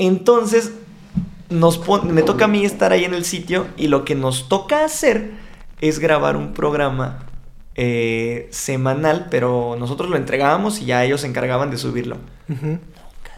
[0.00, 0.72] Entonces,
[1.50, 4.48] nos pon- me toca a mí estar ahí en el sitio y lo que nos
[4.48, 5.32] toca hacer
[5.82, 7.26] es grabar un programa
[7.74, 12.16] eh, semanal, pero nosotros lo entregábamos y ya ellos se encargaban de subirlo.
[12.48, 12.80] Nunca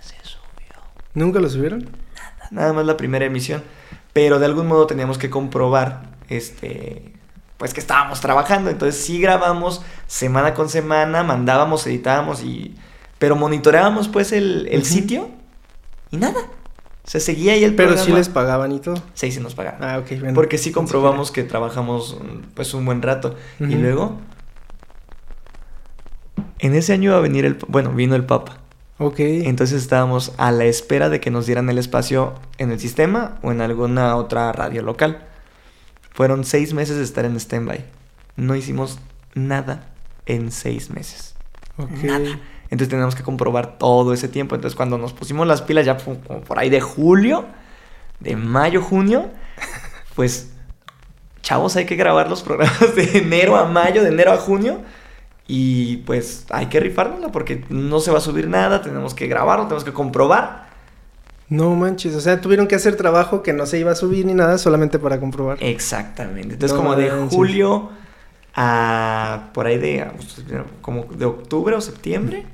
[0.00, 0.76] se subió.
[1.14, 1.90] ¿Nunca lo subieron?
[2.52, 3.64] Nada más la primera emisión.
[4.12, 7.12] Pero de algún modo teníamos que comprobar, este,
[7.56, 8.70] pues que estábamos trabajando.
[8.70, 12.76] Entonces sí grabamos semana con semana, mandábamos, editábamos y...
[13.18, 15.28] Pero monitoreábamos pues el, sitio
[16.12, 16.40] y nada.
[17.04, 18.06] Se seguía ahí el Pero programa.
[18.06, 18.94] sí les pagaban y todo.
[19.14, 19.82] Sí, sí nos pagaban.
[19.82, 20.20] Ah, ok.
[20.20, 20.34] bueno.
[20.34, 22.16] Porque sí comprobamos que trabajamos
[22.54, 23.34] pues un buen rato.
[23.58, 24.18] Y luego...
[26.60, 27.54] En ese año iba a venir el...
[27.66, 28.58] Bueno, vino el Papa.
[28.98, 29.18] Ok.
[29.18, 33.50] Entonces estábamos a la espera de que nos dieran el espacio en el sistema o
[33.50, 35.26] en alguna otra radio local.
[36.12, 37.84] Fueron seis meses de estar en stand-by.
[38.36, 39.00] No hicimos
[39.34, 39.88] nada
[40.26, 41.34] en seis meses.
[41.78, 41.90] ok.
[42.04, 42.38] Nada.
[42.72, 44.54] Entonces teníamos que comprobar todo ese tiempo.
[44.54, 47.44] Entonces cuando nos pusimos las pilas ya como por ahí de julio,
[48.18, 49.28] de mayo, junio,
[50.16, 50.54] pues
[51.42, 54.80] chavos, hay que grabar los programas de enero a mayo, de enero a junio.
[55.46, 59.66] Y pues hay que rifárnosla porque no se va a subir nada, tenemos que grabarlo,
[59.66, 60.70] tenemos que comprobar.
[61.50, 64.32] No manches, o sea, tuvieron que hacer trabajo que no se iba a subir ni
[64.32, 65.58] nada solamente para comprobar.
[65.60, 66.54] Exactamente.
[66.54, 67.90] Entonces No como de julio
[68.54, 70.06] a por ahí de
[70.80, 72.46] como de octubre o septiembre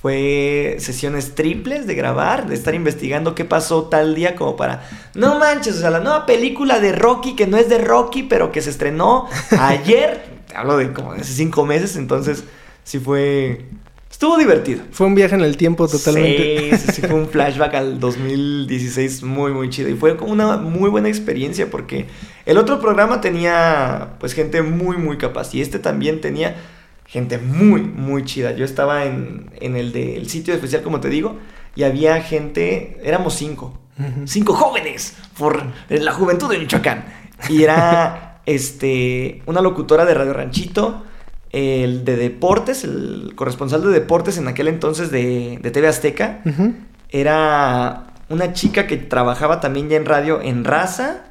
[0.00, 5.38] fue sesiones triples de grabar, de estar investigando qué pasó tal día como para no
[5.38, 8.62] manches, o sea, la nueva película de Rocky que no es de Rocky, pero que
[8.62, 9.26] se estrenó
[9.58, 12.44] ayer, te hablo de como de hace cinco meses, entonces
[12.84, 13.64] sí fue
[14.18, 14.82] estuvo divertido.
[14.90, 16.70] Fue un viaje en el tiempo totalmente.
[16.72, 19.88] Sí, sí, sí, fue un flashback al 2016 muy, muy chido.
[19.88, 22.06] Y fue como una muy buena experiencia porque
[22.44, 25.54] el otro programa tenía pues gente muy, muy capaz.
[25.54, 26.56] Y este también tenía
[27.08, 28.52] gente muy, muy chida.
[28.52, 31.36] Yo estaba en, en el del sitio especial, como te digo,
[31.74, 33.78] y había gente, éramos cinco.
[34.26, 37.04] Cinco jóvenes por la juventud de Michoacán.
[37.48, 41.02] Y era este, una locutora de Radio Ranchito,
[41.50, 46.42] el de deportes, el corresponsal de deportes en aquel entonces de, de TV Azteca.
[47.10, 51.24] Era una chica que trabajaba también ya en radio en Raza.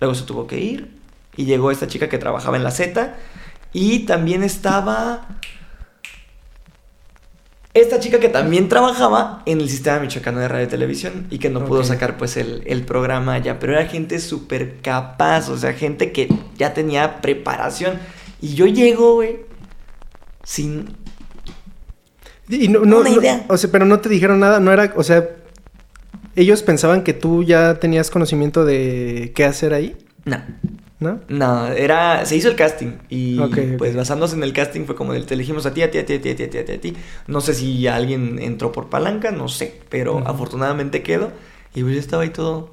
[0.00, 0.96] Luego se tuvo que ir.
[1.36, 3.16] Y llegó esta chica que trabajaba en la Z.
[3.72, 5.26] Y también estaba.
[7.74, 11.48] Esta chica que también trabajaba en el sistema michoacano de radio y televisión y que
[11.48, 15.72] no pudo sacar pues el, el programa ya, pero era gente súper capaz, o sea,
[15.72, 16.28] gente que
[16.58, 17.98] ya tenía preparación.
[18.42, 19.38] Y yo llego, güey,
[20.44, 20.94] sin
[22.50, 23.46] Y no, no, Una no- idea.
[23.48, 25.26] o sea, pero no te dijeron nada, no era, o sea,
[26.36, 29.96] ellos pensaban que tú ya tenías conocimiento de qué hacer ahí,
[30.26, 30.42] No,
[31.02, 31.20] ¿no?
[31.28, 32.24] no, era.
[32.24, 32.92] Se hizo el casting.
[33.10, 33.58] Y Ok, ok.
[33.78, 36.06] pues basándose en el casting fue como del te elegimos a ti, a ti, a
[36.06, 36.96] ti, a ti, a ti, a ti, a ti.
[37.26, 39.80] No sé si alguien entró por palanca, no sé.
[39.90, 41.30] Pero afortunadamente quedó.
[41.74, 42.70] Y pues yo estaba ahí todo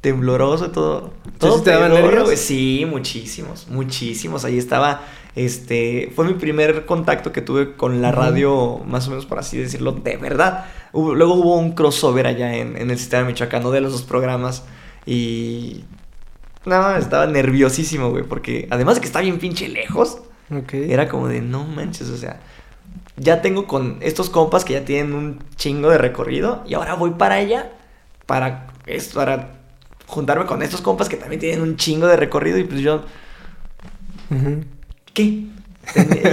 [0.00, 1.12] tembloroso, todo.
[1.38, 2.24] Todo te daban nervios?
[2.24, 2.36] güey.
[2.36, 4.44] Sí, muchísimos, muchísimos.
[4.44, 5.02] Ahí estaba.
[5.34, 6.12] Este.
[6.14, 9.92] Fue mi primer contacto que tuve con la radio, más o menos por así decirlo,
[9.92, 10.66] de verdad.
[10.92, 14.64] Hubo- luego hubo un crossover allá en, en el sistema michoacano de los dos programas.
[15.06, 15.84] Y
[16.66, 20.18] no, estaba nerviosísimo, güey, porque además de que está bien pinche lejos,
[20.92, 22.40] era como de no manches, o sea,
[23.16, 27.10] ya tengo con estos compas que ya tienen un chingo de recorrido y ahora voy
[27.12, 27.70] para allá
[28.26, 29.52] para esto, para
[30.06, 33.04] juntarme con estos compas que también tienen un chingo de recorrido y pues yo.
[35.12, 35.44] ¿qué?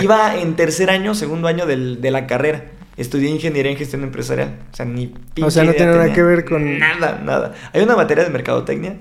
[0.01, 2.65] Iba en tercer año, segundo año del- de la carrera.
[2.97, 4.59] Estudié ingeniería en gestión empresarial.
[4.71, 7.53] O sea, ni pinche O sea, no tiene nada que ver con- Nada, nada.
[7.73, 8.97] Hay una materia de mercadotecnia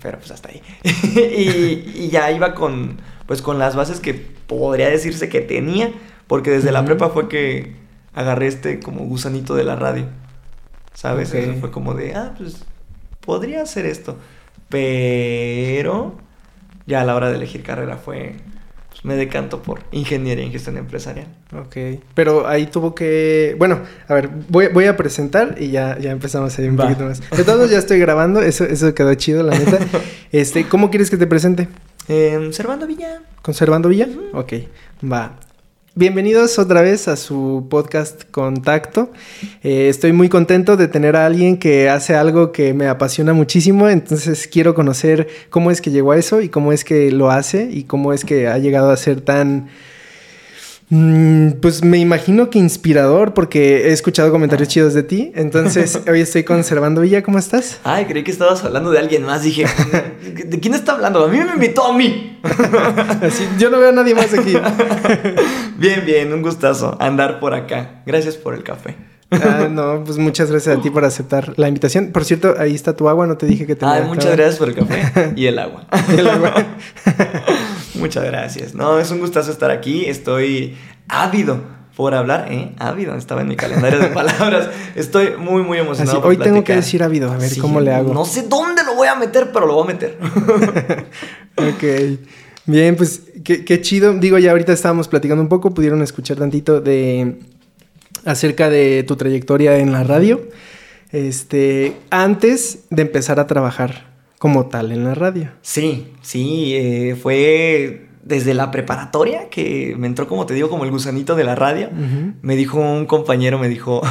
[0.00, 0.62] pero pues hasta ahí.
[1.14, 5.90] y, y ya iba con, pues con las bases que podría decirse que tenía,
[6.26, 7.72] porque desde la prepa fue que
[8.14, 10.06] agarré este como gusanito de la radio.
[10.94, 11.34] ¿Sabes?
[11.34, 12.64] Eso fue como de, ah, pues
[13.20, 14.16] podría hacer esto.
[14.68, 16.14] Pero
[16.86, 18.36] ya a la hora de elegir carrera fue,
[19.04, 21.26] me decanto por ingeniería en gestión empresarial.
[21.56, 21.76] Ok.
[22.14, 23.54] Pero ahí tuvo que.
[23.58, 26.84] Bueno, a ver, voy, voy a presentar y ya, ya empezamos a ir un Va.
[26.84, 27.20] poquito más.
[27.30, 29.78] De todos ya estoy grabando, eso, eso quedó chido, la neta.
[30.32, 31.68] Este, ¿cómo quieres que te presente?
[32.08, 33.20] Eh, Servando Villa.
[33.40, 34.08] ¿Conservando Villa?
[34.08, 34.36] Ujú.
[34.36, 34.52] Ok,
[35.04, 35.38] va.
[35.96, 39.12] Bienvenidos otra vez a su podcast Contacto.
[39.62, 43.88] Eh, estoy muy contento de tener a alguien que hace algo que me apasiona muchísimo,
[43.88, 47.68] entonces quiero conocer cómo es que llegó a eso y cómo es que lo hace
[47.70, 49.68] y cómo es que ha llegado a ser tan...
[50.94, 55.32] mm, Pues me imagino que inspirador porque he escuchado comentarios chidos de ti.
[55.34, 57.22] Entonces, hoy estoy conservando Villa.
[57.22, 57.80] ¿Cómo estás?
[57.84, 59.42] Ay, creí que estabas hablando de alguien más.
[59.42, 59.66] Dije,
[60.46, 61.24] ¿de quién está hablando?
[61.24, 62.38] A mí me invitó a mí.
[63.22, 64.54] Así, yo no veo a nadie más aquí.
[65.78, 68.02] Bien, bien, un gustazo andar por acá.
[68.06, 68.94] Gracias por el café.
[69.32, 72.12] Ah, no, pues muchas gracias a ti por aceptar la invitación.
[72.12, 74.68] Por cierto, ahí está tu agua, no te dije que te Ah, muchas gracias por
[74.68, 75.86] el café y el agua.
[76.16, 76.54] el agua.
[77.94, 78.74] Muchas gracias.
[78.74, 80.06] No, es un gustazo estar aquí.
[80.06, 80.76] Estoy
[81.08, 81.60] ávido
[81.96, 82.72] por hablar, ¿eh?
[82.78, 84.68] Ávido, estaba en mi calendario de palabras.
[84.94, 86.18] Estoy muy, muy emocionado.
[86.18, 88.12] Así, hoy tengo que decir ávido, a ver sí, cómo le hago.
[88.12, 90.18] No sé dónde lo voy a meter, pero lo voy a meter.
[91.56, 92.18] ok.
[92.66, 94.14] Bien, pues qué, qué chido.
[94.14, 97.38] Digo, ya ahorita estábamos platicando un poco, pudieron escuchar tantito de
[98.24, 100.40] acerca de tu trayectoria en la radio.
[101.12, 104.13] Este, antes de empezar a trabajar
[104.44, 105.52] como tal en la radio.
[105.62, 110.90] Sí, sí, eh, fue desde la preparatoria que me entró, como te digo, como el
[110.90, 111.88] gusanito de la radio.
[111.90, 112.34] Uh -huh.
[112.42, 114.02] Me dijo un compañero, me dijo,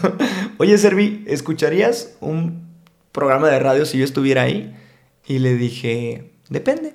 [0.56, 2.68] oye, Servi, ¿escucharías un
[3.12, 4.74] programa de radio si yo estuviera ahí?
[5.26, 6.94] Y le dije, depende.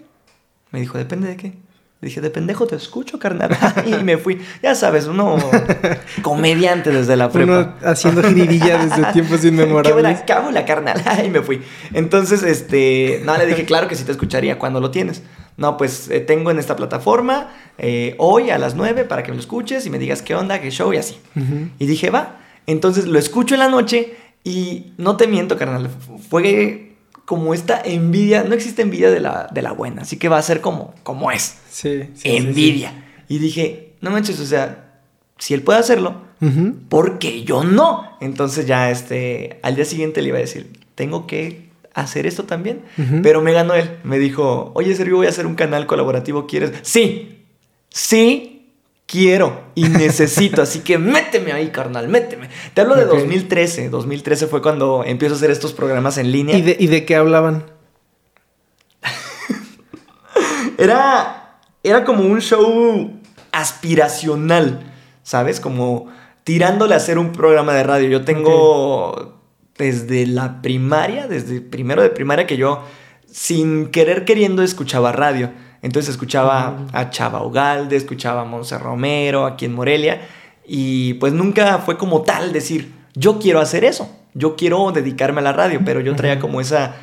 [0.71, 1.53] Me dijo, ¿depende de qué?
[1.99, 3.57] Dije, de pendejo te escucho, carnal.
[3.85, 4.39] y me fui.
[4.61, 5.38] Ya sabes, uno
[6.21, 7.51] comediante desde la prepa.
[7.51, 10.19] Uno haciendo jiribilla desde tiempos inmemorables.
[10.19, 11.01] ¡Qué cábula, carnal!
[11.25, 11.61] y me fui.
[11.94, 13.21] Entonces, este...
[13.25, 15.23] No, le dije, claro que sí te escucharía cuando lo tienes.
[15.57, 17.49] No, pues eh, tengo en esta plataforma
[17.79, 20.61] eh, hoy a las 9 para que me lo escuches y me digas qué onda,
[20.61, 21.19] qué show y así.
[21.35, 21.69] Uh -huh.
[21.79, 22.38] Y dije, va.
[22.67, 25.89] Entonces lo escucho en la noche y no te miento, carnal.
[26.29, 26.87] Fue
[27.27, 30.41] como esta envidia, no existe envidia de la, de la buena, así que va a
[30.41, 31.57] ser como, como es.
[31.69, 32.91] Sí, sí Envidia.
[32.91, 33.35] Sí, sí.
[33.35, 35.01] Y dije, no manches, o sea,
[35.38, 36.75] si él puede hacerlo, uh -huh.
[36.88, 38.15] ¿por qué yo no?
[38.21, 42.83] Entonces ya este, al día siguiente le iba a decir, tengo que hacer esto también.
[42.97, 43.21] Uh -huh.
[43.21, 46.71] Pero me ganó él, me dijo, oye Sergio, voy a hacer un canal colaborativo, ¿quieres?
[46.83, 47.44] Sí,
[47.89, 48.56] sí,
[49.07, 52.50] quiero y necesito, así que méteme ahí, carnal, méteme.
[52.74, 53.19] Te hablo de okay.
[53.19, 56.56] 2013, 2013 fue cuando empiezo a hacer estos programas en línea.
[56.56, 57.65] ¿Y de, y de qué hablaban?
[60.77, 63.12] era, era como un show
[63.51, 64.92] aspiracional,
[65.24, 65.59] ¿sabes?
[65.59, 66.09] Como
[66.44, 68.09] tirándole a hacer un programa de radio.
[68.09, 69.31] Yo tengo okay.
[69.77, 72.83] desde la primaria, desde primero de primaria que yo,
[73.31, 75.51] sin querer queriendo, escuchaba radio.
[75.81, 80.21] Entonces escuchaba a Chava Ugalde, escuchaba a Monse Romero aquí en Morelia
[80.65, 85.44] y pues nunca fue como tal decir, yo quiero hacer eso, yo quiero dedicarme a
[85.44, 86.95] la radio, pero yo traía como esa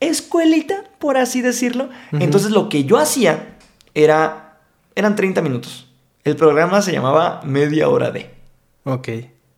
[0.00, 1.84] escuelita, por así decirlo.
[1.84, 2.22] Uh -huh.
[2.24, 3.56] Entonces lo que yo hacía
[3.94, 4.58] era,
[4.94, 5.88] eran 30 minutos.
[6.24, 8.30] El programa se llamaba Media Hora de.
[8.84, 9.08] Ok.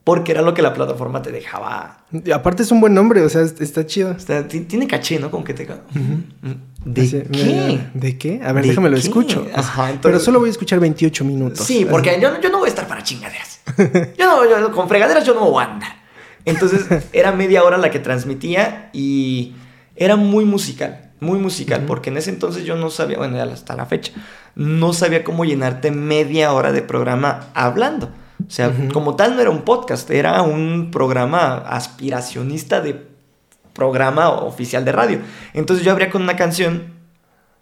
[0.07, 2.05] Porque era lo que la plataforma te dejaba.
[2.13, 4.13] Y aparte es un buen nombre, o sea, está chido.
[4.13, 5.33] Está, tiene caché, ¿no?
[5.33, 5.65] Como que te...
[5.65, 6.57] Uh -huh.
[6.85, 7.81] ¿De qué?
[7.93, 8.41] ¿De qué?
[8.45, 9.45] A ver, ¿De déjame lo escucho.
[9.53, 10.03] Ajá, entonces...
[10.03, 11.67] Pero solo voy a escuchar 28 minutos.
[11.67, 13.63] Sí, porque yo, yo, no voy a estar para chingaderas.
[14.17, 15.91] yo no, yo, con fregaderas yo no voy a andar.
[16.45, 19.57] Entonces era media hora la que transmitía y
[19.97, 21.87] era muy musical, muy musical, uh -huh.
[21.89, 24.13] porque en ese entonces yo no sabía, bueno, hasta la fecha,
[24.55, 28.13] no sabía cómo llenarte media hora de programa hablando.
[28.47, 28.93] O sea, uh -huh.
[28.93, 33.17] como tal no era un podcast, era un programa aspiracionista de
[33.77, 35.21] programa oficial de radio.
[35.53, 36.95] Entonces yo abría con una canción,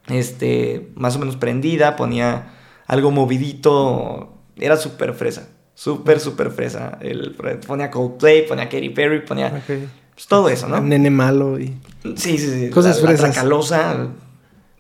[0.07, 2.53] este, más o menos prendida, ponía
[2.87, 6.99] algo movidito, era súper fresa, súper, súper fresa.
[7.01, 7.35] El,
[7.67, 9.89] ponía Coldplay, ponía Katy Perry, ponía okay.
[10.15, 10.81] pues, todo eso, ¿no?
[10.81, 11.77] Nene malo y...
[12.17, 12.71] Sí, sí, sí.
[12.71, 13.29] Cosas la, fresas.
[13.29, 14.09] La tracalosa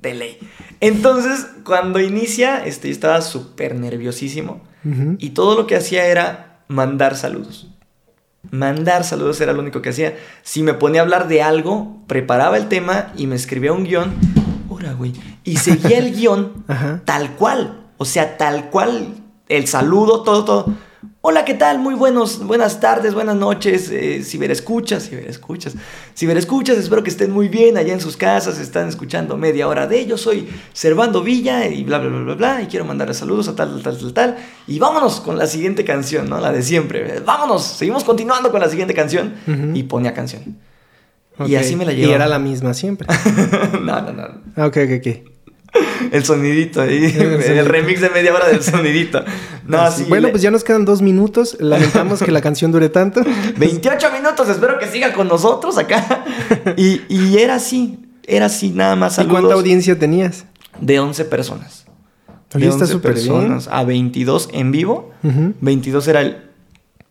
[0.00, 0.38] de ley.
[0.80, 4.60] Entonces, cuando inicia, este, yo estaba súper nerviosísimo.
[4.84, 5.16] Uh -huh.
[5.18, 7.68] Y todo lo que hacía era mandar saludos.
[8.50, 10.16] Mandar saludos era lo único que hacía.
[10.42, 14.12] Si me ponía a hablar de algo, preparaba el tema y me escribía un guion.
[14.68, 15.12] Ora, güey.
[15.44, 16.64] Y seguía el guion
[17.04, 17.84] tal cual.
[17.96, 19.14] O sea, tal cual.
[19.48, 20.74] El saludo, todo, todo.
[21.26, 21.78] Hola, ¿qué tal?
[21.78, 23.90] Muy buenos, buenas tardes, buenas noches.
[23.90, 25.74] Eh, ciberescuchas, ciberescuchas.
[26.14, 28.58] Ciberescuchas, espero que estén muy bien allá en sus casas.
[28.58, 30.20] Están escuchando media hora de ellos.
[30.20, 32.62] Soy Servando Villa y bla, bla, bla, bla, bla.
[32.62, 34.36] Y quiero mandarles saludos a tal, tal, tal, tal.
[34.66, 36.38] Y vámonos con la siguiente canción, ¿no?
[36.40, 37.20] La de siempre.
[37.20, 39.32] Vámonos, seguimos continuando con la siguiente canción.
[39.46, 39.78] Uh -huh.
[39.78, 40.58] Y ponía canción.
[41.38, 41.52] Okay.
[41.52, 42.12] Y así me la llevaba.
[42.12, 43.08] Y era la misma siempre.
[43.82, 44.66] no, no, no.
[44.66, 45.33] Ok, ok, ok.
[46.12, 49.24] El sonidito ahí, el, el, remix de media hora del sonidito.
[49.66, 50.32] No, así, bueno, le...
[50.32, 51.56] pues ya nos quedan dos minutos.
[51.58, 53.22] Lamentamos que la canción dure tanto.
[53.56, 56.24] 28 minutos, espero que siga con nosotros acá.
[56.76, 59.16] Y, y era así, era así, nada más.
[59.16, 59.32] Saludos.
[59.32, 60.44] ¿Y cuánta audiencia tenías?
[60.80, 61.86] De 11 personas.
[62.52, 63.76] De 11 está personas bien.
[63.76, 65.10] a 22 en vivo.
[65.22, 65.54] Uh -huh.
[65.60, 66.36] 22 era el.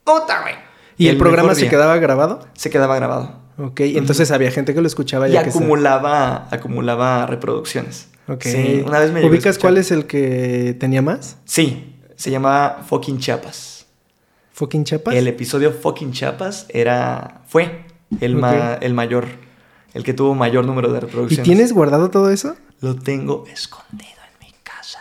[0.03, 0.55] ¡Puta, güey!
[0.97, 2.47] ¿Y el, el programa se quedaba grabado?
[2.53, 3.41] Se quedaba grabado.
[3.57, 4.35] Ok, entonces uh -huh.
[4.35, 8.07] había gente que lo escuchaba y acumulaba, acumulaba reproducciones.
[8.27, 8.43] Ok.
[8.43, 11.37] Sí, una vez me ¿Ubicas cuál es el que tenía más?
[11.45, 13.85] Sí, se llamaba Fucking Chiapas.
[14.53, 15.15] ¿Fucking Chiapas?
[15.15, 17.85] El episodio Fucking Chiapas era, fue
[18.21, 18.41] el, okay.
[18.41, 19.25] ma, el mayor,
[19.93, 21.45] el que tuvo mayor número de reproducciones.
[21.45, 22.55] ¿Y tienes guardado todo eso?
[22.81, 24.99] Lo tengo escondido en mi casa.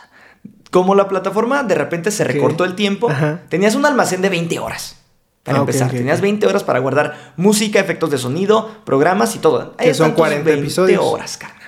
[0.71, 3.43] Como la plataforma de repente se recortó el tiempo, Ajá.
[3.49, 4.97] tenías un almacén de 20 horas.
[5.43, 6.23] Para Ah, empezar, tenías ok.
[6.23, 9.77] 20 horas para guardar música, efectos de sonido, programas y todo.
[9.77, 11.03] Que son tantos 40 episodios.
[11.05, 11.62] horas, carnal.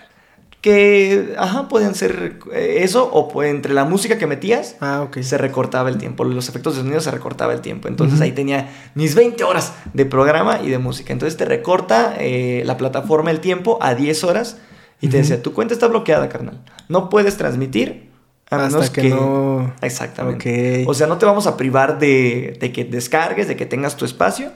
[0.65, 5.37] Que, ajá, podían ser eh, eso o pues, entre la música que metías Ah, se
[5.37, 6.25] recortaba el tiempo.
[6.25, 7.87] Los efectos de sonido se recortaba el tiempo.
[7.87, 11.13] Entonces ahí tenía mis 20 horas de programa y de música.
[11.13, 14.57] Entonces te recorta eh, la plataforma el tiempo a 10 horas
[15.03, 16.65] y te decía, tu cuenta está bloqueada, carnal.
[16.89, 18.09] No puedes transmitir
[18.51, 19.11] a Hasta que que...
[19.11, 20.85] no- Exactamente.
[20.89, 24.07] O sea, no te vamos a privar de, de que descargues, de que tengas tu
[24.07, 24.51] espacio.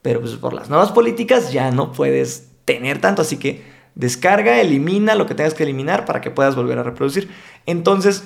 [0.00, 3.20] Pero pues por las nuevas políticas ya no puedes tener tanto.
[3.20, 7.28] Así que descarga, elimina lo que tengas que eliminar para que puedas volver a reproducir.
[7.66, 8.24] Entonces,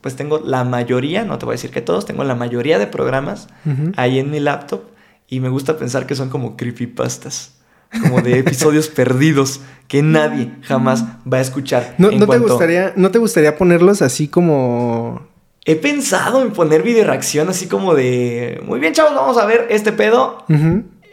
[0.00, 2.86] pues tengo la mayoría, no te voy a decir que todos, tengo la mayoría de
[2.86, 3.92] programas Ujú.
[3.96, 4.82] ahí en mi laptop.
[5.28, 7.52] Y me gusta pensar que son como creepypastas.
[8.00, 11.96] Como de episodios perdidos que nadie jamás va a escuchar.
[11.98, 15.26] ¿No, no te gustaría, ¿No te gustaría ponerlos así como...
[15.64, 18.62] He pensado en poner video reacción así como de...
[18.64, 20.44] Muy bien, chavos, vamos a ver este pedo.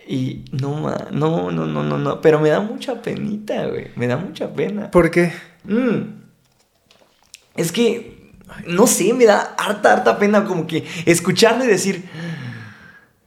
[0.08, 2.22] Y no, ma- no, no, no, no, no.
[2.22, 3.88] Pero me da mucha penita, güey.
[3.96, 4.92] Me da mucha pena.
[4.92, 5.34] ¿Por qué?
[5.64, 6.24] Mm.
[7.56, 8.32] Es que,
[8.68, 12.04] no sé, me da harta, harta pena como que escucharlo y decir...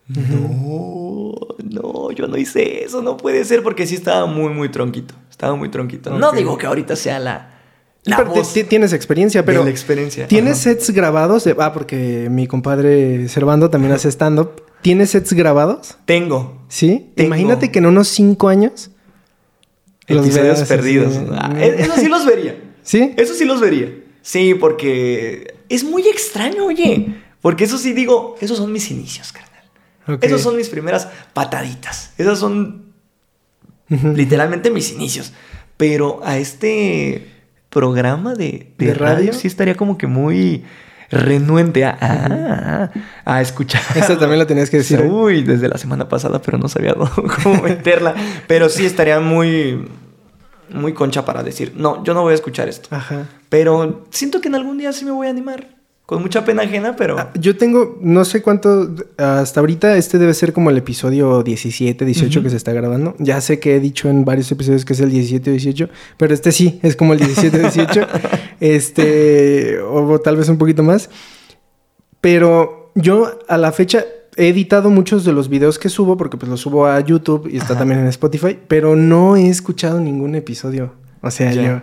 [0.08, 5.14] No, no, yo no hice eso, no puede ser porque sí estaba muy, muy tronquito.
[5.30, 6.11] Estaba muy tronquito.
[6.18, 7.50] No digo que ahorita sea la,
[8.04, 8.32] la Pero
[8.68, 9.64] tienes experiencia, pero...
[9.64, 10.26] la experiencia.
[10.26, 10.62] ¿Tienes Ajá.
[10.75, 11.44] sets grabados?
[11.44, 14.62] de- Ah, porque mi compadre Servando también hace stand-up.
[14.82, 15.97] ¿Tienes sets grabados?
[16.04, 16.64] Tengo.
[16.68, 17.11] ¿Sí?
[17.14, 17.28] Tengo.
[17.28, 18.90] Imagínate que en unos cinco años...
[20.06, 21.14] los Episodios veas perdidos.
[21.32, 22.61] Ah, e- eso sí los vería.
[22.82, 23.12] ¿Sí?
[23.16, 23.92] Eso sí los vería.
[24.23, 27.14] Sí, porque es muy extraño, oye.
[27.40, 29.62] Porque eso sí digo, esos son mis inicios, carnal.
[30.06, 30.25] Ok.
[30.25, 32.12] Esos son mis primeras pataditas.
[32.18, 32.92] Esas son
[33.88, 35.32] literalmente mis inicios.
[35.76, 37.30] Pero a este
[37.70, 39.16] programa de, de ¿De radio?
[39.28, 39.32] radio?
[39.32, 40.64] sí estaría como que muy
[41.10, 42.90] renuente a, a-
[43.24, 43.82] a escuchar.
[43.94, 45.00] Esa también la tenías que decir.
[45.00, 45.08] ¿eh?
[45.08, 46.94] Uy, desde la semana pasada, pero no sabía
[47.42, 48.14] cómo meterla.
[48.46, 49.88] Pero sí estaría muy,
[50.70, 52.88] muy concha para decir, no, yo no voy a escuchar esto.
[52.94, 53.26] Ajá.
[53.48, 55.77] Pero siento que en algún día sí me voy a animar.
[56.08, 57.18] Con mucha pena ajena, pero...
[57.18, 62.02] Ah, Yo tengo, no sé cuánto, hasta ahorita este debe ser como el episodio 17,
[62.02, 62.44] 18 Ujú.
[62.44, 63.14] que se está grabando.
[63.18, 66.50] Ya sé que he dicho en varios episodios que es el 17, 18, pero este
[66.50, 68.06] sí, es como el 17, 18.
[68.60, 71.10] este, o tal vez un poquito más.
[72.22, 76.48] Pero yo a la fecha he editado muchos de los videos que subo, porque pues
[76.48, 77.80] los subo a YouTube y está Ajá.
[77.80, 80.94] también en Spotify, pero no he escuchado ningún episodio.
[81.20, 81.82] O sea, yo...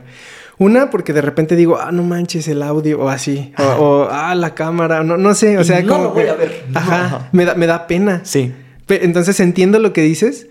[0.58, 3.54] Una, porque de repente digo, ah, no manches el audio, o así.
[3.78, 6.36] O, ah, la cámara, no, no sé, o sea, no como lo voy que- a
[6.36, 6.66] ver.
[6.74, 8.22] Ajá, me da, me da pena.
[8.24, 8.54] Sí.
[8.88, 10.48] Entonces entiendo lo que dices,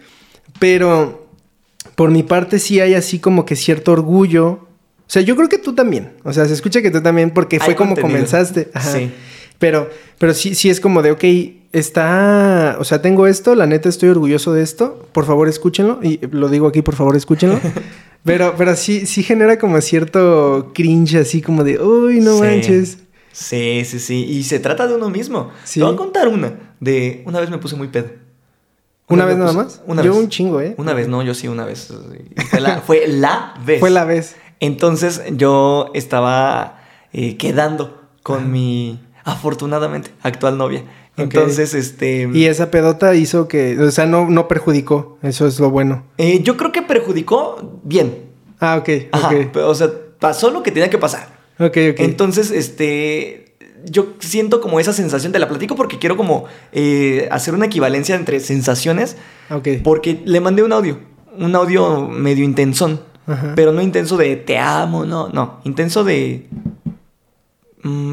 [0.58, 1.26] pero
[1.94, 4.68] por mi parte sí hay así como que cierto orgullo.
[5.06, 6.12] O sea, yo creo que tú también.
[6.24, 8.16] O sea, se escucha que tú también, porque fue Hay como contenido.
[8.18, 8.70] comenzaste.
[8.74, 8.90] Ajá.
[8.92, 9.10] Sí.
[9.58, 11.24] Pero, pero sí, sí es como de, ok,
[11.72, 16.18] está, o sea, tengo esto, la neta estoy orgulloso de esto, por favor escúchenlo, y
[16.32, 17.60] lo digo aquí, por favor escúchenlo.
[18.24, 22.40] pero, pero sí, sí genera como cierto cringe, así como de, uy, no Sí.
[22.40, 22.98] manches.
[23.32, 24.24] Sí, sí, sí.
[24.24, 25.50] Y se trata de uno mismo.
[25.64, 25.80] Sí.
[25.80, 26.54] Te voy a contar una.
[26.80, 28.08] De una vez me puse muy pedo.
[29.08, 29.82] ¿Una vez nada más?
[29.86, 30.22] Una Yo vez.
[30.22, 30.74] un chingo, ¿eh?
[30.78, 31.92] Una vez, no, yo sí, una vez.
[32.36, 33.80] Y Fue la, fue la vez.
[33.80, 34.36] Fue la vez.
[34.60, 36.78] Entonces yo estaba
[37.12, 40.84] eh, quedando con mi, afortunadamente, actual novia.
[41.16, 42.28] Entonces, este...
[42.32, 46.04] Y esa pedota hizo que, o sea, no, no perjudicó, eso es lo bueno.
[46.18, 48.24] eh, yo creo que perjudicó bien.
[48.60, 49.34] Ah, ok, Ajá, ok.
[49.52, 51.28] pero, o sea, pasó lo que tenía que pasar.
[51.58, 52.00] Ok, ok.
[52.00, 53.54] Entonces, este,
[53.84, 58.16] yo siento como esa sensación, te la platico porque quiero como eh, hacer una equivalencia
[58.16, 59.16] entre sensaciones,
[59.50, 59.68] ok.
[59.84, 60.98] porque le mandé un audio,
[61.38, 63.52] un audio medio intensón, Ajá.
[63.54, 66.48] pero no intenso de te amo, no, no, intenso de,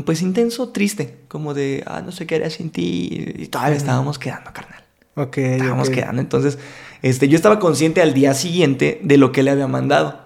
[0.05, 4.19] pues intenso triste, como de, ah, no sé qué haría sin ti, y todavía estábamos
[4.19, 4.83] quedando, carnal.
[5.15, 6.21] Ok, Estábamos quedando.
[6.21, 6.57] Entonces,
[7.01, 10.25] este, yo estaba consciente al día siguiente de lo que le había mandado.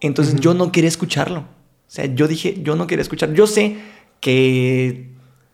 [0.00, 1.40] Entonces, yo no quería escucharlo.
[1.40, 3.32] O sea, yo dije, yo no quería escuchar.
[3.32, 3.78] Yo sé
[4.20, 5.10] que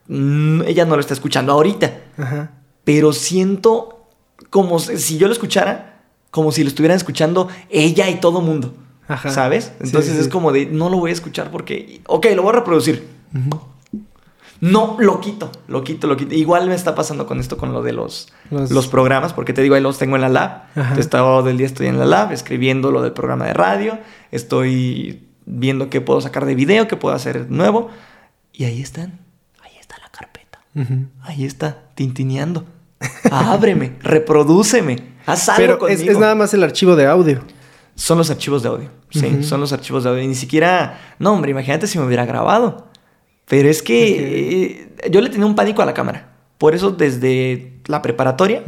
[0.09, 2.52] mm, ella no lo está escuchando ahorita, Ajá.
[2.85, 4.09] pero siento
[4.50, 8.75] como si si yo lo escuchara, como si lo estuvieran escuchando ella y todo mundo.
[9.12, 9.31] Ajá.
[9.31, 9.73] ¿Sabes?
[9.81, 10.31] Entonces sí, es sí.
[10.31, 13.07] como de, no lo voy a escuchar porque, ok, lo voy a reproducir.
[14.61, 16.35] No, lo quito, lo quito, lo quito.
[16.37, 19.61] Igual me está pasando con esto, con lo de los, Los- los, programas, porque te
[19.61, 20.62] digo, ahí los tengo en la lab.
[20.76, 23.99] Entonces, todo el día estoy en la lab escribiendo lo del programa de radio.
[24.31, 27.90] Estoy viendo qué puedo sacar de video, qué puedo hacer nuevo.
[28.52, 29.19] Y ahí están.
[29.64, 30.61] Ahí está la carpeta.
[31.23, 32.64] Ahí está, tintineando.
[33.33, 35.11] Ábreme, reprodúceme.
[35.26, 36.02] Haz algo Pero conmigo.
[36.02, 37.40] es, es nada más el archivo de audio.
[37.95, 38.91] Son los archivos de audio.
[39.11, 40.27] Sí, son los archivos de audio.
[40.27, 40.99] Ni siquiera.
[41.19, 42.89] No, hombre, imagínate si me hubiera grabado.
[43.47, 46.33] Pero es que eh, yo le tenía un pánico a la cámara.
[46.59, 48.63] Por eso, desde la preparatoria,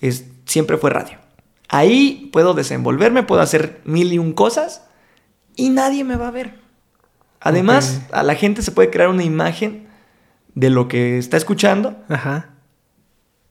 [0.00, 1.18] es, siempre fue radio.
[1.68, 4.84] Ahí puedo desenvolverme, puedo hacer mil y un cosas
[5.56, 6.60] y nadie me va a ver.
[7.40, 9.88] Además, a la gente se puede crear una imagen
[10.54, 11.96] de lo que está escuchando.
[12.08, 12.50] Ajá.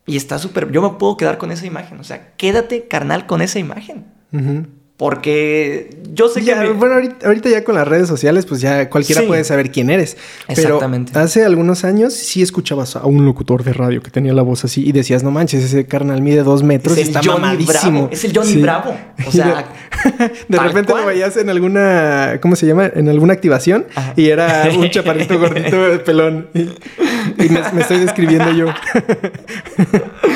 [0.06, 0.72] Y está súper...
[0.72, 2.00] Yo me puedo quedar con esa imagen.
[2.00, 4.06] O sea, quédate, carnal, con esa imagen.
[4.32, 4.64] Ajá.
[4.98, 6.54] Porque yo sé que...
[6.70, 6.96] Bueno,
[7.26, 10.18] ahorita, ya con las redes sociales, pues ya cualquiera puede saber quién eres.
[10.48, 11.18] Exactamente.
[11.18, 14.88] hace algunos años sí escuchabas a un locutor de radio que tenía la voz así
[14.88, 18.10] y decías, no manches, ese carnal mide dos metros es y está mamadísimo.
[18.12, 18.96] Es el Johnny Bravo.
[19.26, 19.66] O sea...
[20.48, 22.40] de repente lo veías en alguna...
[22.42, 22.90] ¿Cómo se llama?
[22.94, 23.86] En alguna activación
[24.16, 26.50] y era un chaparrito gordito de pelón.
[26.54, 28.68] Y, me, estoy describiendo yo.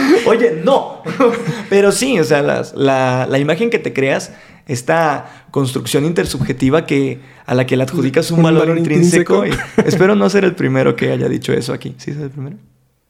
[0.25, 1.01] Oye, no.
[1.69, 4.31] Pero sí, o sea, la, la imagen que te creas
[4.67, 9.43] esta construcción intersubjetiva que, a la que le adjudicas un, valor, intrínseco.
[9.85, 11.95] espero no ser el primero que haya dicho eso aquí.
[11.97, 12.57] ¿Sí es el primero?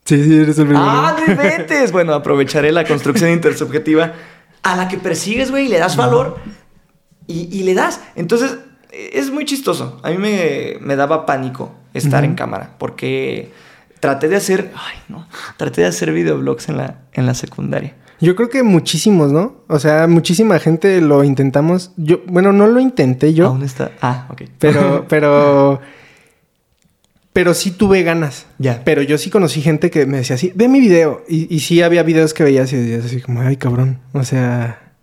[0.06, 0.86] Sí, sí, eres el primero.
[0.88, 4.14] ¡Ah, de Bueno, aprovecharé la construcción intersubjetiva
[4.64, 6.38] a la que persigues, güey, y le das valor
[7.26, 8.02] y, le das.
[8.16, 8.58] Entonces,
[8.92, 10.00] es muy chistoso.
[10.04, 13.52] A mí me, daba pánico estar en cámara porque
[14.00, 15.28] traté de hacer, ay, no,
[15.58, 17.96] traté de hacer videoblogs en la, en la secundaria.
[18.20, 19.58] Yo creo que muchísimos, ¿no?
[19.68, 21.92] O sea, muchísima gente lo intentamos.
[21.98, 23.46] Yo, bueno, no lo intenté yo.
[23.50, 23.92] ¿Dónde está?
[24.02, 24.44] Ah, ok.
[24.58, 25.80] Pero, pero.
[27.32, 28.48] Pero sí tuve ganas.
[28.58, 28.82] Ya.
[28.84, 31.24] Pero yo sí conocí gente que me decía así, ve mi video.
[31.30, 34.00] Y, y sí había videos que veías y decías así como, ay, cabrón.
[34.14, 34.94] O sea.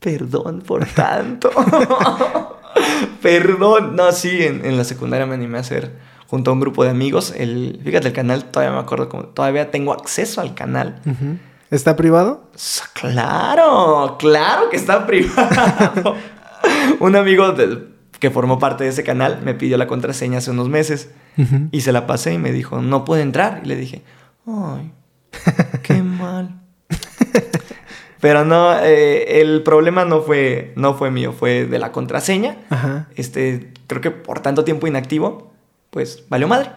[0.00, 1.50] Perdón por tanto.
[3.22, 3.94] Perdón.
[3.94, 5.92] No, sí, en, en, la secundaria me animé a hacer
[6.28, 7.32] junto a un grupo de amigos.
[7.36, 11.00] El, fíjate, el canal todavía me acuerdo como, todavía tengo acceso al canal.
[11.70, 12.50] ¿Está privado?
[12.94, 16.14] Claro, claro que está privado.
[17.00, 17.54] Un amigo
[18.18, 21.10] que formó parte de ese canal me pidió la contraseña hace unos meses
[21.72, 23.60] y se la pasé y me dijo, no puede entrar.
[23.64, 24.02] Y le dije,
[24.46, 24.92] ay,
[25.82, 26.60] qué mal.
[28.20, 32.56] Pero no, eh, el problema no fue, no fue mío, fue de la contraseña.
[33.16, 35.53] Este, creo que por tanto tiempo inactivo,
[35.94, 36.70] pues valió madre.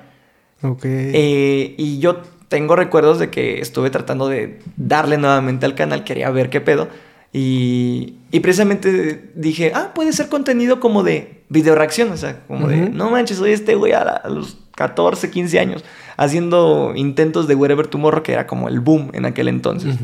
[0.62, 0.84] Ok.
[0.86, 6.30] Eh, y yo tengo recuerdos de que estuve tratando de darle nuevamente al canal, quería
[6.30, 6.88] ver qué pedo.
[7.34, 12.67] Y, y precisamente dije, ah, puede ser contenido como de video reacción, o sea, como
[12.67, 15.84] de, no manches, soy este güey a, los 14, 15 años,
[16.15, 19.95] haciendo intentos de Wherever Tomorrow, que era como el boom en aquel entonces.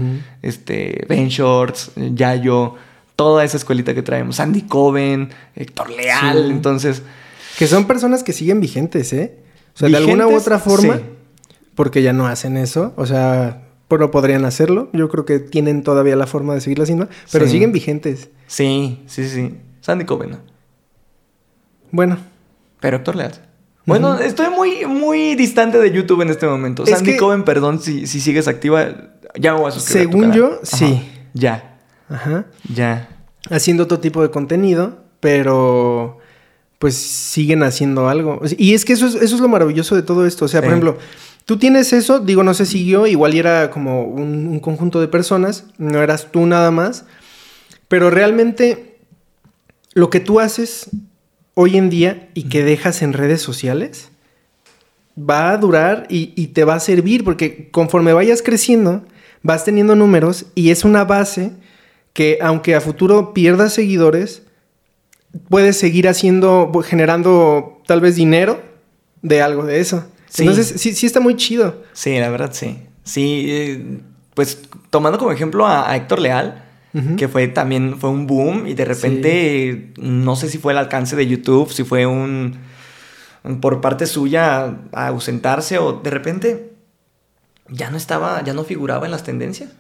[0.42, 2.76] Este, Ben Shorts, Yayo,
[3.16, 7.04] toda esa escuelita que traemos, Andy Coven, Héctor Leal, entonces...
[7.58, 9.40] Que son personas que siguen vigentes, ¿eh?
[9.76, 11.00] O sea, de alguna u otra forma
[11.76, 12.94] porque ya no hacen eso.
[12.96, 14.90] O sea, no podrían hacerlo.
[14.94, 18.30] Yo creo que tienen todavía la forma de seguirlo haciendo, pero siguen vigentes.
[18.48, 19.58] Sí, sí, sí.
[19.82, 20.38] Sandy Coven.
[21.92, 22.18] Bueno.
[22.80, 23.34] Pero Héctor Leal.
[23.86, 26.86] Bueno, estoy muy, muy distante de YouTube en este momento.
[26.86, 30.10] Sandy Coven, perdón, si, si sigues activa, ya me voy a suscribir.
[30.10, 31.08] Según yo, sí.
[31.34, 31.78] Ya.
[32.10, 32.46] Ajá.
[32.74, 33.10] Ya.
[33.50, 36.20] Haciendo otro tipo de contenido, pero
[36.84, 38.42] pues siguen haciendo algo.
[38.58, 40.44] Y es que eso es, eso es lo maravilloso de todo esto.
[40.44, 40.98] O sea, por ejemplo,
[41.46, 45.66] Tú tienes eso, digo, no sé si yo, igual era como un, conjunto de personas,
[45.78, 47.06] no eras tú nada más,
[47.88, 48.98] pero realmente
[49.94, 50.90] lo que tú haces
[51.54, 54.10] hoy en día y que dejas en redes sociales
[55.18, 59.06] va a durar y, y, te va a servir porque conforme vayas creciendo
[59.42, 61.54] vas teniendo números y es una base
[62.12, 64.44] que aunque a futuro pierdas seguidores
[65.50, 68.62] puedes seguir haciendo generando tal vez dinero
[69.22, 70.06] de algo de eso.
[70.38, 71.84] Entonces, sí, sí está muy chido.
[71.94, 72.88] Sí, la verdad, sí.
[73.04, 74.02] Sí, eh,
[74.34, 76.64] pues tomando como ejemplo a, Héctor Leal,
[77.18, 81.16] que fue también, fue un boom y de repente, no sé si fue el alcance
[81.16, 82.60] de YouTube, si fue un,
[83.62, 86.74] por parte suya a ausentarse o de repente
[87.68, 89.72] ya no estaba, ya no figuraba en las tendencias.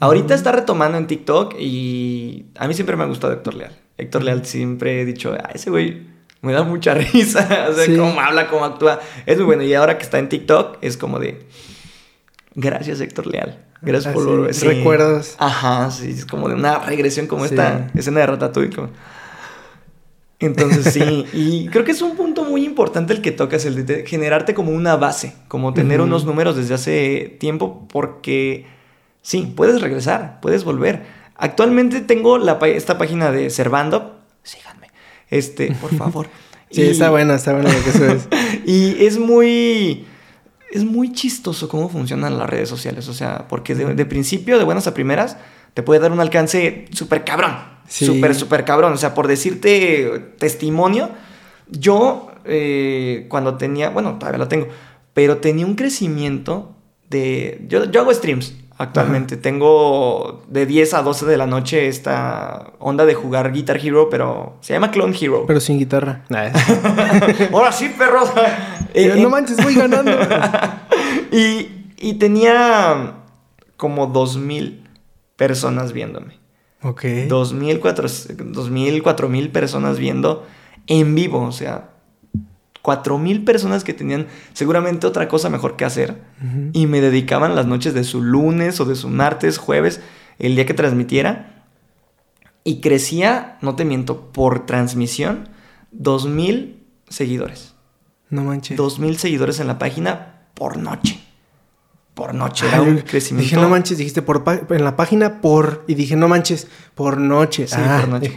[0.00, 3.85] Ahorita está retomando en TikTok y a mí siempre me ha gustado Héctor Leal.
[3.98, 6.06] Héctor Leal siempre he dicho, ah, ese güey
[6.42, 7.68] me da mucha risa.
[7.70, 9.00] o sea, cómo habla, cómo actúa.
[9.26, 9.62] Es muy bueno.
[9.62, 11.46] Y ahora que está en TikTok, es como de.
[12.54, 13.62] Gracias, Héctor Leal.
[13.82, 15.36] Gracias por los recuerdos.
[15.38, 18.88] Ajá, sí, es como de una regresión como esta escena de Ratatouille.
[20.38, 24.06] Entonces sí, y creo que es un punto muy importante el que tocas, el de
[24.06, 28.66] generarte como una base, como tener unos números desde hace tiempo, porque
[29.22, 31.04] sí, puedes regresar, puedes volver.
[31.38, 34.90] Actualmente tengo la, esta página de Servando, síganme,
[35.28, 36.28] este, por favor.
[36.70, 38.28] sí, está bueno, está bueno lo que eso es.
[38.66, 40.06] y es muy
[40.70, 43.08] es muy chistoso cómo funcionan las redes sociales.
[43.08, 45.36] O sea, porque de, principio, de buenas a primeras,
[45.74, 47.56] te puede dar un alcance súper cabrón.
[47.88, 48.92] Súper, súper cabrón.
[48.92, 51.10] O sea, por decirte testimonio,
[51.68, 54.68] yo eh, cuando tenía, bueno, todavía lo tengo,
[55.14, 56.76] pero tenía un crecimiento
[57.08, 57.64] de...
[57.68, 59.36] Yo, yo hago streams actualmente.
[59.36, 64.56] Tengo de 10 a 12 de la noche esta onda de jugar Guitar Hero, pero
[64.60, 65.44] se llama Clone Hero.
[65.46, 66.24] Pero sin guitarra.
[67.52, 68.30] Ahora sí, perros.
[68.94, 70.12] Eh, no manches, voy ganando.
[71.32, 73.14] y, y tenía
[73.76, 74.88] como 2000
[75.36, 76.38] personas viéndome.
[76.82, 77.04] Ok.
[77.28, 77.80] 2000,
[78.52, 80.46] 2000, 4000 personas viendo
[80.86, 81.90] en vivo, o sea,
[82.86, 86.22] 4000 personas que tenían seguramente otra cosa mejor que hacer
[86.72, 90.00] y me dedicaban las noches de su lunes o de su martes, jueves,
[90.38, 91.64] el día que transmitiera
[92.62, 95.48] y crecía, no te miento, por transmisión
[95.90, 97.74] 2000 seguidores.
[98.30, 98.76] No manches.
[98.76, 101.25] 2000 seguidores en la página por noche
[102.16, 102.66] por noche.
[102.66, 103.44] Era un crecimiento.
[103.44, 105.84] Dije, no manches, dijiste por en la página por.
[105.86, 107.66] Y dije, no manches, por noche.
[107.68, 108.32] Sí, por noche.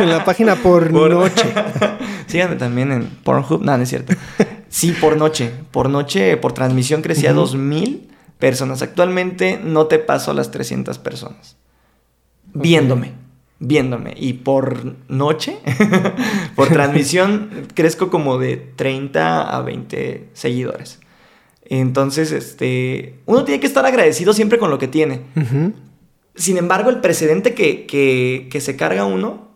[0.00, 1.54] en la página por, noche.
[2.26, 3.62] Síganme también en Pornhub.
[3.62, 4.14] No, no es cierto.
[4.68, 5.52] Sí, por noche.
[5.70, 8.10] Por noche, por transmisión crecía dos mil
[8.40, 8.82] personas.
[8.82, 11.56] Actualmente no te paso las 300 personas.
[12.54, 13.12] Viéndome.
[13.60, 14.14] Viéndome.
[14.16, 15.58] Y por noche,
[16.56, 20.98] por transmisión, crezco como de 30 a 20 seguidores.
[21.66, 25.22] Entonces, este, uno tiene que estar agradecido siempre con lo que tiene.
[26.34, 29.48] Sin embargo, el precedente que, que, se carga uno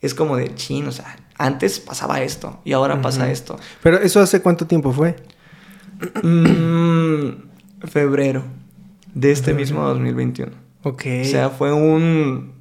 [0.00, 3.58] es como de, chin, o sea, antes pasaba esto y ahora pasa esto.
[3.82, 5.16] Pero eso hace cuánto tiempo fue?
[6.22, 8.44] Mm, febrero
[9.14, 10.52] de este mismo 2021.
[10.82, 11.04] Ok.
[11.22, 12.52] O sea, fue un...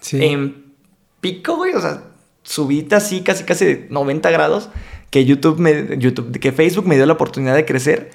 [0.00, 0.22] Sí.
[0.22, 0.74] En
[1.20, 2.02] pico, güey, o sea,
[2.42, 4.68] subita así casi casi de 90 grados
[5.14, 8.10] que YouTube me, YouTube, que Facebook me dio la oportunidad de crecer.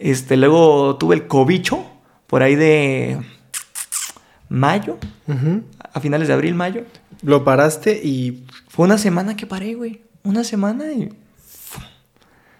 [0.00, 1.86] Este, luego tuve el cobicho
[2.26, 3.20] por ahí de
[4.48, 4.98] mayo,
[5.92, 6.82] a finales de abril, mayo.
[7.22, 10.02] Lo paraste y fue una semana que paré, güey.
[10.24, 11.12] Una semana y o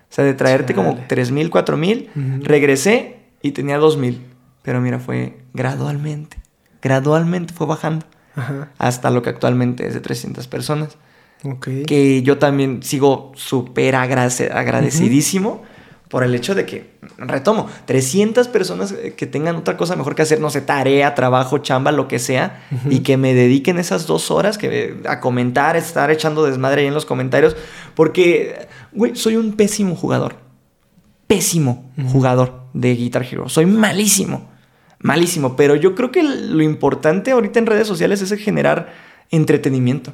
[0.09, 2.11] sea, de traerte como 3 mil, 4 mil,
[2.45, 4.25] regresé y tenía 2 mil.
[4.63, 6.37] Pero mira, fue gradualmente,
[6.81, 8.07] gradualmente fue bajando.
[8.79, 10.97] Hasta lo que actualmente es de 300 personas.
[11.87, 15.63] Que yo también sigo súper agradecidísimo
[16.09, 20.41] por el hecho de que, retomo, 300 personas que tengan otra cosa mejor que hacer,
[20.41, 24.59] no sé, tarea, trabajo, chamba, lo que sea, y que me dediquen esas dos horas
[24.59, 27.57] que, a comentar, estar echando desmadre ahí en los comentarios,
[27.95, 30.35] porque, güey, soy un pésimo jugador.
[31.29, 33.49] Pésimo jugador de Guitar Hero.
[33.49, 34.51] Soy malísimo.
[34.99, 35.55] Malísimo.
[35.55, 38.93] Pero yo creo que lo importante ahorita en redes sociales es generar
[39.31, 40.13] entretenimiento.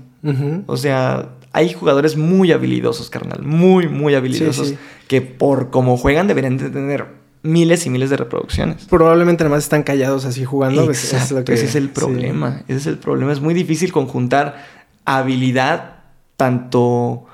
[0.67, 4.75] O sea, hay jugadores muy habilidosos, carnal, muy, muy habilidosos,
[5.09, 7.07] que por cómo juegan deberían de tener
[7.43, 8.85] miles y miles de reproducciones.
[8.87, 10.85] Probablemente nada más están callados así jugando.
[10.85, 12.63] Exacto, ese es el problema.
[12.69, 13.33] Ese es el problema.
[13.33, 14.65] Es muy difícil conjuntar
[15.05, 16.01] habilidad
[16.37, 17.25] tanto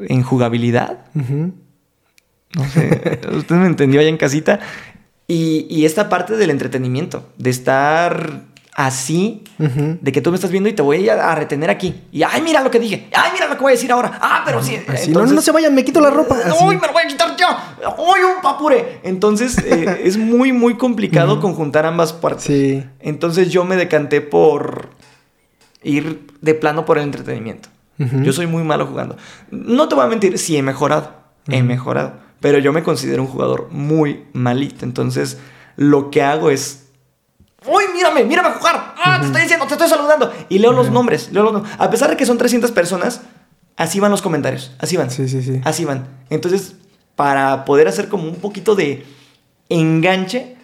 [0.00, 1.06] en jugabilidad.
[1.14, 4.60] No sé, usted me entendió allá en casita.
[5.26, 10.68] Y, y esta parte del entretenimiento, de estar así de que tú me estás viendo
[10.68, 12.02] y te voy a, retener aquí.
[12.12, 13.08] Y ay, mira lo que dije.
[13.12, 14.18] Ay, mira lo que voy a decir ahora.
[14.20, 14.78] Ah, pero sí.
[15.08, 16.36] no, no se vayan, me quito la ropa.
[16.62, 17.76] Uy, me lo voy a quitar ya.
[17.98, 19.00] Uy, un papure.
[19.02, 22.44] Entonces eh, es muy, muy complicado conjuntar ambas partes.
[22.44, 22.84] Sí.
[23.00, 24.90] Entonces yo me decanté por
[25.82, 27.68] ir de plano por el entretenimiento.
[28.22, 29.18] Yo soy muy malo jugando.
[29.50, 31.12] No te voy a mentir, sí he mejorado.
[31.48, 32.14] He mejorado.
[32.40, 34.86] Pero yo me considero un jugador muy malito.
[34.86, 35.38] Entonces
[35.76, 36.89] lo que hago es
[37.66, 38.24] ¡Uy, mírame!
[38.24, 38.94] ¡Mírame jugar!
[38.96, 39.66] ¡Ah, te estoy diciendo!
[39.66, 40.32] ¡Te estoy saludando!
[40.48, 43.22] Y leo los nombres, leo los A pesar de que son 300 personas,
[43.76, 44.72] así van los comentarios.
[44.78, 45.10] Así van.
[45.10, 45.60] Sí, sí, sí.
[45.64, 46.08] Así van.
[46.30, 46.76] Entonces,
[47.16, 49.04] para poder hacer como un poquito de
[49.68, 50.56] enganche,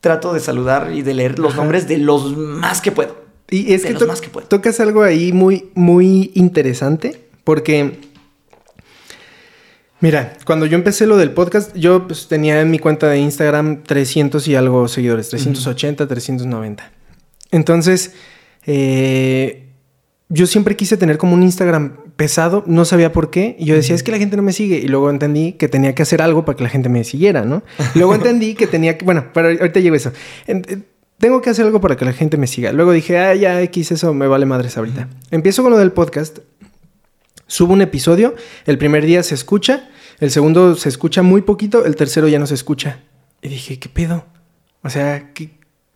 [0.00, 3.24] trato de saludar y de leer los nombres de los más que puedo.
[3.50, 4.46] Y es que, más que puedo.
[4.48, 8.00] tocas algo ahí muy, muy interesante, porque
[10.04, 13.84] Mira, cuando yo empecé lo del podcast, yo pues, tenía en mi cuenta de Instagram
[13.84, 16.92] 300 y algo seguidores, 380, 390.
[17.52, 18.12] Entonces,
[18.66, 19.70] eh,
[20.28, 23.94] yo siempre quise tener como un Instagram pesado, no sabía por qué, y yo decía,
[23.94, 26.44] es que la gente no me sigue, y luego entendí que tenía que hacer algo
[26.44, 27.62] para que la gente me siguiera, ¿no?
[27.94, 30.12] luego entendí que tenía que, bueno, pero ahorita llego a eso.
[30.46, 30.82] Eh,
[31.16, 32.72] tengo que hacer algo para que la gente me siga.
[32.72, 35.08] Luego dije, ah, ya X, eso me vale madres ahorita.
[35.30, 36.40] Empiezo con lo del podcast,
[37.46, 38.34] subo un episodio,
[38.66, 42.46] el primer día se escucha, el segundo se escucha muy poquito, el tercero ya no
[42.46, 43.00] se escucha.
[43.42, 44.24] Y dije, ¿qué pedo?
[44.82, 45.32] O sea,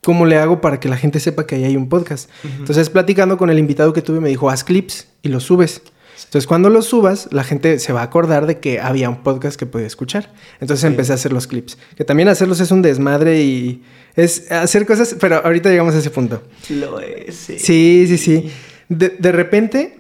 [0.02, 2.30] ¿cómo le hago para que la gente sepa que ahí hay un podcast?
[2.58, 5.82] Entonces, platicando con el invitado que tuve, me dijo, haz clips y los subes.
[6.24, 9.58] Entonces, cuando los subas, la gente se va a acordar de que había un podcast
[9.58, 10.32] que podía escuchar.
[10.61, 11.78] Entonces empecé a hacer los clips.
[11.96, 13.82] Que también hacerlos es un desmadre y
[14.16, 16.42] es hacer cosas, pero ahorita llegamos a ese punto.
[16.70, 17.58] Lo es, sí.
[17.58, 18.50] Sí, sí, sí.
[18.88, 19.97] De, repente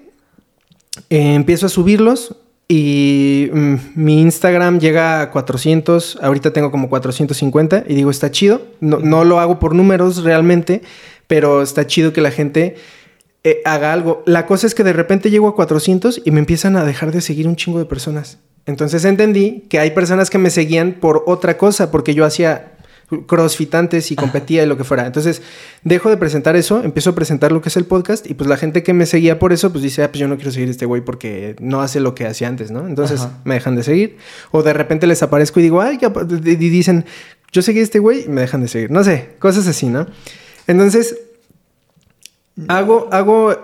[1.10, 2.36] eh, empiezo a subirlos
[2.68, 8.62] y mm, mi Instagram llega a 400, ahorita tengo como 450 y digo, está chido.
[8.80, 10.82] No, no lo hago por números realmente,
[11.26, 12.76] pero está chido que la gente
[13.44, 14.22] eh, haga algo.
[14.26, 17.20] La cosa es que de repente llego a 400 y me empiezan a dejar de
[17.20, 18.38] seguir un chingo de personas.
[18.66, 22.77] Entonces entendí que hay personas que me seguían por otra cosa, porque yo hacía
[23.26, 25.06] crossfitantes y competía y lo que fuera.
[25.06, 25.40] Entonces,
[25.82, 28.56] dejo de presentar eso, empiezo a presentar lo que es el podcast y pues la
[28.56, 30.70] gente que me seguía por eso, pues dice, ah, pues yo no quiero seguir a
[30.72, 32.86] este güey porque no hace lo que hacía antes, ¿no?
[32.86, 34.18] Entonces, me dejan de seguir.
[34.50, 36.12] O de repente les aparezco y digo, ay, ya,
[36.44, 37.06] y dicen,
[37.50, 38.90] yo seguí a este güey y me dejan de seguir.
[38.90, 40.06] No sé, cosas así, ¿no?
[40.66, 41.18] Entonces,
[42.68, 43.56] hago, hago,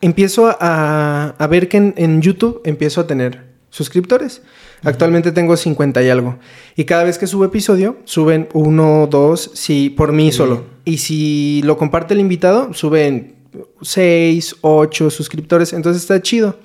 [0.00, 4.40] empiezo a, a ver que en, en YouTube empiezo a tener suscriptores.
[4.82, 6.38] Actualmente tengo 50 y algo.
[6.76, 10.64] Y cada vez que subo episodio, suben uno, dos, sí, por mí solo.
[10.84, 13.34] Y si lo comparte el invitado, suben
[13.82, 15.72] 6, 8 suscriptores.
[15.72, 16.58] Entonces está chido.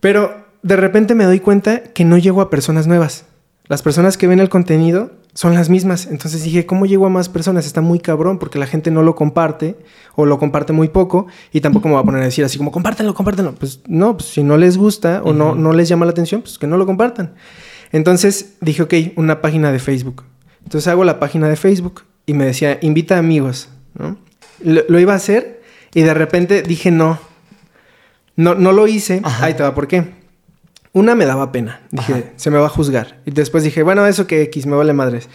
[0.00, 3.26] Pero de repente me doy cuenta que no llego a personas nuevas.
[3.66, 6.06] Las personas que ven el contenido son las mismas.
[6.06, 7.66] Entonces dije, ¿cómo llego a más personas?
[7.66, 9.76] Está muy cabrón porque la gente no lo comparte
[10.16, 12.72] o lo comparte muy poco y tampoco me va a poner a decir así como,
[12.72, 13.54] compártanlo, compártanlo.
[13.54, 16.58] Pues no, pues si no les gusta o no, no les llama la atención, pues
[16.58, 17.34] que no lo compartan.
[17.92, 20.24] Entonces dije, ok, una página de Facebook.
[20.64, 24.18] Entonces hago la página de Facebook y me decía, invita amigos, ¿no?
[24.62, 25.62] Lo, iba a hacer
[25.94, 27.18] y de repente dije, no,
[28.36, 29.22] no, no lo hice.
[29.24, 30.19] Ahí te va, ¿por qué?
[30.92, 31.82] Una me daba pena.
[31.90, 33.20] Dije, se me va a juzgar.
[33.24, 35.28] Y después dije, bueno, eso que X, me vale madres.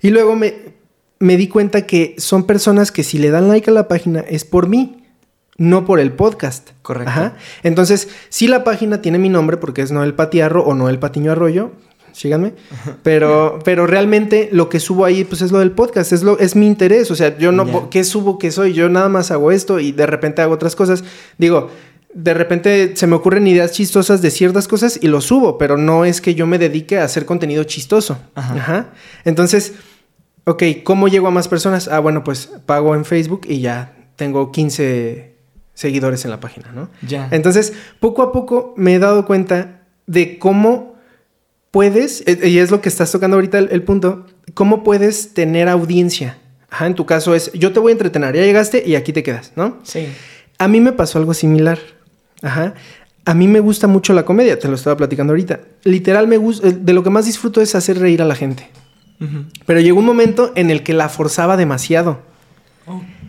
[0.00, 0.54] Y luego me,
[1.18, 4.44] me di cuenta que son personas que si le dan like a la página es
[4.44, 5.04] por mí,
[5.56, 6.70] no por el podcast.
[6.82, 7.10] Correcto.
[7.10, 7.36] Ajá.
[7.62, 11.72] Entonces, si la página tiene mi nombre porque es Noel Patiarro o Noel Patiño Arroyo,
[12.12, 12.54] síganme.
[13.02, 16.56] Pero, pero realmente lo que subo ahí, pues es lo del podcast, es, lo, es
[16.56, 17.10] mi interés.
[17.10, 18.72] O sea, yo no, ¿qué subo que soy?
[18.72, 21.04] Yo nada más hago esto y de repente hago otras cosas.
[21.38, 21.70] Digo,
[22.12, 26.04] de repente se me ocurren ideas chistosas de ciertas cosas y lo subo, pero no
[26.04, 28.18] es que yo me dedique a hacer contenido chistoso.
[28.34, 28.88] Ajá.
[29.24, 29.74] Entonces,
[30.44, 31.88] ok, ¿cómo llego a más personas?
[31.88, 35.34] Ah, bueno, pues pago en Facebook y ya tengo 15
[35.74, 36.88] seguidores en la página, ¿no?
[37.06, 37.28] Ya.
[37.30, 40.96] Entonces, poco a poco me he dado cuenta de cómo
[41.70, 45.68] puedes, eh, y es lo que estás tocando ahorita el, el punto, cómo puedes tener
[45.68, 46.38] audiencia.
[46.70, 49.22] Ajá, en tu caso es, yo te voy a entretener, ya llegaste y aquí te
[49.22, 49.78] quedas, ¿no?
[49.84, 50.08] Sí.
[50.58, 51.78] A mí me pasó algo similar.
[52.42, 52.74] Ajá.
[53.24, 55.60] A mí me gusta mucho la comedia, te lo estaba platicando ahorita.
[55.84, 58.68] Literal, me gusta, de lo que más disfruto es hacer reír a la gente.
[59.66, 62.20] Pero llegó un momento en el que la forzaba demasiado.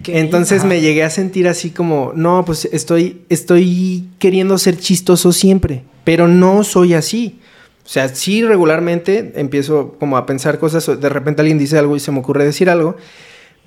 [0.05, 5.83] Entonces me llegué a sentir así como, no, pues estoy, estoy queriendo ser chistoso siempre,
[6.03, 7.39] pero no soy así.
[7.85, 11.99] O sea, sí regularmente empiezo como a pensar cosas, de repente alguien dice algo y
[11.99, 12.95] se me ocurre decir algo,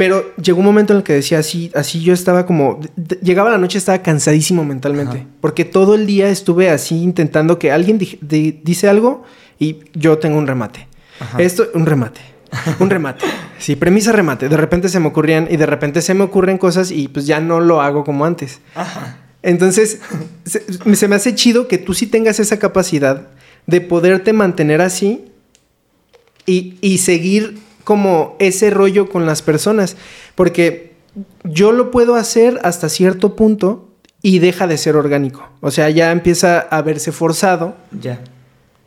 [0.03, 2.81] pero llegó un momento en el que decía así, así yo estaba como,
[3.23, 7.99] llegaba la noche, estaba cansadísimo mentalmente, porque todo el día estuve así intentando que alguien
[8.01, 9.23] dice algo
[9.61, 10.89] y yo tengo un remate.
[11.39, 12.21] Esto, un remate.
[12.81, 13.25] Un remate.
[13.61, 14.49] Sí, premisa remate.
[14.49, 17.39] De repente se me ocurrían y de repente se me ocurren cosas y pues ya
[17.39, 18.61] no lo hago como antes.
[19.41, 20.01] Entonces,
[20.45, 20.65] se,
[20.97, 23.29] se me hace chido que tú sí tengas esa capacidad
[23.69, 25.27] de poderte mantener así
[26.45, 29.97] y, y seguir como ese rollo con las personas,
[30.35, 30.93] porque
[31.45, 33.89] yo lo puedo hacer hasta cierto punto
[34.23, 37.75] y deja de ser orgánico, o sea, ya empieza a verse forzado.
[38.01, 38.21] Ya.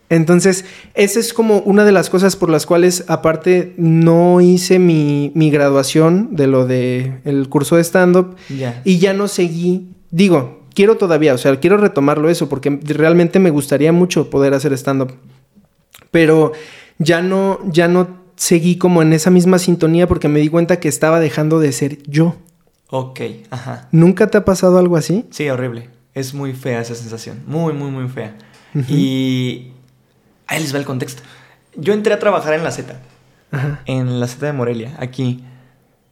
[0.10, 5.32] Entonces, esa es como una de las cosas por las cuales, aparte, no hice mi,
[5.34, 8.36] mi graduación de lo de el curso de stand-up
[8.84, 9.88] y ya no seguí.
[10.12, 14.74] Digo, quiero todavía, o sea, quiero retomarlo eso porque realmente me gustaría mucho poder hacer
[14.74, 15.12] stand-up.
[16.12, 16.52] Pero
[17.00, 20.88] ya no, ya no seguí como en esa misma sintonía porque me di cuenta que
[20.88, 22.36] estaba dejando de ser yo.
[22.90, 23.88] Ok, ajá.
[23.92, 25.26] ¿Nunca te ha pasado algo así?
[25.32, 25.90] Sí, horrible.
[26.14, 27.44] Es muy fea esa sensación.
[27.48, 28.36] Muy, muy, muy fea.
[28.88, 29.72] Y
[30.48, 31.24] ahí les va el contexto.
[31.76, 33.00] Yo entré a trabajar en la Z.
[33.52, 33.82] Ajá.
[33.86, 35.44] En la Z de Morelia, aquí.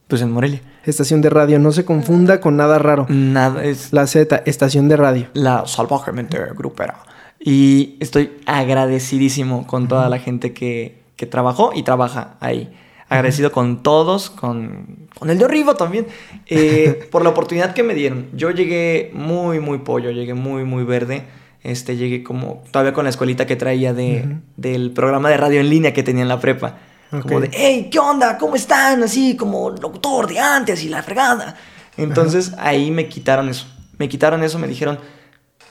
[0.07, 0.61] Pues en Morelia.
[0.85, 3.05] Estación de radio, no se confunda con nada raro.
[3.09, 3.93] Nada, es...
[3.93, 5.27] La Z, estación de radio.
[5.33, 6.99] La salvajemente grupera.
[7.39, 12.73] Y estoy agradecidísimo con toda la gente que, que trabajó y trabaja ahí.
[13.09, 16.07] Agradecido con todos, con, con el de arriba también,
[16.47, 18.27] eh, por la oportunidad que me dieron.
[18.33, 21.25] Yo llegué muy, muy pollo, llegué muy, muy verde.
[21.61, 25.69] Este, llegué como todavía con la escuelita que traía de, del programa de radio en
[25.69, 26.77] línea que tenía en la prepa.
[27.09, 28.37] Como de, hey, ¿qué onda?
[28.37, 29.03] ¿Cómo están?
[29.03, 31.55] Así como locutor de antes y la fregada.
[31.95, 33.67] Entonces ahí me quitaron eso.
[33.97, 34.99] Me quitaron eso, me dijeron,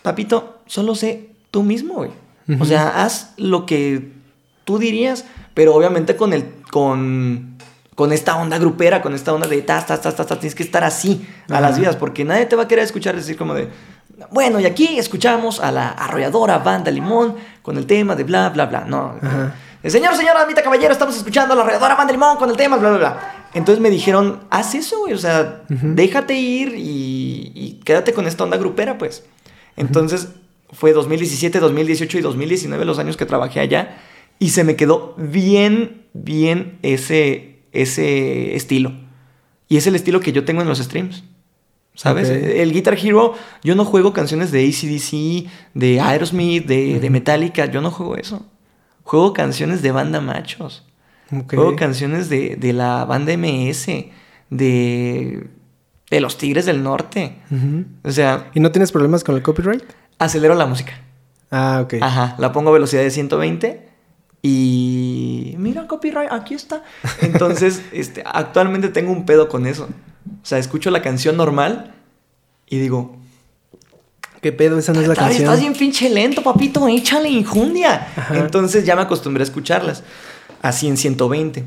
[0.03, 2.11] papito, solo sé tú mismo, güey.
[2.61, 4.13] O sea, haz lo que
[4.65, 7.57] tú dirías, pero obviamente con el con
[7.95, 10.83] con esta onda grupera, con esta onda de tas tas tas tas, tienes que estar
[10.83, 13.69] así a las vidas porque nadie te va a querer escuchar decir como de
[14.31, 18.67] Bueno, y aquí escuchamos a la arrolladora banda Limón con el tema de bla, bla,
[18.67, 18.85] bla.
[18.87, 19.17] No.
[19.83, 22.77] El señor, señora, damita, caballero, estamos escuchando a la arrolladora banda Limón con el tema
[22.77, 23.35] bla, bla, bla.
[23.53, 25.13] Entonces me dijeron, haz eso, güey.
[25.13, 29.25] O sea, déjate ir y, y quédate con esta onda grupera, pues.
[29.77, 30.29] Entonces
[30.73, 33.99] fue 2017, 2018 y 2019 los años que trabajé allá.
[34.43, 38.93] Y se me quedó bien, bien ese, ese estilo.
[39.69, 41.23] Y es el estilo que yo tengo en los streams.
[41.95, 42.29] ¿Sabes?
[42.29, 47.67] El Guitar Hero, yo no juego canciones de ACDC, de Aerosmith, de, de Metallica.
[47.67, 48.45] Yo no juego eso.
[49.05, 50.85] Juego canciones de banda machos.
[51.49, 53.87] Juego canciones de, de la banda MS,
[54.51, 55.47] de,
[56.11, 57.37] de los Tigres del Norte.
[58.03, 59.85] O sea, ¿Y no tienes problemas con el copyright?
[60.19, 61.01] acelero la música.
[61.53, 61.95] Ah, ok.
[62.01, 63.92] Ajá, la pongo a velocidad de 120
[64.43, 66.83] y mira copyright, aquí está.
[67.21, 69.85] Entonces, este, actualmente tengo un pedo con eso.
[70.43, 71.95] O sea, escucho la canción normal
[72.69, 73.17] y digo,
[74.41, 74.77] ¿Qué pedo?
[74.77, 75.45] Esa no es la "Estás- canción.
[75.45, 78.09] estás bien pinche lento, papito, échale injundia.
[78.17, 78.39] Ajá.
[78.39, 80.03] Entonces ya me acostumbré a escucharlas
[80.63, 81.65] así en 120.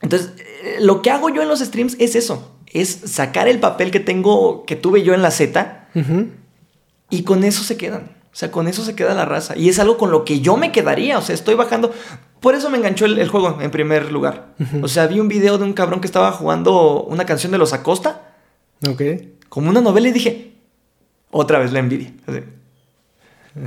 [0.00, 3.90] Entonces, eh, lo que hago yo en los streams es eso, es sacar el papel
[3.90, 5.88] que tengo que tuve yo en la Z
[7.10, 8.12] y con eso se quedan.
[8.32, 9.56] O sea, con eso se queda la raza.
[9.58, 11.18] Y es algo con lo que yo me quedaría.
[11.18, 11.92] O sea, estoy bajando.
[12.40, 14.54] Por eso me enganchó el, el juego en primer lugar.
[14.82, 17.72] O sea, vi un video de un cabrón que estaba jugando una canción de los
[17.74, 18.22] Acosta,
[18.88, 19.02] Ok.
[19.50, 20.54] como una novela, y dije,
[21.30, 22.12] otra vez la envidia.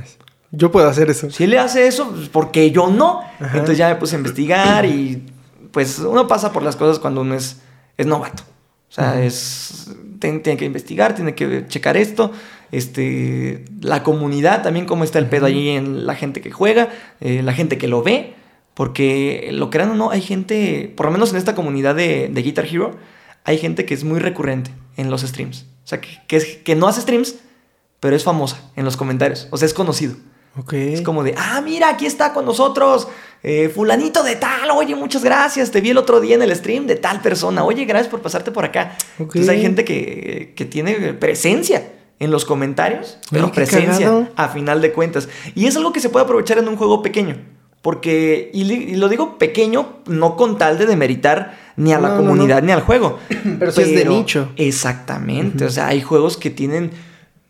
[0.00, 0.16] Así,
[0.50, 1.30] Yo puedo hacer eso.
[1.30, 3.20] Si le hace eso, pues, ¿por qué yo no?
[3.20, 3.46] Ajá.
[3.52, 5.32] Entonces ya me puse a investigar y
[5.70, 7.60] pues uno pasa por las cosas cuando uno es,
[7.96, 8.42] es novato.
[8.88, 9.18] O sea, Ujú.
[9.22, 12.32] es, ten- tiene que investigar, tiene que checar esto.
[12.76, 16.88] Este, la comunidad también, cómo está el pedo allí en la gente que juega,
[17.20, 18.34] eh, la gente que lo ve.
[18.74, 22.42] Porque lo crean o no, hay gente, por lo menos en esta comunidad de, de
[22.42, 22.94] Guitar Hero,
[23.44, 25.62] hay gente que es muy recurrente en los streams.
[25.82, 27.36] O sea, que, que, es- que no hace streams,
[28.00, 29.48] pero es famosa en los comentarios.
[29.50, 30.14] O sea, es conocido.
[30.94, 33.08] Es como de, ah, mira, aquí está con nosotros,
[33.42, 36.86] eh, fulanito de tal, oye, muchas gracias, te vi el otro día en el stream
[36.86, 38.96] de tal persona, oye, gracias por pasarte por acá.
[39.18, 44.28] Entonces hay gente que, que tiene presencia en los comentarios, pero qué presencia cagado.
[44.36, 45.28] a final de cuentas.
[45.54, 47.36] Y es algo que se puede aprovechar en un juego pequeño.
[47.82, 52.22] Porque, y, lo digo pequeño, no con tal de demeritar ni a la No, no,
[52.22, 52.28] no.
[52.30, 53.18] comunidad ni al juego.
[53.58, 54.48] Pero es de nicho.
[54.56, 55.64] Exactamente.
[55.66, 56.90] O sea, hay juegos que tienen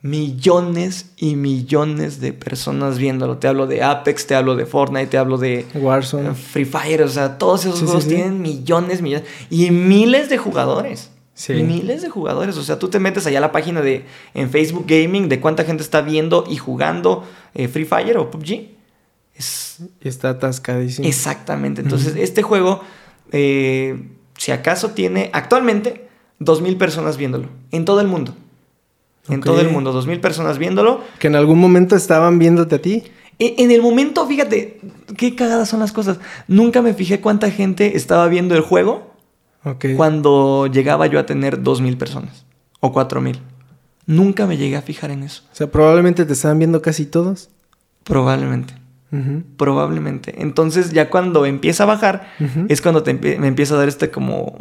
[0.03, 3.39] millones y millones de personas viéndolo.
[3.39, 6.35] Te hablo de Apex, te hablo de Fortnite, te hablo de Warzone.
[6.35, 7.03] Free Fire.
[7.03, 8.11] O sea, todos esos Sí, sí, juegos sí.
[8.11, 11.11] tienen millones, millones y miles de jugadores.
[11.37, 11.53] Sí.
[11.53, 12.57] Miles de jugadores.
[12.57, 15.65] O sea, tú te metes allá a la página de en Facebook Gaming de cuánta
[15.65, 18.71] gente está viendo y jugando eh, Free Fire o PUBG.
[19.37, 21.07] Es está atascadísimo.
[21.07, 21.83] Exactamente.
[21.83, 22.81] Entonces, este juego,
[23.33, 26.09] eh, si acaso tiene actualmente
[26.41, 27.49] 2.000 personas viéndolo.
[27.71, 28.35] En todo el mundo.
[29.29, 29.93] En todo el mundo.
[29.93, 31.03] 2.000 personas viéndolo.
[31.19, 33.03] Que en algún momento estaban viéndote a ti.
[33.39, 34.81] E- En el momento, fíjate,
[35.19, 36.19] qué cagadas son las cosas.
[36.49, 39.15] Nunca me fijé cuánta gente estaba viendo el juego
[39.97, 42.47] Cuando llegaba yo a tener 2.000 personas.
[42.81, 43.39] O 4.000.
[44.07, 45.43] Nunca me llegué a fijar en eso.
[45.53, 47.51] O sea, probablemente te estaban viendo casi todos.
[48.05, 48.75] Probablemente.
[49.13, 49.43] Ujú.
[49.57, 50.41] Probablemente.
[50.43, 52.29] Entonces, ya cuando empieza a bajar,
[52.69, 54.57] es cuando te empie- me empieza a dar este como...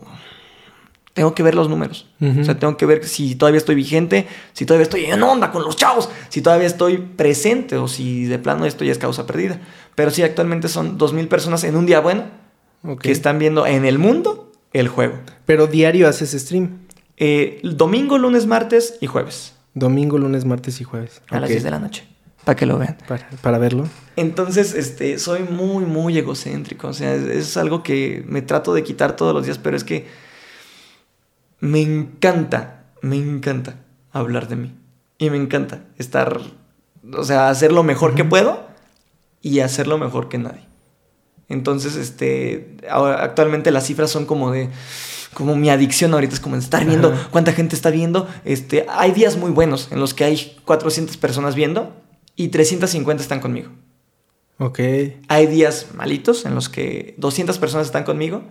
[1.13, 2.09] Tengo que ver los números.
[2.19, 5.63] O sea, tengo que ver si todavía estoy vigente, si todavía estoy en onda con
[5.63, 9.61] los chavos, si todavía estoy presente o si de plano esto ya es causa perdida.
[9.95, 12.23] Pero sí, actualmente son 2.000 personas en un día bueno
[12.99, 14.44] que están viendo en el mundo
[14.79, 15.15] el juego.
[15.45, 16.79] Pero diario haces stream.
[17.17, 21.21] Eh, domingo, lunes, martes y jueves Domingo, lunes, martes y jueves.
[21.29, 21.51] a las Ok.
[21.53, 22.07] 10 de la noche.
[22.43, 22.97] Para que lo vean.
[23.07, 23.87] Para, para verlo.
[24.17, 26.89] Entonces, este, soy muy, muy egocéntrico.
[26.89, 29.83] O sea, es, es algo que me trato de quitar todos los días, pero es
[29.83, 30.07] que
[31.59, 33.77] me encanta, me encanta
[34.11, 34.75] hablar de mí.
[35.17, 36.39] Y me encanta estar,
[37.13, 38.67] o sea, hacer lo mejor que puedo
[39.41, 40.65] y hacerlo mejor que nadie.
[41.49, 44.69] Entonces, este, ahora, actualmente las cifras son como de,
[45.33, 47.27] como mi adicción ahorita es como estar viendo Ajá.
[47.31, 48.27] cuánta gente está viendo.
[48.45, 51.93] Este, hay días muy buenos en los que hay 400 personas viendo
[52.35, 53.69] y 350 están conmigo.
[54.57, 54.79] Ok.
[55.27, 58.43] Hay días malitos en los que 200 personas están conmigo,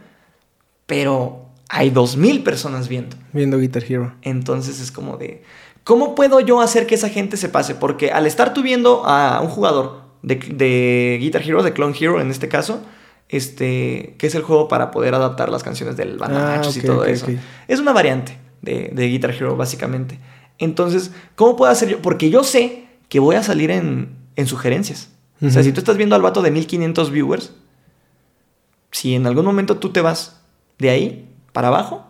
[0.87, 3.17] pero hay 2000 personas viendo.
[3.33, 4.15] Viendo Guitar Hero.
[4.23, 5.43] Entonces es como de,
[5.83, 7.75] ¿cómo puedo yo hacer que esa gente se pase?
[7.75, 12.21] Porque al estar tú viendo a un jugador de, de Guitar Hero, de Clone Hero
[12.21, 12.83] en este caso,
[13.29, 17.05] este, que es el juego para poder adaptar las canciones del Banda Ah, y todo
[17.05, 17.27] eso.
[17.69, 20.19] Es una variante de, de Guitar Hero, básicamente.
[20.59, 22.03] Entonces, ¿cómo puedo hacer yo?
[22.03, 25.11] Porque yo sé que voy a salir en, en sugerencias.
[25.43, 27.53] O sea, si tú estás viendo al vato de 1500 viewers,
[28.91, 30.41] si en algún momento tú te vas
[30.79, 32.07] de ahí para abajo,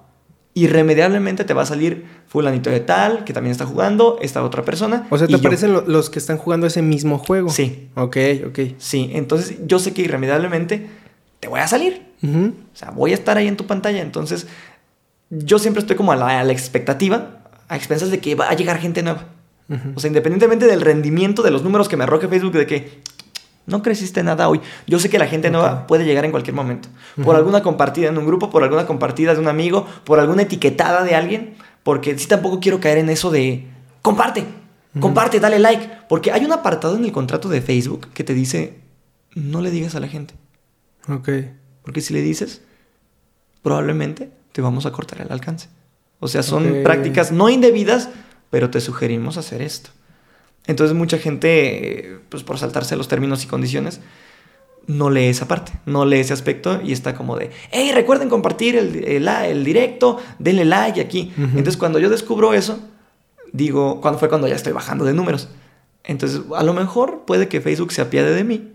[0.52, 2.04] irremediablemente te va a salir
[2.34, 5.06] fulanito de tal, que también está jugando, esta otra persona.
[5.08, 7.48] O sea, ¿te aparecen lo- los que están jugando ese mismo juego?
[7.48, 8.16] Sí, Ok,
[8.48, 8.58] ok.
[8.78, 9.10] sí.
[9.14, 10.88] Entonces yo sé que irremediablemente
[11.38, 12.02] te voy a salir.
[12.24, 14.00] O sea, voy a estar ahí en tu pantalla.
[14.02, 14.48] Entonces
[15.30, 18.54] yo siempre estoy como a la, a la expectativa, a expensas de que va a
[18.54, 19.26] llegar gente nueva.
[19.94, 22.98] O sea, independientemente del rendimiento de los números que me arroje Facebook, de que
[23.66, 24.60] no creciste nada hoy.
[24.86, 26.88] Yo sé que la gente nueva puede llegar en cualquier momento.
[27.22, 31.04] Por alguna compartida en un grupo, por alguna compartida de un amigo, por alguna etiquetada
[31.04, 31.54] de alguien.
[31.84, 33.66] Porque sí tampoco quiero caer en eso de
[34.02, 34.44] comparte,
[34.98, 35.88] comparte, dale like.
[36.08, 38.80] Porque hay un apartado en el contrato de Facebook que te dice
[39.36, 40.34] no le digas a la gente.
[41.08, 41.28] Ok.
[41.82, 42.62] Porque si le dices,
[43.62, 45.68] probablemente te vamos a cortar el alcance.
[46.20, 46.82] O sea, son Ok.
[46.82, 48.08] prácticas no indebidas,
[48.50, 49.90] pero te sugerimos hacer esto.
[50.66, 54.00] Entonces mucha gente, pues por saltarse los términos y condiciones,
[54.86, 58.76] no lee esa parte, no lee ese aspecto y está como de, hey, recuerden compartir
[58.76, 61.32] el, el- el directo, denle like aquí.
[61.36, 62.78] Entonces cuando yo descubro eso,
[63.52, 65.48] digo, cuando fue cuando ya estoy bajando de números.
[66.04, 68.72] Entonces a lo mejor puede que Facebook se apiade de mí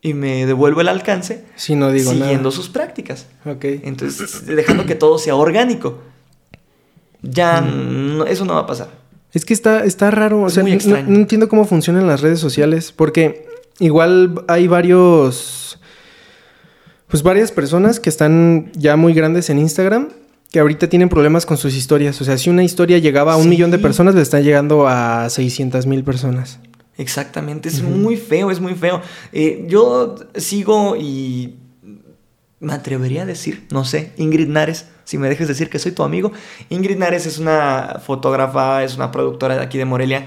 [0.00, 2.50] y me devuelva el alcance Sí, no digo siguiendo nada.
[2.50, 3.26] sus prácticas.
[3.44, 3.64] Ok.
[3.84, 5.98] Entonces, dejando que todo sea orgánico.
[7.20, 8.88] Ya no- eso no va a pasar.
[9.32, 11.06] Es que está, está raro, o Es sea, muy no- extraño.
[11.08, 13.46] no, entiendo cómo funcionan las redes sociales, porque
[13.78, 15.78] igual hay varios,
[17.08, 20.08] pues varias personas que están ya muy grandes en Instagram,
[20.50, 22.20] que ahorita tienen problemas con sus historias.
[22.20, 23.48] O sea, si una historia llegaba a un Sí.
[23.50, 26.58] millón de personas, le están llegando a 600 mil personas.
[26.98, 29.00] Exactamente, es muy feo, es muy feo.
[29.32, 31.56] Eh, yo sigo y
[32.60, 36.02] me atrevería a decir, no sé, Ingrid Nares, si me dejes decir que soy tu
[36.02, 36.32] amigo.
[36.68, 40.26] Ingrid Nares es una fotógrafa, es una productora de aquí de Morelia,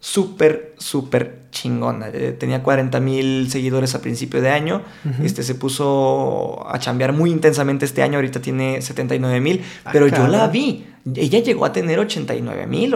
[0.00, 2.08] súper, súper chingona.
[2.08, 4.82] Eh, tenía 40 mil seguidores a principio de año.
[5.22, 10.08] Este, se puso a chambear muy intensamente este año, ahorita tiene 79 mil, Ah, pero
[10.08, 10.86] yo la vi.
[11.14, 12.94] Ella llegó a tener 89 mil,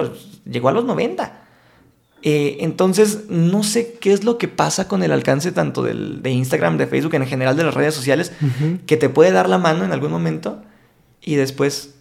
[0.51, 1.41] llegó a los 90.
[2.27, 6.31] Eh, entonces, no sé qué es lo que pasa con el alcance tanto del, de
[6.31, 8.33] Instagram, de Facebook, en general de las redes sociales,
[8.87, 10.63] que te puede dar la mano en algún momento
[11.21, 11.97] y después...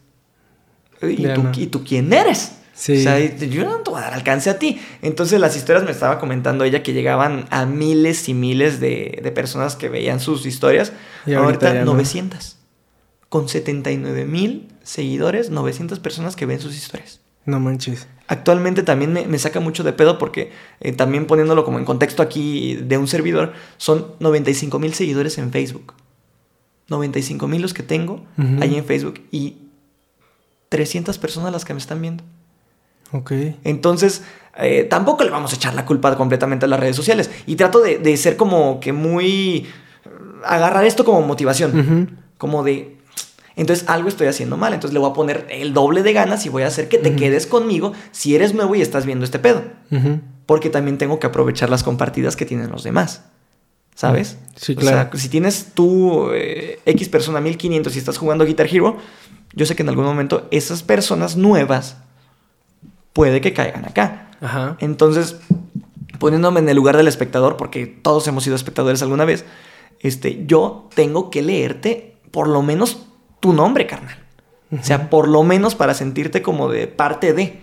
[1.01, 1.51] ¿Y, Ya tú, no.
[1.53, 2.53] ¿y tú quién eres?
[2.73, 2.93] Sí.
[2.99, 4.81] O sea, yo no te voy a dar alcance a ti.
[5.01, 9.31] Entonces las historias me estaba comentando ella que llegaban a miles y miles de, de
[9.31, 10.91] personas que veían sus historias.
[11.25, 11.93] Y ahorita ahorita ya no.
[11.93, 12.57] 900.
[13.29, 17.21] Con 79 mil seguidores, 900 personas que ven sus historias.
[17.45, 18.07] No manches.
[18.27, 22.23] Actualmente también me, me saca mucho de pedo porque eh, también poniéndolo como en contexto
[22.23, 25.93] aquí de un servidor, son 95 mil seguidores en Facebook.
[26.89, 28.61] 95 mil los que tengo Ujú.
[28.61, 29.57] ahí en Facebook y
[30.69, 32.23] 300 personas las que me están viendo.
[33.13, 33.31] Ok.
[33.63, 34.23] Entonces,
[34.57, 37.29] eh, tampoco le vamos a echar la culpa completamente a las redes sociales.
[37.45, 39.67] Y trato de, de ser como que muy...
[40.43, 42.19] agarrar esto como motivación.
[42.37, 42.97] Como de...
[43.55, 44.73] Entonces algo estoy haciendo mal.
[44.73, 47.15] Entonces le voy a poner el doble de ganas y voy a hacer que te
[47.15, 49.61] quedes conmigo si eres nuevo y estás viendo este pedo.
[50.47, 53.23] Porque también tengo que aprovechar las compartidas que tienen los demás.
[53.95, 54.37] ¿Sabes?
[54.55, 55.07] Sí, O claro.
[55.11, 58.97] sea, si tienes tú eh, X persona 1500 y estás jugando Guitar Hero,
[59.53, 61.97] yo sé que en algún momento esas personas nuevas
[63.13, 64.27] puede que caigan acá.
[64.41, 64.75] Ajá.
[64.79, 65.37] Entonces,
[66.19, 69.45] poniéndome en el lugar del espectador, porque todos hemos sido espectadores alguna vez,
[69.99, 73.05] este, yo tengo que leerte por lo menos
[73.39, 74.17] tu nombre, carnal.
[74.71, 77.61] O sea, por lo menos para sentirte como de parte de.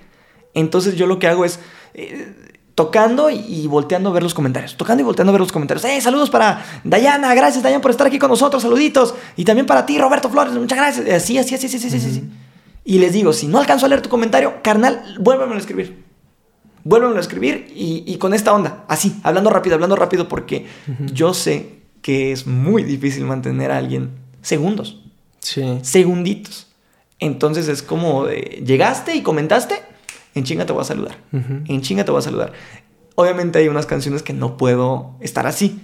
[0.54, 1.58] Entonces yo lo que hago es
[1.94, 2.34] eh,
[2.74, 4.76] tocando y, volteando a ver los comentarios.
[4.76, 5.84] Tocando y volteando a ver los comentarios.
[5.84, 7.34] ¡Eh, saludos para Dayana!
[7.34, 8.62] Gracias, Dayana, por estar aquí con nosotros.
[8.62, 9.14] Saluditos.
[9.36, 10.54] Y también para ti, Roberto Flores.
[10.54, 11.08] Muchas gracias.
[11.08, 12.30] Así, así, así, así, así, así, así.
[12.84, 16.04] Y les digo, si no alcanzo a leer tu comentario, carnal, vuélvemelo a escribir.
[16.84, 18.84] Vuélvemelo a escribir y, y con esta onda.
[18.88, 20.66] Así, hablando rápido, hablando rápido, porque
[21.12, 24.10] yo sé que es muy difícil mantener a alguien
[24.42, 25.02] segundos
[25.40, 25.78] Sí.
[25.82, 26.68] segunditos.
[27.18, 29.74] Entonces es como de, llegaste y comentaste,
[30.34, 31.18] en chinga te voy a saludar.
[31.32, 32.52] En chinga te voy a saludar.
[33.14, 35.78] Obviamente hay unas canciones que no puedo estar así.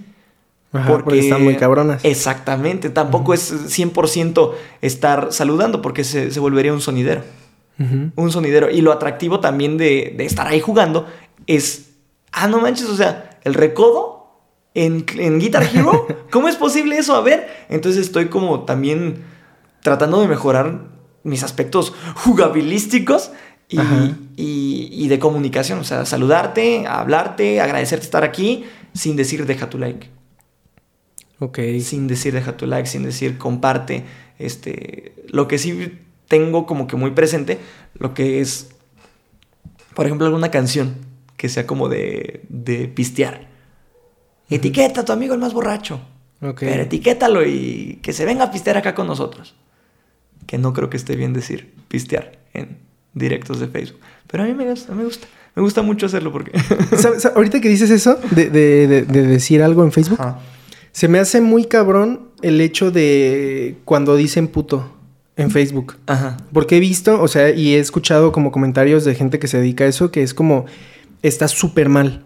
[0.73, 2.03] Ajá, porque, están muy cabronas.
[2.03, 2.89] Exactamente.
[2.89, 4.51] Tampoco es 100%
[4.81, 7.21] estar saludando porque se, se volvería un sonidero.
[8.15, 8.71] Un sonidero.
[8.71, 11.05] Y lo atractivo también de, de estar ahí jugando
[11.45, 11.91] es,
[12.31, 14.41] ah, no manches, o sea, el recodo
[14.73, 17.15] en, en Guitar Hero, ¿cómo es posible eso?
[17.15, 19.23] A ver, entonces estoy como también
[19.81, 20.81] tratando de mejorar
[21.23, 23.31] mis aspectos jugabilísticos
[23.69, 23.79] y,
[24.37, 29.77] y- y de comunicación, o sea, saludarte, hablarte, agradecerte estar aquí sin decir deja tu
[29.77, 30.09] like
[31.39, 31.59] Ok.
[31.81, 34.03] sin decir deja tu like, sin decir comparte.
[34.39, 37.57] Este, lo que sí tengo como que muy presente,
[37.97, 38.69] lo que es,
[39.95, 40.95] por ejemplo, alguna canción
[41.37, 43.47] que sea como de, de pistear.
[44.49, 45.99] Etiqueta a tu amigo el más borracho.
[46.41, 46.59] Ok.
[46.61, 49.55] Pero etiquétalo y que se venga a pistear acá con nosotros.
[50.45, 52.77] que no creo que esté bien decir pistear en
[53.13, 53.99] directos de Facebook.
[54.27, 55.27] Pero a mí me gusta, me gusta.
[55.55, 56.51] Me gusta mucho hacerlo porque...
[56.97, 57.25] ¿Sabes?
[57.25, 60.39] Ahorita que dices eso, de, de- de- de decir algo en Facebook, Ajá.
[60.97, 64.95] Se me hace muy cabrón el hecho de cuando dicen puto
[65.35, 65.97] en Facebook.
[66.07, 66.37] Ajá.
[66.51, 69.83] Porque he visto, o sea, y he escuchado como comentarios de gente que se dedica
[69.83, 70.65] a eso, que es como,
[71.21, 72.25] está súper mal.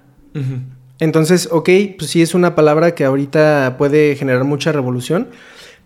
[0.99, 5.28] Entonces, ok, pues sí es una palabra que ahorita puede generar mucha revolución,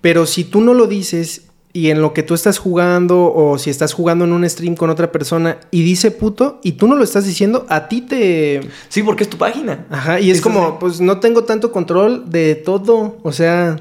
[0.02, 3.70] pero si tú no lo dices y en lo que tú estás jugando o si
[3.70, 7.04] estás jugando en un stream con otra persona y dice puto y tú no lo
[7.04, 8.62] estás diciendo, a ti te...
[8.88, 9.86] Sí, porque es tu página.
[9.90, 10.74] Ajá, y es como, sí.
[10.80, 13.76] pues no tengo tanto control de todo, o sea,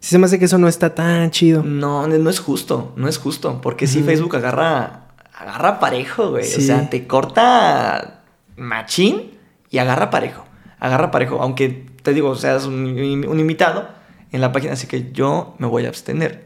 [0.00, 1.62] sí se me hace que eso no está tan chido.
[1.62, 4.06] No, no es justo, no es justo, porque sí Ujú.
[4.06, 6.44] Facebook agarra, agarra parejo, güey.
[6.44, 6.62] Sí.
[6.62, 8.22] O sea, te corta
[8.56, 9.32] machín
[9.68, 10.46] y agarra parejo,
[10.80, 13.86] agarra parejo, aunque te digo, seas un, un invitado
[14.32, 16.43] en la página, así que yo me voy a abstener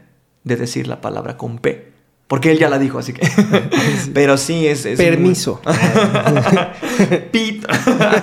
[0.49, 1.93] de decir la palabra con P,
[2.27, 3.25] porque él ya la dijo, así que...
[4.13, 4.85] Pero sí es...
[4.85, 5.61] es Permiso.
[5.65, 7.67] muy- Pito.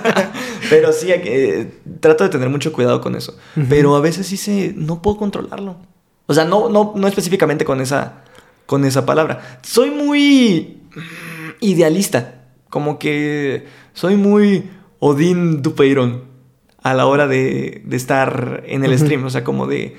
[0.69, 1.67] Pero sí, que-
[1.99, 3.37] trato de tener mucho cuidado con eso.
[3.69, 5.77] Pero a veces sí se, no puedo controlarlo.
[6.25, 8.23] O sea, no, no, no específicamente con esa,
[8.65, 9.59] con esa palabra.
[9.63, 10.77] Soy muy
[11.59, 12.43] idealista.
[12.69, 14.69] Como que soy muy
[14.99, 16.23] Odín Dupeirón
[16.83, 19.25] a la hora de, de estar en el stream.
[19.25, 19.95] O sea, como de...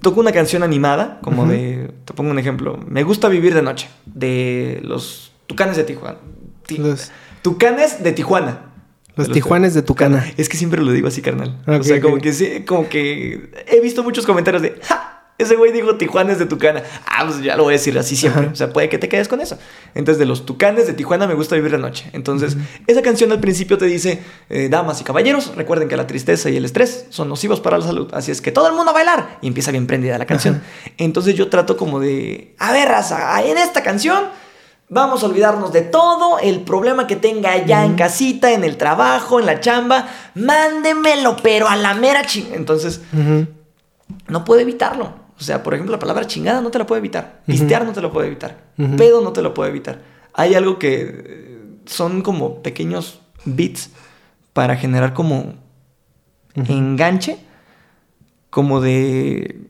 [0.00, 1.92] Toco una canción animada, como de...
[2.04, 2.78] Te pongo un ejemplo.
[2.88, 3.88] Me gusta vivir de noche.
[4.06, 6.18] De los Tucanes de Tijuana.
[6.66, 7.10] Ti- Los,
[7.42, 8.72] Tucanes de Tijuana.
[9.14, 10.24] los tijuanes de Tucana.
[10.36, 11.62] Es que siempre lo digo así, carnal.
[11.66, 15.17] O sea, como que sí, como que he visto muchos comentarios de, ¡Ja!
[15.38, 16.82] Ese güey dijo Tijuanes de Tucana.
[17.06, 18.42] Ah, pues ya lo voy a decir así siempre.
[18.42, 18.52] Ajá.
[18.52, 19.56] O sea, puede que te quedes con eso.
[19.94, 22.10] Entonces, de los Tucanes de Tijuana me gusta vivir la noche.
[22.12, 22.56] Entonces,
[22.88, 24.20] esa canción al principio te dice,
[24.50, 27.86] eh, damas y caballeros, recuerden que la tristeza y el estrés son nocivos para la
[27.86, 28.08] salud.
[28.12, 29.38] Así es que todo el mundo a bailar.
[29.40, 30.56] Y empieza bien prendida la canción.
[30.56, 30.92] Ajá.
[30.98, 34.24] Entonces, yo trato como de, a ver, raza, en esta canción
[34.90, 39.38] Vamos a olvidarnos de todo, el problema que tenga allá en casita, en el trabajo,
[39.38, 42.54] en la chamba, mándemelo, pero a la mera ching.
[42.54, 43.02] Entonces,
[44.28, 45.27] no puedo evitarlo.
[45.38, 47.40] O sea, por ejemplo, la palabra chingada no te la puedo evitar.
[47.42, 47.52] Ujú.
[47.52, 48.56] Pistear no te lo puedo evitar.
[48.96, 50.00] Pedo no te lo puedo evitar.
[50.34, 53.90] Hay algo que eh, son como pequeños bits
[54.52, 55.54] para generar como
[56.54, 57.38] enganche,
[58.50, 59.68] como de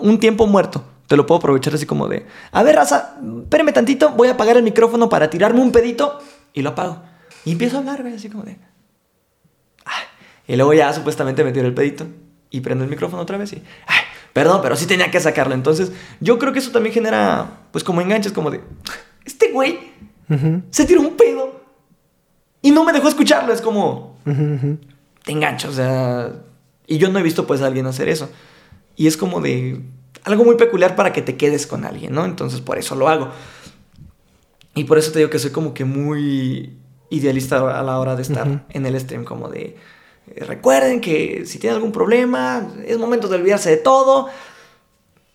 [0.00, 0.84] un tiempo muerto.
[1.06, 4.56] Te lo puedo aprovechar así como de, a ver, raza, espérame tantito, voy a apagar
[4.56, 6.18] el micrófono para tirarme un pedito
[6.54, 7.02] y lo apago.
[7.44, 8.56] Y empiezo a hablar, güey, así como de...
[9.84, 10.04] "Ay".
[10.48, 12.06] Y luego ya supuestamente me tiro el pedito
[12.48, 13.56] y prendo el micrófono otra vez y...
[13.86, 14.00] "Ay,
[14.34, 15.54] perdón, pero sí tenía que sacarlo.
[15.54, 18.60] Entonces, yo creo que eso también genera, pues como enganches, como de...
[19.24, 19.94] Este güey
[20.70, 21.60] se tiró un pedo
[22.60, 23.54] y no me dejó escucharlo.
[23.54, 26.32] Es como te engancho, o sea,
[26.86, 28.28] y yo no he visto pues a alguien hacer eso.
[28.96, 29.82] Y es como de
[30.24, 32.24] algo muy peculiar para que te quedes con alguien, ¿no?
[32.24, 33.30] Entonces por eso lo hago.
[34.74, 36.76] Y por eso te digo que soy como que muy
[37.08, 39.76] idealista a la hora de estar en el stream, como de
[40.36, 44.28] recuerden que si tienen algún problema, es momento de olvidarse de todo.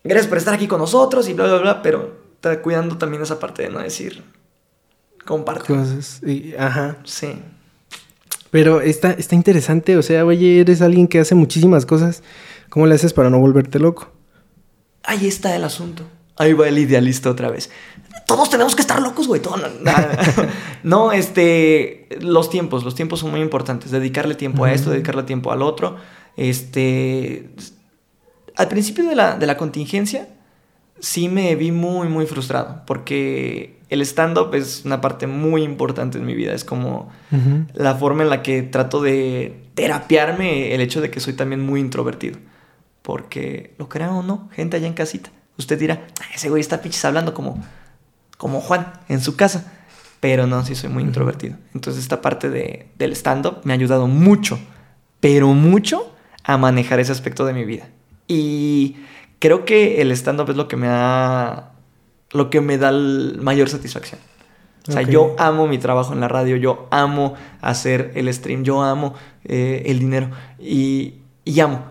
[0.04, 3.40] Gracias por estar aquí con nosotros y bla, bla, bla, pero está cuidando también esa
[3.40, 4.24] parte de no decir
[5.26, 5.68] comparte.
[5.68, 6.22] Cosas.
[6.24, 6.98] y- ajá.
[7.04, 7.42] Sí.
[8.52, 12.24] Pero está, está interesante, o sea, oye, eres alguien que hace muchísimas cosas.
[12.70, 14.12] ¿Cómo le haces para no volverte loco?
[15.04, 16.04] Ahí está el asunto.
[16.38, 17.70] Ahí va el idealista otra vez.
[18.30, 19.42] Todos tenemos que estar locos, güey.
[19.42, 19.58] todo-
[20.84, 22.08] no, este.
[22.22, 22.84] Los tiempos.
[22.86, 23.92] Los tiempos son muy importantes.
[23.92, 25.98] Dedicarle tiempo a esto, dedicarle tiempo al otro.
[26.38, 27.50] Este.
[28.56, 30.28] Al principio de la, de la contingencia,
[31.00, 32.84] sí me vi muy, muy frustrado.
[32.86, 36.54] Porque el stand-up es una parte muy importante en mi vida.
[36.54, 37.10] Es como
[37.74, 41.80] la forma en la que trato de terapiarme el hecho de que soy también muy
[41.80, 42.38] introvertido.
[43.02, 45.32] Porque, lo crean o no, gente allá en casita.
[45.58, 47.64] Usted dirá, "Ah, ese güey está pinches hablando como,
[48.40, 49.74] como Juan en su casa.
[50.22, 51.58] Pero no, sí soy muy introvertido.
[51.76, 54.58] Entonces esta parte de, del stand-up me ha ayudado mucho,
[55.20, 57.90] pero mucho a manejar ese aspecto de mi vida.
[58.28, 58.96] Y
[59.40, 61.72] creo que el stand-up es lo que me ha...
[62.32, 64.20] lo que me da mayor satisfacción.
[64.88, 68.82] O sea, yo amo mi trabajo en la radio, yo amo hacer el stream, yo
[68.82, 69.14] amo
[69.44, 71.16] eh, el dinero y,
[71.46, 71.86] y amo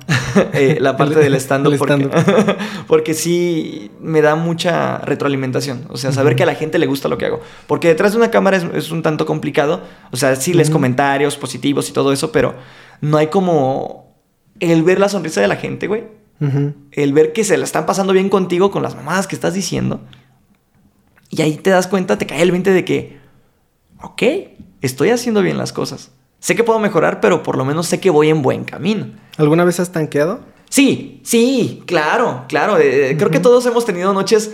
[0.53, 2.09] eh, la parte El- del stand-up porque,
[2.86, 5.86] porque sí me da mucha retroalimentación.
[5.90, 7.40] O sea, saber que a la gente le gusta lo que hago.
[7.66, 9.82] Porque detrás de una cámara es, es un tanto complicado.
[10.12, 12.55] O sea, sí lees comentarios positivos y todo eso, pero
[13.01, 14.14] no hay como
[14.61, 16.05] el ver la sonrisa de la gente, güey.
[16.92, 20.01] El ver que se la están pasando bien contigo con las mamadas que estás diciendo.
[21.30, 23.18] Y ahí te das cuenta, te cae el 20 de que,
[24.03, 24.22] ok,
[24.80, 26.12] estoy haciendo bien las cosas.
[26.41, 29.09] Sé que puedo mejorar, pero por lo menos sé que voy en buen camino.
[29.36, 30.41] ¿Alguna vez has tanqueado?
[30.70, 32.78] Sí, sí, claro, claro.
[32.78, 34.53] eh, Creo que todos hemos tenido noches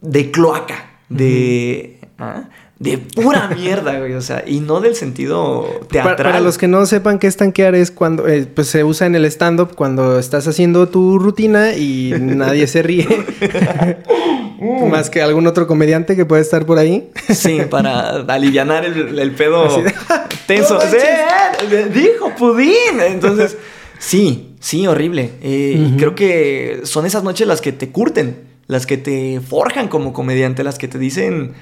[0.00, 2.48] de cloaca, de, ¿ah?
[2.82, 4.14] De pura mierda, güey.
[4.14, 6.16] O sea, y no del sentido teatral.
[6.16, 9.06] Para, para los que no sepan qué es tanquear es cuando eh, pues se usa
[9.06, 13.06] en el stand-up cuando estás haciendo tu rutina y nadie se ríe.
[14.90, 17.10] Más que algún otro comediante que puede estar por ahí.
[17.30, 19.92] Sí, para aliviar el, el pedo de-
[20.46, 20.78] tenso.
[20.82, 23.00] Eh, dijo pudín.
[23.04, 23.56] Entonces,
[23.98, 25.30] sí, sí, horrible.
[25.42, 28.36] Eh, y creo que son esas noches las que te curten,
[28.68, 31.54] las que te forjan como comediante, las que te dicen,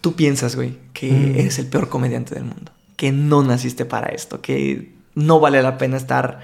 [0.00, 1.38] tú piensas, güey, que Mm.
[1.38, 5.78] eres el peor comediante del mundo, que no naciste para esto, que no vale la
[5.78, 6.40] pena estar,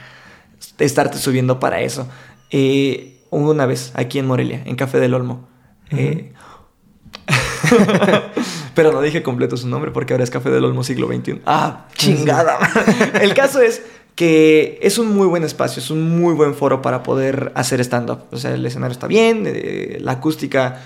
[0.78, 2.08] estarte subiendo para eso.
[2.50, 5.48] Eh, una vez aquí en Morelia, en Café del Olmo.
[5.90, 6.32] eh,
[8.74, 11.40] pero no dije completo su nombre porque ahora es Café del Olmo siglo XXI.
[11.46, 12.58] Ah, chingada.
[13.20, 13.82] El caso es
[14.14, 18.24] que es un muy buen espacio, es un muy buen foro para poder hacer stand-up.
[18.32, 20.80] O sea, el escenario está bien, eh, la acústica...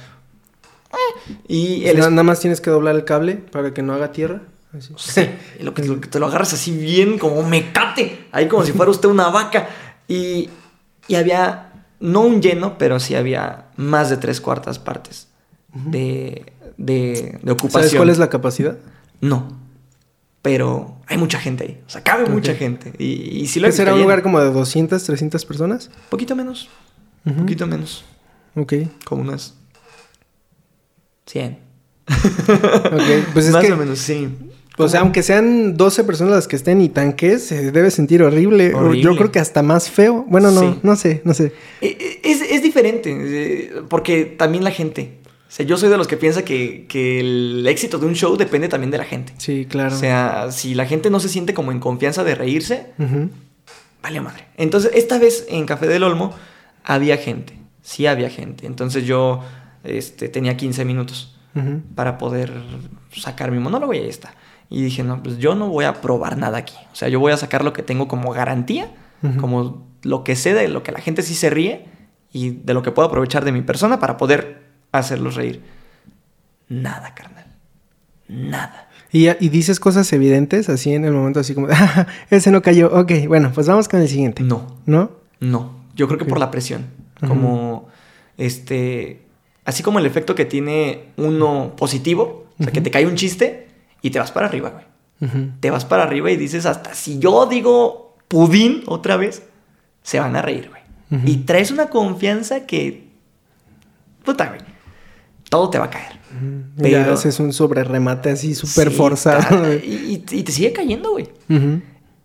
[1.49, 4.42] y el Nada más tienes que doblar el cable para que no haga tierra.
[4.76, 4.92] Así.
[4.97, 5.28] Sí,
[5.61, 8.90] lo que, lo que te lo agarras así bien, como mecate, ahí como si fuera
[8.90, 9.68] usted una vaca.
[10.09, 10.51] Y,
[11.07, 15.28] y había, no un lleno, pero sí había más de tres cuartas partes
[15.72, 17.82] de, de, de ocupación.
[17.82, 18.76] ¿Sabes cuál es la capacidad?
[19.20, 19.57] No,
[20.42, 22.92] pero hay mucha gente ahí, o sea, cabe mucha gente.
[22.99, 25.90] Y, y si lo he ¿Qué será un lugar como de 200, 300 personas?
[26.11, 26.68] Poquito menos,
[27.24, 27.36] Ujú.
[27.40, 28.05] poquito menos,
[28.57, 28.74] Ok.
[29.05, 29.55] como unas
[31.26, 31.58] 100.
[32.08, 33.02] Ok.
[33.32, 34.28] Pues es Más que, o menos, sí.
[34.76, 38.72] o sea, aunque sean 12 personas las que estén y tanques, se debe sentir horrible.
[39.00, 40.24] Yo creo que hasta más feo.
[40.28, 40.78] Bueno, no, Sí.
[40.82, 41.52] no sé, no sé.
[41.80, 45.18] Eh, eh, Es, es diferente, eh, porque también la gente.
[45.48, 48.36] O sea, yo soy de los que piensa que, que el éxito de un show
[48.36, 49.32] depende también de la gente.
[49.38, 49.94] Sí, claro.
[49.94, 53.30] O sea, si la gente no se siente como en confianza de reírse, Ujú.
[54.02, 54.46] vale madre.
[54.56, 56.34] Entonces, esta vez en Café del Olmo
[56.82, 57.56] había gente.
[57.82, 58.66] Sí había gente.
[58.66, 59.42] Entonces yo
[59.85, 61.37] este, tenía 15 minutos
[61.95, 62.53] para poder
[63.12, 64.35] sacar mi monólogo y ahí está.
[64.70, 66.74] Y dije, no, pues yo no voy a probar nada aquí.
[66.93, 68.91] O sea, yo voy a sacar lo que tengo como garantía,
[69.39, 71.85] como lo que sé de lo que la gente sí se ríe
[72.32, 75.62] y de lo que puedo aprovechar de mi persona para poder hacerlos reír.
[76.68, 77.47] Nada, carnal.
[78.28, 78.89] Nada.
[79.12, 82.91] Y, y dices cosas evidentes así en el momento, así como, "Ah, ese no cayó.
[82.93, 84.43] Ok, bueno, pues vamos con el siguiente.
[84.43, 84.78] No.
[84.87, 85.12] ¿No?
[85.41, 86.87] No, yo creo que por la presión.
[87.26, 87.89] Como,
[88.39, 89.23] este,
[89.64, 93.68] así como el efecto que tiene uno positivo, o sea, que te cae un chiste
[94.02, 94.84] y te vas para arriba, güey.
[95.60, 99.42] Te vas para arriba y dices, hasta si yo digo pudín otra vez,
[100.02, 100.82] se van a reír, güey.
[101.26, 103.08] Y traes una confianza que,
[104.24, 104.60] puta, güey,
[105.48, 106.12] todo te va a caer.
[106.36, 106.88] Ujú.
[106.88, 109.72] Ya Pero- haces un sobre remate así súper Sí, forzado.
[109.74, 111.28] y, y- te sigue cayendo, güey.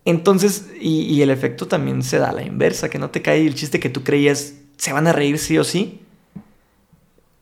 [0.04, 3.46] Entonces, y, y el efecto también se da a la inversa, que no te cae
[3.46, 6.00] el chiste que tú creías se van a reír sí o sí.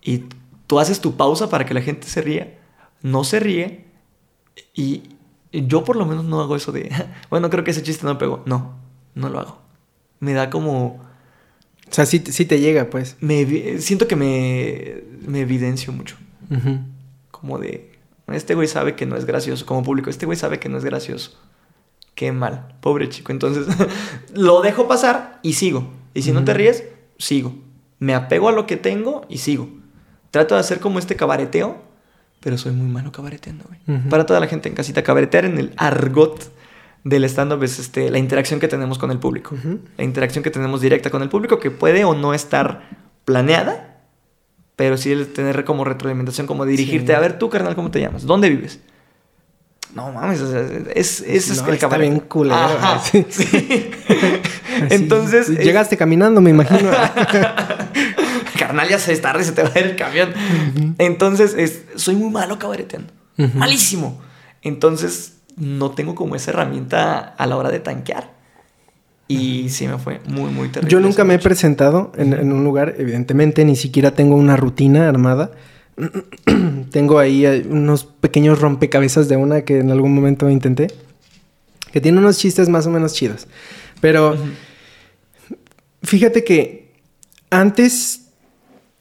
[0.02, 0.24] Y
[0.66, 2.58] tú haces tu pausa para que la gente se ría,
[3.02, 3.84] no se ríe.
[4.74, 5.02] Y
[5.52, 6.90] yo por lo menos no hago eso de,
[7.30, 8.42] bueno, creo que ese chiste no pegó.
[8.46, 8.74] No,
[9.14, 9.58] no lo hago.
[10.20, 10.86] Me da como,
[11.88, 13.16] O sea, sí, te- sí te llega, pues.
[13.20, 16.16] me siento que me, me evidencio mucho.
[17.30, 17.92] Como de,
[18.28, 20.84] este güey sabe que no es gracioso, como público, este güey sabe que no es
[20.84, 21.38] gracioso.
[22.14, 23.30] Qué mal, pobre chico.
[23.32, 23.66] Entonces,
[24.34, 25.88] lo dejo pasar y sigo.
[26.14, 26.84] Y si no te ríes,
[27.18, 27.54] sigo.
[28.00, 29.68] Me apego a lo que tengo y sigo.
[30.30, 31.76] Trato de hacer como este cabareteo,
[32.40, 33.98] pero soy muy malo cabareteando, güey.
[33.98, 34.08] Ujú.
[34.08, 36.50] Para toda la gente en casita, cabaretear en el argot
[37.04, 39.54] del stand-up es este, la interacción que tenemos con el público.
[39.54, 39.80] Ujú.
[39.96, 42.88] La interacción que tenemos directa con el público, que puede o no estar
[43.24, 43.96] planeada,
[44.76, 47.08] pero sí el tener como retroalimentación, como dirigirte.
[47.08, 47.12] Sí.
[47.16, 48.24] A ver, tú, carnal, ¿cómo te llamas?
[48.24, 48.80] ¿Dónde vives?
[49.94, 50.60] No mames, o sea,
[50.94, 52.08] es, es, es No, el está cabaret.
[52.10, 53.24] bien culero, Ajá, sí.
[53.30, 53.90] sí.
[54.90, 55.48] Entonces.
[55.48, 56.90] es- Llegaste caminando, me imagino.
[58.68, 60.34] Carnal, ya se es tarde, se te va a ir el camión.
[60.98, 63.10] Entonces, es, soy muy malo cabareteando.
[63.38, 63.56] Ujú.
[63.56, 64.20] Malísimo.
[64.60, 68.30] Entonces, no tengo como esa herramienta a la hora de tanquear.
[69.26, 70.92] Y sí me fue muy, muy terrible.
[70.92, 75.08] Yo nunca me he presentado en, en un lugar, evidentemente, ni siquiera tengo una rutina
[75.08, 75.50] armada.
[76.90, 80.88] tengo ahí eh, unos pequeños rompecabezas de una que en algún momento intenté,
[81.90, 83.46] que tiene unos chistes más o menos chidos.
[84.02, 84.36] Pero
[86.02, 86.92] fíjate que
[87.50, 88.27] antes,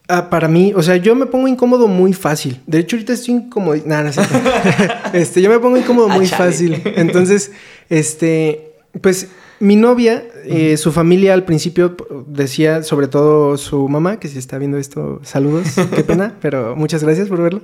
[0.08, 2.62] ah, para mí, o sea, yo me pongo incómodo muy fácil.
[2.66, 3.82] De hecho, ahorita estoy incómodo.
[3.86, 4.34] No, no cierto.
[5.14, 6.82] este, yo me pongo incómodo Ah, muy fácil.
[6.96, 7.52] Entonces,
[7.90, 9.28] este, pues
[9.60, 11.96] mi novia, eh, su familia al principio
[12.28, 17.04] decía, sobre todo su mamá, que si está viendo esto, saludos, qué pena, pero muchas
[17.04, 17.62] gracias por verlo.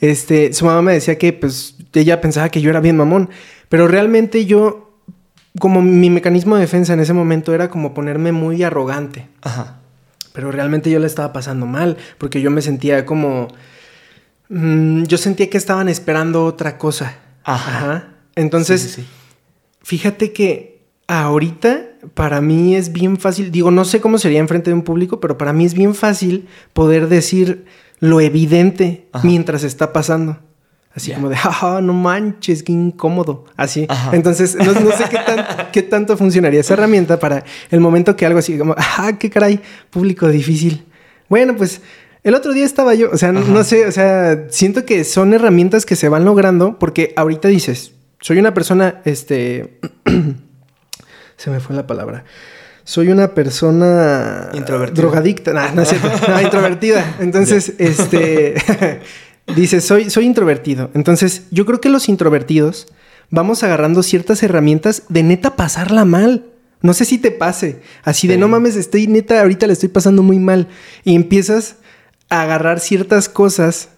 [0.00, 3.30] Este, su mamá me decía que pues ella pensaba que yo era bien mamón,
[3.68, 4.98] pero realmente yo,
[5.58, 9.28] como mi mecanismo de defensa en ese momento era como ponerme muy arrogante.
[9.40, 9.81] Ajá.
[10.32, 13.48] Pero realmente yo la estaba pasando mal, porque yo me sentía como...
[14.48, 17.16] mm, yo sentía que estaban esperando otra cosa.
[17.44, 18.08] Ajá.
[18.34, 19.06] Entonces, Sí, sí, sí.
[19.82, 24.74] fíjate que ahorita para mí es bien fácil, digo, no sé cómo sería enfrente de
[24.74, 27.64] un público, pero para mí es bien fácil poder decir
[28.00, 29.26] lo evidente Ajá.
[29.26, 30.38] mientras está pasando.
[30.94, 33.44] Así como de, jaja, no manches, qué incómodo.
[33.56, 33.86] Así.
[33.88, 34.10] Ajá.
[34.14, 38.26] Entonces, no, no sé qué, tan- qué tanto funcionaría esa herramienta para el momento que
[38.26, 40.84] algo así como, ah, qué caray, público difícil.
[41.28, 41.80] Bueno, pues
[42.24, 43.50] el otro día estaba yo, o sea, no, Ajá.
[43.50, 47.92] no sé, o sea, siento que son herramientas que se van logrando porque ahorita dices,
[48.20, 49.80] soy una persona, este,
[51.36, 52.24] se me fue la palabra.
[52.84, 55.02] Soy una persona Introvertida.
[55.02, 57.16] drogadicta, no, no es cierto, no, introvertida.
[57.20, 58.54] Entonces, este,
[59.54, 60.90] dice, soy, soy introvertido.
[60.94, 62.86] Entonces, yo creo que los introvertidos
[63.30, 66.46] vamos agarrando ciertas herramientas de neta pasarla mal.
[66.80, 68.40] No sé si te pase, así de Sí.
[68.40, 70.68] no mames, estoy neta, ahorita le estoy pasando muy mal.
[71.04, 71.76] Y empiezas
[72.28, 73.88] a agarrar ciertas cosas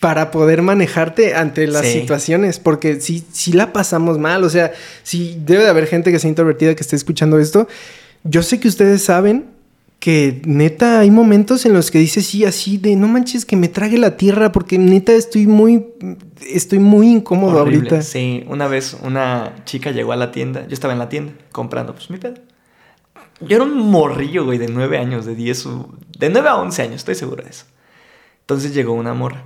[0.00, 2.00] para poder manejarte ante las Sí.
[2.00, 4.72] situaciones, porque si, si la pasamos mal, o sea,
[5.04, 7.68] si debe de haber gente que sea introvertida que esté escuchando esto,
[8.24, 9.44] yo sé que ustedes saben
[10.02, 13.68] que neta hay momentos en los que dices sí, así de no manches que me
[13.68, 15.86] trague la tierra porque neta estoy muy,
[16.44, 17.88] estoy muy incómodo Horrible.
[17.90, 18.02] ahorita.
[18.02, 21.94] Sí, una vez una chica llegó a la tienda, yo estaba en la tienda comprando
[21.94, 22.34] pues mi pedo.
[23.42, 26.82] Yo era un morrillo, güey, de 9 años, de 10, o- de 9 a 11
[26.82, 27.66] años, estoy seguro de eso.
[28.40, 29.44] Entonces llegó una morra,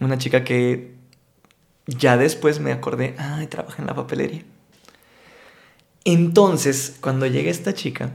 [0.00, 0.94] una chica que
[1.86, 4.42] ya después me acordé, ay, trabaja en la papelería.
[6.04, 8.12] Entonces, cuando llega esta chica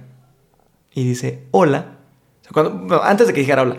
[0.94, 1.98] y dice, hola,
[2.42, 3.78] o sea, cuando- bueno, antes de que dijera hola,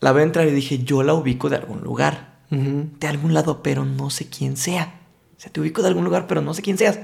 [0.00, 3.84] la veo entrar y dije, yo la ubico de algún lugar de algún lado, pero
[3.84, 5.00] no sé quién sea.
[5.36, 7.00] O sea, te ubico de algún lugar, pero no sé quién seas.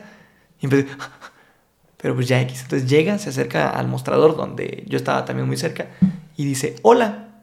[0.61, 0.87] Y empecé,
[1.97, 2.63] pero pues ya X.
[2.63, 5.89] Entonces llega, se acerca al mostrador donde yo estaba también muy cerca
[6.37, 7.41] y dice, hola.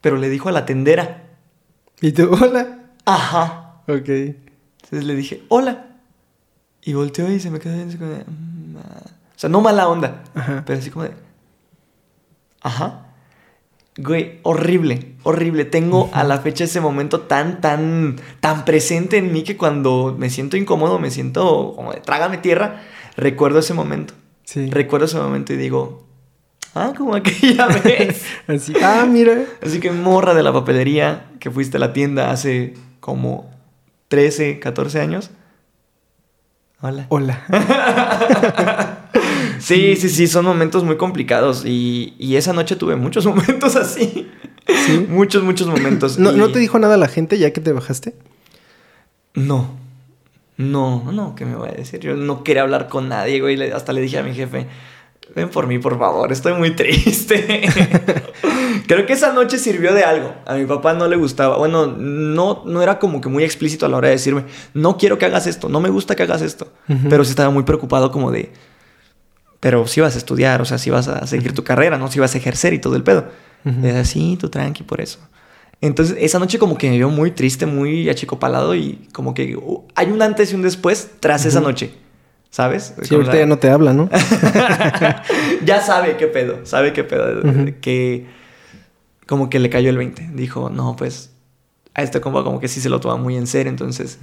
[0.00, 1.24] Pero le dijo a la tendera,
[2.00, 2.78] Y tú, hola.
[3.04, 3.82] ajá.
[3.88, 4.08] Ok.
[4.08, 5.86] Entonces le dije, hola.
[6.82, 9.10] Y volteó y se me quedó viendo así como de, "Mm, ah".
[9.38, 10.64] O sea, no mala onda, Ajá.
[10.66, 11.12] pero así como de,
[12.60, 13.04] ajá.
[13.96, 15.64] Güey, horrible, horrible.
[15.64, 20.28] Tengo a la fecha ese momento tan, tan, tan presente en mí que cuando me
[20.28, 22.80] siento incómodo, me siento como de trágame tierra,
[23.16, 24.12] recuerdo ese momento.
[24.42, 24.70] Sí.
[24.70, 26.04] Recuerdo ese momento y digo,
[26.74, 28.24] ah, como aquella vez.
[28.48, 28.72] Así.
[28.82, 29.44] Ah, mira.
[29.64, 33.48] Así que morra de la papelería que fuiste a la tienda hace como
[34.08, 35.30] 13, 14 años.
[36.80, 37.06] Hola.
[37.08, 37.44] Hola.
[39.58, 44.28] Sí, sí, sí, son momentos muy complicados y, y esa noche tuve muchos momentos así.
[44.86, 45.06] ¿Sí?
[45.08, 46.18] Muchos, muchos momentos.
[46.18, 48.14] ¿No, y- ¿No te dijo nada la gente ya que te bajaste?
[49.34, 49.76] No.
[50.56, 52.00] No, no, no, ¿qué me voy a decir?
[52.00, 53.70] Yo no quería hablar con nadie, güey.
[53.70, 54.66] Hasta le dije a mi jefe,
[55.34, 57.62] ven por mí, por favor, estoy muy triste.
[58.88, 60.34] Creo que esa noche sirvió de algo.
[60.46, 61.58] A mi papá no le gustaba.
[61.58, 64.44] Bueno, no, no era como que muy explícito a la hora de decirme,
[64.74, 66.72] no quiero que hagas esto, no me gusta que hagas esto.
[67.08, 68.50] Pero sí estaba muy preocupado como de,
[69.60, 72.20] pero si vas a estudiar, o sea, si vas a seguir tu carrera, no si
[72.20, 73.26] vas a ejercer y todo el pedo.
[73.64, 73.80] Ujú.
[73.84, 75.18] Y era así, tú tranqui por eso.
[75.80, 79.84] Entonces, esa noche como que me vio muy triste, muy achicopalado y como que uh,
[79.94, 81.92] hay un antes y un después tras esa noche,
[82.50, 82.94] ¿sabes?
[83.02, 84.08] Sí, ahorita la- ya no te habla, ¿no?
[85.64, 87.42] ya sabe qué pedo, sabe qué pedo.
[87.80, 88.26] Que
[89.26, 90.30] como que le cayó el 20.
[90.34, 91.30] Dijo, no, pues
[91.94, 93.70] a este compa como que sí se lo toma muy en serio.
[93.70, 94.18] Entonces,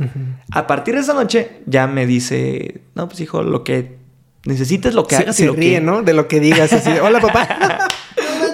[0.51, 3.97] a partir de esa noche ya me dice, no, pues hijo, lo que
[4.45, 5.81] necesites, lo que hagas se y lo ríe, que...
[5.81, 6.01] ¿no?
[6.03, 6.91] De lo que digas así.
[6.91, 7.47] de, Hola, papá.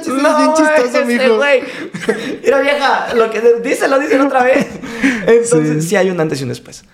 [0.07, 1.37] no bien chistoso, ese mijo.
[1.37, 1.61] güey.
[2.43, 4.67] Mira, vieja, lo que díselo, díselo otra vez.
[5.27, 5.89] Entonces, Sí.
[5.91, 5.95] sí.
[5.95, 6.85] hay un antes y un después.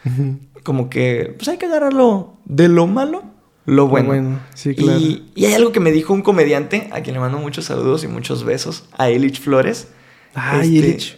[0.64, 3.24] Como que, pues hay que agarrarlo de lo malo,
[3.66, 4.08] lo bueno.
[4.08, 5.00] bueno, sí, claro.
[5.00, 8.04] Y, y hay algo que me dijo un comediante, a quien le mando muchos saludos
[8.04, 9.88] y muchos besos, a Elich Flores.
[10.34, 11.18] Ay, Este, Erich,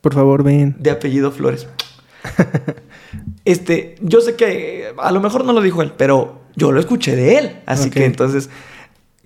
[0.00, 0.76] por favor, ven.
[0.78, 1.66] De apellido Flores.
[3.44, 7.16] este, yo sé que a lo mejor no lo dijo él, pero yo lo escuché
[7.16, 7.60] de él.
[7.66, 8.50] Así que entonces,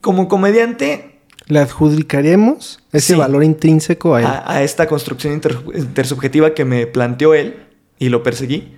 [0.01, 3.19] como comediante, Le adjudicaremos ese Sí.
[3.19, 4.27] valor intrínseco a él.
[4.27, 7.57] a, a esta construcción inter- intersubjetiva que me planteó él
[7.99, 8.77] y lo perseguí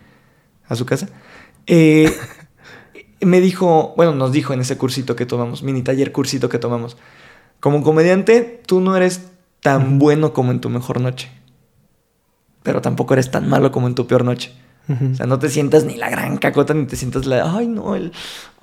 [0.68, 1.08] a su casa.
[1.66, 2.12] eh,
[3.20, 6.96] me dijo, bueno, nos dijo en ese cursito que tomamos, mini taller cursito que tomamos,
[7.60, 9.22] como comediante, tú no eres
[9.62, 11.30] tan bueno como en tu mejor noche,
[12.62, 14.52] pero tampoco eres tan malo como en tu peor noche.
[14.88, 17.96] O sea, no te sientas ni la gran cacota, ni te sientas la, ay no,
[17.96, 18.12] el,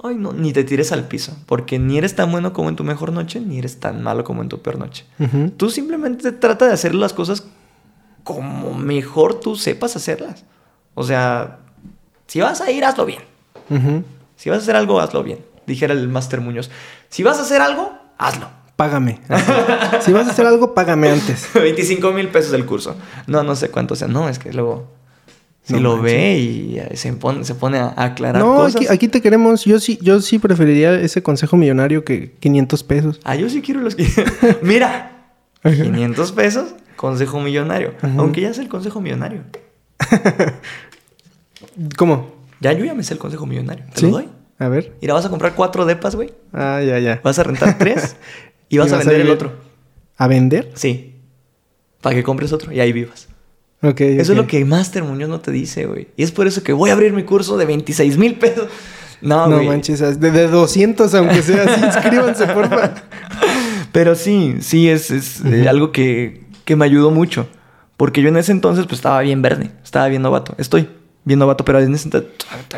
[0.02, 2.84] ay no, ni te tires al piso, porque ni eres tan bueno como en tu
[2.86, 5.06] mejor noche, ni eres tan malo como en tu peor noche.
[5.58, 7.46] Tú simplemente trata de hacer las cosas
[8.24, 10.46] como mejor tú sepas hacerlas.
[10.96, 11.60] O sea,
[12.28, 13.22] si vas a ir, hazlo bien.
[14.36, 15.40] Si vas a hacer algo, hazlo bien.
[15.68, 16.70] Dijera el Máster Muñoz.
[17.10, 18.48] Si vas a hacer algo, hazlo.
[18.76, 19.20] págame.
[20.02, 21.50] si vas a hacer algo, págame antes.
[21.54, 22.96] 25 mil pesos el curso.
[23.28, 24.08] No, no sé cuánto sea.
[24.08, 24.88] No, es que luego...
[25.64, 26.14] Si No lo manches.
[26.14, 28.76] ve y se pone, se pone a aclarar No, cosas.
[28.76, 29.64] aquí, aquí te queremos.
[29.64, 33.20] Yo sí, yo sí preferiría ese consejo millonario que 500 pesos.
[33.24, 33.96] Ah, yo sí quiero los.
[34.62, 35.30] Mira,
[35.64, 37.94] 500 pesos, consejo millonario.
[38.02, 38.14] Ajá.
[38.18, 39.44] Aunque ya sé el consejo millonario.
[41.98, 42.34] ¿Cómo?
[42.60, 43.86] Ya yo ya me sé el consejo millonario.
[43.94, 44.06] ¿Te ¿Sí?
[44.08, 44.30] lo doy?
[44.60, 44.94] A ver.
[45.02, 46.34] Mira, vas a comprar cuatro depas, güey.
[46.54, 47.20] Ah, ya, ya.
[47.24, 48.16] Vas a rentar tres
[48.70, 49.54] y vas Y a vas a vender el otro.
[50.18, 50.72] ¿A vender?
[50.76, 51.16] Sí.
[52.02, 53.28] Para que compres otro y ahí vivas.
[53.90, 56.08] Eso es lo que Master Muñoz no te dice, güey.
[56.16, 58.68] Y es por eso que voy a abrir mi curso de 26 mil pesos.
[59.22, 62.94] No, No manches, de, de 200 aunque sea así, inscríbanse, porfa.
[63.92, 67.48] Pero sí, sí, es, es, eh, algo que, que me ayudó mucho.
[67.96, 69.72] Porque yo en ese entonces pues estaba bien verde.
[69.84, 70.56] Estaba bien novato.
[70.58, 70.90] Estoy
[71.24, 72.32] bien novato, pero en ese entonces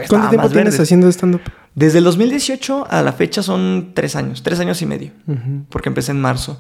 [0.08, 0.84] ¿Cuánto tiempo tienes verde.
[0.84, 1.42] haciendo stand-up?
[1.74, 4.44] Desde el 2018 a la fecha son tres años.
[4.44, 5.12] Tres años y medio.
[5.70, 6.60] Porque empecé en marzo.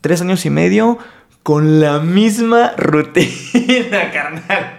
[0.00, 0.98] Tres años y medio
[1.42, 4.78] con la misma rutina, carnal.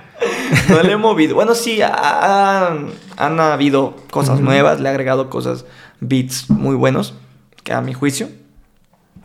[0.69, 1.35] No le he movido.
[1.35, 2.77] Bueno, sí, ha- ha-
[3.17, 4.79] han habido cosas nuevas.
[4.79, 5.65] Le he agregado cosas,
[5.99, 7.13] beats muy buenos,
[7.63, 8.29] que a mi juicio,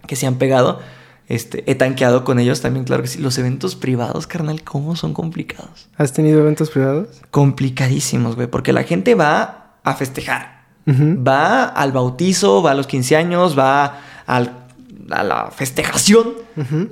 [0.06, 0.80] que se han pegado.
[1.28, 3.18] Este, he tanqueado con ellos también, claro que sí.
[3.20, 5.88] Los eventos privados, carnal, ¿cómo son complicados?
[5.98, 7.08] ¿Has tenido eventos privados?
[7.30, 8.48] Complicadísimos, güey.
[8.48, 10.58] Porque la gente va a festejar.
[10.88, 14.64] Va al bautizo, va a los 15 años, va al-
[15.10, 16.34] a la festejación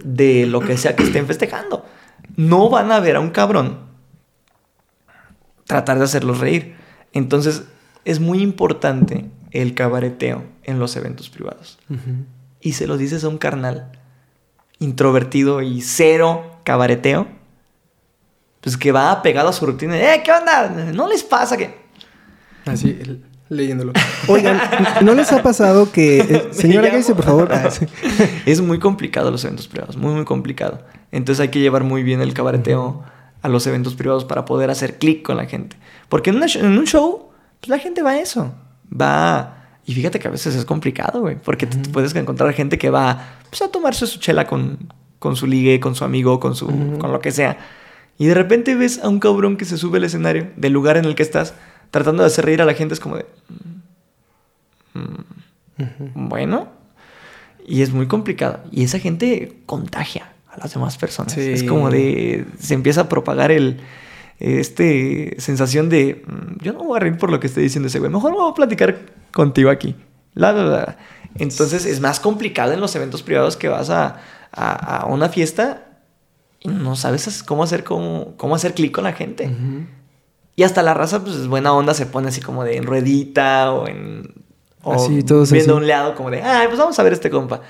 [0.05, 1.85] de lo que sea que estén festejando.
[2.37, 3.79] No van a ver a un cabrón
[5.65, 6.77] tratar de hacerlos reír.
[7.13, 7.65] Entonces,
[8.05, 11.79] es muy importante el cabareteo en los eventos privados.
[12.61, 13.93] Y se lo dices a un carnal
[14.79, 17.27] introvertido y cero cabareteo,
[18.61, 19.97] pues que va pegado a su rutina.
[19.97, 20.69] ¡Eh, qué onda!
[20.93, 21.75] ¿No les pasa que...?
[22.67, 23.93] Así, el- leyéndolo.
[24.29, 24.61] Oigan,
[25.03, 26.19] ¿no les ha pasado que...
[26.21, 27.49] eh, señora, cállese, por favor.
[27.53, 27.69] Ah,
[28.47, 30.81] es muy complicado los eventos privados, muy, muy complicado.
[31.13, 33.03] Entonces hay que llevar muy bien el cabareteo
[33.43, 35.77] a los eventos privados para poder hacer clic con la gente.
[36.09, 37.29] Porque en, una en un show,
[37.61, 38.53] pues la gente va a eso.
[38.93, 39.53] Va...
[39.89, 41.37] Y fíjate que a veces es complicado, güey.
[41.37, 45.37] Porque te- te puedes encontrar gente que va pues, a tomarse su chela con, con
[45.37, 46.67] su ligue, con su amigo, con, su,
[46.99, 47.57] con lo que sea.
[48.19, 51.05] Y de repente ves a un cabrón que se sube al escenario del lugar en
[51.05, 51.55] el que estás,
[51.91, 52.95] tratando de hacer reír a la gente.
[52.95, 53.27] Es como de...
[54.95, 56.69] mm, bueno.
[57.67, 58.61] Y es muy complicado.
[58.71, 61.33] Y esa gente contagia a las demás personas.
[61.33, 61.41] Sí.
[61.41, 62.47] Es como de.
[62.59, 63.81] Se empieza a propagar el.
[64.39, 65.35] Este.
[65.39, 66.23] Sensación de.
[66.27, 68.11] mm, Yo no voy a reír por lo que esté diciendo ese güey.
[68.11, 68.99] Mejor voy a platicar
[69.33, 69.95] contigo aquí.
[70.35, 70.99] La, la, la.
[71.39, 74.21] Entonces es más complicado en los eventos privados que vas a,
[74.53, 75.83] a, a una fiesta
[76.61, 79.51] y no sabes cómo hacer, cómo, cómo hacer clic con la gente.
[80.57, 83.73] Y hasta la raza, pues es buena onda, se pone así como de en ruedita
[83.73, 84.33] o en.
[84.83, 87.29] O Así, todos viendo a un lado, como de, ay, pues vamos a ver este
[87.29, 87.61] compa.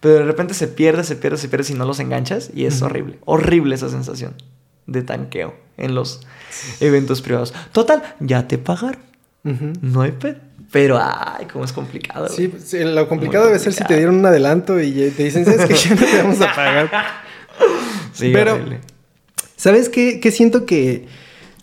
[0.00, 2.82] Pero de repente se pierde, se pierde, se pierde si no los enganchas y es
[2.82, 3.18] horrible.
[3.24, 4.34] Horrible esa sensación
[4.86, 6.20] de tanqueo en los
[6.80, 7.54] eventos privados.
[7.72, 9.00] Total, ya te pagaron.
[9.42, 10.36] No hay pedo.
[10.70, 12.28] Pero, ay, cómo es complicado.
[12.28, 15.64] Sí, pues, lo complicado debe ser si te dieron un adelanto y te dicen, ¿sabes
[15.66, 15.74] qué?
[15.74, 16.90] Ya no te vamos a pagar.
[18.12, 18.80] Sí, pero- horrible.
[19.56, 21.08] ¿Sabes qué, qué siento que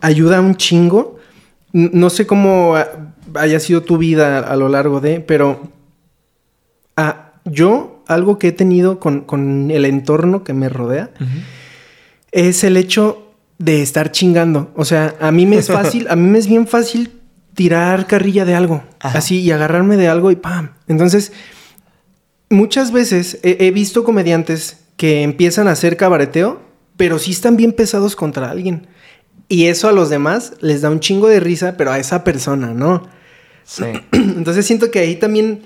[0.04, 1.18] ayuda un chingo?
[1.72, 2.88] No sé cómo ah,
[3.36, 5.62] haya sido tu vida a lo largo de, pero
[6.96, 11.10] ah, yo algo que he tenido con, con el entorno que me rodea
[12.32, 14.72] es el hecho de estar chingando.
[14.76, 17.12] O sea, a mí me es fácil, a mí me es bien fácil
[17.56, 19.20] tirar carrilla de algo, Ajá.
[19.20, 20.72] así, y agarrarme de algo y ¡pam!
[20.88, 21.32] Entonces,
[22.50, 26.62] muchas veces he, he visto comediantes que empiezan a hacer cabareteo,
[26.98, 28.88] pero sí están bien pesados contra alguien.
[29.50, 32.74] Y eso a los demás les da un chingo de risa, pero a esa persona,
[32.74, 33.04] ¿no?
[33.64, 33.84] Sí.
[34.12, 35.62] Entonces siento que ahí también,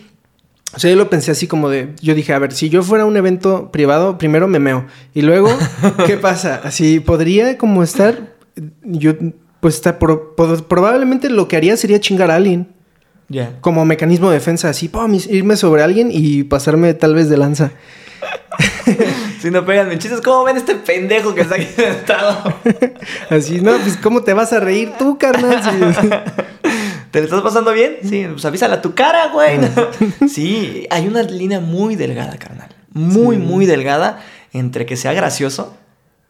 [0.76, 3.04] o sea, yo lo pensé así como de, yo dije, a ver, si yo fuera
[3.04, 4.86] a un evento privado, primero me meo.
[5.14, 5.50] Y luego,
[6.06, 6.62] ¿qué pasa?
[6.64, 8.36] Así, podría como estar,
[8.84, 9.14] yo,
[9.60, 12.68] pues está, pro- pro- probablemente lo que haría sería chingar a alguien.
[13.30, 13.58] Ya.
[13.62, 17.72] Como mecanismo de defensa, así, pum, irme sobre alguien y pasarme tal vez de lanza.
[19.42, 22.54] Si no pegan mis chistes, ¿cómo ven este pendejo que está aquí sentado?
[23.30, 25.62] Así, no, pues, ¿cómo te vas a reír tú, carnal?
[27.12, 27.98] ¿Te lo estás pasando bien?
[28.04, 29.60] Sí, pues avísale a tu cara, güey.
[30.28, 32.70] Sí, hay una línea muy delgada, carnal.
[32.92, 33.42] Muy, Sí.
[33.42, 35.78] muy delgada entre que sea gracioso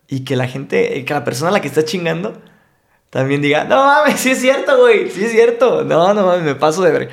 [0.09, 2.41] y que la gente, que la persona a la que está chingando
[3.09, 5.83] también diga, no mames, sí es cierto, güey, sí es cierto.
[5.85, 7.09] No, no mames, me paso de ver.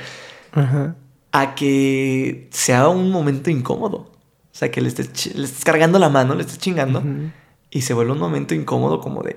[0.52, 0.96] Ajá.
[1.32, 4.10] A que sea un momento incómodo.
[4.54, 7.02] O sea, que le estés, chi- le estés cargando la mano, le estés chingando
[7.70, 9.36] y se vuelve un momento incómodo como de...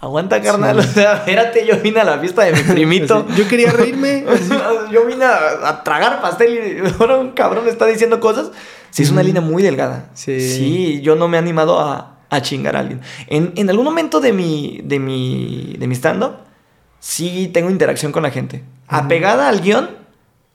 [0.00, 0.78] Aguanta, carnal.
[0.78, 3.26] O sea, espérate, yo vine a la fiesta de mi primito.
[3.36, 4.24] yo quería reírme.
[4.92, 8.52] yo vine a, tragar pastel y ahora un cabrón está diciendo cosas.
[8.90, 10.10] Sí, es una línea muy delgada.
[10.14, 10.40] Sí.
[10.40, 13.00] Sí, yo no me he animado a, a chingar a alguien.
[13.26, 16.36] En, en, algún momento de mi, de mi, de mi stand-up,
[17.00, 18.62] sí tengo interacción con la gente.
[18.86, 19.90] Apegada al guion,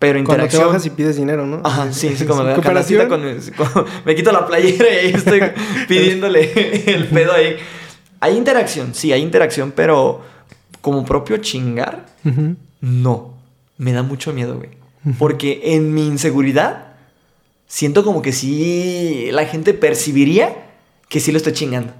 [0.03, 0.63] pero interacción.
[0.63, 1.61] Cuando te bajas y pides dinero, ¿no?
[1.63, 3.07] Ajá, sí, sí, como la ¿Cooperación?
[3.07, 3.21] Con,
[4.05, 5.39] me quito la playera y ahí estoy
[5.87, 6.51] pidiéndole
[6.93, 7.55] el pedo ahí.
[8.19, 10.21] Hay interacción, sí, hay interacción, pero
[10.81, 12.05] como propio chingar,
[12.81, 13.33] no.
[13.77, 14.71] Me da mucho miedo, güey.
[15.17, 16.87] Porque en mi inseguridad,
[17.67, 20.53] siento como que sí la gente percibiría
[21.07, 21.93] que sí lo estoy chingando.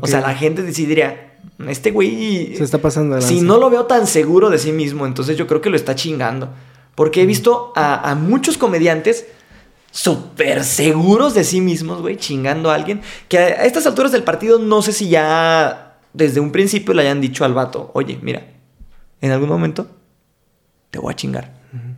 [0.00, 1.34] O sea, la gente decidiría,
[1.66, 2.56] este güey...
[2.56, 5.60] Se está pasando Si no lo veo tan seguro de sí mismo, entonces yo creo
[5.60, 6.50] que lo está chingando.
[6.98, 9.28] Porque he visto a, muchos comediantes
[9.92, 13.02] súper seguros de sí mismos, güey, chingando a alguien.
[13.28, 17.20] Que a, estas alturas del partido no sé si ya desde un principio le hayan
[17.20, 18.48] dicho al vato, oye, mira,
[19.20, 19.86] en algún momento
[20.90, 21.54] te voy a chingar.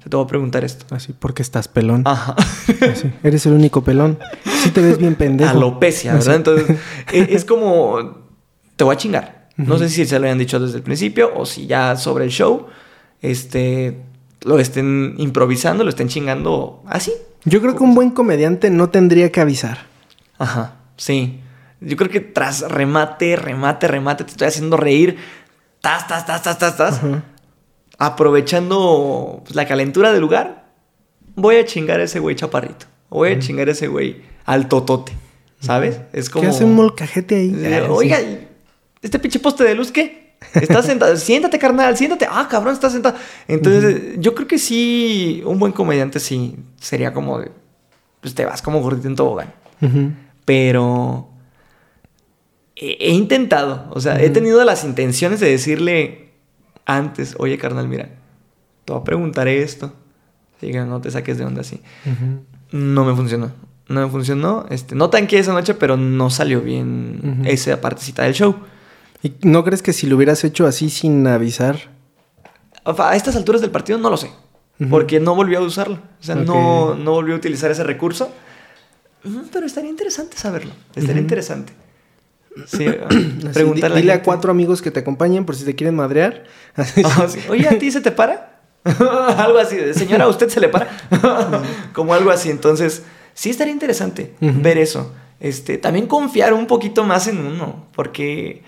[0.06, 0.94] Te voy a preguntar esto.
[0.94, 2.02] Así, porque estás pelón.
[2.04, 2.36] Ajá.
[3.22, 4.18] eres el único pelón.
[4.62, 5.48] Sí te ves bien pendejo.
[5.48, 6.34] Alopecia, ¿verdad?
[6.34, 6.76] Entonces,
[7.10, 8.18] e, es, como,
[8.76, 9.48] te voy a chingar.
[9.56, 12.30] No sé si se lo hayan dicho desde el principio o si ya sobre el
[12.30, 12.66] show,
[13.22, 14.09] este,
[14.42, 17.12] lo estén improvisando, lo estén chingando así.
[17.44, 19.86] Yo creo que un buen comediante no tendría que avisar.
[20.38, 21.40] Ajá, sí.
[21.80, 25.16] Yo creo que tras remate, remate, remate, te estoy haciendo reír,
[25.80, 27.00] tas, tas, tas, tas, tas, tas,
[27.98, 30.72] aprovechando pues, la calentura del lugar,
[31.36, 32.86] voy a chingar a ese güey chaparrito.
[33.08, 35.12] Voy a chingar a ese güey al totote.
[35.60, 36.00] ¿Sabes?
[36.12, 36.42] Es como.
[36.42, 37.84] ¿Qué hace un molcajete ahí?
[37.90, 38.18] Oiga,
[39.02, 40.29] ¿este pinche poste de luz qué?
[40.54, 41.16] Estás sentado.
[41.16, 42.26] siéntate, carnal, siéntate.
[42.28, 43.16] Ah, cabrón, estás sentado.
[43.46, 47.40] Entonces, yo creo que sí, un buen comediante sí sería como.
[48.20, 49.52] Pues te vas como gordito en tobogán.
[50.44, 51.28] Pero.
[52.76, 53.86] He, intentado.
[53.90, 56.30] O sea, he tenido las intenciones de decirle
[56.86, 58.08] antes, oye carnal, mira,
[58.84, 59.92] te voy a preguntar esto.
[60.60, 61.82] Diga, no te saques de onda así.
[62.72, 63.52] No me funcionó.
[63.88, 64.66] No me funcionó.
[64.70, 68.56] Este, no tanqué esa noche, pero no salió bien esa partecita del show.
[69.22, 71.90] ¿Y no crees que si lo hubieras hecho así sin avisar?
[72.84, 74.30] A estas alturas del partido no lo sé.
[74.88, 75.98] Porque no volvió a usarlo.
[76.20, 78.32] O sea, no, no volvió a utilizar ese recurso.
[79.52, 80.72] Pero estaría interesante saberlo.
[80.94, 81.72] Estaría interesante.
[82.66, 82.84] Sí,
[83.54, 84.00] preguntarle.
[84.00, 86.44] Dile a, cuatro amigos que te acompañen por si te quieren madrear.
[87.04, 88.60] Ah, Oye, ¿a ti se te para?
[88.84, 90.88] algo así, señora, ¿a usted se le para?
[91.92, 92.50] Como algo así.
[92.50, 93.04] Entonces,
[93.34, 95.12] sí estaría interesante ver eso.
[95.38, 98.62] Este, también confiar un poquito más en uno, porque,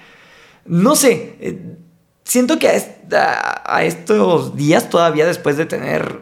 [0.65, 1.77] no sé, eh,
[2.25, 6.21] siento que a estos días todavía después de tener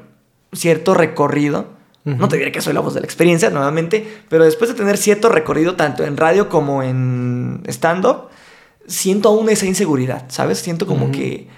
[0.53, 4.71] cierto recorrido, no te diré que soy la voz de la experiencia, nuevamente, pero después
[4.71, 8.29] de tener cierto recorrido tanto en radio como en stand-up,
[8.87, 10.59] siento aún esa inseguridad, ¿sabes?
[10.59, 11.49] Siento como que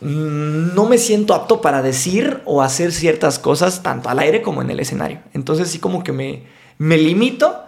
[0.00, 4.70] no me siento apto para decir o hacer ciertas cosas tanto al aire como en
[4.70, 5.20] el escenario.
[5.32, 6.44] Entonces sí como que me,
[6.78, 7.62] me limito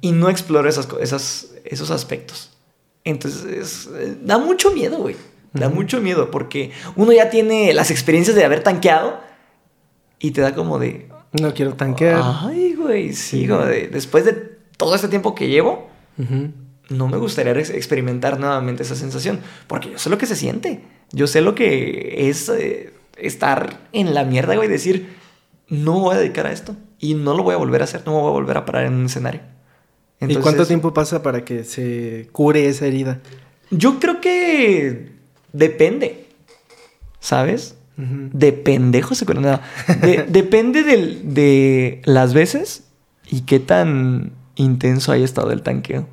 [0.00, 2.50] y no exploro esas, esas, esos aspectos.
[3.08, 3.88] Entonces
[4.22, 5.16] da mucho miedo, güey.
[5.54, 9.18] Da mucho miedo porque uno ya tiene las experiencias de haber tanqueado
[10.18, 11.08] y te da como de...
[11.40, 12.20] No quiero tanquear.
[12.22, 13.88] Ay, güey, sí, como de...
[13.88, 14.32] Después de
[14.76, 15.88] todo este tiempo que llevo,
[16.90, 19.40] no me gustaría experimentar nuevamente esa sensación.
[19.66, 20.82] Porque yo sé lo que se siente.
[21.10, 25.16] Yo sé lo que es eh, estar en la mierda, güey, decir,
[25.68, 26.76] no voy a dedicar a esto.
[26.98, 28.84] Y no lo voy a volver a hacer, no me voy a volver a parar
[28.84, 29.40] en un escenario.
[30.20, 33.20] ¿Y cuánto tiempo pasa para que se cure esa herida?
[33.70, 35.12] Yo creo que
[35.52, 36.26] depende.
[37.20, 37.74] ¿Sabes?
[37.98, 39.26] de pendejo se
[40.28, 42.84] depende de las veces
[43.28, 46.06] y qué tan intenso haya estado el tanqueo.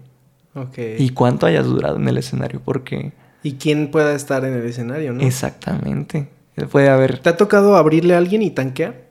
[0.97, 3.11] Y cuánto hayas durado en el escenario, porque...
[3.43, 5.21] Y quién pueda estar en el escenario, ¿no?
[5.21, 6.29] Exactamente.
[6.71, 7.19] Puede haber...
[7.19, 9.09] ¿Te ha tocado abrirle a alguien y tanquear?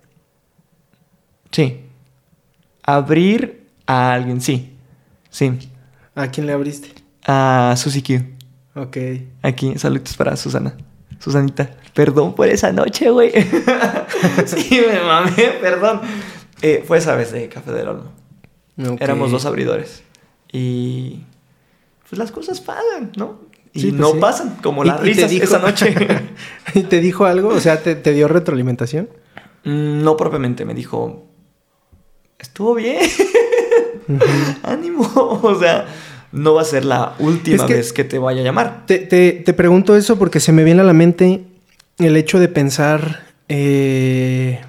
[1.50, 1.82] Sí.
[2.82, 4.73] Abrir a alguien, sí.
[5.34, 5.50] Sí.
[6.14, 6.94] ¿A quién le abriste?
[7.26, 8.22] A Susi Q.
[8.76, 8.96] Ok.
[9.42, 10.76] Aquí, saludos para Susana.
[11.18, 13.32] Susanita, perdón por esa noche, güey.
[14.46, 16.02] sí, me mamé, perdón.
[16.62, 18.12] Eh, fue esa vez de Café del Olmo.
[19.00, 20.04] Éramos dos abridores.
[20.52, 21.24] Y
[22.08, 23.40] pues las cosas pasan, ¿no?
[23.72, 25.96] Y pues no pasan, como las risas esa noche.
[26.74, 27.48] ¿Y te dijo algo?
[27.48, 29.08] O sea, ¿te, dio retroalimentación?
[29.64, 31.26] Mm, no propiamente, me dijo,
[32.38, 33.00] estuvo bien.
[34.62, 35.10] Ánimo.
[35.42, 35.86] O sea,
[36.32, 38.86] no va a ser la última vez que te vaya a llamar.
[38.86, 41.44] Te, pregunto eso porque se me viene a la mente
[41.98, 44.60] el hecho de pensar eh,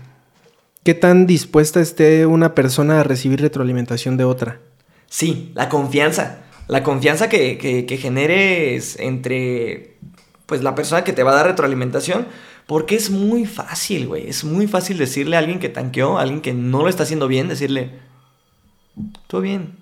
[0.84, 4.60] qué tan dispuesta esté una persona a recibir retroalimentación de otra.
[5.08, 6.42] Sí, la confianza.
[6.68, 9.96] la confianza que, que, que generes entre
[10.46, 12.28] pues la persona que te va a dar retroalimentación.
[12.68, 14.28] Porque es muy fácil, güey.
[14.28, 17.28] Es muy fácil decirle a alguien que tanqueó, a alguien que no lo está haciendo
[17.28, 17.92] bien, decirle,
[19.22, 19.76] estuvo bien.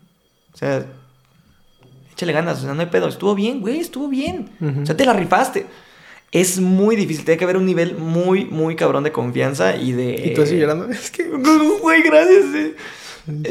[0.53, 0.85] O sea,
[2.11, 3.07] échale ganas, o sea, no hay pedo.
[3.07, 4.49] Estuvo bien, güey, estuvo bien.
[4.81, 5.65] O sea, te la rifaste.
[6.31, 10.19] Es muy difícil, tiene que haber un nivel muy, muy cabrón de confianza y de...
[10.25, 11.25] Y tú así llorando, es que...
[11.81, 12.45] Güey, gracias.
[12.55, 12.75] eh.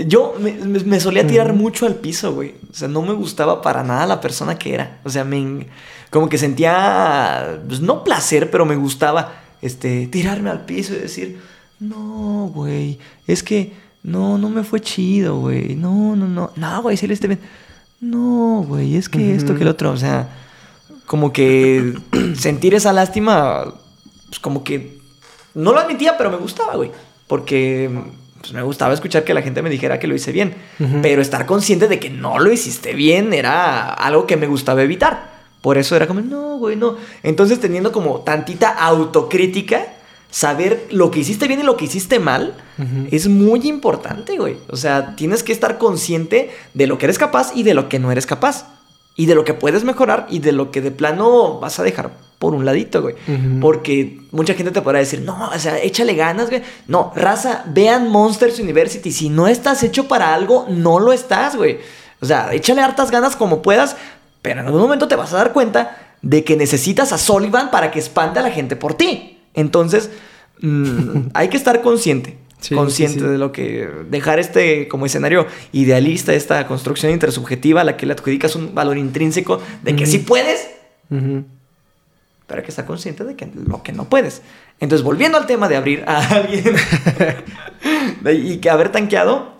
[0.07, 2.55] Yo me, solía tirar mucho al piso, güey.
[2.71, 4.99] O sea, no me gustaba para nada la persona que era.
[5.05, 5.69] O sea, me...
[6.11, 7.61] Como que sentía...
[7.69, 11.39] Pues no placer, pero me gustaba este, tirarme al piso y decir...
[11.79, 12.99] No, güey.
[13.29, 13.73] Es que...
[14.03, 15.76] No, no me fue chido, güey.
[15.76, 16.50] No, no, no.
[16.57, 17.40] No, güey, sí le esté bien.
[18.00, 19.92] No, güey, es que esto, que el otro.
[19.92, 20.28] O sea,
[21.07, 21.94] como que
[22.36, 23.74] sentir esa lástima,
[24.26, 24.98] pues como que
[25.55, 26.90] no lo admitía, pero me gustaba, güey.
[27.28, 27.90] Porque
[28.40, 30.55] pues, me gustaba escuchar que la gente me dijera que lo hice bien.
[31.00, 35.30] Pero estar consciente de que no lo hiciste bien era algo que me gustaba evitar.
[35.61, 36.96] Por eso era como, no, güey, no.
[37.22, 39.86] Entonces, teniendo como tantita autocrítica,
[40.33, 42.55] saber lo que hiciste bien y lo que hiciste mal
[43.12, 44.57] es muy importante, güey.
[44.68, 48.01] O sea, tienes que estar consciente de lo que eres capaz y de lo que
[48.01, 48.66] no eres capaz.
[49.14, 52.12] Y de lo que puedes mejorar y de lo que de plano vas a dejar
[52.39, 53.14] por un ladito, güey.
[53.61, 56.62] Porque mucha gente te podrá decir, no, o sea, échale ganas, güey.
[56.89, 59.12] No, raza, vean Monsters University.
[59.12, 61.78] Si no estás hecho para algo, no lo estás, güey.
[62.20, 63.97] O sea, échale hartas ganas como puedas,
[64.41, 67.91] pero en algún momento te vas a dar cuenta de que necesitas a Sullivan para
[67.91, 69.32] que espante a la gente por ti.
[69.55, 70.11] Entonces,
[70.61, 72.38] mm, hay que estar consciente.
[72.61, 73.26] Sí, consciente sí, sí.
[73.26, 78.12] de lo que dejar este como escenario idealista, esta construcción intersubjetiva a la que le
[78.12, 80.12] adjudicas un valor intrínseco de que Ujú.
[80.12, 80.70] sí puedes,
[81.11, 81.44] Ujú.
[82.46, 84.42] pero hay que estar consciente de que lo que no puedes.
[84.78, 86.76] Entonces, volviendo al tema de abrir a alguien
[88.32, 89.55] y que haber tanqueado,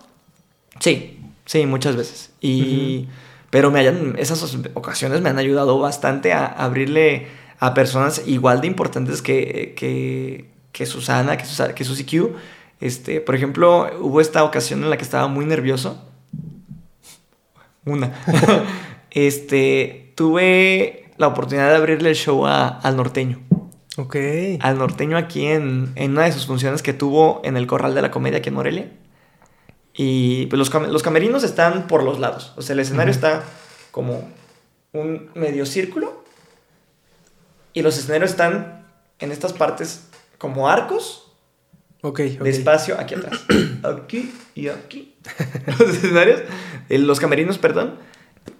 [0.79, 2.31] sí, sí, muchas veces.
[2.39, 3.07] Y,
[3.49, 7.27] Pero me hayan, esas ocasiones me han ayudado bastante a abrirle
[7.65, 11.45] a personas igual de importantes que, que, que Susana, que,
[11.75, 12.35] que Susi Q.
[12.81, 16.03] Este, por ejemplo, hubo esta ocasión en la que estaba muy nervioso.
[17.85, 18.11] Una.
[19.11, 23.39] este, tuve la oportunidad de abrirle el show a- al norteño.
[23.97, 24.15] Ok.
[24.59, 28.01] Al norteño aquí en, en una de sus funciones que tuvo en el Corral de
[28.01, 28.91] la Comedia aquí en Morelia.
[29.95, 32.53] Y pues los, cam- los camerinos están por los lados.
[32.57, 33.43] O sea, el escenario está
[33.91, 34.27] como
[34.93, 36.22] un medio círculo.
[37.73, 38.87] Y los escenarios están
[39.19, 40.07] en estas partes
[40.37, 41.23] como arcos
[42.05, 43.45] Ok, de espacio aquí atrás.
[43.83, 45.15] Aquí y aquí.
[45.79, 46.41] Los escenarios,
[46.89, 47.95] eh, los camerinos, perdón.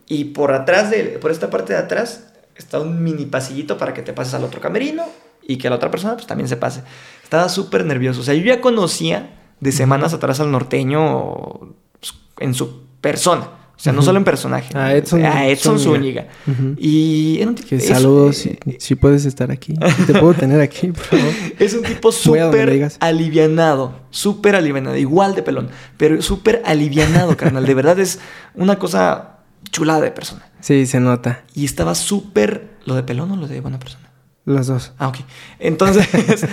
[0.08, 4.02] Y por atrás, de, por esta parte de atrás, está un mini pasillito para que
[4.02, 5.04] te pases al otro camerino
[5.42, 6.84] y que la otra persona pues también se pase.
[7.22, 8.22] Estaba súper nervioso.
[8.22, 13.50] O sea, yo ya conocía de semanas atrás al norteño pues, en su persona.
[13.76, 14.78] O sea, no solo en personaje.
[14.78, 16.28] A Edson A Edson Zúñiga.
[16.46, 16.68] Zúñiga.
[16.70, 16.76] Ujú.
[16.80, 19.74] Y era un tipo- Que es- saludos, eh, si, si puedes estar aquí.
[19.98, 21.26] Si te puedo tener aquí, por favor.
[21.60, 27.66] Es un tipo súper alivianado, súper alivianado, igual de pelón, pero súper alivianado, carnal.
[27.66, 28.20] De verdad es
[28.56, 29.40] una cosa
[29.72, 30.46] chulada de persona.
[30.62, 31.44] Sí, se nota.
[31.54, 32.70] Y estaba súper...
[32.86, 34.10] ¿Lo de pelón o lo de buena persona?
[34.46, 34.94] Los dos.
[34.98, 35.18] Ah, ok.
[35.60, 36.08] Entonces,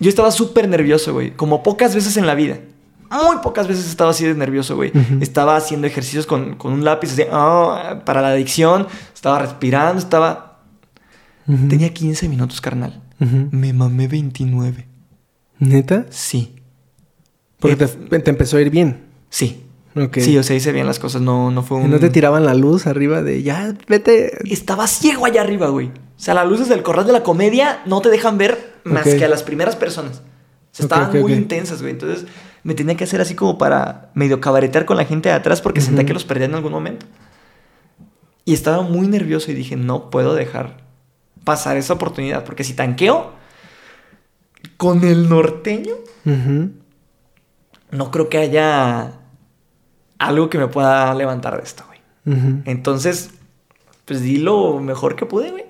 [0.00, 1.32] yo estaba súper nervioso, güey.
[1.32, 2.58] Como pocas veces en la vida.
[3.10, 4.92] Muy pocas veces estaba así de nervioso, güey.
[5.20, 8.86] Estaba haciendo ejercicios con, con un lápiz así, ah, para la adicción.
[9.14, 10.58] Estaba respirando, estaba...
[11.68, 13.02] Tenía 15 minutos, carnal.
[13.18, 14.86] Me mamé 29.
[15.60, 16.06] ¿Neta?
[16.10, 16.54] Sí.
[17.58, 19.04] Porque Eh, te, te empezó a ir bien.
[19.30, 19.64] Sí.
[20.20, 21.22] Sí, o sea, hice bien las cosas.
[21.22, 21.90] No, no fue ¿Y un...
[21.90, 24.38] no te tiraban la luz arriba de ya, vete.
[24.52, 25.88] Estaba ciego allá arriba, güey.
[25.88, 29.24] O sea, las luces del corral de la comedia no te dejan ver más que
[29.24, 30.18] a las primeras personas.
[30.18, 30.20] O
[30.70, 31.92] sea, Ok, estaban muy intensas, güey.
[31.94, 32.26] Entonces
[32.62, 35.80] me tenía que hacer así como para medio cabaretear con la gente de atrás porque
[35.80, 37.06] sentía que los perdía en algún momento.
[38.44, 40.78] Y estaba muy nervioso y dije, no puedo dejar
[41.44, 43.32] pasar esa oportunidad porque si tanqueo
[44.76, 45.94] con el norteño,
[47.90, 49.12] no creo que haya
[50.18, 52.00] algo que me pueda levantar de esto, güey.
[52.64, 53.30] Entonces,
[54.04, 55.64] pues di lo mejor que pude, güey.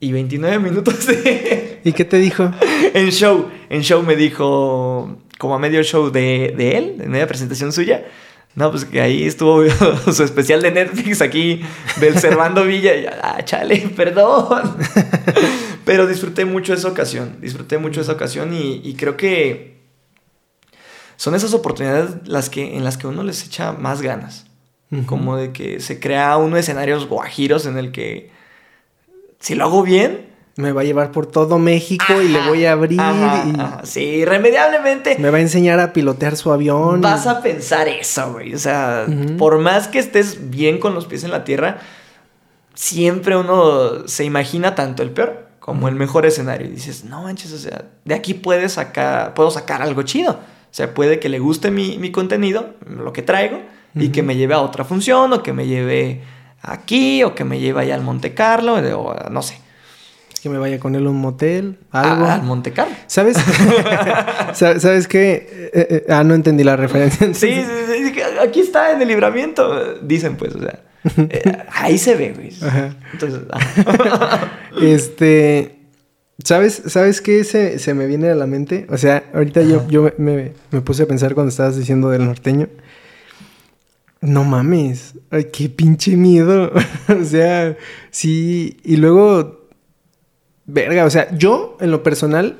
[0.00, 1.80] Y 29 minutos de...
[1.84, 2.50] ¿Y qué te dijo?
[2.94, 3.48] en show.
[3.70, 8.06] En show me dijo, como a medio show de, de él, en media presentación suya.
[8.54, 9.62] No, pues que ahí estuvo
[10.10, 11.60] su especial de Netflix aquí
[12.00, 12.96] del Servando Villa.
[12.96, 14.74] Y, ah, chale, perdón.
[15.84, 17.36] Pero disfruté mucho esa ocasión.
[17.42, 19.82] Disfruté mucho esa ocasión y, y creo que
[21.16, 24.46] son esas oportunidades las que, en las que uno les echa más ganas.
[25.04, 28.30] Como de que se crea uno escenarios guajiros en el que
[29.40, 30.26] si lo hago bien,
[30.56, 35.16] me va a llevar por todo México y le voy a abrir y sí, irremediablemente
[35.18, 37.00] me va a enseñar a pilotear su avión.
[37.00, 38.54] Vas a pensar eso, güey.
[38.54, 39.06] O sea,
[39.36, 41.78] por más que estés bien con los pies en la tierra,
[42.74, 46.66] siempre uno se imagina tanto el peor como el mejor escenario.
[46.66, 50.32] Y dices, no manches, o sea, de aquí puedes sacar, puedo sacar algo chido.
[50.32, 53.60] O sea, puede que le guste mi, mi contenido, lo que traigo,
[53.94, 56.22] y que me lleve a otra función, o que me lleve
[56.60, 59.63] aquí, o que me lleve allá al Monte Carlo, o no sé.
[60.44, 62.26] Que me vaya con él a un motel, algo.
[62.26, 62.94] al Monte Carlo.
[63.06, 63.38] ¿Sabes?
[64.52, 65.70] ¿Sabes qué?
[65.72, 67.32] Eh, eh, ah, no entendí la referencia.
[67.32, 70.80] Sí, sí, sí, aquí está en el libramiento, dicen pues, o sea.
[71.16, 72.50] Eh, ahí se ve, güey.
[73.14, 74.50] Entonces, ah.
[74.82, 75.78] este.
[76.44, 78.86] ¿Sabes, ¿Sabes qué se, se, me viene a la mente?
[78.90, 82.68] O sea, ahorita yo, yo me, me, puse a pensar cuando estabas diciendo del norteño.
[84.20, 85.14] No mames.
[85.30, 86.70] Ay, qué pinche miedo.
[87.08, 87.78] o sea,
[88.10, 88.76] sí.
[88.84, 89.63] Y luego.
[90.66, 92.56] Verga, o sea, yo, en lo personal,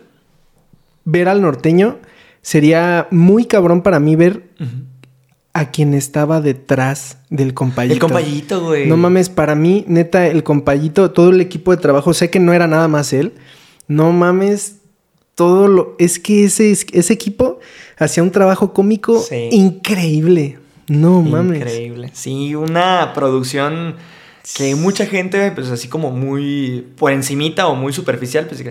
[1.04, 1.98] ver al norteño
[2.42, 4.50] sería muy cabrón para mí ver
[5.54, 7.94] a quien estaba detrás del compayito.
[7.94, 8.86] El compayito, güey.
[8.86, 12.52] No mames, para mí, neta, el compayito, todo el equipo de trabajo, sé que no
[12.52, 13.34] era nada más él.
[13.86, 14.78] No mames,
[15.34, 15.94] todo lo.
[15.98, 17.60] Es que ese, ese equipo
[17.98, 20.58] hacía un trabajo cómico increíble.
[20.88, 21.60] No mames.
[21.60, 22.10] Increíble.
[22.12, 23.94] Sí, una producción
[24.56, 28.62] que mucha gente, pues así como muy por encimita o muy superficial, pues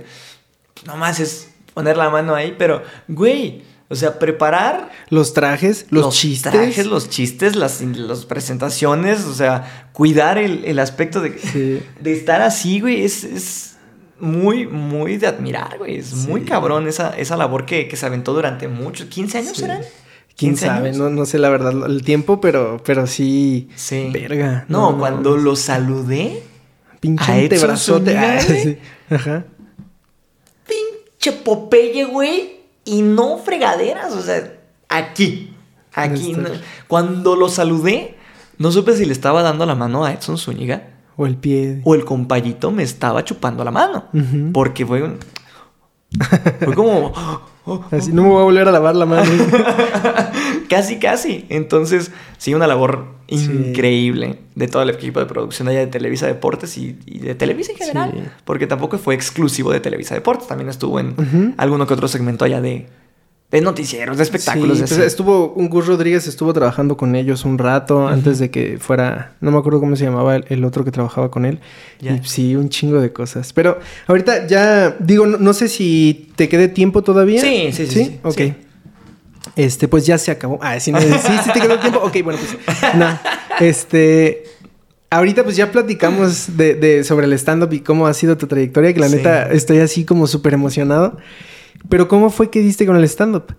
[0.86, 3.64] no más es poner la mano ahí, pero, güey
[3.94, 4.90] o sea, preparar.
[5.10, 6.52] Los trajes, los, chistes.
[6.52, 9.26] Los trajes, los chistes, las, presentaciones.
[9.26, 13.04] O sea, cuidar el, aspecto de, de estar así, güey.
[13.04, 13.70] Es,
[14.20, 15.98] muy, muy de admirar, güey.
[15.98, 19.10] Es muy cabrón esa, esa labor que, se aventó durante muchos.
[19.10, 19.82] ¿15 años eran?
[20.36, 20.94] ¿Quién sabe?
[20.94, 23.70] No, no, sé la verdad el tiempo, pero, pero sí.
[23.76, 24.10] Sí.
[24.12, 24.66] Verga.
[24.68, 26.44] No, cuando lo saludé.
[27.00, 28.18] Pinche brazote.
[28.18, 28.40] Ah,
[29.10, 29.46] Ajá.
[30.66, 34.54] Pinche Popeye, güey y no fregaderas, o sea,
[34.90, 35.54] aquí,
[35.94, 36.36] aquí.
[36.88, 38.18] Cuando lo saludé,
[38.58, 40.90] no supe si le estaba dando la mano a Edson Zúñiga.
[41.16, 41.82] O el pie.
[41.84, 44.06] O el compayito me estaba chupando la mano.
[44.52, 45.20] Porque fue un...
[46.60, 47.14] Fue como...
[47.92, 49.30] Así no me voy a volver a lavar la mano.
[50.70, 51.46] casi, casi.
[51.50, 56.78] Entonces, sí, una labor increíble de todo el equipo de producción allá de Televisa Deportes
[56.78, 58.34] y, de Televisa en general.
[58.44, 60.48] Porque tampoco fue exclusivo de Televisa Deportes.
[60.48, 62.88] También estuvo en alguno que otro segmento allá de,
[63.54, 64.80] de noticieros, de espectáculos.
[64.80, 68.80] Sí, pues estuvo, un Gus Rodríguez estuvo trabajando con ellos un rato antes de que
[68.80, 71.60] fuera, no me acuerdo cómo se llamaba el, otro que trabajaba con él.
[72.02, 73.54] Y sí, un chingo de cosas.
[73.54, 77.42] Pero ahorita ya, digo, no, sé si te quede tiempo todavía.
[77.42, 78.06] Sí, sí, sí.
[78.06, 78.20] ¿Sí?
[78.24, 78.42] Ok.
[79.56, 80.58] Este, pues ya se acabó.
[80.60, 81.08] Ah, sí, sí,
[81.44, 82.00] sí te quedó tiempo.
[82.00, 82.96] Ok, bueno, pues.
[82.96, 83.22] Nada.
[83.60, 84.46] Este.
[85.12, 88.96] Ahorita pues ya platicamos de, de sobre el stand-up y cómo ha sido tu trayectoria,
[88.96, 91.20] que la neta estoy así como súper emocionado.
[91.90, 93.56] Pero ¿cómo fue que diste con el stand-up?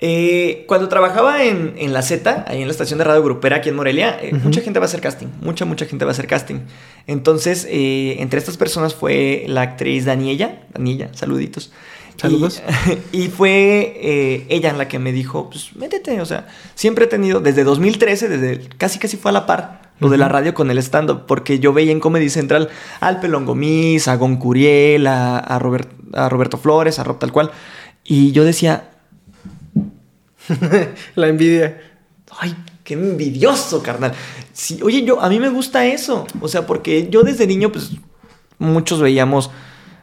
[0.00, 3.76] Eh, cuando trabajaba en, la Z, ahí en la estación de radio grupera aquí en
[3.76, 5.28] Morelia, eh, mucha gente va a hacer casting.
[5.40, 6.56] Mucha, mucha gente va a hacer casting.
[7.06, 10.62] Entonces, eh, entre estas personas fue la actriz Daniela.
[10.72, 11.72] Daniela, saluditos.
[12.16, 12.62] Saludos.
[13.12, 17.64] Y, fue ella la que me dijo, pues métete, o sea, siempre he tenido, desde
[17.64, 21.24] 2013, desde casi casi fue a la par, lo de la radio con el stand-up,
[21.26, 22.68] porque yo veía en Comedy Central
[23.00, 27.50] al Pelón Gomis, a Gon Curiel, a, a Roberto Flores, a Rob tal cual,
[28.04, 28.90] y yo decía,
[31.14, 31.80] la envidia.
[32.38, 34.12] Ay, qué envidioso, carnal.
[34.52, 36.26] Sí, oye, yo, a mí me gusta eso.
[36.40, 37.92] O sea, porque yo desde niño, pues,
[38.58, 39.50] muchos veíamos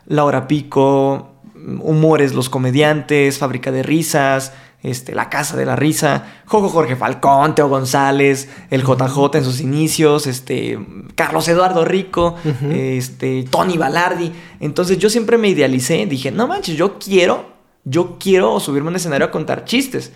[0.07, 4.53] La Hora Pico, Humores, Los Comediantes, Fábrica de Risas,
[4.83, 9.61] este, La Casa de la Risa, Jojo Jorge Falcón, Teo González, el JJ en sus
[9.61, 10.79] inicios, este,
[11.15, 12.35] Carlos Eduardo Rico,
[12.69, 14.31] este, Tony Balardi.
[14.59, 17.45] Entonces yo siempre me idealicé, dije, no manches, yo quiero,
[17.83, 20.11] yo quiero subirme a un escenario a contar chistes.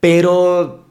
[0.00, 0.86] Pero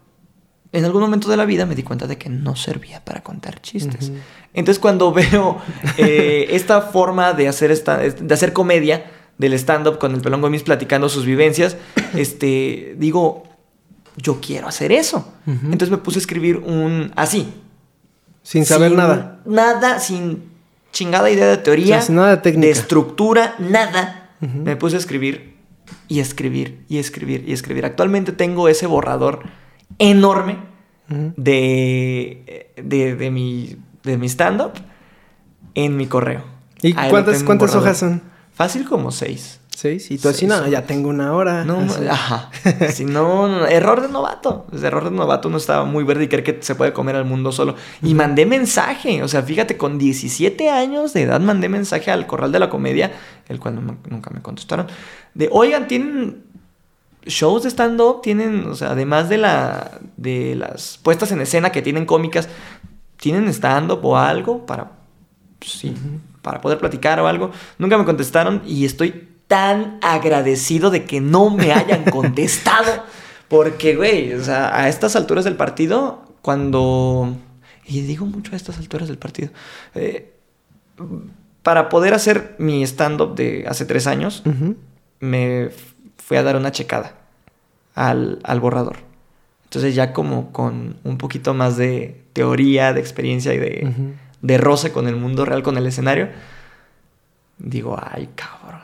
[0.72, 3.62] en algún momento de la vida me di cuenta de que no servía para contar
[3.62, 4.12] chistes.
[4.54, 5.58] Entonces cuando veo
[5.98, 10.61] eh, esta forma de hacer, esta, de hacer comedia del stand-up con el Pelón Gómez
[10.61, 11.78] platicando sus vivencias,
[12.14, 13.44] este, digo,
[14.16, 15.34] yo quiero hacer eso.
[15.48, 17.52] Entonces me puse a escribir un así.
[18.44, 19.40] Sin saber nada.
[19.45, 20.44] Nada, sin
[20.91, 22.02] chingada idea de teoría.
[22.02, 22.68] sin nada de técnica.
[22.68, 24.32] De estructura, nada.
[24.40, 25.56] Me puse a escribir
[26.07, 27.86] y escribir y escribir y escribir.
[27.86, 29.44] Actualmente tengo ese borrador
[29.98, 30.57] enorme
[31.07, 34.74] de, de, mi, de mi stand-up
[35.76, 36.44] en mi correo.
[36.82, 38.22] ¿Y cuántas, cuántas hojas son?
[38.60, 39.61] Fácil como seis.
[39.73, 40.11] Seis.
[40.11, 41.64] Y tú así, no, ya tengo una hora.
[41.64, 42.06] No, Así.
[42.06, 42.49] ajá.
[42.91, 44.68] Si no, no, error de novato.
[44.73, 47.53] Error de novato uno estaba muy verde y cree que se puede comer al mundo
[47.53, 47.76] solo.
[48.03, 49.23] Y mandé mensaje.
[49.23, 53.14] O sea, fíjate, con 17 años de edad mandé mensaje al Corral de la Comedia,
[53.48, 54.88] el cual no nunca me contestaron.
[55.34, 56.44] De, oigan, tienen
[57.26, 61.81] shows de stand-up, tienen, o sea, además de, la, de las puestas en escena que
[61.81, 62.49] tienen cómicas,
[63.15, 64.91] ¿tienen stand-up o algo para,
[65.60, 65.95] pues, sí,
[66.50, 67.52] para poder platicar o algo?
[67.78, 73.04] Nunca me contestaron y estoy tan agradecido de que no me hayan contestado.
[73.48, 77.36] Porque, güey, o sea, a estas alturas del partido, cuando...
[77.86, 79.50] Y digo mucho a estas alturas del partido.
[79.94, 80.34] eh,
[81.62, 84.42] para poder hacer mi stand-up de hace tres años,
[85.20, 85.70] me
[86.18, 87.14] fui a dar una checada
[87.94, 88.98] al, al borrador.
[89.66, 93.94] Entonces ya como con un poquito más de teoría, de experiencia y de.
[94.41, 96.30] De roce con el mundo real, con el escenario,
[97.57, 98.82] digo, ay cabrón,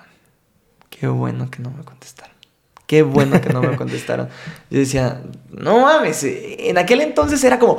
[0.89, 2.35] qué bueno que no me contestaron.
[2.87, 4.29] Qué bueno que no me contestaron.
[4.69, 7.77] Yo decía, no mames, en aquel entonces era como,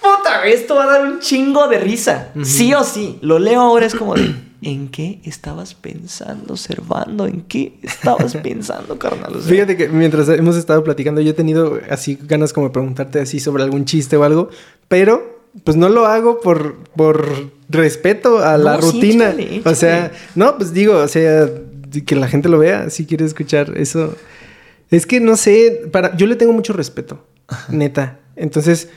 [0.00, 2.28] puta, esto va a dar un chingo de risa.
[2.42, 3.18] Sí o sí.
[3.20, 4.32] Lo leo ahora es como de,
[4.62, 7.26] ¿en qué estabas pensando, Servando?
[7.26, 9.34] ¿En qué estabas pensando, carnal?
[9.34, 12.72] O sea, Fíjate que mientras hemos estado platicando, yo he tenido así ganas como de
[12.72, 14.50] preguntarte así sobre algún chiste o algo,
[14.86, 19.30] pero pues no lo hago por, por respeto a la sí, rutina.
[19.30, 21.48] échale, O sea, no, pues digo, o sea,
[22.04, 24.14] que la gente lo vea, si quiere escuchar eso.
[24.90, 27.26] Es que no sé, para, yo le tengo mucho respeto,
[27.68, 28.20] neta.
[28.36, 28.88] Entonces,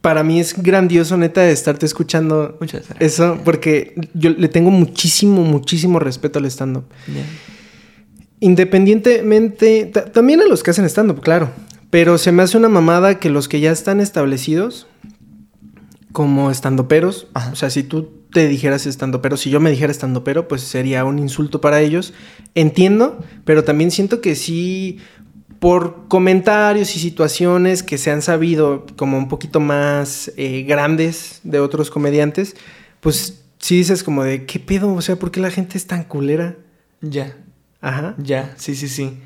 [0.00, 3.12] para mí es grandioso, neta, estarte escuchando Muchas gracias.
[3.14, 6.84] eso, porque yo le tengo muchísimo, muchísimo respeto al stand-up.
[8.40, 11.50] Independientemente, ta- también a los que hacen stand-up, claro.
[11.90, 14.86] Pero se me hace una mamada que los que ya están establecidos
[16.14, 17.50] como estandoperos, Ajá.
[17.50, 21.18] o sea, si tú te dijeras estandopero, si yo me dijera estandopero, pues sería un
[21.18, 22.14] insulto para ellos.
[22.54, 24.98] Entiendo, pero también siento que sí,
[25.58, 31.58] por comentarios y situaciones que se han sabido como un poquito más eh, grandes de
[31.58, 32.54] otros comediantes,
[33.00, 34.94] pues sí dices como de, ¿qué pedo?
[34.94, 36.56] O sea, ¿por qué la gente es tan culera?
[37.00, 37.36] Ya,
[37.80, 38.14] Ajá.
[38.18, 39.18] ya, sí, sí, sí.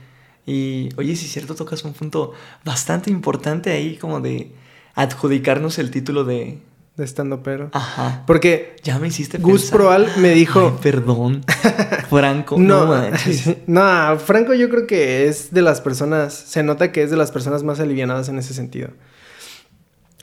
[0.47, 2.32] Y oye, si es cierto, tocas un punto
[2.65, 4.52] bastante importante ahí, como de
[4.94, 6.62] adjudicarnos el título de.
[6.98, 7.70] De estando pero.
[7.72, 8.24] Ajá.
[8.26, 9.78] Porque Ya me hiciste Gus pensar.
[9.78, 10.72] Proal me dijo.
[10.74, 11.42] Ay, perdón.
[12.10, 12.56] Franco.
[12.58, 13.44] No, no, manches.
[13.66, 17.30] no, Franco yo creo que es de las personas, se nota que es de las
[17.30, 18.90] personas más alivianadas en ese sentido.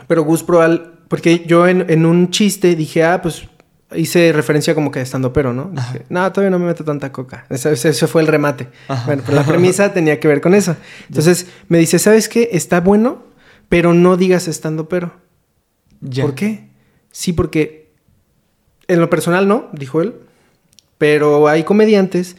[0.08, 3.48] Pero Gus Proal, porque yo en, en un chiste dije, ah, pues
[3.96, 5.70] hice referencia como que estando pero, ¿no?
[5.72, 7.46] Dije, no, todavía no me meto tanta coca.
[7.50, 8.68] Ese, ese- ese fue el remate.
[8.90, 9.06] Ajá.
[9.06, 10.76] Bueno, pero la premisa tenía que ver con eso.
[11.08, 12.50] Entonces me dice, ¿sabes qué?
[12.52, 13.24] Está bueno,
[13.70, 15.24] pero no digas estando pero.
[16.02, 16.24] Ya.
[16.24, 16.70] ¿Por qué?
[17.12, 17.92] Sí, porque
[18.88, 20.16] en lo personal no, dijo él.
[20.98, 22.38] Pero hay comediantes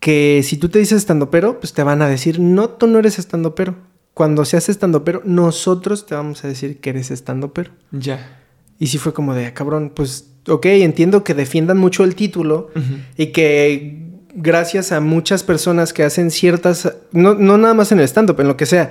[0.00, 2.98] que si tú te dices estando pero, pues te van a decir, no, tú no
[2.98, 3.76] eres estando pero.
[4.14, 7.70] Cuando se hace estando pero, nosotros te vamos a decir que eres estando pero.
[7.92, 8.40] Ya.
[8.78, 12.70] Y sí fue como de, "Ah, cabrón, pues, ok, entiendo que defiendan mucho el título
[13.16, 14.02] y que
[14.34, 18.48] gracias a muchas personas que hacen ciertas, no, no nada más en el stand-up, en
[18.48, 18.90] lo que sea,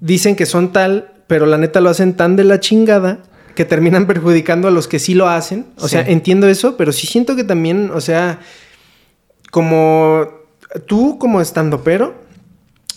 [0.00, 3.20] dicen que son tal, pero la neta lo hacen tan de la chingada
[3.54, 5.66] que terminan perjudicando a los que sí lo hacen.
[5.76, 5.90] O Sí.
[5.90, 8.40] sea, entiendo eso, pero sí siento que también, o sea,
[9.52, 10.26] como
[10.86, 12.14] tú como estandopero,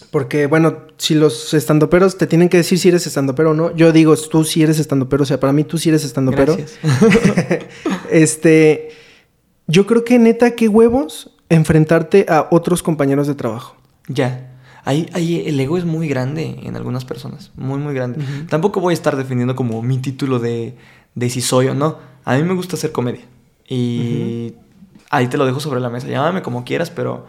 [0.09, 3.91] porque bueno, si los estandoperos te tienen que decir si eres estandopero o no, yo
[3.91, 6.55] digo tú sí eres estandopero, o sea, para mí tú sí eres estandopero.
[6.57, 6.79] Gracias.
[8.11, 8.89] este,
[9.67, 13.75] yo creo que neta, qué huevos enfrentarte a otros compañeros de trabajo.
[14.07, 14.49] Ya.
[14.85, 17.51] Ahí, ahí el ego es muy grande en algunas personas.
[17.55, 18.23] Muy, muy grande.
[18.49, 20.75] Tampoco voy a estar defendiendo como mi título de,
[21.15, 21.97] de si soy o no.
[22.25, 23.25] A mí me gusta hacer comedia.
[23.67, 24.53] Y
[25.09, 26.07] ahí te lo dejo sobre la mesa.
[26.07, 27.27] Llámame como quieras, pero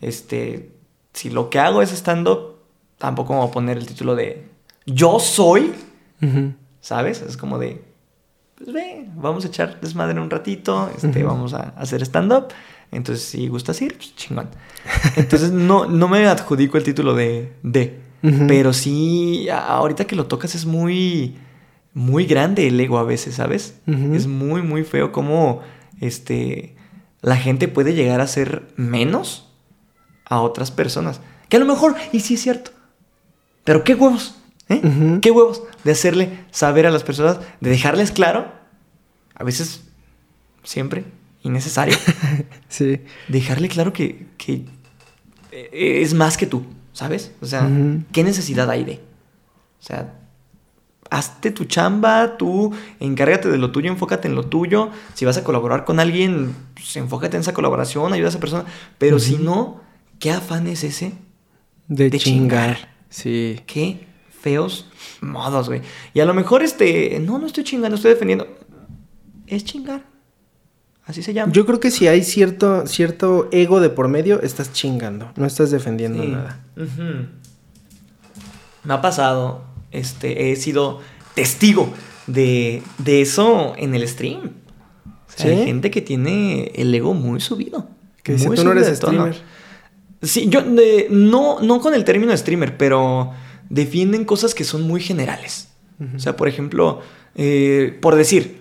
[0.00, 0.72] este,
[1.12, 2.56] si lo que hago es stand-up,
[2.98, 4.48] tampoco me voy a poner el título de
[4.86, 5.72] yo soy.
[6.86, 7.20] ¿sabes?
[7.22, 7.82] Es como de,
[8.56, 12.48] pues ve, vamos a echar desmadre un ratito, este, vamos a hacer stand-up.
[12.92, 14.48] Entonces, si gustas ir, pues chingón.
[15.16, 18.00] Entonces, no, no me adjudico el título de, de.
[18.48, 21.36] Pero sí, ahorita que lo tocas es muy,
[21.94, 23.78] muy grande el ego a veces, ¿sabes?
[23.86, 25.60] Es muy, muy feo cómo,
[26.00, 26.74] este,
[27.20, 29.48] la gente puede llegar a ser menos
[30.24, 31.20] a otras personas.
[31.48, 32.72] Que a lo mejor, y sí es cierto.
[33.62, 34.36] Pero qué huevos,
[34.68, 34.82] ¿eh?
[35.22, 38.52] Qué huevos de hacerle saber a las personas, de dejarles claro,
[39.34, 39.84] a veces,
[40.64, 41.04] siempre,
[41.46, 41.96] innecesario,
[42.68, 43.00] Sí.
[43.28, 44.64] dejarle claro que, que
[45.52, 47.32] eh, es más que tú, ¿sabes?
[47.40, 47.68] O sea.
[48.12, 48.94] ¿qué necesidad hay de?
[49.80, 50.14] O sea,
[51.10, 54.90] hazte tu chamba, tú encárgate de lo tuyo, enfócate en lo tuyo.
[55.14, 58.64] Si vas a colaborar con alguien, pues enfócate en esa colaboración, ayuda a esa persona.
[58.98, 59.80] Pero si no,
[60.18, 61.12] ¿qué afán es ese?
[61.88, 62.94] De, chingar.
[63.08, 63.60] Sí.
[63.66, 64.06] Qué
[64.40, 64.90] feos
[65.20, 65.82] modos, güey.
[66.14, 68.46] Y a lo mejor este, no, no estoy chingando, estoy defendiendo.
[69.46, 70.04] Es chingar.
[71.06, 71.52] Así se llama.
[71.52, 75.70] Yo creo que si hay cierto, cierto ego de por medio, estás chingando, no estás
[75.70, 76.28] defendiendo Sí.
[76.30, 76.60] nada.
[78.84, 81.00] Me ha pasado, este, he sido
[81.34, 81.92] testigo
[82.26, 84.52] de, de eso en el stream.
[85.06, 85.58] O sea, ¿Sí?
[85.60, 87.88] Hay gente que tiene el ego muy subido.
[88.22, 89.12] Que dice, muy tú no eres de tono".
[89.32, 89.36] streamer.
[90.22, 90.62] Sí, yo
[91.10, 93.32] no, no con el término streamer, pero
[93.68, 95.68] defienden cosas que son muy generales.
[96.14, 97.00] O sea, por ejemplo,
[97.36, 98.58] eh, por decir,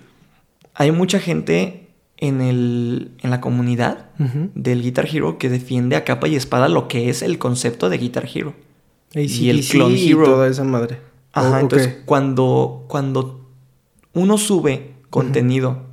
[0.74, 1.85] hay mucha gente
[2.18, 4.10] en, el, en la comunidad
[4.56, 7.98] del Guitar Hero que defiende a capa y espada lo que es el concepto de
[7.98, 8.54] Guitar Hero.
[9.14, 10.24] Y el AC/DC Clone y Hero.
[10.26, 11.00] toda esa madre.
[11.34, 13.42] Ajá, Oh, entonces cuando, cuando
[14.14, 15.84] uno sube contenido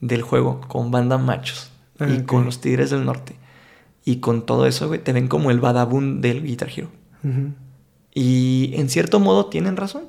[0.00, 1.70] del juego con banda machos
[2.00, 3.34] Ah, y con los Tigres del Norte
[4.04, 6.88] y con todo eso, güey, te ven como el badabun del Guitar Hero.
[8.14, 10.04] Y en cierto modo tienen razón.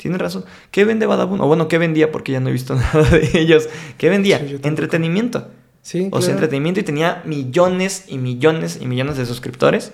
[0.00, 0.46] Tienen razón.
[0.70, 1.42] ¿Qué vende Badabun?
[1.42, 2.10] O bueno, ¿qué vendía?
[2.10, 3.68] Porque ya no he visto nada de ellos.
[3.98, 4.38] ¿Qué vendía?
[4.38, 4.58] Sí.
[4.62, 5.48] Entretenimiento.
[5.82, 9.92] Sí, O sea, entretenimiento y tenía millones y millones y millones de suscriptores.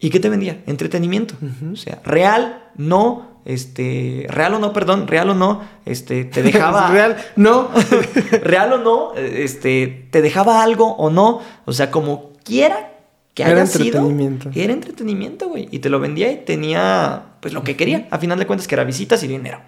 [0.00, 0.62] ¿Y qué te vendía?
[0.66, 1.34] Entretenimiento.
[1.72, 6.90] O sea, real, no, este, real o no, perdón, real o no, este, te dejaba...
[6.92, 7.70] Real, no.
[8.42, 12.92] real o no, este, te dejaba algo o no, o sea, como quiera
[13.34, 14.50] que Era haya sido, entretenimiento.
[14.54, 18.40] era entretenimiento, güey, y te lo vendía y tenía, pues, lo que quería, a final
[18.40, 19.60] de cuentas, que era visitas y dinero.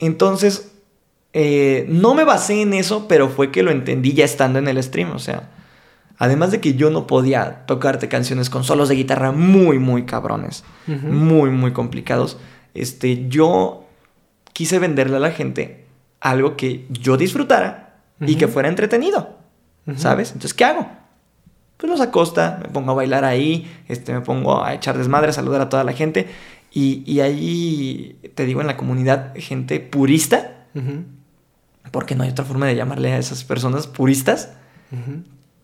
[0.00, 0.72] Entonces,
[1.32, 4.82] eh, no me basé en eso, pero fue que lo entendí ya estando en el
[4.82, 5.50] stream, o sea,
[6.18, 10.64] además de que yo no podía tocarte canciones con solos de guitarra muy, muy cabrones,
[10.88, 12.38] muy, muy complicados,
[12.74, 13.84] este, yo
[14.52, 15.84] quise venderle a la gente
[16.18, 19.38] algo que yo disfrutara y que fuera entretenido.
[19.96, 20.30] ¿sabes?
[20.30, 20.88] Entonces, ¿qué hago?
[21.76, 25.32] Pues los acosta, me pongo a bailar ahí, este, me pongo a echar desmadre, a
[25.32, 26.28] saludar a toda la gente.
[26.72, 30.66] Y, y ahí, te digo, en la comunidad, gente purista,
[31.90, 34.52] porque no hay otra forma de llamarle a esas personas puristas,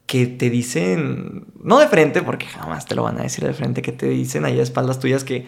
[0.06, 3.82] que te dicen, no de frente, porque jamás te lo van a decir de frente,
[3.82, 5.46] que te dicen ahí a espaldas tuyas que,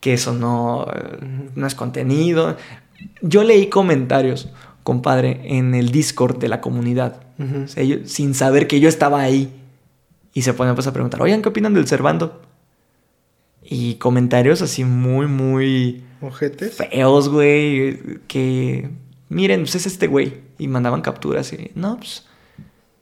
[0.00, 0.86] que eso no,
[1.54, 2.56] no es contenido.
[3.22, 4.50] Yo leí comentarios,
[4.82, 7.62] compadre, en el Discord de la comunidad, Ujú.
[7.64, 9.50] o sea, yo- sin saber que yo estaba ahí.
[10.34, 12.42] Y se ponen pues a preguntar, oigan, ¿qué opinan del Cervando?
[13.74, 16.76] Y comentarios así muy, muy ¿Ojetes?
[16.76, 18.20] feos, güey.
[18.28, 18.88] Que,
[19.28, 20.42] miren, pues es este güey.
[20.58, 22.24] Y mandaban capturas y, no, pues...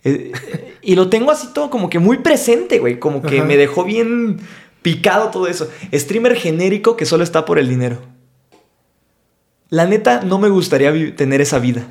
[0.05, 2.99] eh, eh, y lo tengo así todo como que muy presente, güey.
[2.99, 3.47] Como que Ajá.
[3.47, 4.41] me dejó bien
[4.81, 5.69] picado todo eso.
[5.93, 7.99] Streamer genérico que solo está por el dinero.
[9.69, 11.87] La neta, no me gustaría tener esa vida.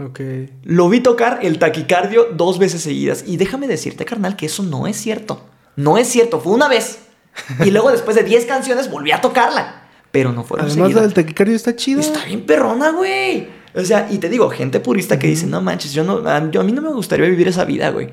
[0.00, 0.20] Ok.
[0.64, 3.22] Lo vi tocar el taquicardio dos veces seguidas.
[3.24, 5.44] Y déjame decirte, carnal, que eso no es cierto.
[5.76, 7.04] No es cierto, fue una vez.
[7.64, 9.82] Y luego después de 10 canciones volví a tocarla.
[10.10, 11.02] Pero no fueron Además, seguidas.
[11.04, 12.00] del taquicardio está chido.
[12.00, 13.48] Está bien perrona, güey.
[13.74, 16.62] O sea, y te digo, gente purista que dice, no manches, yo no, a, yo-
[16.62, 18.08] a mí no me gustaría vivir esa vida, güey.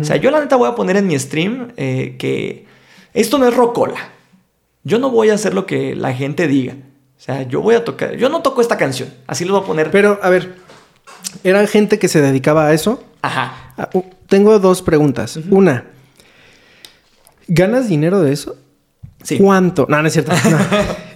[0.00, 2.64] O sea, yo la neta voy a poner en mi stream eh, que
[3.12, 4.08] esto no es rocola.
[4.82, 6.72] Yo no voy a hacer lo que la gente diga.
[7.18, 9.10] O sea, yo voy a tocar, yo no toco esta canción.
[9.26, 9.90] Así lo voy a poner.
[9.90, 10.54] Pero, a ver,
[11.44, 13.04] ¿eran gente que se dedicaba a eso?
[13.20, 13.74] Ajá.
[13.76, 13.90] Ah,
[14.26, 15.38] tengo dos preguntas.
[15.50, 15.84] Una,
[17.48, 18.56] ¿ganas dinero de eso?
[19.24, 19.38] Sí.
[19.38, 19.86] ¿Cuánto?
[19.88, 20.30] No, no es cierto.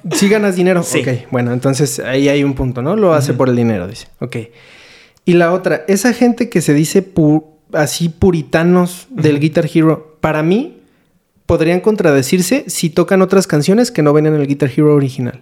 [0.05, 0.17] No.
[0.17, 0.83] ¿Sí ganas dinero?
[0.83, 1.01] Sí.
[1.01, 2.97] Ok, bueno, entonces ahí hay un punto, ¿no?
[2.97, 4.09] Lo hace por el dinero, dice.
[4.21, 4.37] Ok.
[5.25, 10.43] Y la otra, esa gente que se dice pu- así puritanos del Guitar Hero, para
[10.43, 10.79] mí
[11.47, 15.41] podrían contradecirse si tocan otras canciones que no ven en el Guitar Hero original.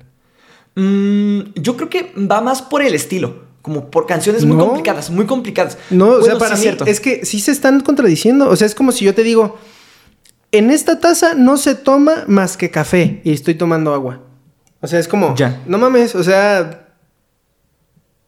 [0.74, 3.44] Mm, yo creo que va más por el estilo.
[3.62, 4.66] Como por canciones muy No.
[4.66, 5.76] complicadas, muy complicadas.
[5.90, 6.86] No, o Bueno, sea, para sí, mí cierto.
[6.86, 8.48] es que sí se están contradiciendo.
[8.48, 9.58] O sea, es como si yo te digo,
[10.56, 14.20] en esta taza no se toma más que café y estoy tomando agua.
[14.80, 15.60] O sea, es como, Ya.
[15.66, 16.86] no mames, o sea,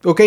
[0.03, 0.21] ok,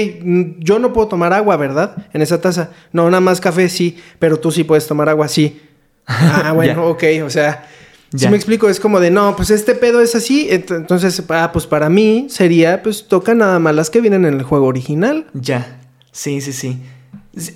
[0.58, 2.06] yo no puedo tomar agua, ¿verdad?
[2.12, 2.70] En esa taza.
[2.92, 5.60] No, nada más café, sí, pero tú sí puedes tomar agua, sí.
[6.06, 7.66] Ah, bueno, ok, o sea,
[8.14, 11.50] si me explico, es como de, no, pues este pedo es así, ent- entonces, ah,
[11.52, 15.26] pues para mí sería, pues toca nada más las que vienen en el juego original.
[15.32, 15.80] Ya.
[16.12, 16.78] Sí, sí, sí.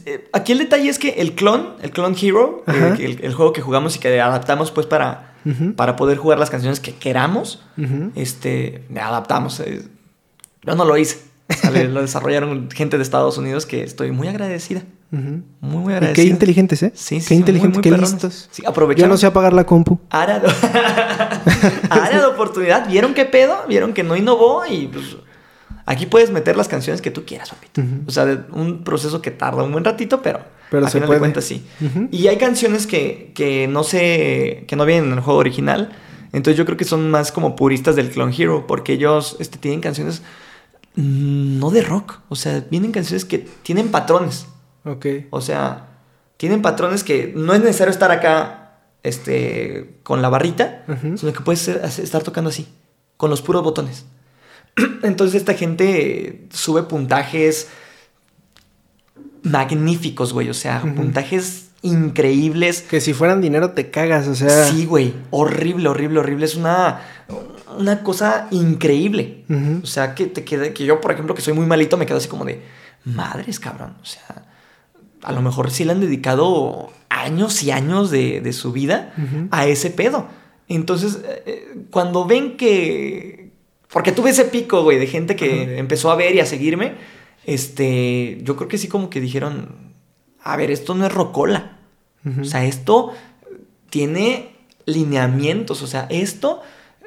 [0.06, 3.52] Eh, Aquí el detalle es que el clon, el clon Hero, eh, el, el juego
[3.52, 5.34] que jugamos y que adaptamos pues para,
[5.76, 8.10] para poder jugar las canciones que queramos, Ujú.
[8.14, 9.60] este, adaptamos.
[9.60, 9.82] eh,
[10.64, 11.18] Yo no lo hice.
[11.62, 11.88] ¿sale?
[11.88, 14.82] lo desarrollaron gente de Estados Unidos que estoy muy agradecida.
[15.12, 16.24] Muy, muy Y agradecido.
[16.24, 16.90] qué inteligentes, ¿eh?
[16.94, 18.12] Sí, sí, Qué inteligentes, qué perrones.
[18.12, 18.48] listos.
[18.50, 18.64] Sí,
[18.96, 20.00] Yo no sé apagar la compu.
[20.10, 20.48] Área de...
[21.90, 22.88] área de oportunidad.
[22.88, 23.56] ¿Vieron qué pedo?
[23.68, 24.64] ¿Vieron que no innovó?
[24.68, 25.16] Y pues
[25.86, 27.82] aquí puedes meter las canciones que tú quieras, papito.
[28.06, 30.40] O sea, un proceso que tarda un buen ratito, pero,
[30.70, 31.16] Pero a se final puede.
[31.18, 31.64] de cuentas sí.
[32.10, 35.92] Y hay canciones que, que no sé, que no vienen en el juego original.
[36.32, 39.80] Entonces yo creo que son más como puristas del Clone Hero, porque ellos este, tienen
[39.80, 40.22] canciones
[40.96, 42.20] mm, no de rock.
[42.28, 44.46] O sea, vienen canciones que tienen patrones.
[44.84, 45.06] Ok.
[45.30, 45.88] O sea,
[46.36, 50.84] tienen patrones que no es necesario estar acá este, con la barrita,
[51.16, 52.66] sino que puedes ser- estar tocando así,
[53.16, 54.04] con los puros botones.
[55.02, 57.68] Entonces esta gente sube puntajes
[59.42, 60.48] magníficos, güey.
[60.50, 62.82] O sea, puntajes increíbles.
[62.82, 64.64] Que si fueran dinero te cagas, o sea.
[64.68, 65.14] Sí, güey.
[65.30, 66.46] Horrible, horrible, horrible.
[66.46, 67.00] Es una,
[67.78, 69.44] una cosa increíble.
[69.82, 72.18] O sea, que te quede, que yo, por ejemplo, que soy muy malito, me quedo
[72.18, 72.62] así como de
[73.04, 73.96] madres, cabrón.
[74.02, 74.44] O sea,
[75.22, 79.14] a lo mejor sí le han dedicado años y años de, de su vida
[79.50, 80.28] a ese pedo.
[80.68, 83.45] Entonces, eh, eh, cuando ven que.
[83.92, 85.72] Porque tuve ese pico, güey, de gente que Ajá.
[85.76, 86.94] empezó a ver y a seguirme.
[87.44, 88.38] Este.
[88.42, 89.94] Yo creo que sí, como que dijeron.
[90.42, 91.78] A ver, esto no es rocola.
[92.40, 93.12] O sea, esto
[93.88, 94.48] tiene
[94.84, 96.60] lineamientos, o sea, esto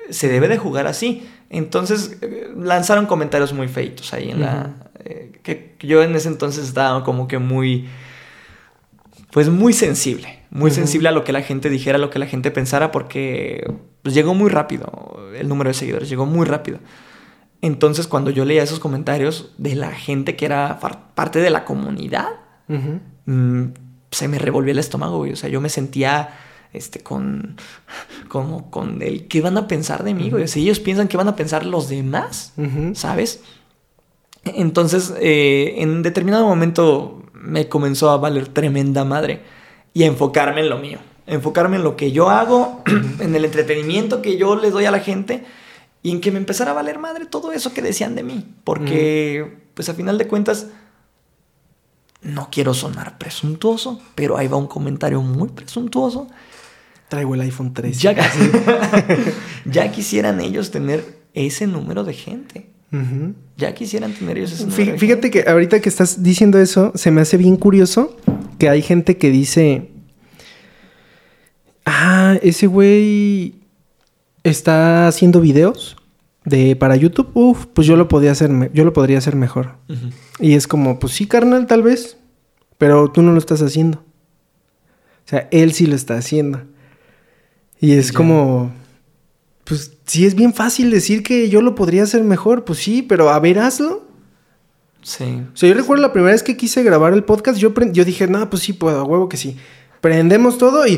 [0.10, 1.28] se debe de jugar así.
[1.50, 4.76] Entonces eh, lanzaron comentarios muy feitos ahí en la...
[5.04, 7.90] eh, que yo en ese entonces estaba como que muy...
[9.32, 12.26] Pues muy sensible, muy sensible a lo que la gente dijera, a lo que la
[12.26, 13.72] gente pensara, porque
[14.02, 16.80] pues, llegó muy rápido el número de seguidores, llegó muy rápido.
[17.62, 20.80] Entonces cuando yo leía esos comentarios de la gente que era
[21.14, 22.28] parte de la comunidad,
[23.26, 23.64] mm,
[24.12, 25.34] se me revolvió el estómago, güey.
[25.34, 26.30] O sea, yo me sentía
[26.74, 27.58] este, con,
[28.28, 30.48] como con el qué van a pensar de mí, güey.
[30.48, 32.54] Si ellos piensan qué van a pensar los demás.
[32.94, 33.44] ¿sabes?
[34.46, 39.59] Entonces, eh, en determinado momento me comenzó a valer tremenda madre
[39.94, 41.00] y enfocarme en lo mío.
[41.28, 42.84] Enfocarme en lo que yo hago,
[43.20, 45.46] en el entretenimiento que yo les doy a la gente
[46.02, 48.46] y en que me empezara a valer madre todo eso que decían de mí.
[48.64, 50.68] Porque, pues a final de cuentas,
[52.22, 56.28] no quiero sonar presuntuoso, pero ahí va un comentario muy presuntuoso.
[57.08, 58.00] Traigo el iPhone 13.
[58.00, 58.16] Ya,
[59.66, 62.70] ya quisieran ellos tener ese número de gente.
[63.58, 66.92] Ya quisieran tener ellos ese número Fí- de Fíjate que ahorita que estás diciendo eso,
[66.96, 68.18] se me hace bien curioso
[68.58, 69.92] que hay gente que dice,
[71.86, 73.56] ah, ese güey
[74.44, 75.98] está haciendo videos
[76.46, 79.76] de para YouTube, uf, pues yo lo podía hacer, yo lo podría hacer mejor.
[80.40, 82.18] Y es como, pues sí, carnal, tal vez,
[82.78, 84.00] pero tú no lo estás haciendo.
[84.00, 86.62] O sea, él sí lo está haciendo.
[87.80, 88.72] Y es como,
[89.70, 93.30] pues sí es bien fácil decir que yo lo podría hacer mejor, pues sí, pero
[93.30, 94.04] a ver, hazlo.
[95.04, 95.44] Sí.
[95.54, 98.28] O sea, yo recuerdo la primera vez que quise grabar el podcast, yo, yo dije,
[98.28, 99.58] no, pues sí puedo, a huevo que sí.
[100.02, 100.94] Prendemos todo y...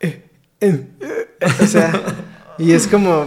[0.00, 0.24] eh,
[0.62, 2.02] eh, eh, o sea,
[2.58, 3.26] y es como,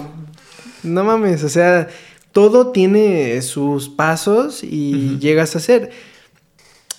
[0.81, 1.87] no mames, o sea,
[2.31, 5.91] todo tiene sus pasos y llegas a hacer.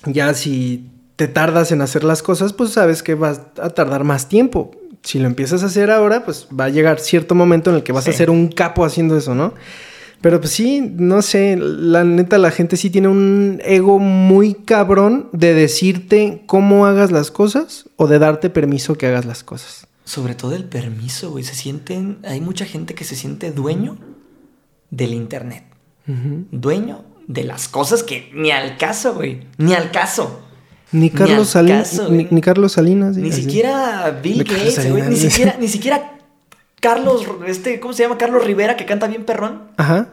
[0.06, 4.28] Ya si te tardas en hacer las cosas, pues sabes que vas a tardar más
[4.28, 4.70] tiempo.
[5.02, 7.92] Si lo empiezas a hacer ahora, pues va a llegar cierto momento en el que
[7.92, 9.54] vas a ser un capo haciendo eso, ¿no?
[10.20, 15.28] Pero pues sí, no sé, la neta la gente sí tiene un ego muy cabrón
[15.32, 19.86] de decirte cómo hagas las cosas o de darte permiso que hagas las cosas.
[20.04, 21.44] Sobre todo el permiso, güey.
[21.44, 22.18] Se sienten.
[22.24, 23.98] Hay mucha gente que se siente dueño
[24.90, 25.64] del internet.
[26.06, 29.46] Dueño de las cosas que ni al caso, güey.
[29.58, 30.47] Ni al caso.
[30.90, 33.16] Ni Ni Carlos Salinas, caso, ni, ni Carlos Salinas.
[33.16, 33.42] Ni así.
[33.42, 35.02] siquiera Bill Gates, güey.
[35.02, 35.18] Ni Salinas.
[35.18, 36.18] siquiera, ni siquiera
[36.80, 38.18] Carlos, este, ¿cómo se llama?
[38.18, 39.70] Carlos Rivera, que canta bien perrón.
[39.76, 40.08] Ajá.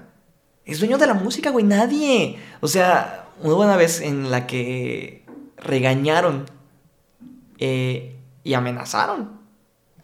[0.65, 1.63] Es dueño de la música, güey.
[1.63, 2.37] Nadie.
[2.59, 5.23] O sea, una buena vez en la que
[5.57, 6.45] regañaron
[7.59, 9.29] eh, y amenazaron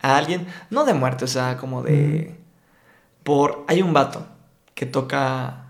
[0.01, 0.45] a alguien.
[0.69, 2.35] No de muerte, o sea, como de.
[3.23, 3.65] Por.
[3.67, 4.27] Hay un vato
[4.75, 5.65] que toca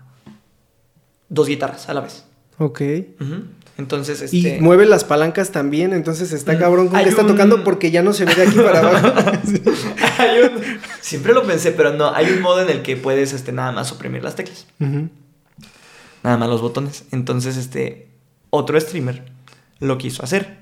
[1.30, 2.24] dos guitarras a la vez.
[2.58, 2.82] Ok.
[3.20, 3.44] Ujú.
[3.82, 4.60] Entonces, Y este.
[4.60, 8.02] mueve las palancas también, entonces está Mm, cabrón con que está un- tocando porque ya
[8.02, 9.12] no se ve de aquí para abajo.
[10.18, 10.62] hay un-
[11.00, 12.14] Siempre lo pensé, pero no.
[12.14, 14.66] Hay un modo en el que puedes este, nada más oprimir las teclas.
[16.22, 17.04] Nada más los botones.
[17.10, 18.08] Entonces, este.
[18.50, 19.24] Otro streamer
[19.80, 20.58] lo quiso hacer.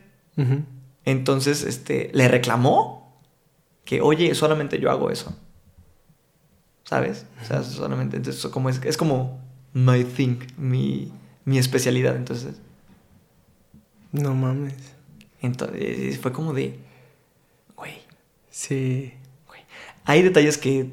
[1.05, 3.21] Entonces, este, le reclamó
[3.85, 5.37] que, oye, solamente yo hago eso.
[6.85, 7.27] ¿Sabes?
[7.43, 9.41] O sea, solamente, entonces, como es, es como
[9.75, 11.13] my thing, mi,
[11.45, 12.17] mi especialidad.
[12.17, 12.55] Entonces,
[14.13, 14.75] No mames.
[15.43, 16.79] entonces, fue como de,
[17.77, 17.95] güey,
[18.51, 19.13] Sí.
[19.47, 19.61] güey.
[20.05, 20.91] Hay detalles que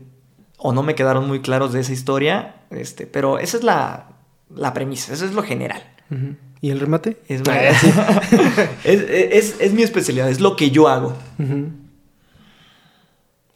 [0.58, 4.10] o no me quedaron muy claros de esa historia, este, pero esa es la,
[4.54, 5.84] la premisa, eso es lo general.
[6.62, 7.18] ¿Y el remate?
[7.28, 7.42] Es,
[8.84, 11.16] es, es, es, mi especialidad, es lo que yo hago.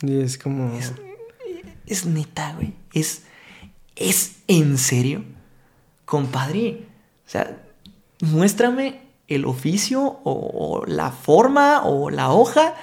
[0.03, 0.77] Y es como...
[1.87, 2.73] Es, neta, güey.
[2.93, 3.23] Es,
[3.95, 5.23] es en serio.
[6.05, 6.83] Compadre,
[7.25, 7.57] o sea,
[8.21, 8.99] muéstrame
[9.35, 12.75] el oficio o, la forma o la hoja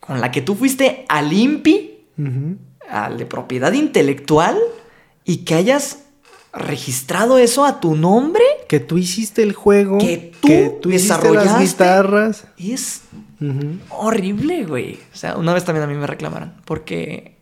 [0.00, 2.00] con la que tú fuiste al INPI,
[2.88, 4.56] al de propiedad intelectual,
[5.24, 6.04] y que hayas
[6.52, 8.42] registrado eso a tu nombre.
[8.68, 9.98] Que tú hiciste el juego.
[9.98, 11.50] Que tú, que desarrollaste.
[11.50, 12.46] las guitarras.
[12.56, 13.02] Es
[13.90, 14.98] horrible, güey.
[15.12, 16.54] O sea, una vez también a mí me reclamaron.
[16.64, 17.36] Porque.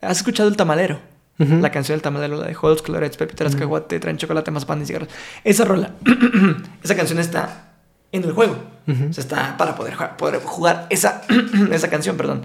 [0.00, 1.00] ¿Has escuchado El Tamalero?
[1.38, 4.86] La canción del tamalero, la de Jodos, Colorets, Pepitas, Caguate, Traen Chocolate, Más Pan y
[4.86, 5.08] Cigarros.
[5.42, 5.94] Esa rola,
[6.82, 7.72] esa canción está
[8.12, 8.56] en el juego.
[8.86, 11.22] O sea, está para poder jugar, poder jugar esa,
[11.72, 12.44] esa canción, perdón.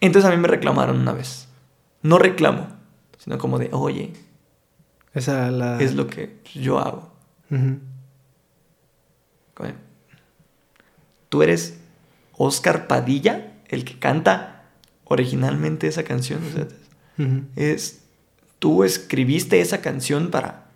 [0.00, 1.48] Entonces a mí me reclamaron una vez.
[2.02, 2.68] No reclamo,
[3.18, 4.12] sino como de, oye,
[5.14, 5.80] esa la...
[5.80, 7.10] es lo que yo hago.
[11.28, 11.78] Tú eres
[12.36, 14.64] Oscar Padilla, el que canta
[15.04, 16.40] originalmente esa canción.
[16.46, 16.68] O sea,
[17.56, 18.01] es
[18.62, 20.66] tú escribiste esa canción para,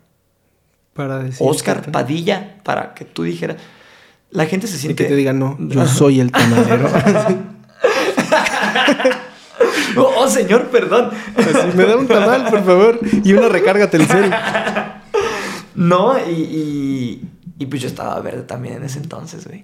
[0.93, 3.55] para decir Oscar Padilla, para que tú dijeras.
[4.29, 5.03] La gente se siente.
[5.03, 6.89] Y que te diga, no, yo soy el tamalero.
[9.95, 11.11] oh, oh, señor, perdón.
[11.77, 12.99] me da un tamal, por favor.
[13.23, 14.33] Y una recarga Telcel.
[15.75, 17.21] no, y, y,
[17.57, 19.63] y pues yo estaba verde también en ese entonces, güey.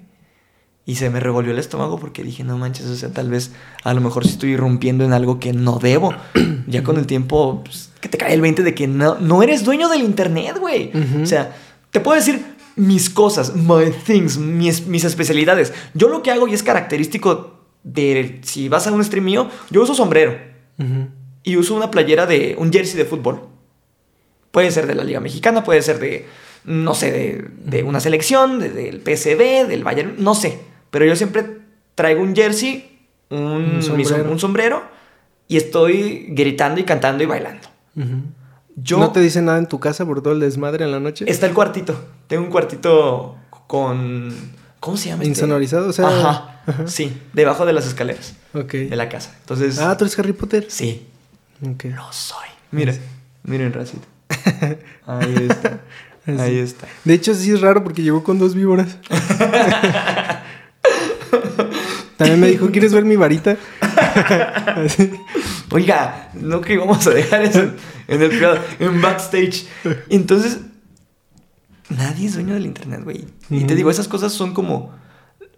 [0.86, 3.52] Y se me revolvió el estómago porque dije, no manches, o sea, tal vez
[3.84, 6.16] a lo mejor si estoy irrumpiendo en algo que no debo.
[6.68, 9.64] ya con el tiempo, pues, que te cae el 20 de que no, no eres
[9.64, 10.92] dueño del internet, güey.
[11.24, 11.56] O sea,
[11.90, 12.44] te puedo decir
[12.76, 15.74] mis cosas, my things, mis, mis especialidades.
[15.94, 19.84] Yo lo que hago y es característico de si vas a un stream mío, yo
[19.84, 20.38] uso sombrero.
[21.44, 23.48] Y uso una playera de un jersey de fútbol.
[24.52, 26.26] Puede ser de la Liga Mexicana, puede ser de,
[26.66, 30.60] no sé, de, de una selección, del PSV, del Bayern, no sé.
[30.92, 31.46] Pero yo siempre
[31.96, 33.00] traigo un jersey,
[33.30, 34.84] un, sombrero.
[35.48, 37.73] y estoy gritando y cantando y bailando.
[38.76, 41.26] Yo, ¿No te dice nada en tu casa por todo el desmadre en la noche?
[41.28, 41.96] Está el cuartito.
[42.28, 43.36] Tengo un cuartito
[43.68, 44.34] con...
[44.80, 45.24] ¿Cómo se llama?
[45.24, 45.30] Este?
[45.30, 46.08] Insonorizado, o sea...
[46.08, 46.50] Ajá,
[46.88, 48.36] Sí, debajo de las escaleras.
[48.54, 48.72] Ok.
[48.74, 49.36] De la casa.
[49.42, 49.80] Entonces...
[49.80, 50.66] Ah, ¿tú eres Harry Potter?
[50.70, 51.06] Sí.
[51.62, 51.86] Ok.
[51.96, 52.48] Lo soy.
[52.72, 52.94] Mira,
[53.44, 54.08] miren, racito.
[55.06, 55.82] Ahí está.
[56.26, 56.88] Ahí está.
[57.04, 58.98] De hecho, sí es raro porque llegó con dos víboras.
[62.18, 63.58] También me dijo, ¿quieres ver mi varita?
[65.72, 67.72] Oiga, no que vamos a dejar eso
[68.08, 69.66] en el privado, en backstage.
[70.10, 70.60] Entonces,
[71.90, 73.26] nadie es dueño del internet, güey.
[73.50, 74.92] Y te digo, esas cosas son como,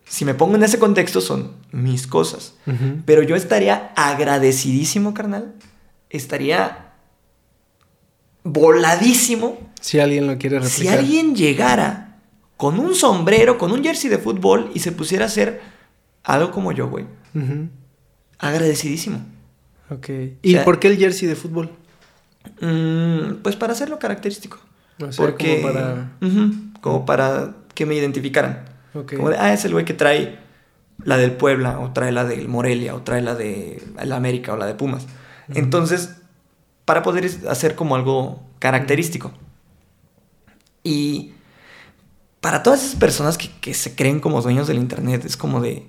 [0.06, 2.56] si me pongo en ese contexto, son mis cosas.
[3.06, 5.54] Pero yo estaría agradecidísimo, carnal.
[6.10, 6.94] Estaría
[8.44, 9.58] voladísimo.
[9.82, 10.80] Si alguien lo quiere replicar.
[10.80, 12.22] Si alguien llegara
[12.58, 15.62] con un sombrero, con un jersey de fútbol y se pusiera a hacer
[16.24, 17.06] algo como yo, güey.
[18.40, 19.20] Agradecidísimo.
[19.90, 20.10] Ok.
[20.42, 21.72] ¿Y por qué el jersey de fútbol?
[22.62, 24.60] Mm, pues para hacerlo característico.
[25.18, 26.12] Porque, como para...
[26.82, 28.66] como para que me identificaran.
[28.94, 29.18] Okay.
[29.18, 30.40] Como de, ah, es el güey que trae
[31.04, 34.58] la del Puebla, o trae la del Morelia, o trae la de la América, o
[34.58, 35.06] la de Pumas.
[35.50, 36.16] Entonces,
[36.86, 39.34] para poder hacer como algo característico.
[40.84, 41.34] Y
[42.40, 45.86] para todas esas personas que, que se creen como dueños del Internet, es como de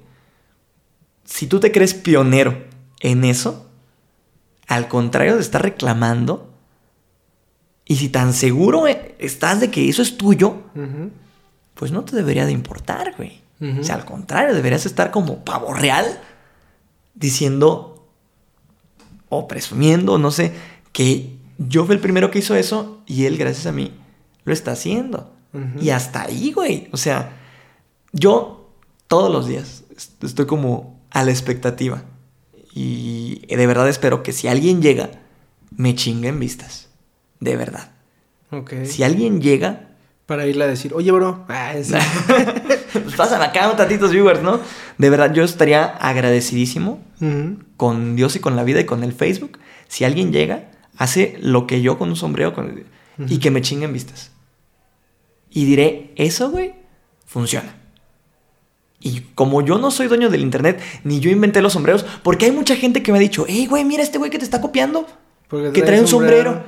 [1.26, 2.64] si tú te crees pionero
[3.00, 3.68] en eso,
[4.66, 6.54] al contrario de estar reclamando,
[7.84, 10.62] y si tan seguro estás de que eso es tuyo,
[11.74, 13.42] pues no te debería de importar, güey.
[13.80, 16.20] O sea, al contrario, deberías estar como pavo real
[17.14, 18.08] diciendo
[19.28, 20.52] o presumiendo, no sé,
[20.92, 23.92] que yo fui el primero que hizo eso y él, gracias a mí,
[24.44, 25.32] lo está haciendo.
[25.80, 26.88] Y hasta ahí, güey.
[26.92, 27.38] O sea,
[28.12, 28.70] yo
[29.06, 29.84] todos los días
[30.22, 32.02] estoy como a la expectativa.
[32.74, 35.08] Y de verdad espero que si alguien llega,
[35.74, 36.90] me chinguen vistas.
[37.40, 37.92] De verdad.
[38.84, 39.88] Si alguien llega.
[40.26, 41.46] Para irle a decir, oye, bro.
[41.48, 41.72] Ah,
[42.92, 44.60] pues pasan acá un tantitos viewers, ¿no?
[44.98, 47.02] De verdad, yo estaría agradecidísimo
[47.78, 49.58] con Dios y con la vida y con el Facebook.
[49.88, 52.52] Si alguien llega, hace lo que yo con un sombrero
[53.26, 54.32] y que me chinguen vistas.
[55.48, 56.74] Y diré, eso, güey,
[57.24, 57.85] funciona.
[59.06, 62.50] Y como yo no soy dueño del internet, ni yo inventé los sombreros, porque hay
[62.50, 65.06] mucha gente que me ha dicho, hey, güey, mira este güey que te está copiando,
[65.72, 66.64] que trae un sombrero.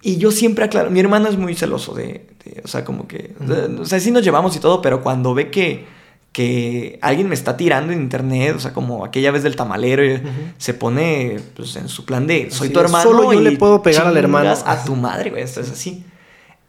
[0.00, 2.28] Y yo siempre aclaro, mi hermano es muy celoso de,
[2.62, 3.34] o sea, como que,
[3.80, 5.86] o sea, sí nos llevamos y todo, pero cuando ve que,
[6.30, 10.20] que alguien me está tirando en internet, o sea, como aquella vez del tamalero,
[10.58, 13.10] se pone pues, en su plan de, soy tu hermano.
[13.10, 14.54] Solo yo le puedo pegar al hermano.
[14.64, 16.04] A tu madre, güey, esto es así.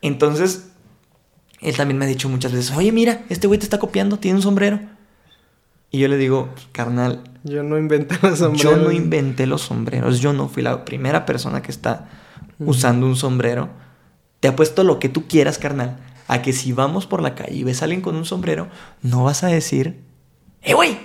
[0.01, 0.66] Entonces,
[1.61, 4.37] Él también me ha dicho muchas veces, oye, mira, este güey te está copiando, tiene
[4.37, 4.79] un sombrero.
[5.89, 8.61] Y yo le digo, carnal, Yo no inventé los sombreros.
[8.61, 12.09] yo no inventé los sombreros, yo no fui la primera persona que está
[12.59, 13.69] usando un sombrero.
[14.39, 15.97] Te apuesto lo que tú quieras, carnal,
[16.27, 18.67] a que si vamos por la calle y ves a alguien con un sombrero,
[19.01, 20.01] no vas a decir,
[20.61, 20.97] ¡eh, güey!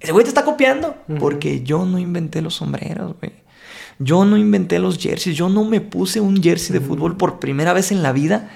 [0.00, 0.96] Ese güey te está copiando.
[1.20, 3.32] Porque yo no inventé los sombreros, güey.
[3.98, 5.36] Yo no inventé los jerseys.
[5.36, 8.50] Yo no me puse un jersey de fútbol por primera vez en la vida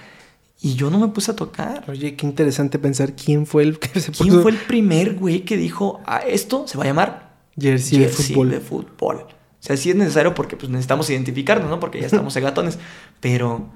[0.60, 1.84] y yo no me puse a tocar.
[1.88, 5.44] Oye, qué interesante pensar quién fue el que se puso ¿Quién fue el primer güey
[5.44, 8.50] que dijo, "Ah, esto se va a llamar jersey, de jersey fútbol?
[8.50, 9.16] de fútbol.
[9.18, 9.28] O
[9.66, 11.80] sea, sí es necesario porque pues, necesitamos identificarnos, ¿no?
[11.80, 12.78] Porque ya estamos egatones.
[13.20, 13.68] Pero,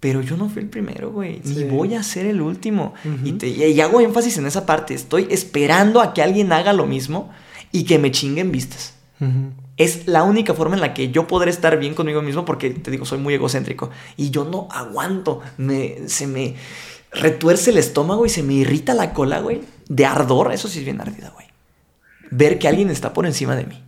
[0.00, 1.40] pero yo no fui el primero, güey.
[1.44, 1.54] Sí.
[1.56, 2.92] Ni voy a ser el último.
[3.24, 4.94] Y, te- y hago énfasis en esa parte.
[4.94, 7.30] Estoy esperando a que alguien haga lo mismo
[7.72, 8.94] y que me chinguen vistas.
[9.20, 9.52] Ujú.
[9.76, 12.90] Es la única forma en la que yo podré estar bien conmigo mismo porque, te
[12.90, 13.90] digo, soy muy egocéntrico.
[14.16, 15.42] Y yo no aguanto.
[15.58, 16.54] Me, se me
[17.12, 19.60] retuerce el estómago y se me irrita la cola, güey.
[19.88, 20.52] De ardor.
[20.52, 21.46] Eso sí es bien ardida, güey.
[22.30, 23.82] Ver que alguien está por encima de mí.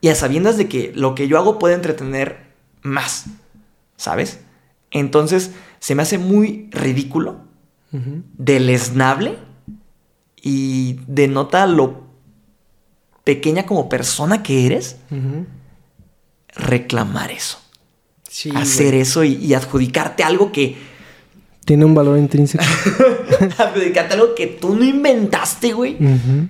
[0.00, 2.38] Y a sabiendas de que lo que yo hago puede entretener
[2.82, 3.26] más.
[3.96, 4.40] ¿Sabes?
[4.90, 7.38] Entonces se me hace muy ridículo,
[7.92, 8.22] Ujú.
[8.36, 9.38] deleznable
[10.42, 12.01] y denota lo
[13.24, 14.96] pequeña como persona que eres
[16.54, 17.58] reclamar eso.
[18.28, 19.00] Sí, hacer güey.
[19.00, 20.76] eso y, y adjudicarte algo que.
[21.64, 22.64] Tiene un valor intrínseco.
[23.58, 25.96] adjudicarte algo que tú no inventaste, güey.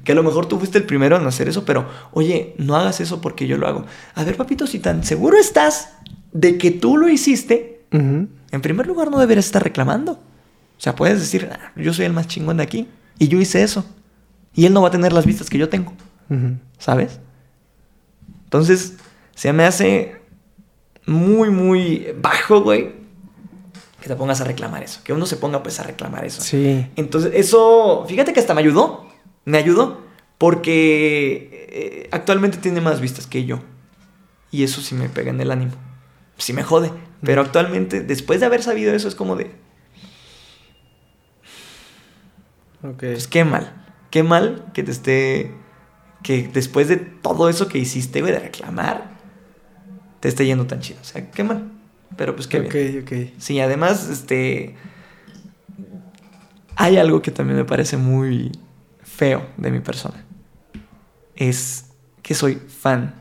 [0.05, 3.01] Que a lo mejor tú fuiste el primero en hacer eso, pero oye, no hagas
[3.01, 3.85] eso porque yo lo hago.
[4.15, 5.91] A ver, papito, si tan seguro estás
[6.33, 10.13] de que tú lo hiciste, en primer lugar no deberías estar reclamando.
[10.13, 12.89] O sea, puedes decir, "Ah, yo soy el más chingón de aquí
[13.19, 13.85] y yo hice eso.
[14.55, 15.93] Y él no va a tener las vistas que yo tengo,
[16.79, 17.21] ¿sabes?
[18.45, 18.95] Entonces,
[19.35, 20.17] se me hace
[21.07, 22.93] muy, muy bajo, güey,
[24.01, 25.01] que te pongas a reclamar eso.
[25.05, 26.43] Que uno se ponga pues a reclamar eso.
[26.43, 26.87] Sí.
[26.97, 29.07] Entonces, eso, fíjate que hasta me ayudó.
[29.45, 30.01] Me ayudó
[30.39, 33.61] porque eh, actualmente tiene más vistas que yo.
[34.51, 35.73] Y eso sí me pega en el ánimo.
[36.37, 36.91] Sí me jode.
[37.23, 39.53] Pero actualmente, después de haber sabido eso, es como de,
[42.83, 42.99] Ok.
[42.99, 43.73] pues qué mal.
[44.11, 45.55] Qué mal que te esté,
[46.23, 49.11] que después de todo eso que hiciste, güey, de reclamar,
[50.21, 51.01] te esté yendo tan chido.
[51.01, 51.71] O sea, qué mal.
[52.17, 53.03] Pero pues qué bien.
[53.03, 53.33] ok, ok.
[53.39, 54.77] Sí, además, este.
[56.77, 58.53] Hay algo que también me parece muy
[59.03, 60.25] feo de mi persona.
[61.35, 61.87] Es
[62.23, 63.15] que soy fan.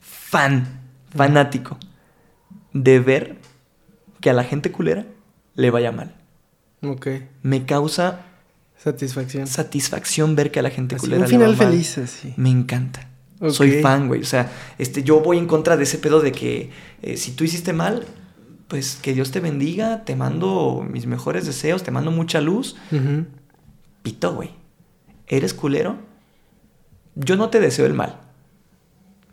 [0.00, 0.80] Fan.
[1.14, 1.78] Fanático.
[2.72, 3.38] De ver
[4.20, 5.04] que a la gente culera
[5.54, 6.14] le vaya mal.
[6.82, 7.08] Ok.
[7.42, 8.26] Me causa
[8.82, 9.46] Satisfacción.
[9.46, 11.66] satisfacción ver que a la gente Así, culera un le va final mal.
[11.72, 12.34] feliz, así.
[12.36, 13.08] Me encanta.
[13.50, 14.20] Soy fan, güey.
[14.22, 16.70] O sea, este, yo voy en contra de ese pedo de que
[17.02, 18.04] eh, si tú hiciste mal,
[18.68, 22.76] pues que Dios te bendiga, te mando mis mejores deseos, te mando mucha luz.
[22.92, 23.26] Ujú.
[24.02, 24.50] Pito, güey.
[25.26, 25.96] ¿Eres culero?
[27.16, 28.20] Yo no te deseo el mal.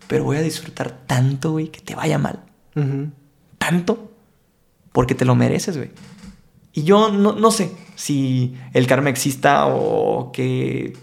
[0.08, 2.40] Pero voy a disfrutar tanto, güey, que te vaya mal.
[3.58, 4.12] Tanto.
[4.92, 5.92] Porque te lo mereces, güey.
[6.74, 10.94] Y yo no, no sé si el karma exista o que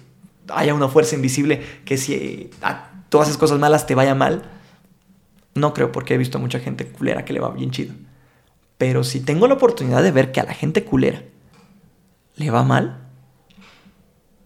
[0.48, 4.42] haya una fuerza invisible que si a- tú haces cosas malas te vaya mal.
[5.54, 7.94] No creo porque he visto a mucha gente culera que le va bien chido.
[8.78, 11.22] Pero si tengo la oportunidad de ver que a la gente culera
[12.36, 12.98] le va mal,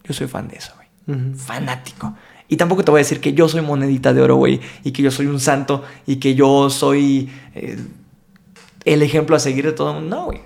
[0.03, 0.87] yo soy fan de eso, güey.
[1.35, 2.15] Fanático.
[2.47, 5.01] Y tampoco te voy a decir que yo soy monedita de oro, güey, y que
[5.01, 7.77] yo soy un santo, y que yo soy eh,
[8.85, 10.15] el ejemplo a seguir de todo el mundo.
[10.15, 10.41] No, güey.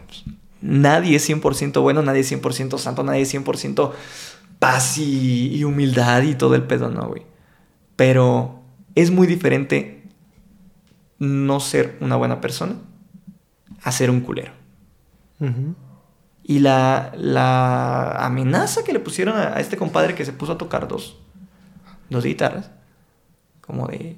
[0.66, 3.92] Nadie es 100% bueno, nadie es 100% santo, nadie es 100%
[4.58, 7.24] paz y, y humildad y todo el pedo, no, güey.
[7.96, 8.64] Pero
[8.96, 10.10] es muy diferente
[11.20, 12.78] no ser una buena persona
[13.84, 14.54] a ser un culero.
[16.44, 20.58] Y la, la amenaza que le pusieron a, a este compadre que se puso a
[20.58, 21.20] tocar dos,
[22.10, 22.72] dos guitarras,
[23.62, 24.18] como de...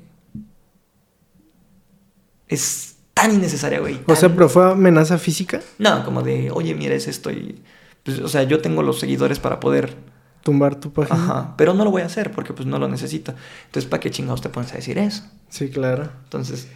[2.47, 3.99] Es tan innecesaria, güey.
[4.05, 5.61] O sea, pero fue amenaza física.
[5.79, 7.61] No, como de, oye, mira, es esto y...
[8.03, 9.95] Pues, o sea, yo tengo los seguidores para poder...
[10.43, 11.21] Tumbar tu página.
[11.21, 13.33] Ajá, pero no lo voy a hacer porque pues no lo necesito.
[13.65, 15.23] Entonces, ¿para qué chingados te pones a decir eso?
[15.49, 16.09] Sí, claro.
[16.23, 16.69] Entonces.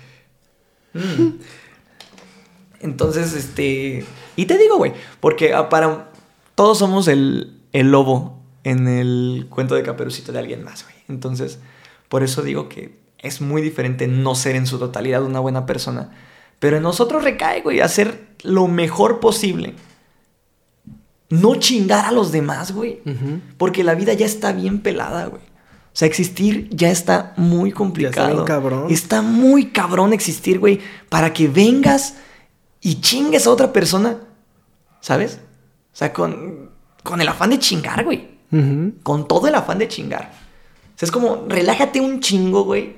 [0.93, 1.29] mm.
[2.81, 4.03] Entonces, este.
[4.35, 4.91] Y te digo, güey,
[5.21, 6.11] porque ah, para.
[6.55, 10.95] Todos somos el, el lobo en el cuento de caperucito de alguien más, güey.
[11.07, 11.59] Entonces,
[12.09, 16.11] por eso digo que es muy diferente no ser en su totalidad una buena persona.
[16.61, 19.73] Pero en nosotros recae, güey, hacer lo mejor posible.
[21.27, 23.01] No chingar a los demás, güey.
[23.57, 25.41] Porque la vida ya está bien pelada, güey.
[25.41, 28.31] O sea, existir ya está muy complicado.
[28.31, 28.91] bien cabrón.
[28.91, 30.79] Está muy cabrón existir, güey.
[31.09, 32.17] Para que vengas
[32.79, 34.17] y chingues a otra persona,
[34.99, 35.39] ¿sabes?
[35.91, 36.69] O sea, con,
[37.01, 38.37] con el afán de chingar, güey.
[39.01, 40.31] Con todo el afán de chingar.
[40.95, 42.97] O sea, es como, relájate un chingo, güey.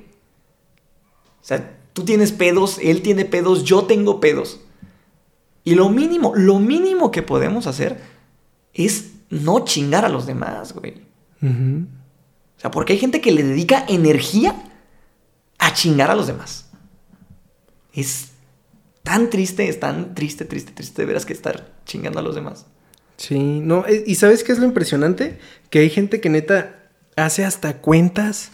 [1.42, 4.60] O sea, tú tienes pedos, él tiene pedos, yo tengo pedos.
[5.64, 8.02] Y lo mínimo, lo mínimo que podemos hacer
[8.74, 11.04] es no chingar a los demás, güey.
[11.42, 14.72] O sea, porque hay gente que le dedica energía
[15.58, 16.70] a chingar a los demás.
[17.94, 18.32] Es
[19.04, 22.66] tan triste, es tan triste, triste, triste de veras que estar chingando a los demás.
[23.18, 25.38] Sí, no, eh, y ¿sabes qué es lo impresionante?
[25.70, 28.52] Que hay gente que neta hace hasta cuentas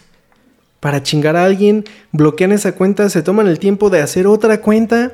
[0.79, 5.11] para chingar a alguien, bloquean esa cuenta, se toman el tiempo de hacer otra cuenta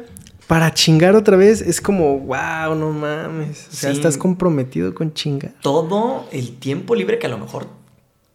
[0.47, 1.61] para chingar otra vez.
[1.61, 3.67] Es como, wow, no mames.
[3.71, 3.97] O sea, Sí.
[3.97, 5.53] estás comprometido con chingar.
[5.61, 7.67] Todo el tiempo libre que a lo mejor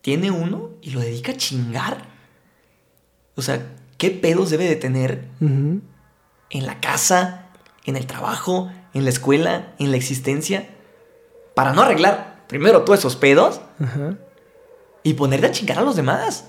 [0.02, 2.08] tiene uno y lo dedica a chingar.
[3.36, 3.64] O sea,
[3.96, 7.46] ¿qué pedos debe de tener en la casa,
[7.84, 10.68] en el trabajo, en la escuela, en la existencia?
[11.54, 13.60] Para no arreglar primero tú esos pedos
[15.04, 16.46] y ponerte a chingar a los demás.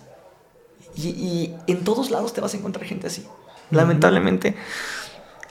[0.96, 3.26] Y, y en todos lados te vas a encontrar gente así.
[3.72, 4.56] Lamentablemente.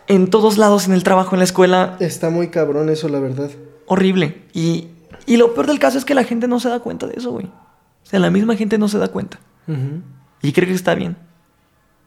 [0.06, 3.50] En todos lados, en el trabajo, en la escuela, Está muy cabrón eso, la verdad.
[3.86, 4.42] horrible.
[4.52, 4.88] Y,
[5.26, 7.30] y lo peor del caso es que la gente no se da cuenta de eso,
[7.30, 7.46] güey.
[7.46, 9.38] O sea, la misma gente no se da cuenta.
[10.42, 11.16] Y cree que está bien.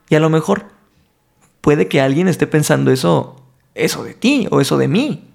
[0.10, 0.66] Y a lo mejor
[1.62, 3.38] puede que alguien esté pensando eso,
[3.74, 5.30] eso de ti o eso de mí.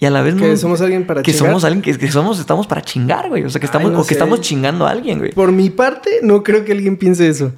[0.00, 0.56] Y a la vez Que no.
[0.56, 1.48] somos alguien para que chingar.
[1.48, 3.42] somos alguien que, que somos, estamos para chingar, güey.
[3.44, 4.14] O sea, que Ay, estamos, no o que sé.
[4.14, 5.32] estamos chingando a alguien, güey.
[5.32, 7.52] Por mi parte, no creo que alguien piense eso.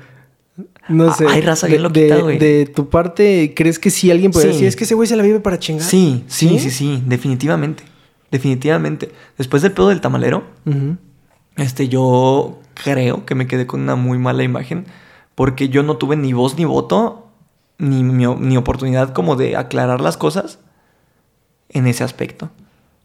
[0.89, 1.27] No Ah, sé.
[1.29, 2.39] hay raza bien de, loquita, güey.
[2.39, 4.53] de tu parte, ¿crees que sí alguien puede Sí.
[4.53, 4.69] decir?
[4.69, 5.85] Es que ese güey se la vive para chingar.
[5.85, 7.85] Sí, sí, sí, sí, definitivamente.
[8.31, 9.11] Definitivamente.
[9.37, 10.45] Después del pedo del tamalero,
[11.57, 14.87] este, yo creo que me quedé con una muy mala imagen
[15.35, 17.29] porque yo no tuve ni voz ni voto
[17.79, 20.59] ni, mi- ni oportunidad como de aclarar las cosas
[21.71, 22.51] en ese aspecto.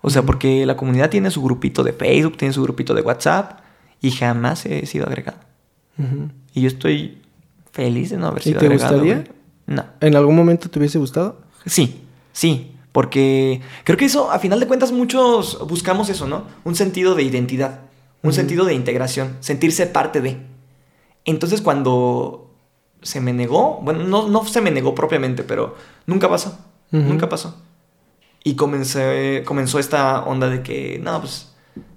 [0.02, 3.60] O sea, porque la comunidad tiene su grupito de Facebook, tiene su grupito de WhatsApp
[4.02, 5.38] y jamás he sido agregado.
[6.54, 7.22] Y yo estoy
[7.72, 8.94] feliz de no haber ¿Y sido te agregado.
[8.94, 9.16] gustaría?
[9.16, 9.32] güey.
[9.68, 9.86] No.
[10.02, 11.42] ¿En algún momento te hubiese gustado?
[11.66, 12.02] Sí,
[12.34, 16.44] sí, porque creo que eso, a final de cuentas, muchos buscamos eso, ¿no?
[16.66, 17.80] Un sentido de identidad,
[18.22, 20.38] un sentido de integración, sentirse parte de.
[21.26, 22.54] Entonces, cuando
[23.02, 25.76] se me negó, bueno, no, no se me negó propiamente, pero
[26.06, 26.58] nunca pasó,
[26.92, 27.56] nunca pasó.
[28.48, 31.52] Y comencé, comenzó esta onda de que, no, pues,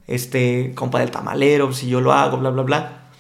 [0.07, 3.11] este, compa del tamalero, si yo lo hago, bla, bla, bla.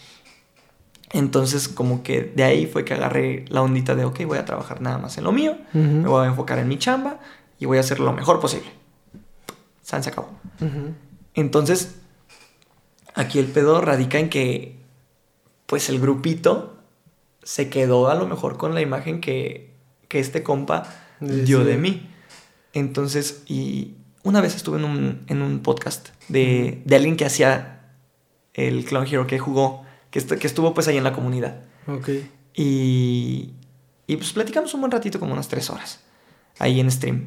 [1.10, 4.80] Entonces, como que de ahí fue que agarré la ondita de, ok, voy a trabajar
[4.80, 7.20] nada más en lo mío, me voy a enfocar en mi chamba
[7.58, 8.70] y voy a hacer lo mejor posible.
[9.82, 10.30] San se acabó.
[11.34, 11.96] Entonces,
[13.14, 14.80] aquí el pedo radica en que,
[15.66, 16.78] pues el grupito
[17.42, 19.74] se quedó a lo mejor con la imagen que,
[20.08, 20.84] que este compa
[21.20, 21.64] Sí, dio sí.
[21.66, 22.10] de mí.
[22.78, 27.90] Entonces, y una vez estuve en un, en un podcast de, de alguien que hacía
[28.54, 31.60] el Clown Hero, que jugó, que, est- que estuvo pues ahí en la comunidad.
[31.86, 32.08] Ok.
[32.54, 33.52] Y,
[34.06, 36.00] y pues platicamos un buen ratito, como unas tres horas,
[36.58, 37.26] ahí en stream.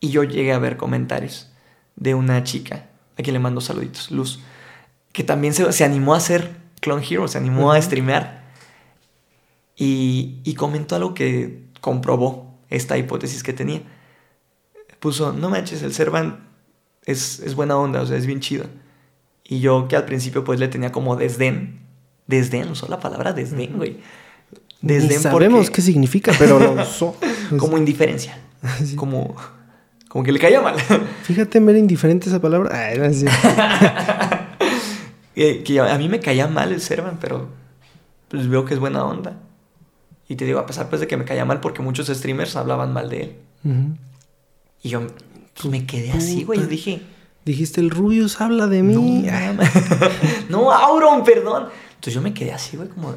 [0.00, 1.50] Y yo llegué a ver comentarios
[1.96, 2.86] de una chica,
[3.18, 4.40] a quien le mando saluditos, Luz,
[5.12, 8.44] que también se, se animó a hacer Clone Hero, se animó a streamear.
[9.76, 13.82] Y, y comentó algo que comprobó esta hipótesis que tenía.
[15.00, 16.36] Puso, no manches, el Servant
[17.04, 18.64] es, es buena onda, o sea, es bien chido.
[19.44, 21.80] Y yo que al principio pues le tenía como desdén.
[22.26, 23.98] Desdén, usó la palabra desdén, güey.
[24.82, 27.16] Ni Desdén sabemos porque- qué significa, pero lo usó.
[27.58, 28.38] como indiferencia.
[28.84, 28.96] Sí.
[28.96, 29.36] Como,
[30.08, 30.76] como que le caía mal.
[31.22, 32.70] Fíjate, mera indiferente esa palabra.
[32.76, 32.98] Ay,
[35.34, 37.48] que, que a mí me caía mal el Servan, pero
[38.28, 39.38] pues veo que es buena onda.
[40.28, 42.92] Y te digo, a pesar pues de que me caía mal porque muchos streamers hablaban
[42.92, 43.36] mal de él.
[44.86, 45.04] Y yo
[45.54, 46.60] pues, me quedé así, güey.
[46.60, 47.02] Yo dije,
[47.44, 49.26] Dijiste, el Rubius habla de mí.
[50.48, 51.68] no, Auron, perdón.
[51.90, 53.16] Entonces yo me quedé así, güey, como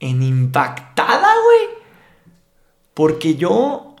[0.00, 1.76] en impactada, güey.
[2.94, 3.96] Porque yo,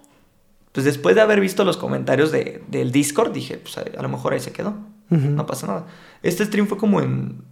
[0.72, 4.08] pues después de haber visto los comentarios de- del Discord, dije, pues a, a lo
[4.08, 4.74] mejor ahí se quedó.
[5.10, 5.86] No pasa nada.
[6.22, 7.44] Este stream fue como en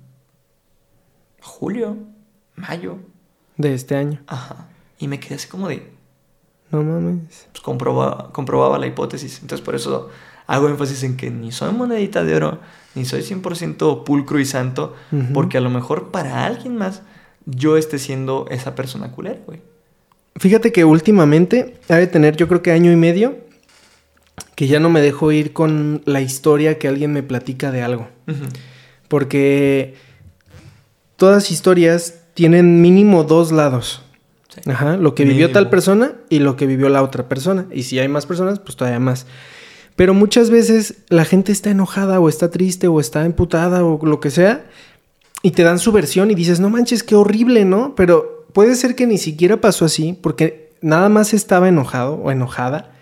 [1.42, 1.98] julio,
[2.56, 2.96] mayo.
[3.58, 4.22] De este año.
[4.26, 4.68] Ajá.
[4.98, 5.92] Y me quedé así como de,
[6.70, 7.48] No mames.
[7.52, 9.40] pues comprobaba, comprobaba la hipótesis.
[9.42, 10.10] Entonces por eso
[10.46, 12.58] hago énfasis en que ni soy monedita de oro,
[12.94, 14.94] ni soy 100% pulcro y santo,
[15.32, 17.02] porque a lo mejor para alguien más
[17.46, 19.60] yo esté siendo esa persona culera, güey.
[20.36, 23.36] Fíjate que últimamente, ha de tener yo creo que año y medio,
[24.54, 28.08] que ya no me dejo ir con la historia que alguien me platica de algo.
[29.08, 29.94] Porque
[31.16, 34.02] todas historias tienen mínimo dos lados.
[34.66, 37.66] Ajá, lo que vivió tal persona y lo que vivió la otra persona.
[37.72, 39.26] Y si hay más personas, pues todavía más.
[39.96, 44.20] Pero muchas veces la gente está enojada o está triste o está emputada o lo
[44.20, 44.64] que sea
[45.42, 47.94] y te dan su versión y dices, no manches, qué horrible, ¿no?
[47.94, 52.92] Pero puede ser que ni siquiera pasó así porque nada más estaba enojado o enojada.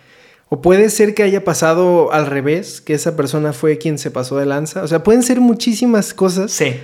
[0.48, 4.38] O puede ser que haya pasado al revés, que esa persona fue quien se pasó
[4.38, 4.82] de lanza.
[4.82, 6.74] O sea, pueden ser muchísimas cosas Sí.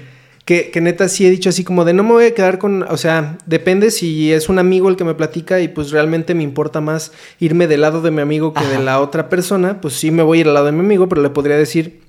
[0.45, 2.83] Que, que neta sí he dicho así como de no me voy a quedar con,
[2.83, 6.43] o sea, depende si es un amigo el que me platica y pues realmente me
[6.43, 10.11] importa más irme del lado de mi amigo que de la otra persona, pues sí
[10.11, 12.03] me voy a ir al lado de mi amigo, pero le podría decir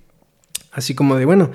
[0.72, 1.52] así como de bueno,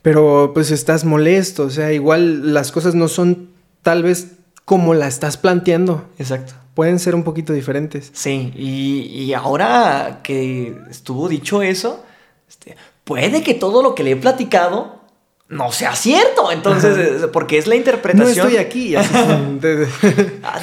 [0.00, 3.50] pero pues estás molesto, o sea, igual las cosas no son
[3.82, 4.32] tal vez
[4.64, 6.54] como la estás planteando, Exacto.
[6.72, 8.10] pueden ser un poquito diferentes.
[8.14, 12.02] Sí, y, y ahora que estuvo dicho eso,
[12.48, 15.03] este, puede que todo lo que le he platicado
[15.48, 16.50] no sea cierto.
[16.52, 18.46] Entonces, porque es la No interpretación.
[18.48, 18.96] estoy aquí.
[18.96, 19.14] así,
[20.42, 20.60] Ah,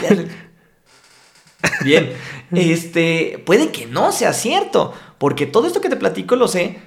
[1.83, 2.11] Bien,
[2.53, 6.79] este, puede que no sea cierto, porque todo esto que te platico lo sé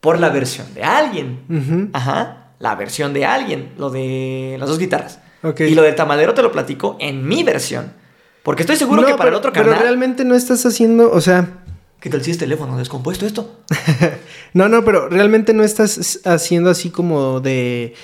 [0.00, 1.90] por la versión de alguien.
[1.94, 5.20] Ajá, la versión de alguien, lo de las dos guitarras.
[5.58, 7.94] Y lo del tamadero te lo platico en mi versión.
[8.42, 9.82] Porque estoy seguro No, que para pero- el otro Pero canal.
[9.82, 11.59] realmente no estás haciendo, o sea,
[12.00, 13.60] ¿Qué tal si es teléfono descompuesto esto?
[14.52, 17.94] No, no, pero realmente no estás haciendo así como de.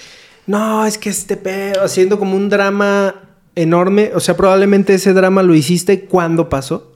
[0.47, 1.82] No, es que este pedo.
[1.82, 3.16] Haciendo como un drama
[3.56, 4.12] enorme.
[4.14, 6.95] O sea, probablemente ese drama lo hiciste cuando pasó.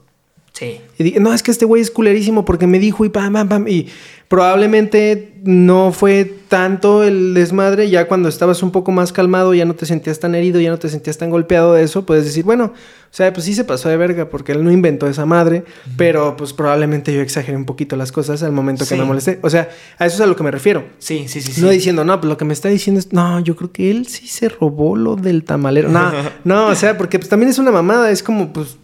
[0.53, 0.81] Sí.
[0.97, 3.47] Y dije, no, es que este güey es culerísimo porque me dijo y pam, pam,
[3.47, 3.67] pam.
[3.67, 3.87] Y
[4.27, 7.89] probablemente no fue tanto el desmadre.
[7.89, 10.79] Ya cuando estabas un poco más calmado, ya no te sentías tan herido, ya no
[10.79, 12.05] te sentías tan golpeado de eso.
[12.05, 15.07] Puedes decir, bueno, o sea, pues sí se pasó de verga porque él no inventó
[15.07, 15.63] esa madre.
[15.97, 19.39] Pero pues probablemente yo exageré un poquito las cosas al momento que me molesté.
[19.41, 20.85] O sea, a eso es a lo que me refiero.
[20.99, 21.53] Sí, sí, sí.
[21.53, 21.61] sí.
[21.61, 24.07] No diciendo, no, pues lo que me está diciendo es, no, yo creo que él
[24.07, 25.89] sí se robó lo del tamalero.
[25.89, 26.11] No,
[26.43, 28.77] no, o sea, porque pues también es una mamada, es como, pues,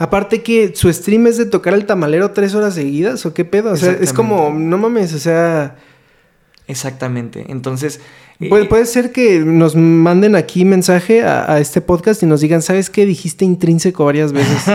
[0.00, 3.70] aparte que su stream es de tocar el tamalero tres horas seguidas, o qué pedo,
[3.70, 5.76] o sea, es como, no mames, o sea,
[6.66, 7.46] Exactamente.
[7.48, 8.00] Entonces.
[8.48, 12.40] puede, eh, puede ser que nos manden aquí mensaje a, a este podcast y nos
[12.40, 13.06] digan, ¿sabes qué?
[13.06, 14.62] Dijiste intrínseco varias veces.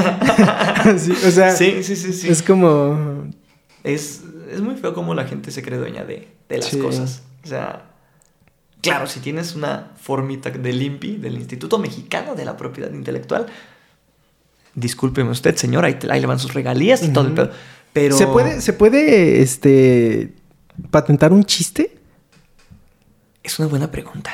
[1.00, 2.30] Sí, o sea, Sí, sí, sí, sí.
[2.30, 3.26] es como,
[3.84, 4.22] Es,
[4.52, 6.78] es muy feo como la gente se cree dueña de, de las Sí.
[6.80, 7.24] cosas.
[7.44, 7.86] O sea,
[8.82, 13.48] claro, si tienes una formita del INPI, del Instituto Mexicano de la Propiedad Intelectual,
[14.76, 17.52] discúlpeme usted, señor, ahí, ahí le van sus regalías y todo el pedo.
[17.94, 18.18] Pero.
[18.18, 20.34] ¿se puede, se puede, este,
[20.92, 21.98] patentar un chiste?
[23.42, 24.32] Es una buena pregunta.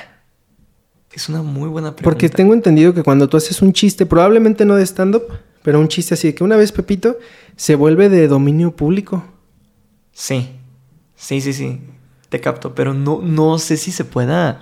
[1.13, 2.03] Es una muy buena pregunta.
[2.03, 5.23] Porque tengo entendido que cuando tú haces un chiste, probablemente no de stand-up,
[5.61, 7.17] pero un chiste así de que una vez Pepito
[7.55, 9.23] se vuelve de dominio público.
[10.13, 10.49] Sí.
[11.15, 11.81] Sí, sí, sí.
[12.29, 12.73] Te capto.
[12.73, 14.61] Pero no, no sé si se pueda.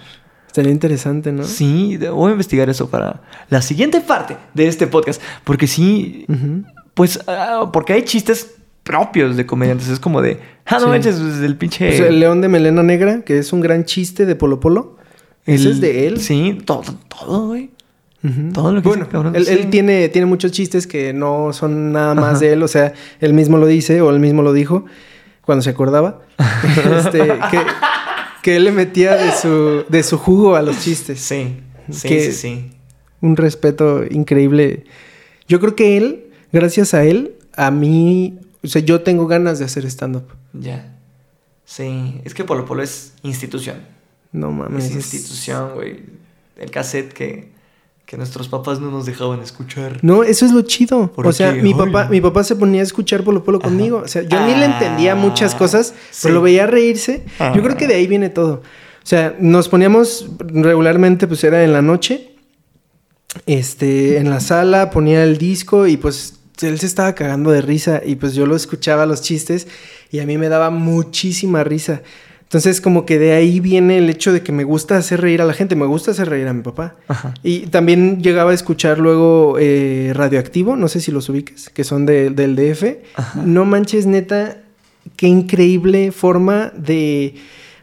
[0.50, 1.44] Estaría interesante, ¿no?
[1.44, 3.22] Sí, voy a investigar eso para
[3.52, 5.22] la siguiente parte de este podcast.
[5.44, 6.26] Porque sí,
[6.96, 9.90] pues, ah, porque hay chistes propios de comediantes.
[9.90, 10.86] Es como de, ah, no Sí.
[10.88, 11.88] manches, pues, el pinche.
[11.90, 14.98] Pues el león de melena negra, que es un gran chiste de Polo Polo.
[15.46, 16.20] Ese es de él.
[16.20, 17.70] Sí, todo, todo, güey.
[18.52, 19.54] Todo lo que bueno, cabrón, él, sí.
[19.54, 22.40] él tiene, tiene muchos chistes que no son nada más Ajá.
[22.40, 22.64] de él.
[22.64, 24.86] O sea, él mismo lo dice o él mismo lo dijo
[25.46, 26.22] cuando se acordaba.
[26.98, 27.20] este,
[27.52, 27.60] que,
[28.42, 31.20] que él le metía de su, de su jugo a los chistes.
[31.20, 31.58] Sí,
[31.92, 32.72] sí, Que- sí, sí.
[33.22, 34.86] un respeto increíble.
[35.48, 39.66] Yo creo que él, gracias a él, a mí, o sea, yo tengo ganas de
[39.66, 40.26] hacer stand-up.
[40.54, 40.96] Ya.
[41.66, 43.78] Sí, es que Polo Polo es institución.
[44.32, 44.86] No mames.
[44.86, 46.00] Es es- institución, güey.
[46.58, 47.50] El cassette que,
[48.10, 50.00] que nuestros papás no nos dejaban escuchar.
[50.02, 51.12] No, eso es lo chido.
[51.12, 54.02] ¿Por O sea, mi papá, mi papá se ponía a escuchar Polo Polo conmigo.
[54.04, 56.22] O sea, yo ni le entendía muchas Ah, cosas, sí.
[56.24, 57.24] pero lo veía reírse.
[57.56, 58.64] Yo creo que de ahí viene todo.
[58.64, 62.32] O sea, nos poníamos regularmente, pues era en la noche,
[63.46, 68.02] este, en la sala, ponía el disco y pues él se estaba cagando de risa
[68.04, 69.68] y pues yo lo escuchaba los chistes
[70.12, 72.02] y a mí me daba muchísima risa.
[72.50, 75.46] Entonces como que de ahí viene el hecho de que me gusta hacer reír a
[75.46, 76.96] la gente, me gusta hacer reír a mi papá.
[77.08, 77.36] Ajá.
[77.44, 82.08] Y también llegaba a escuchar luego eh, Radioactivo, no sé si los ubiques, que son
[82.08, 82.98] de- del DF.
[83.16, 83.44] Ajá.
[83.46, 84.58] No manches, neta,
[85.16, 87.36] qué increíble forma de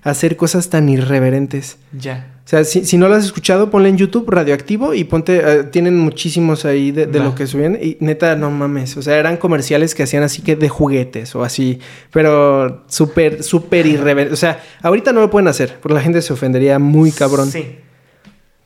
[0.02, 1.76] hacer cosas tan irreverentes.
[1.96, 2.32] Ya.
[2.46, 5.64] O sea, si, si no lo has escuchado, ponle en YouTube Radioactivo y ponte, eh,
[5.64, 7.76] tienen muchísimos ahí de, lo que subían.
[7.82, 8.96] Y neta, no mames.
[8.96, 11.80] O sea, eran comerciales que hacían así que de juguetes o así.
[12.12, 14.32] Pero súper, súper irreverente.
[14.32, 17.50] O sea, ahorita no lo pueden hacer porque la gente se ofendería muy cabrón.
[17.50, 17.78] Sí.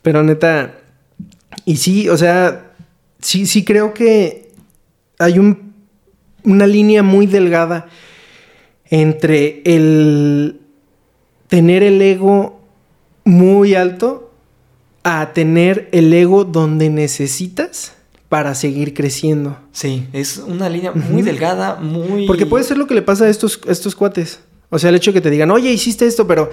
[0.03, 0.75] Pero neta,
[1.65, 2.73] y sí, o sea,
[3.19, 4.51] sí, sí creo que
[5.17, 5.73] hay un,
[6.43, 7.87] una línea muy delgada
[8.91, 10.61] entre el
[11.47, 12.60] tener el ego
[13.25, 14.31] muy alto
[15.03, 17.93] a tener el ego donde necesitas
[18.29, 19.57] para seguir creciendo.
[19.71, 22.27] Sí, es una línea muy delgada, muy...
[22.27, 24.39] Porque puede ser lo que le pasa a estos, a estos cuates.
[24.69, 26.49] O sea, el hecho de que te digan, oye, hiciste esto, pero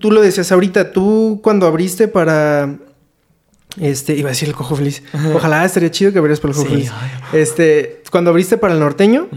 [0.00, 2.76] tú lo decías ahorita, tú cuando abriste para...
[3.80, 5.02] Este, iba a decir el cojo feliz.
[5.34, 6.90] Ojalá estaría chido que abrieras para el cojo Sí, feliz.
[6.92, 7.40] ay.
[7.40, 9.28] Este, cuando abriste para el norteño,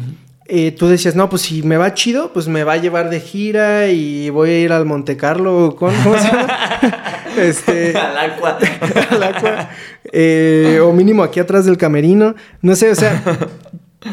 [0.47, 3.19] eh, tú decías, no, pues si me va chido, pues me va a llevar de
[3.19, 5.75] gira y voy a ir al Monte Carlo.
[5.77, 6.47] ¿Cómo, cómo se llama?
[7.37, 8.59] este, Al agua.
[9.09, 9.69] al agua.
[10.11, 12.35] eh, o mínimo aquí atrás del camerino.
[12.61, 13.23] No sé, o sea,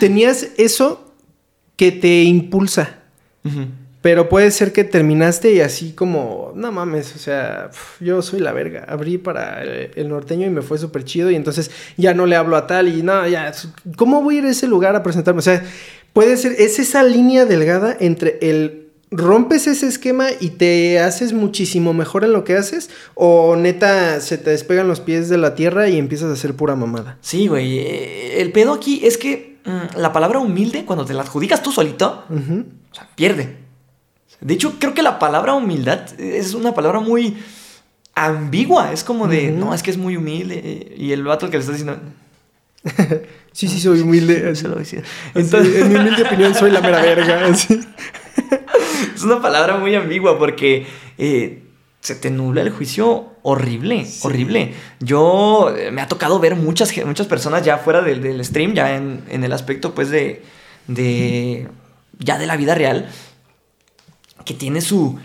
[0.01, 1.13] tenías eso
[1.77, 3.01] que te impulsa.
[3.45, 3.67] Ujú.
[4.01, 8.53] Pero puede ser que terminaste y así como, no mames, o sea, yo soy la
[8.53, 8.85] verga.
[8.89, 12.35] Abrí para el, el norteño y me fue súper chido y entonces ya no le
[12.35, 13.53] hablo a tal y no, ya,
[13.97, 15.39] ¿cómo voy a ir a ese lugar a presentarme?
[15.39, 15.63] O sea,
[16.13, 18.79] puede ser, es esa línea delgada entre el
[19.11, 24.39] rompes ese esquema y te haces muchísimo mejor en lo que haces o neta se
[24.39, 27.19] te despegan los pies de la tierra y empiezas a hacer pura mamada.
[27.21, 27.79] Sí, güey.
[27.79, 31.71] eh, El pedo aquí es que mm, la palabra humilde, cuando te la adjudicas tú
[31.73, 32.65] solito, Ujú.
[32.91, 33.57] o sea, pierde.
[34.41, 37.37] De hecho, creo que la palabra humildad es una palabra muy
[38.15, 38.93] ambigua.
[38.93, 40.61] Es como de, no, es que es muy humilde.
[40.65, 41.99] eh, Y el vato que le está diciendo,
[43.53, 44.57] Sí, sí, soy humilde.
[44.57, 45.03] se lo decía.
[45.35, 47.47] Entonces, en mi humilde opinión, soy la mera verga.
[47.51, 47.79] así.
[49.15, 50.87] Es una palabra muy ambigua porque
[51.19, 51.63] eh,
[52.01, 54.75] se te nubla el juicio horrible, horrible.
[55.01, 58.97] Yo eh, me ha tocado ver muchas, muchas personas ya fuera del, del stream, ya
[58.97, 60.43] en, en el aspecto pues de,
[60.87, 61.69] de,
[62.19, 63.11] ya de la vida real,
[64.45, 65.19] que tiene su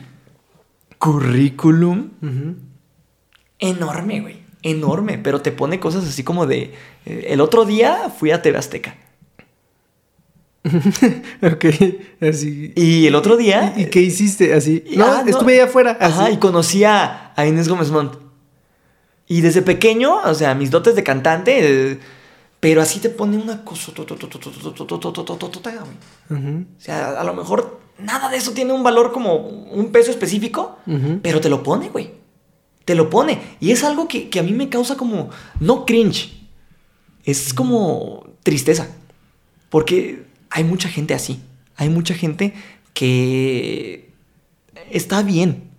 [0.97, 2.09] currículum
[3.59, 6.73] enorme, güey, enorme, pero te pone cosas así como de,
[7.05, 8.95] eh, el otro día fui a TV Azteca
[11.41, 11.65] Ok,
[12.21, 12.73] así.
[12.75, 13.73] y el otro día...
[13.77, 14.53] ¿Y qué hiciste?
[14.53, 14.83] Así.
[14.85, 15.29] Y- No, ah, no.
[15.29, 15.91] estuve allá afuera.
[15.99, 16.13] Así.
[16.13, 18.15] Ajá, y conocí a, a Inés Gómez Montt.
[19.27, 21.99] Y desde pequeño, o sea, mis dotes de cantante, eh,
[22.59, 23.91] pero así te pone una cosa.
[26.29, 26.45] O
[26.77, 30.77] sea, a lo mejor nada de eso tiene un valor como un peso específico,
[31.21, 32.11] pero te lo pone, güey.
[32.87, 33.41] Te lo pone.
[33.59, 36.31] Y es algo que, que a mí me causa como, no cringe,
[37.25, 38.87] es como tristeza.
[39.69, 41.41] Porque hay mucha gente así.
[41.75, 42.53] Hay mucha gente
[42.93, 44.13] que
[44.89, 45.69] está bien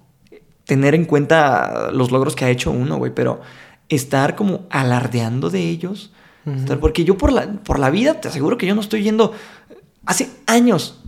[0.64, 3.40] tener en cuenta los logros que ha hecho uno, güey, pero
[3.88, 6.12] estar como alardeando de ellos.
[6.78, 9.32] Porque yo por la, por la vida te aseguro que yo no estoy yendo
[10.04, 11.00] hace años.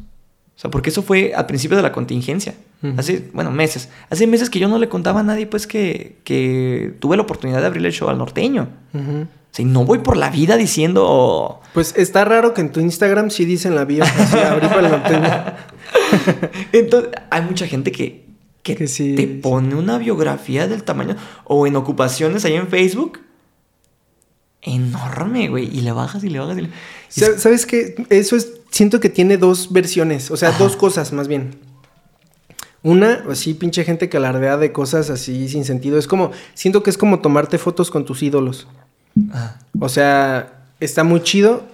[0.60, 2.54] O sea, porque eso fue al principio de la contingencia.
[2.98, 3.88] Hace, bueno, meses.
[4.10, 7.62] Hace meses que yo no le contaba a nadie, pues, que, que tuve la oportunidad
[7.62, 8.68] de abrirle el show al norteño.
[8.92, 11.62] O sea, y no voy por la vida diciendo...
[11.72, 14.04] Pues está raro que en tu Instagram sí dicen la bio.
[14.04, 16.50] Así, abrí para el norteño.
[16.72, 18.26] Entonces, hay mucha gente que,
[18.62, 19.40] que, Que sí, te sí.
[19.42, 21.16] pone una biografía del tamaño...
[21.44, 23.20] O en ocupaciones ahí en Facebook.
[24.60, 25.74] Enorme, güey.
[25.74, 26.70] Y le bajas y le bajas y le...
[27.08, 27.94] ¿Sabes qué?
[28.10, 28.59] Eso es.
[28.70, 30.30] Siento que tiene dos versiones.
[30.30, 30.58] O sea, Ajá.
[30.58, 31.58] dos cosas más bien.
[32.82, 35.98] Una, así, pinche gente que alardea de cosas así sin sentido.
[35.98, 36.30] Es como.
[36.54, 38.66] Siento que es como tomarte fotos con tus ídolos.
[39.32, 41.64] Ah, O sea, está muy chido.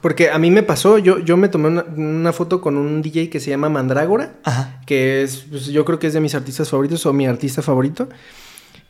[0.00, 3.30] Porque a mí me pasó, yo, yo me tomé una, una foto con un DJ
[3.30, 4.80] que se llama Mandrágora, Ajá.
[4.84, 8.08] que es, pues, yo creo que es de mis artistas favoritos o mi artista favorito.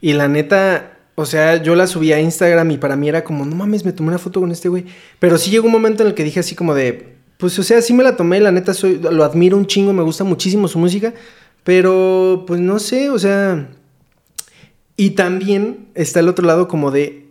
[0.01, 3.44] Y la neta, o sea, yo la subí a Instagram y para mí era como,
[3.44, 4.86] no mames, me tomé una foto con este güey.
[5.18, 7.11] Pero sí llegó un momento en el que dije así como de,
[7.43, 10.05] pues, o sea, sí me la tomé, la neta, soy, lo admiro un chingo, me
[10.05, 11.12] gusta muchísimo su música.
[11.64, 13.69] Pero, pues, no sé, o sea...
[14.97, 17.27] Y también está el otro lado como de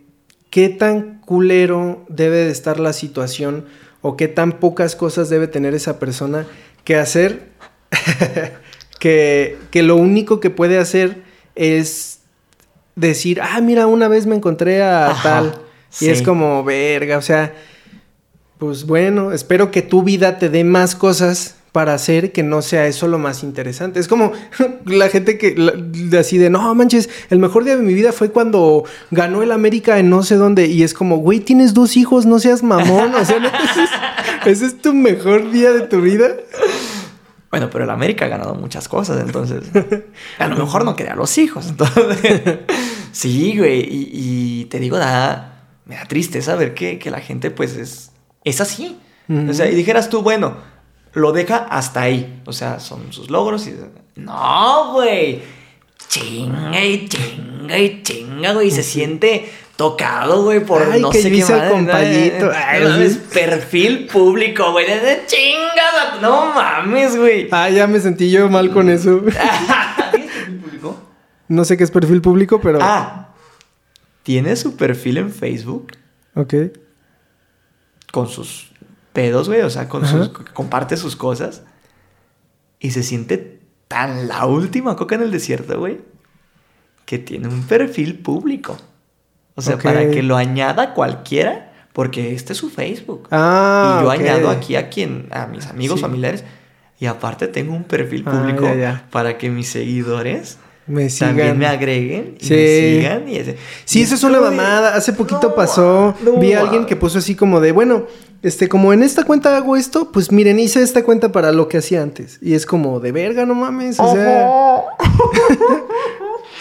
[0.49, 3.67] qué tan culero debe de estar la situación
[4.01, 6.45] o qué tan pocas cosas debe tener esa persona
[6.83, 7.47] que hacer
[8.99, 11.23] que, que lo único que puede hacer
[11.55, 12.19] es
[12.97, 15.61] decir, ah, mira, una vez me encontré a Ajá, tal.
[15.91, 16.09] Y sí.
[16.09, 17.53] es como, verga, o sea,
[18.61, 22.85] pues bueno, espero que tu vida te dé más cosas para hacer que no sea
[22.85, 23.99] eso lo más interesante.
[23.99, 24.33] Es como
[24.85, 25.55] la gente que
[26.15, 29.97] así de, no manches, el mejor día de mi vida fue cuando ganó el América
[29.97, 30.67] en no sé dónde.
[30.67, 33.15] Y es como, güey, tienes dos hijos, no seas mamón.
[33.15, 33.57] O sea, ¿neta,
[34.45, 36.27] ese, es, tu mejor día de tu vida.
[37.49, 39.63] Bueno, pero el América ha ganado muchas cosas, entonces.
[40.38, 42.59] A lo mejor no quería los hijos, entonces.
[43.11, 43.79] sí, güey.
[43.79, 45.47] Y, y te digo, da.
[45.85, 48.10] Me da tristeza ver que, que la gente, pues, es,
[48.43, 48.97] es así.
[49.49, 50.57] O sea, y dijeras tú, bueno,
[51.13, 52.41] lo deja hasta ahí.
[52.45, 53.76] O sea, son sus logros y.
[54.15, 55.41] No, güey.
[56.09, 58.68] Chinga y chinga y chinga, güey.
[58.68, 62.45] y Se siente tocado, güey, por Ay, no que sé qué madre, compayito.
[62.47, 62.51] ¿no?
[62.53, 63.22] Ay, No sí.
[63.34, 64.85] perfil público, güey.
[64.85, 67.47] De chinga, no mames, güey.
[67.51, 69.22] Ah, ya me sentí yo mal con eso.
[70.11, 70.97] ¿Tienes perfil público?
[71.47, 72.80] No sé qué es perfil público, pero...
[72.81, 73.30] Ah,
[74.23, 75.93] tiene su perfil en Facebook.
[76.35, 76.53] Ok.
[78.11, 78.71] Con sus
[79.13, 79.61] pedos, güey.
[79.61, 81.63] O sea, con sus, comparte sus cosas.
[82.79, 86.01] Y se siente tan la última coca en el desierto, güey.
[87.05, 88.77] Que tiene un perfil público.
[89.55, 91.73] O sea, para que lo añada cualquiera.
[91.93, 93.27] Porque este es su Facebook.
[93.31, 96.45] Ah, y yo añado aquí a quien, a mis amigos, familiares.
[96.99, 98.67] Y aparte tengo un perfil ah, público
[99.09, 100.57] para que mis seguidores
[100.91, 101.30] me sigan.
[101.30, 103.30] También me agreguen y me sigan.
[103.30, 104.95] Y ese, sí, eso es una mamada.
[104.95, 106.15] Hace poquito pasó.
[106.39, 108.05] vi a alguien que puso así como de, bueno,
[108.43, 111.77] este, como en esta cuenta hago esto, pues miren, hice esta cuenta para lo que
[111.77, 112.39] hacía antes.
[112.41, 113.99] Y es como de verga, no mames.
[113.99, 114.81] O sea.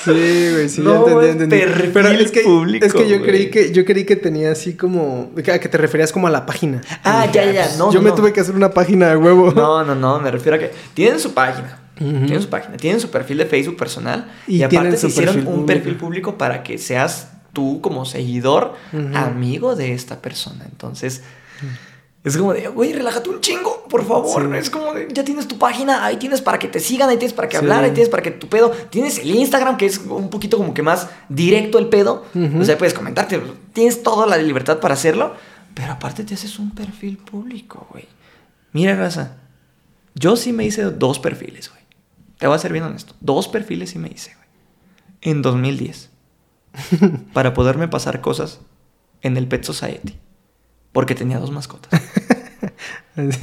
[0.05, 1.91] sí, güey, sí, no, ya entendí, entendí.
[1.93, 5.31] Pero es que, público, es que yo creí que yo creí que tenía así como
[5.35, 6.83] que te referías como a la página.
[7.03, 7.91] Ah, ya, ya, no.
[7.91, 9.51] Yo me tuve que hacer una página de huevo.
[9.53, 11.79] No, no, no, me refiero a que tienen su página.
[12.01, 15.97] Tienen su página, tienen su perfil de Facebook personal y, aparte se hicieron un perfil
[15.97, 18.75] público para que seas tú como seguidor,
[19.15, 20.65] amigo de esta persona.
[20.65, 21.23] Entonces,
[22.23, 24.55] es como de, güey, relájate un chingo, por favor.
[24.55, 27.33] Es como de, ya tienes tu página, ahí tienes para que te sigan, ahí tienes
[27.33, 28.71] para que hablar, ahí tienes para que tu pedo.
[28.91, 32.25] Tienes el Instagram, que es un poquito como que más directo el pedo.
[32.59, 33.41] O sea, puedes comentarte,
[33.73, 35.35] tienes toda la libertad para hacerlo,
[35.75, 38.07] pero aparte te haces un perfil público, güey.
[38.73, 39.37] Mira, raza,
[40.15, 41.80] yo sí me hice dos perfiles, güey.
[42.41, 43.15] Te voy a ser bien honesto.
[43.21, 44.49] Dos perfiles sí me hice, güey.
[45.21, 46.11] En 2010.
[47.33, 48.61] para poderme pasar cosas
[49.21, 50.15] en el Pet Society.
[50.93, 52.01] Porque tenía dos mascotas.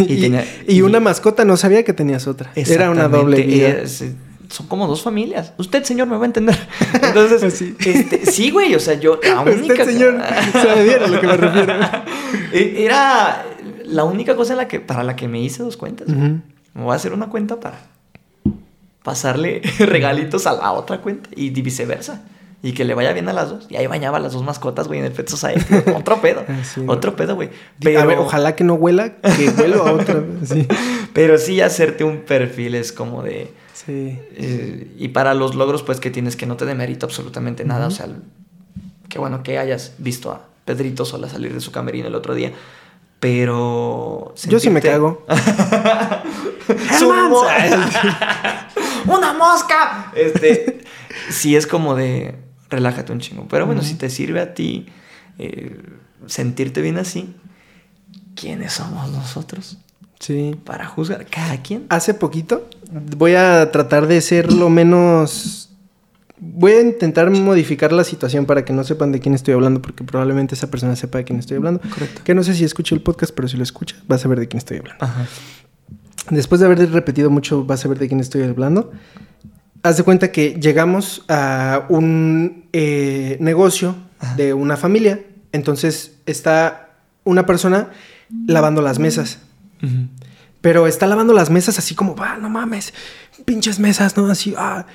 [0.68, 2.52] y, una mascota no sabía que tenías otra.
[2.56, 3.88] Era una doble vida.
[3.88, 5.54] son como dos familias.
[5.58, 6.58] Usted, señor, me va a entender.
[6.94, 10.22] Entonces, este, sí, güey, o sea, yo la única Usted, señor,
[10.54, 11.74] sabe a lo que me refiero.
[12.52, 13.46] E, era
[13.86, 16.08] la única cosa en la que, para la que me hice dos cuentas.
[16.08, 16.42] Me
[16.74, 17.97] voy a hacer una cuenta para
[19.08, 22.26] pasarle regalitos a la otra cuenta y viceversa.
[22.62, 23.68] Y que le vaya bien a las dos.
[23.70, 25.64] Y ahí bañaba a las dos mascotas, güey, en el Pet Society.
[25.96, 26.44] Otro pedo.
[26.88, 27.50] Otro pedo, güey.
[27.80, 28.02] Pero...
[28.02, 30.22] A ver, ojalá que no huela, que huelo a otra.
[30.44, 30.68] Sí.
[31.14, 33.54] Pero sí hacerte un perfil es como de...
[33.74, 34.20] Sí.
[34.36, 37.88] Eh, y para los logros, pues que tienes que no te demerito absolutamente nada.
[37.88, 38.08] O sea,
[39.08, 42.52] qué bueno que hayas visto a Pedrito sola salir de su camerino el otro día.
[43.20, 44.34] Pero.
[44.48, 45.26] Yo sí me cago.
[49.06, 50.12] ¡Una mosca!
[50.16, 50.82] Este.
[51.30, 52.36] sí es como de.
[52.70, 53.48] Relájate un chingo.
[53.50, 54.88] Pero bueno, si te sirve a ti
[55.40, 55.82] eh,
[56.26, 57.34] sentirte bien así,
[58.36, 59.78] ¿quiénes somos nosotros?
[60.20, 60.60] Sí.
[60.66, 61.86] Para juzgar cada quien.
[61.90, 65.67] Hace poquito voy a tratar de ser lo menos
[66.40, 70.04] voy a intentar modificar la situación para que no sepan de quién estoy hablando, porque
[70.04, 71.82] probablemente esa persona sepa de quién estoy hablando.
[71.82, 72.22] Correcto.
[72.24, 74.48] Que no sé si escucha el podcast, pero si lo escucha, vas a saber de
[74.48, 75.04] quién estoy hablando.
[75.04, 75.28] Ajá.
[76.30, 78.92] Después de haber repetido mucho, vas a saber de quién estoy hablando.
[79.84, 83.96] Haz de cuenta que llegamos a un eh, negocio
[84.36, 85.22] de una familia.
[85.52, 86.90] Entonces está
[87.24, 87.92] una persona
[88.46, 89.40] lavando las mesas.
[90.60, 92.94] Pero está lavando las mesas así como, va, no mames,
[93.46, 94.28] pinches mesas, ¿no?
[94.28, 94.86] Así, ah.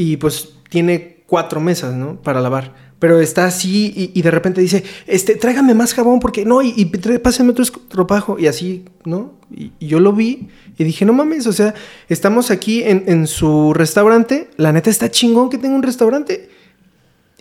[0.00, 2.22] Y pues tiene cuatro mesas, ¿no?
[2.22, 2.74] Para lavar.
[2.98, 6.86] Pero está así y, de repente dice, este, tráigame más jabón porque no, y, y
[7.18, 8.38] pásenme otro estropajo.
[8.38, 9.34] Y así, ¿no?
[9.54, 10.48] Y, yo lo vi
[10.78, 11.74] y dije, no mames, o sea,
[12.08, 14.48] estamos aquí en, en su restaurante.
[14.56, 16.48] La neta está chingón que tenga un restaurante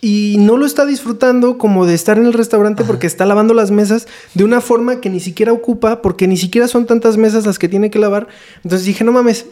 [0.01, 3.71] y no lo está disfrutando como de estar en el restaurante porque está lavando las
[3.71, 7.57] mesas de una forma que ni siquiera ocupa, porque ni siquiera son tantas mesas las
[7.57, 8.27] que tiene que lavar.
[8.65, 9.45] Entonces dije, no mames.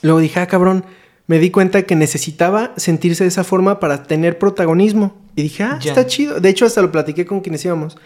[0.00, 0.84] Luego dije, ah, cabrón,
[1.26, 5.16] me di cuenta que necesitaba sentirse de esa forma para tener protagonismo.
[5.34, 6.40] Y dije, ah, está chido.
[6.40, 7.96] De hecho, hasta lo platiqué con quienes íbamos.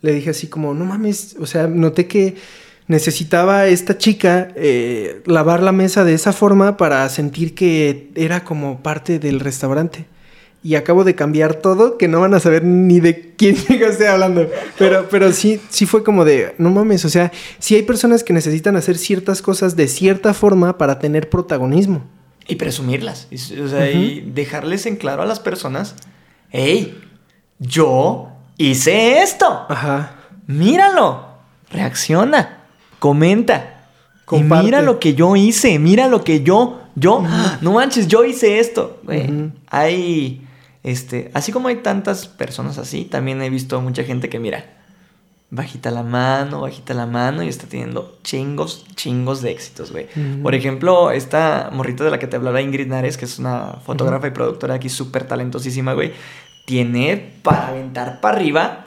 [0.00, 2.36] Le dije así como, no mames, o sea, noté que
[2.88, 8.82] necesitaba esta chica eh, lavar la mesa de esa forma para sentir que era como
[8.82, 10.06] parte del restaurante.
[10.64, 14.48] Y acabo de cambiar todo, que no van a saber ni de quién estoy hablando.
[14.78, 18.32] Pero, pero sí, sí fue como de, no mames, o sea, sí hay personas que
[18.32, 22.04] necesitan hacer ciertas cosas de cierta forma para tener protagonismo.
[22.48, 23.28] Y presumirlas.
[23.30, 25.94] Y, o sea, y dejarles en claro a las personas,
[26.50, 27.00] hey,
[27.58, 29.66] yo hice esto.
[29.68, 30.16] Ajá.
[30.46, 31.26] Míralo.
[31.70, 32.64] Reacciona.
[32.98, 33.72] Comenta.
[34.30, 35.78] Y mira lo que yo hice.
[35.78, 37.22] Mira lo que yo, yo,
[37.60, 39.00] no manches, yo hice esto.
[39.68, 40.46] Hay,
[40.82, 44.81] este, así como hay tantas personas así, también he visto mucha gente que mira
[45.52, 50.06] bajita la mano, bajita la mano y está teniendo chingos, chingos de éxitos, güey.
[50.42, 54.26] Por ejemplo, esta morrita de la que te hablaba Ingrid Nares, que es una fotógrafa
[54.28, 56.14] y productora aquí súper talentosísima, güey,
[56.64, 58.84] tiene para aventar para arriba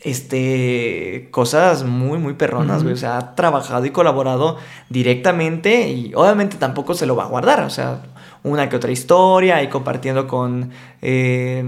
[0.00, 2.92] este, cosas muy, muy perronas, güey.
[2.92, 4.58] O sea, ha trabajado y colaborado
[4.90, 7.62] directamente y obviamente tampoco se lo va a guardar.
[7.62, 8.02] O sea,
[8.42, 11.64] una que otra historia y compartiendo con, eh,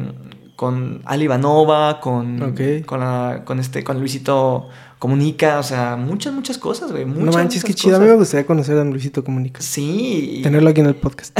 [0.56, 2.86] con Ali Ivanova, con, Ok.
[2.86, 4.68] con, la- con este, con Luisito
[4.98, 7.04] Comunica, o sea, muchas, muchas cosas, güey.
[7.04, 7.96] no muchas, manches, qué chido.
[7.96, 9.60] A mí me gustaría conocer a Luisito Comunica.
[9.60, 10.40] Sí.
[10.42, 11.38] Tenerlo aquí en el podcast.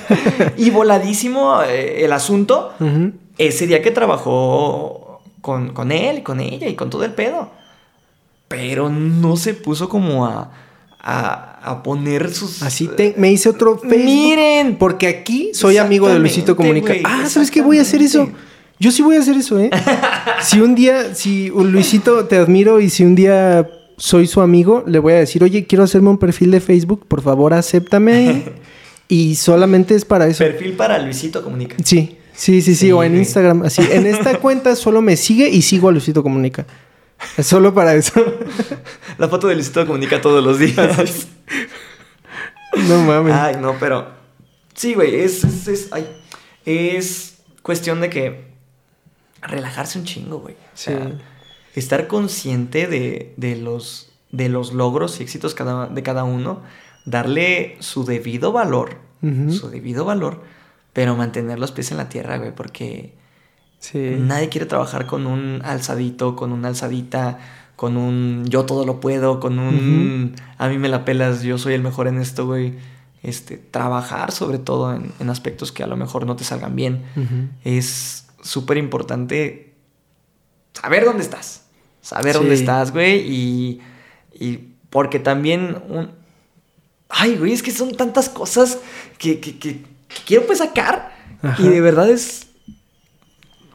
[0.56, 2.72] y voladísimo eh, el asunto
[3.38, 7.50] ese día que trabajó con, con él, con ella y con todo el pedo.
[8.48, 10.50] Pero no se puso como a,
[11.00, 12.62] a, a poner sus...
[12.62, 14.04] Así te- me hice otro Facebook.
[14.04, 14.76] Miren.
[14.78, 16.94] Porque aquí soy amigo de Luisito Comunica.
[17.04, 17.60] ah, ¿sabes qué?
[17.60, 18.30] Voy a hacer eso.
[18.78, 19.70] Yo sí voy a hacer eso, ¿eh?
[20.42, 24.84] si un día, si un Luisito te admiro y si un día soy su amigo,
[24.86, 28.44] le voy a decir, oye, quiero hacerme un perfil de Facebook, por favor, acéptame.
[29.08, 30.44] y solamente es para eso.
[30.44, 31.76] Perfil para Luisito Comunica.
[31.82, 33.16] Sí, sí, sí, sí, Sí, o en.
[33.16, 33.82] Instagram, así.
[33.90, 36.66] En esta cuenta solo me sigue y sigo a Luisito Comunica.
[37.38, 38.12] Es solo para eso.
[39.18, 41.28] La foto de Luisito Comunica todos los días.
[42.88, 43.32] no mames.
[43.34, 44.14] Ay, no, pero...
[44.74, 46.06] Sí, güey, es, es, es, ay,
[46.66, 48.55] es cuestión de que
[49.46, 50.54] relajarse un chingo, güey.
[50.54, 51.80] O sea, Sí.
[51.80, 56.62] estar consciente de, de los, de los logros y éxitos cada, de cada uno,
[57.04, 58.98] darle su debido valor,
[59.50, 60.42] su debido valor,
[60.92, 63.14] pero mantener los pies en la tierra, güey, porque
[63.78, 64.16] Sí.
[64.18, 67.38] nadie quiere trabajar con un alzadito, con una alzadita,
[67.76, 71.74] con un yo todo lo puedo, con un a mí me la pelas, yo soy
[71.74, 72.74] el mejor en esto, güey.
[73.22, 77.02] Este, trabajar sobre todo en, en aspectos que a lo mejor no te salgan bien.
[77.64, 79.74] Es súper importante
[80.72, 81.62] saber dónde estás.
[82.02, 82.38] Saber Sí.
[82.38, 83.20] dónde estás, güey.
[83.28, 83.80] Y,
[84.32, 84.56] y
[84.90, 86.10] porque también un...
[87.08, 88.78] Ay, güey, es que son tantas cosas
[89.18, 91.12] que, que- que- que quiero pues sacar.
[91.42, 91.60] Ajá.
[91.62, 92.46] Y de verdad es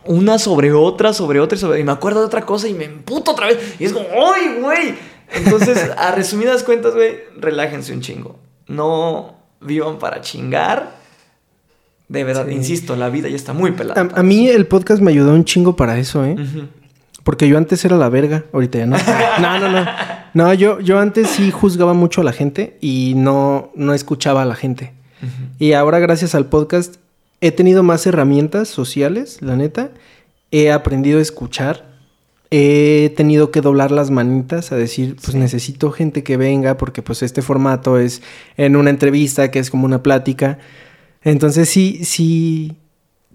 [0.06, 1.80] una sobre otra, sobre otra y sobre...
[1.80, 3.76] Y me acuerdo de otra cosa y me emputo otra vez.
[3.80, 4.96] Y es como, ¡ay, güey!
[5.34, 8.40] Entonces, a resumidas cuentas, güey, relájense un chingo.
[8.68, 11.01] No vivan para chingar.
[12.12, 12.54] De verdad, Sí.
[12.56, 14.10] insisto, la vida ya está muy pelada.
[14.14, 16.36] A, mí el podcast me ayudó un chingo para eso, ¿eh?
[17.24, 18.98] Porque yo antes era la verga, ahorita ya no.
[19.42, 19.86] No, no, no.
[20.34, 24.46] No, yo, yo antes sí juzgaba mucho a la gente y no, no escuchaba a
[24.46, 24.92] la gente.
[25.60, 26.96] Y ahora, gracias al podcast,
[27.40, 29.92] he tenido más herramientas sociales, la neta.
[30.52, 31.86] He aprendido a escuchar.
[32.50, 35.38] He tenido que doblar las manitas a decir, pues Sí.
[35.38, 38.22] necesito gente que venga porque pues este formato es
[38.58, 40.58] en una entrevista que es como una plática.
[41.24, 42.78] Entonces sí, sí,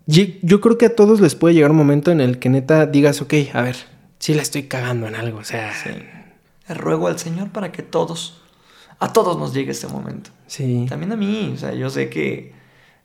[0.06, 3.22] yo, creo que a todos les puede llegar un momento en el que neta digas,
[3.22, 3.76] ok, a ver,
[4.18, 5.90] sí la estoy cagando en algo, o sea, Sí.
[6.74, 8.42] Ruego al Señor para que todos,
[8.98, 10.30] a todos nos llegue este momento.
[10.48, 10.86] sí.
[10.88, 12.52] También a mí, o sea, yo sé que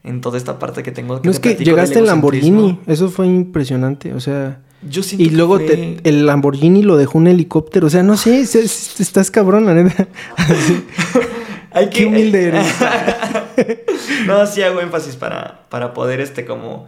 [0.04, 1.16] en toda esta parte que tengo...
[1.16, 5.30] No te es que llegaste en Lamborghini, eso fue impresionante, o sea, Yo siento y
[5.30, 8.56] que luego fue- te- el Lamborghini lo dejó un helicóptero, o sea, no sé, es-
[8.56, 10.08] es- estás cabrón, la neta.
[11.72, 12.68] Hay Qué humilde eres.
[14.28, 16.88] no, sí hago énfasis para, para poder, este, como,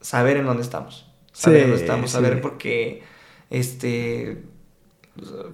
[0.00, 1.06] saber en dónde estamos.
[1.32, 2.14] Saber Sí, dónde estamos, sí.
[2.14, 3.02] saber porque,
[3.50, 4.42] este,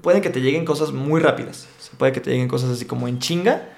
[0.02, 1.68] puede que te lleguen cosas muy rápidas.
[1.98, 3.68] Puede que te lleguen cosas así como en chinga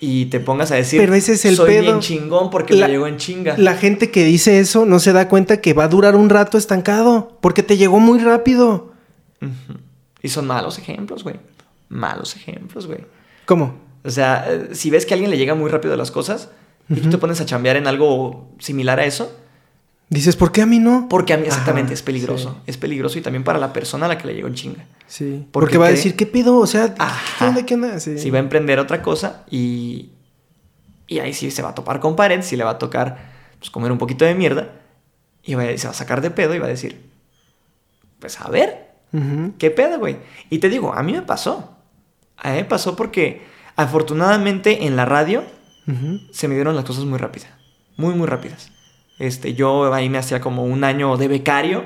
[0.00, 1.82] y te pongas a decir, Pero ese es el soy pedo.
[1.82, 3.56] bien chingón porque La- me llegó en chinga.
[3.58, 6.56] La gente que dice eso no se da cuenta que va a durar un rato
[6.58, 8.92] estancado, porque te llegó muy rápido.
[10.22, 11.36] Y son malos ejemplos, güey.
[11.88, 13.00] Malos ejemplos, güey.
[13.46, 13.74] ¿Cómo?
[14.04, 16.50] O sea, si ves que a alguien le llega muy rápido las cosas
[16.88, 19.34] y tú te pones a chambear en algo similar a eso,
[20.10, 21.06] Dices, ¿por qué a mí no?
[21.10, 22.52] porque a mí exactamente Ajá, es peligroso.
[22.54, 22.60] sí.
[22.66, 24.86] Es peligroso y también para la persona a la que le llegó en chinga.
[25.06, 25.46] Sí.
[25.52, 26.56] Porque Porque, va a cree- decir, ¿qué pedo?
[26.56, 27.48] O sea, ¿qué Ajá.
[27.48, 27.66] onda?
[27.66, 28.00] ¿Qué onda?
[28.00, 28.18] Sí.
[28.18, 30.12] Si va a emprender otra cosa y,
[31.06, 33.18] y ahí sí se va a topar con pared, si le va a tocar
[33.58, 34.70] pues, comer un poquito de mierda
[35.42, 37.02] y va a- se va a sacar de pedo y va a decir,
[38.18, 39.52] pues a ver, Ujú.
[39.58, 40.16] ¿Qué pedo, güey?
[40.50, 41.74] Y te digo, a mí me pasó.
[42.38, 43.42] A mí me pasó porque
[43.78, 45.42] afortunadamente en la radio
[46.32, 47.48] se me dieron las cosas muy rápidas.
[47.96, 48.70] Muy, muy rápidas.
[49.18, 51.84] Este, yo ahí me hacía como un año de becario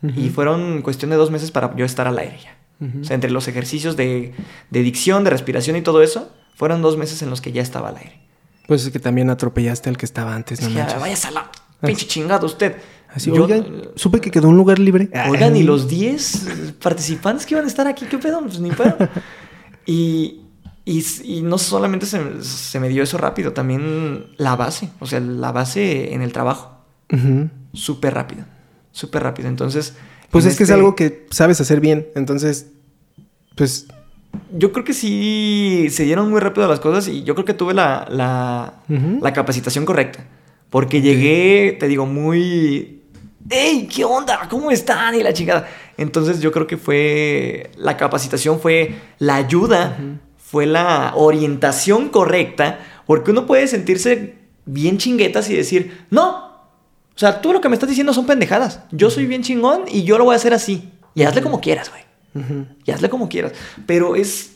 [0.00, 0.34] y Ujú.
[0.34, 2.56] fueron cuestión de dos meses para yo estar al aire ya.
[3.00, 4.32] O sea, entre los ejercicios de,
[4.70, 7.88] de dicción, de respiración y todo eso, fueron dos meses en los que ya estaba
[7.90, 8.20] al aire.
[8.68, 11.50] Pues es que también atropellaste al que estaba antes, no Dije, "Ah, vayas a la
[11.84, 12.76] pinche chingado usted.
[13.12, 15.10] Así, Yo- oigan, supe que quedó un lugar libre.
[15.28, 18.40] Oigan, y los 10 participantes que iban a estar aquí, ¿qué pedo?
[18.40, 18.96] Pues ni pedo.
[19.84, 20.41] Y,
[20.84, 25.20] y, y no solamente se, se me dio eso rápido, también la base, o sea,
[25.20, 26.76] la base en el trabajo,
[27.72, 28.44] súper rápido,
[28.92, 29.48] súper rápido.
[29.48, 29.94] Entonces...
[30.30, 32.68] Pues en es que es este- algo que sabes hacer bien, entonces,
[33.54, 33.86] pues,
[34.56, 37.74] Yo creo que sí se dieron muy rápido las cosas y yo creo que tuve
[37.74, 38.74] la, la,
[39.20, 40.24] la capacitación correcta.
[40.70, 43.02] Porque llegué, te digo, muy...
[43.50, 43.86] ¡Ey!
[43.94, 44.48] ¿Qué onda?
[44.48, 45.14] ¿Cómo están?
[45.14, 45.68] Y la chingada.
[45.98, 47.70] Entonces yo creo que fue...
[47.76, 49.98] La capacitación fue la ayuda,
[50.52, 52.78] fue la orientación correcta.
[53.06, 54.34] Porque uno puede sentirse
[54.66, 56.52] bien chinguetas y decir, no,
[57.14, 58.80] O sea, tú lo que me estás diciendo son pendejadas.
[58.92, 60.90] Yo soy bien chingón y yo lo voy a hacer así.
[61.14, 62.02] Y hazle como quieras, güey.
[62.84, 63.52] Y hazle como quieras.
[63.86, 64.52] Pero es,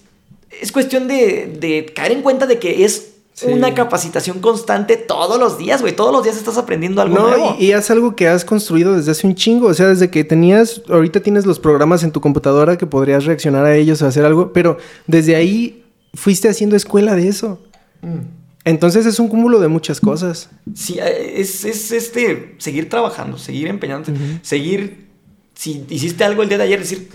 [0.62, 3.48] es cuestión de, de caer en cuenta de que es Sí.
[3.52, 5.94] una capacitación constante todos los días, güey.
[5.94, 7.56] Todos los días estás aprendiendo algo No, nuevo.
[7.58, 9.66] y, y es algo que has construido desde hace un chingo.
[9.66, 13.66] O sea, desde que tenías, ahorita tienes los programas en tu computadora que podrías reaccionar
[13.66, 15.84] a ellos o hacer algo, pero desde ahí
[16.16, 17.62] fuiste haciendo escuela de eso.
[18.02, 18.18] Mm.
[18.64, 20.50] Entonces es un cúmulo de muchas cosas.
[20.74, 24.40] Sí, eh, es, es este, seguir trabajando, seguir empeñándote, Ujú.
[24.42, 25.06] seguir,
[25.54, 27.08] si hiciste algo el día de ayer, decir,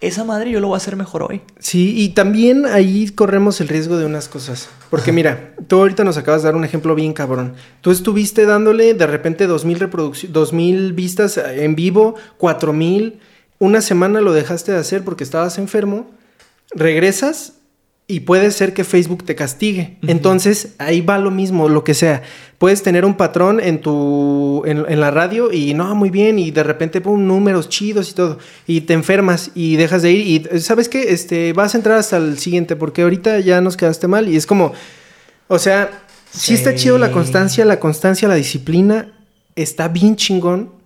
[0.00, 1.40] esa madre yo lo voy a hacer mejor hoy.
[1.58, 4.68] Sí, y también ahí corremos el riesgo de unas cosas.
[4.90, 7.54] Porque mira, tú ahorita nos acabas de dar un ejemplo bien cabrón.
[7.80, 13.18] Tú estuviste dándole de repente 2000 reproducciones, 2000 vistas en vivo, 4000.
[13.58, 16.08] Una semana lo dejaste de hacer porque estabas enfermo.
[16.70, 17.54] Regresas
[18.10, 19.98] y puede ser que Facebook te castigue.
[20.06, 22.22] Entonces, ahí va lo mismo, lo que sea.
[22.56, 26.50] Puedes tener un patrón en tu en, en la radio y no, muy bien, y
[26.50, 30.60] de repente pum, números chidos y todo, y te enfermas y dejas de ir y
[30.60, 34.28] sabes qué, este vas a entrar hasta el siguiente porque ahorita ya nos quedaste mal
[34.28, 34.72] y es como
[35.46, 39.12] o sea, sí, está chido la constancia, la constancia, la disciplina
[39.56, 40.76] está bien chingón.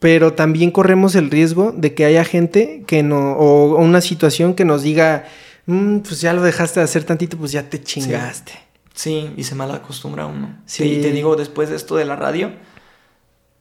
[0.00, 4.52] Pero también corremos el riesgo de que haya gente que no, o, o una situación
[4.52, 5.24] que nos diga,
[5.66, 8.52] "Mm, pues ya lo dejaste de hacer tantito, pues ya te chingaste.
[8.94, 10.56] Sí, y se mal acostumbra uno.
[10.66, 10.84] Sí.
[10.84, 10.90] Sí.
[10.98, 12.52] Y te digo, después de esto de la radio,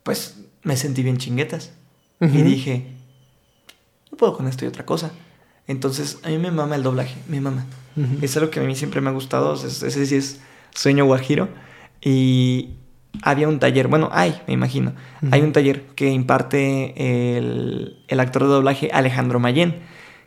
[0.03, 1.71] pues me sentí bien chinguetas.
[2.21, 2.88] Y dije,
[4.11, 5.11] no puedo con esto y otra cosa.
[5.67, 7.65] Entonces, a mí me mama el doblaje, me mama.
[8.21, 10.39] Es algo que a mí siempre me ha gustado, es- ese sí es
[10.73, 11.49] sueño guajiro.
[12.01, 12.75] Y
[13.21, 14.93] había un taller, bueno, hay, me imagino,
[15.31, 19.81] hay un taller que imparte el, el actor de doblaje Alejandro Mayen,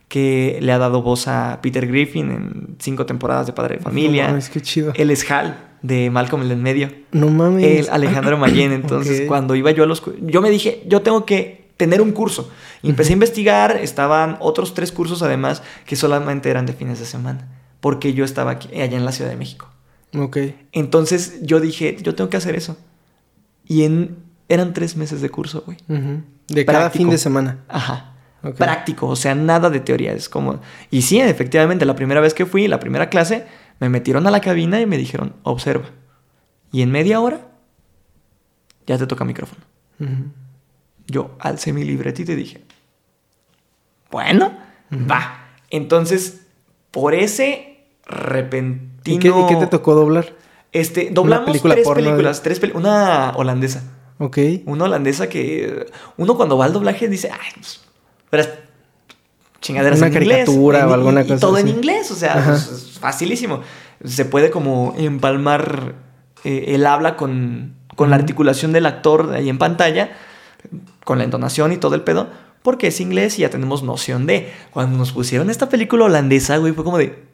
[0.08, 4.24] que le ha dado voz a Peter Griffin en cinco temporadas de Padre de Familia.
[4.24, 4.92] No mames, qué chido.
[4.94, 6.90] Él es Hal de Malcolm el en medio.
[7.12, 7.64] No mames.
[7.64, 8.72] El Alejandro Mayen.
[8.72, 10.02] Entonces, cuando iba yo a los...
[10.20, 12.50] Yo me dije, yo tengo que tener un curso.
[12.82, 17.04] Y empecé a investigar, estaban otros tres cursos además que solamente eran de fines de
[17.06, 17.48] semana.
[17.80, 19.68] Porque yo estaba aquí, allá en la Ciudad de México.
[20.16, 20.38] Ok.
[20.72, 22.76] Entonces yo dije, yo tengo que hacer eso.
[23.66, 24.16] Y en,
[24.48, 25.78] eran tres meses de curso, güey.
[26.48, 27.64] De cada fin de semana.
[27.68, 28.15] Ajá.
[28.54, 30.12] Práctico, o sea, nada de teoría.
[30.12, 30.60] Es como.
[30.90, 33.46] Y sí, efectivamente, la primera vez que fui, la primera clase,
[33.80, 35.86] me metieron a la cabina y me dijeron, observa.
[36.72, 37.40] Y en media hora,
[38.86, 39.62] ya te toca micrófono.
[41.06, 42.62] Yo alcé mi libretita y dije,
[44.10, 44.52] bueno,
[45.10, 45.40] va.
[45.70, 46.42] Entonces,
[46.90, 49.16] por ese repentino.
[49.16, 50.34] ¿Y qué, y qué te tocó doblar?
[50.72, 53.82] Este, doblamos película tres de- películas, tres pel- una holandesa.
[54.18, 54.38] Ok.
[54.66, 55.86] Una holandesa que
[56.16, 57.84] uno cuando va al doblaje dice, ay, pues,
[58.36, 58.50] verás,
[59.60, 60.28] chingaderas Una en inglés.
[60.46, 63.60] caricatura en- o alguna y- y cosa todo en inglés, o sea, pues, es facilísimo.
[64.04, 65.94] Se puede como empalmar
[66.44, 70.10] eh, el habla con, con la articulación del actor ahí en pantalla,
[71.04, 72.28] con la entonación y todo el pedo,
[72.62, 74.52] porque es inglés y ya tenemos noción de.
[74.70, 77.24] Cuando nos pusieron esta película holandesa, güey, fue como de,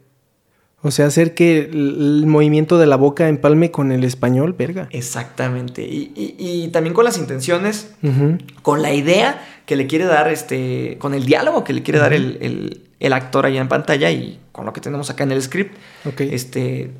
[0.83, 4.87] O sea, hacer que el, movimiento de la boca empalme con el español, verga.
[4.91, 5.81] exactamente.
[5.83, 7.93] Y, y- y también con las intenciones
[8.61, 12.13] con la idea que le quiere dar, este, con el diálogo que le quiere dar
[12.13, 15.41] el, el- el actor allá en pantalla y con lo que tenemos acá en el
[15.41, 16.21] script, Ok.
[16.21, 16.91] este,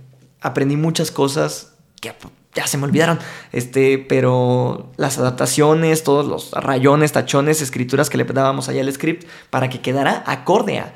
[0.42, 2.14] aprendí muchas cosas que
[2.56, 3.20] ya se me olvidaron,
[3.52, 9.26] este, pero las adaptaciones, todos los rayones, tachones, escrituras que le dábamos allá al script
[9.50, 10.94] para que quedara acorde a.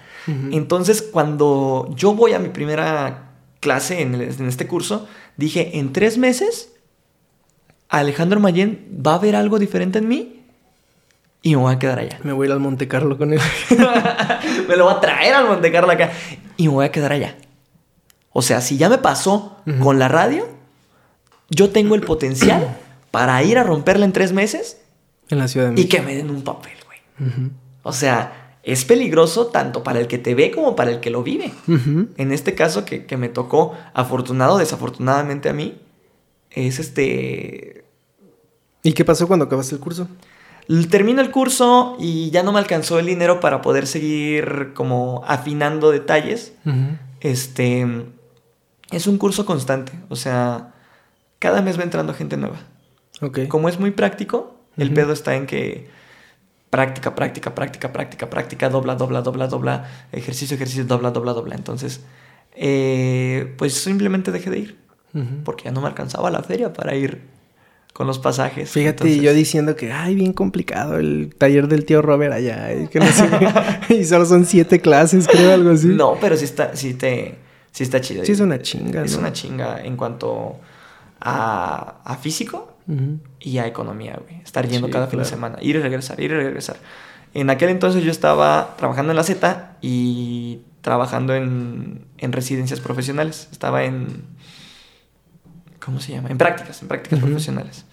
[0.51, 3.31] Entonces, cuando yo voy a mi primera
[3.61, 6.73] clase en, el- en este curso, dije, en tres meses,
[7.89, 10.43] Alejandro Mayen va a ver algo diferente en mí
[11.41, 12.19] y me voy a quedar allá.
[12.23, 13.39] Me voy a ir al Monte Carlo con él.
[14.67, 16.11] me lo va a traer al Monte Carlo acá
[16.57, 17.37] y me voy a quedar allá.
[18.33, 20.47] O sea, si ya me pasó con la radio,
[21.49, 22.77] yo tengo el potencial
[23.11, 24.81] para ir a romperla en tres meses
[25.29, 25.89] en la Ciudad de y México.
[25.97, 26.99] que me den un papel, güey.
[27.83, 31.23] O sea, es peligroso tanto para el que te ve como para el que lo
[31.23, 31.53] vive.
[32.17, 35.77] En este caso que, que me tocó, afortunado o desafortunadamente a mí,
[36.51, 37.85] es este...
[38.83, 40.09] ¿Y qué pasó cuando acabaste el curso?
[40.89, 45.89] Termino el curso y ya no me alcanzó el dinero para poder seguir como afinando
[45.91, 46.51] detalles.
[47.21, 47.87] Este...
[48.91, 50.73] Es un curso constante, o sea,
[51.39, 52.57] cada mes va entrando gente nueva.
[53.47, 55.87] Como es muy práctico, el pedo está en que
[56.69, 61.55] práctica, práctica, práctica, práctica, práctica, dobla, dobla, dobla, dobla, ejercicio, ejercicio, dobla, dobla, dobla.
[61.55, 62.01] Entonces,
[62.55, 64.77] eh, pues simplemente dejé de ir,
[65.43, 67.21] porque ya no me alcanzaba la feria para ir
[67.93, 68.69] con los pasajes.
[68.69, 72.87] Fíjate, Entonces, yo diciendo que, ay, bien complicado el taller del tío Robert allá, y
[72.87, 73.27] que no sé
[73.89, 75.87] y solo son siete clases, creo, algo así.
[75.87, 77.39] No, pero sí está, sí te,
[77.71, 78.23] sí está chido.
[78.23, 79.19] Sí es una chinga, Es ¿no?
[79.19, 80.59] una chinga en cuanto
[81.19, 82.76] a, a físico.
[82.87, 83.19] Ujú.
[83.39, 84.41] y a economía, güey.
[84.41, 86.77] Estar yendo Sí, cada fin de semana, ir y regresar, ir y regresar.
[87.33, 93.49] En aquel entonces yo estaba trabajando en la Z y trabajando en, en residencias profesionales.
[93.51, 94.23] Estaba en...
[95.83, 96.29] ¿Cómo se llama?
[96.29, 97.27] En prácticas, en prácticas Ujú.
[97.27, 97.85] profesionales.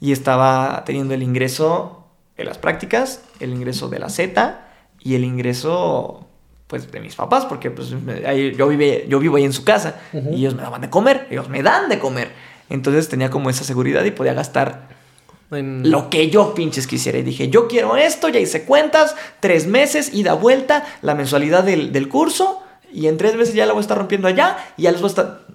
[0.00, 2.06] Y estaba teniendo el ingreso
[2.36, 4.60] de las prácticas, el ingreso de la Z
[5.00, 6.24] y el ingreso
[6.68, 10.30] pues de mis papás, porque pues yo, vive, yo vivo ahí en su casa Ujú.
[10.32, 12.30] y ellos me daban de comer, ellos me dan de comer.
[12.70, 14.88] Entonces tenía como esa seguridad y podía gastar
[15.50, 17.18] En- lo que yo pinches quisiera.
[17.18, 21.92] Y dije, yo quiero esto, ya hice cuentas, tres meses, ida, vuelta, la mensualidad del,
[21.92, 22.62] del curso,
[22.92, 25.08] y en tres meses ya la voy a estar rompiendo allá, y ya les voy
[25.08, 25.46] a estar...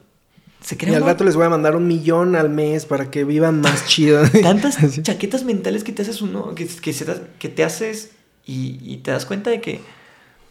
[0.62, 3.26] Se Y crea al rato les voy a mandar un millón al mes para que
[3.26, 4.24] vivan más chido.
[4.42, 7.06] tantas chaquetas mentales que te haces uno, que, que, se
[7.38, 8.12] que te haces
[8.46, 9.82] y, y te das cuenta de que,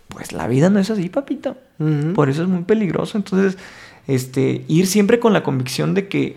[0.08, 1.56] pues la vida no es así, papito.
[2.14, 3.16] Por eso es muy peligroso.
[3.16, 3.56] Entonces,
[4.06, 6.36] este, ir siempre con la convicción de que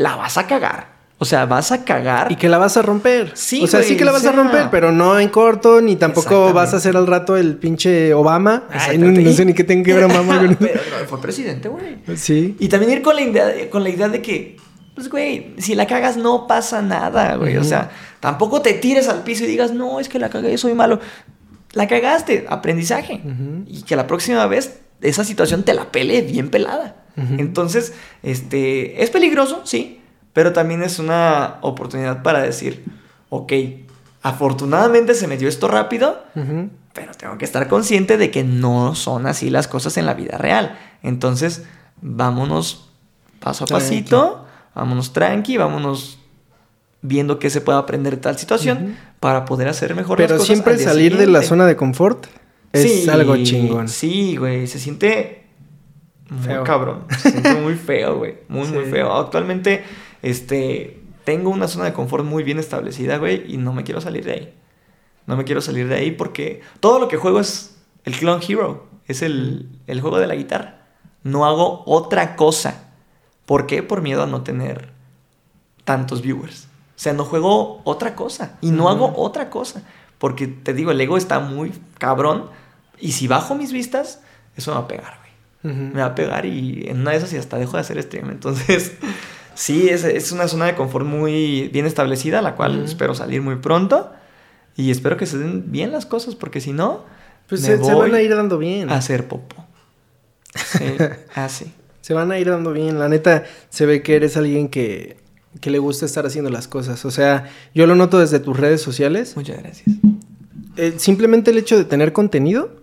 [0.00, 1.00] la vas a cagar.
[1.18, 2.32] O sea, vas a cagar.
[2.32, 3.32] Y que la vas a romper.
[3.34, 6.54] Sí, O sea, sí que la vas a romper, pero no en corto, ni tampoco
[6.54, 8.64] vas a ser al rato el pinche Obama.
[8.70, 10.40] Ay, no, no sé ni qué tengo que ver Obama.
[10.58, 11.98] Pero no, fue presidente, güey.
[12.16, 12.56] Sí.
[12.58, 14.56] Y también ir con la idea, con la idea de que,
[14.94, 17.58] pues, güey, si la cagas no pasa nada, güey.
[17.58, 17.90] O sea,
[18.20, 21.00] tampoco te tires al piso y digas, no, es que la cagué, soy malo.
[21.72, 23.20] La cagaste, aprendizaje.
[23.66, 26.99] Y que la próxima vez esa situación te la pele bien pelada.
[27.16, 27.92] Entonces,
[28.22, 30.00] este, es peligroso, sí,
[30.32, 32.84] pero también es una oportunidad para decir,
[33.28, 33.52] ok,
[34.22, 36.22] afortunadamente se me dio esto rápido,
[36.92, 40.38] pero tengo que estar consciente de que no son así las cosas en la vida
[40.38, 40.78] real.
[41.02, 41.64] Entonces,
[42.00, 42.90] vámonos
[43.40, 43.84] paso a Tranqui.
[43.84, 46.18] pasito, vámonos tranqui, vámonos
[47.02, 50.46] viendo qué se puede aprender de tal situación para poder hacer mejor las Pero cosas
[50.46, 52.26] siempre al día salir de la zona de confort
[52.72, 53.88] es Sí, algo chingón.
[53.88, 55.39] Sí, güey, se siente
[56.30, 56.64] muy Feo.
[56.64, 57.04] cabrón.
[57.18, 58.38] Se siente muy feo, güey.
[58.48, 59.12] Muy, muy feo.
[59.12, 59.84] Actualmente,
[60.22, 64.24] este, tengo una zona de confort muy bien establecida, güey, y no me quiero salir
[64.24, 64.54] de ahí.
[65.26, 68.88] No me quiero salir de ahí porque todo lo que juego es el Clone Hero.
[69.06, 70.86] Es el, el juego de la guitarra.
[71.22, 72.92] No hago otra cosa.
[73.44, 73.82] ¿Por qué?
[73.82, 74.92] Por miedo a no tener
[75.84, 76.64] tantos viewers.
[76.64, 78.58] O sea, no juego otra cosa.
[78.60, 79.82] Y no hago otra cosa.
[80.18, 82.50] Porque te digo, el ego está muy cabrón.
[83.00, 84.20] Y si bajo mis vistas,
[84.54, 85.19] eso me va a pegar,
[85.62, 88.30] Me va a pegar y en una de esas y hasta dejo de hacer stream.
[88.30, 88.92] Entonces,
[89.54, 93.56] sí, es, es una zona de confort muy bien establecida, la cual espero salir muy
[93.56, 94.10] pronto.
[94.76, 97.04] Y espero que se den bien las cosas, porque si no,
[97.48, 98.88] Pues se, van a ir dando bien.
[98.88, 99.66] a hacer popo.
[100.54, 100.84] Sí,
[101.34, 101.72] así.
[102.00, 102.98] Se van a ir dando bien.
[102.98, 105.18] La neta, se ve que eres alguien que,
[105.60, 107.04] que le gusta estar haciendo las cosas.
[107.04, 109.36] O sea, yo lo noto desde tus redes sociales.
[109.36, 109.94] Muchas gracias.
[110.76, 112.79] Eh, simplemente el hecho de tener contenido,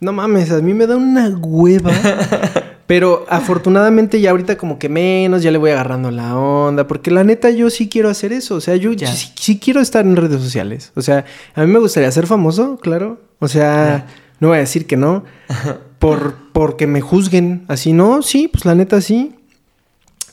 [0.00, 1.92] no mames, a mí me da una hueva.
[2.86, 7.24] Pero afortunadamente ya ahorita como que menos, ya le voy agarrando la onda, porque la
[7.24, 9.08] neta yo sí quiero hacer eso, o sea, yo Ya.
[9.10, 12.76] sí, sí quiero estar en redes sociales, o sea, a mí me gustaría ser famoso,
[12.76, 14.06] claro, o sea,
[14.38, 15.24] no voy a decir que no,
[15.98, 19.34] por, porque me juzguen, así no, sí, pues la neta sí,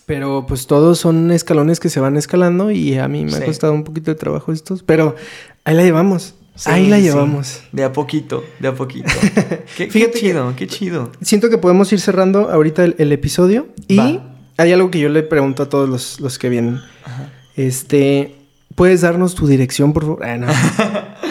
[0.06, 3.72] pero pues todos son escalones que se van escalando y a mí me ha costado
[3.72, 5.16] un poquito de trabajo estos, pero
[5.64, 6.36] ahí la llevamos.
[6.62, 7.04] Sí, Ahí la sí.
[7.04, 7.62] llevamos.
[7.72, 9.10] De a poquito, de a poquito.
[9.76, 11.12] Qué, qué Fíjate que- chido, qué chido.
[11.22, 13.68] Siento que podemos ir cerrando ahorita el, el episodio.
[13.88, 14.36] Y Va.
[14.58, 16.80] hay algo que yo le pregunto a todos los, los que vienen.
[17.04, 17.32] Ajá.
[17.56, 18.36] Este,
[18.76, 20.24] ¿puedes darnos tu dirección, por favor?
[20.24, 20.48] Ah, no.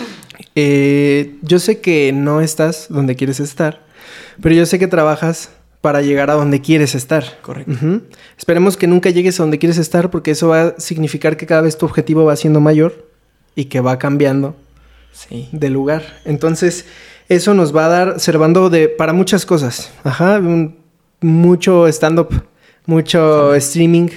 [0.56, 3.82] Eh, yo sé que no estás donde quieres estar,
[4.42, 5.50] pero yo sé que trabajas
[5.80, 7.38] para llegar a donde quieres estar.
[7.40, 7.72] Correcto.
[8.36, 11.60] Esperemos que nunca llegues a donde quieres estar porque eso va a significar que cada
[11.62, 13.06] vez tu objetivo va siendo mayor
[13.54, 14.56] y que va cambiando
[15.12, 15.48] Sí.
[15.52, 16.02] de lugar.
[16.24, 16.86] Entonces,
[17.28, 19.92] eso nos va a dar servando de para muchas cosas.
[20.04, 20.78] Ajá, un-
[21.20, 22.44] mucho stand-up,
[22.86, 24.08] mucho streaming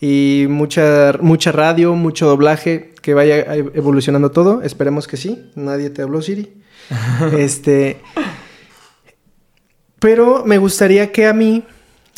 [0.00, 4.62] y mucha, mucha radio, mucho doblaje, que vaya evolucionando todo.
[4.62, 5.50] Esperemos que sí.
[5.54, 6.52] Nadie te habló, Siri.
[7.38, 8.00] este.
[9.98, 11.64] Pero me gustaría que a mí.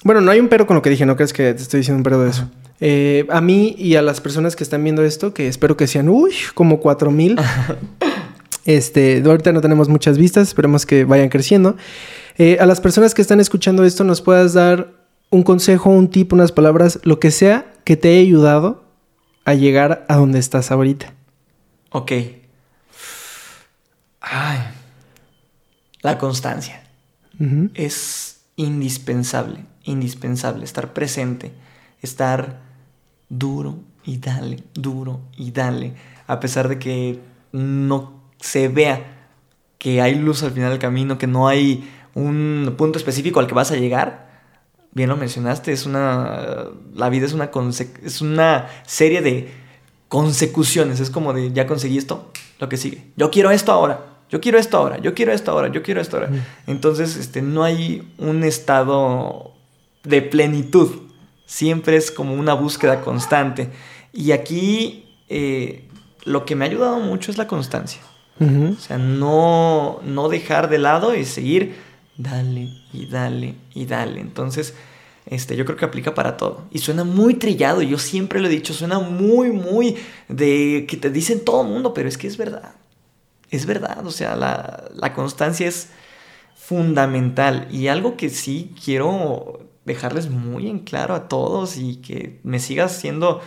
[0.05, 1.99] Bueno, no hay un pero con lo que dije, no crees que te estoy diciendo
[1.99, 2.49] un pero de eso.
[2.85, 6.09] Eh, a mí y a las personas que están viendo esto, que espero que sean,
[6.09, 7.37] uy, como cuatro mil.
[8.65, 11.77] Este, ahorita no tenemos muchas vistas, esperemos que vayan creciendo.
[12.39, 14.93] Eh, a las personas que están escuchando esto, nos puedas dar
[15.31, 18.85] un consejo, un tip, unas palabras, lo que sea que te haya ayudado
[19.45, 21.13] a llegar a donde estás ahorita.
[21.91, 22.13] Ok.
[24.21, 24.59] Ay.
[26.03, 26.85] La constancia.
[27.75, 31.51] Es indispensable, indispensable estar presente,
[32.01, 32.62] estar
[33.33, 35.95] duro y dale, duro y dale,
[36.27, 37.19] a pesar de que
[37.53, 39.29] no se vea
[39.79, 43.55] que hay luz al final del camino, que no hay un punto específico al que
[43.55, 44.31] vas a llegar,
[44.93, 46.67] bien lo mencionaste, es una.
[46.95, 47.51] La vida es una,
[48.05, 49.53] es una serie de
[50.09, 51.01] consecuciones.
[51.01, 52.31] Es como de ya conseguí esto,
[52.61, 53.07] lo que sigue.
[53.17, 54.07] Yo quiero esto ahora.
[54.29, 56.31] Yo quiero esto ahora, yo quiero esto ahora, yo quiero esto ahora.
[56.67, 59.53] Entonces, este, no hay un estado
[60.05, 60.89] de plenitud.
[61.53, 63.69] Siempre es como una búsqueda constante.
[64.11, 65.87] Y aquí eh,
[66.25, 68.01] lo que me ha ayudado mucho es la constancia.
[68.41, 71.75] O sea, no, no dejar de lado y seguir,
[72.17, 74.23] dale y dale y dale.
[74.23, 74.75] Entonces,
[75.27, 76.65] este, yo creo que aplica para todo.
[76.71, 79.97] Y suena muy trillado, yo siempre lo he dicho, suena muy, muy
[80.29, 82.77] de que te dicen todo el mundo, pero es que es verdad.
[83.51, 85.91] Es verdad, o sea, la, la constancia es
[86.57, 87.69] fundamental.
[87.71, 92.89] Y algo que sí quiero dejarles muy en claro a todos y que me siga
[92.89, 93.41] siendo,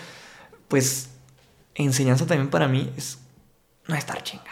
[0.67, 1.09] pues,
[1.75, 3.19] enseñanza también para mí es
[3.87, 4.51] no estar chingando.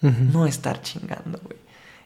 [0.00, 1.56] No estar chingando, güey.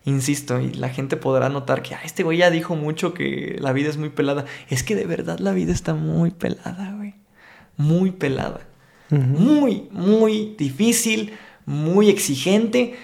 [0.05, 3.73] Insisto, y la gente podrá notar que ah, este güey ya dijo mucho que la
[3.73, 4.45] vida es muy pelada.
[4.69, 7.15] Es que de verdad la vida está muy pelada, güey.
[7.77, 8.61] Muy pelada.
[9.11, 11.33] Muy, muy difícil,
[11.65, 12.97] muy exigente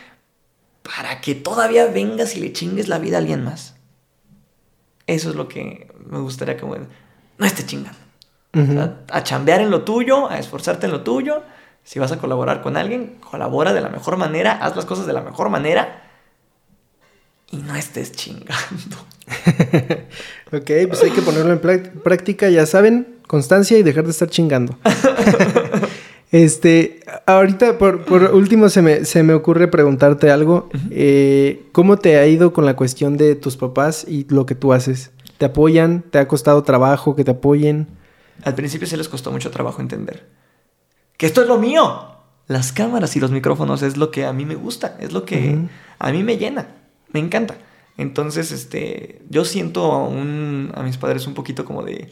[0.82, 3.73] para que todavía vengas y le chingues la vida a alguien más.
[5.06, 7.98] Eso es lo que me gustaría que no esté chingando.
[9.10, 11.42] a, chambear en lo tuyo, a esforzarte en lo tuyo.
[11.82, 15.12] Si vas a colaborar con alguien, colabora de la mejor manera, haz las cosas de
[15.12, 16.04] la mejor manera
[17.50, 18.96] y no estés chingando.
[20.52, 24.78] ok, pues hay que ponerlo en práctica, ya saben, constancia y dejar de estar chingando.
[26.34, 30.68] este, ahorita por, último se me, se me, ocurre preguntarte algo.
[30.90, 34.72] Eh, ¿Cómo te ha ido con la cuestión de tus papás y lo que tú
[34.72, 35.12] haces?
[35.38, 36.02] ¿Te apoyan?
[36.10, 37.86] ¿Te ha costado trabajo que te apoyen?
[38.42, 40.28] Al principio sí les costó mucho trabajo entender.
[41.16, 42.04] Que esto es lo mío.
[42.48, 45.56] Las cámaras y los micrófonos es lo que a mí me gusta, es lo que
[46.00, 46.66] a mí me llena,
[47.12, 47.58] me encanta.
[47.96, 52.10] Entonces, este, yo siento a, un, a mis padres un poquito como de...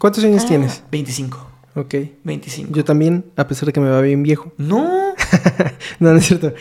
[0.00, 0.82] ¿Cuántos años ah, tienes?
[0.90, 1.55] 25.
[1.76, 1.94] Ok.
[2.24, 2.72] 25.
[2.74, 4.50] Yo también, a pesar de que me va bien viejo.
[4.56, 5.14] No.
[6.00, 6.54] no, no es cierto.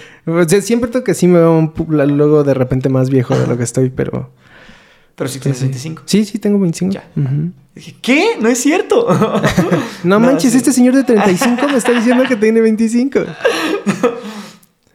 [0.62, 1.74] siempre tengo que sí me veo un,
[2.18, 4.32] luego de repente más viejo de lo que estoy, pero...
[5.16, 6.04] Pero sí tienes 25.
[6.06, 6.94] Sí, sí, tengo 25.
[6.94, 7.10] Ya.
[7.74, 8.32] Dije, ¿qué?
[8.42, 9.08] No es cierto.
[10.04, 13.22] no, manches, este señor de 35 me está diciendo que tiene 25.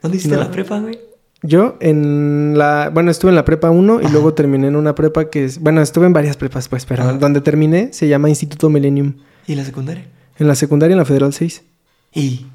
[0.02, 0.98] ¿Dónde hiciste la prepa, güey?
[1.42, 5.30] Yo en la, bueno, estuve en la prepa 1 y luego terminé en una prepa
[5.30, 9.14] que es, bueno, estuve en varias prepas, pues, pero donde terminé se llama Instituto Millennium.
[9.46, 10.06] ¿Y la secundaria?
[10.38, 11.62] En la secundaria en la Federal 6.
[12.14, 12.46] ¿Y?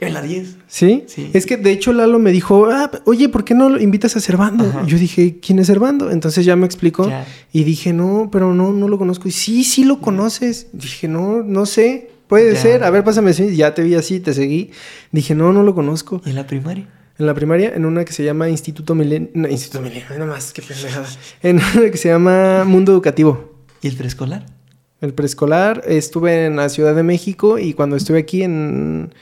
[0.00, 0.56] En la 10.
[0.66, 1.04] ¿Sí?
[1.06, 1.30] Sí.
[1.34, 4.86] Es que de hecho Lalo me dijo, ah, oye, ¿por qué no invitas a Servando?
[4.86, 6.10] Yo dije, ¿quién es Servando?
[6.10, 7.10] Entonces ya me explicó.
[7.52, 9.28] Y dije, no, pero no, no lo conozco.
[9.28, 10.68] Y sí, sí lo conoces.
[10.72, 12.10] Dije, no, no sé.
[12.28, 12.82] Puede ser.
[12.82, 13.32] A ver, pásame.
[13.32, 14.70] Ya te vi así, te seguí.
[15.12, 16.22] Dije, no, no lo conozco.
[16.24, 16.88] ¿En la primaria?
[17.18, 19.28] En la primaria, en una que se llama Instituto Milenio.
[19.34, 21.06] No, Instituto Milenio, nada más, qué pendejada.
[21.42, 23.52] En una que se llama Mundo Educativo.
[23.82, 24.46] ¿Y el preescolar?
[25.00, 29.14] El preescolar, estuve en la Ciudad de México y cuando estuve aquí en.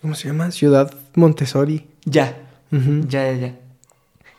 [0.00, 0.50] ¿Cómo se llama?
[0.50, 1.86] Ciudad Montessori.
[2.04, 2.36] Ya.
[2.70, 3.58] Ya, ya, ya.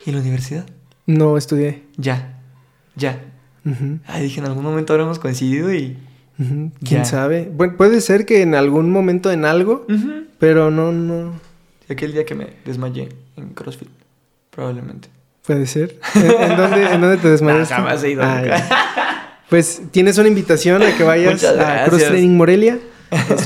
[0.05, 0.65] ¿Y la universidad?
[1.05, 1.83] No estudié.
[1.97, 2.39] Ya.
[2.95, 3.21] Ya.
[4.07, 5.97] Ay, dije, en algún momento habremos coincidido y.
[6.83, 7.49] ¿Quién sabe?
[7.53, 9.85] Bueno, puede ser que en algún momento en algo,
[10.39, 11.33] pero no, no.
[11.87, 13.89] Aquel día que me desmayé en CrossFit,
[14.49, 15.09] probablemente.
[15.45, 15.99] Puede ser.
[16.15, 17.73] ¿En, dónde, te desmayaste?
[17.73, 22.79] jamás he ido ah, Pues tienes una invitación a que vayas a Cross Training Morelia.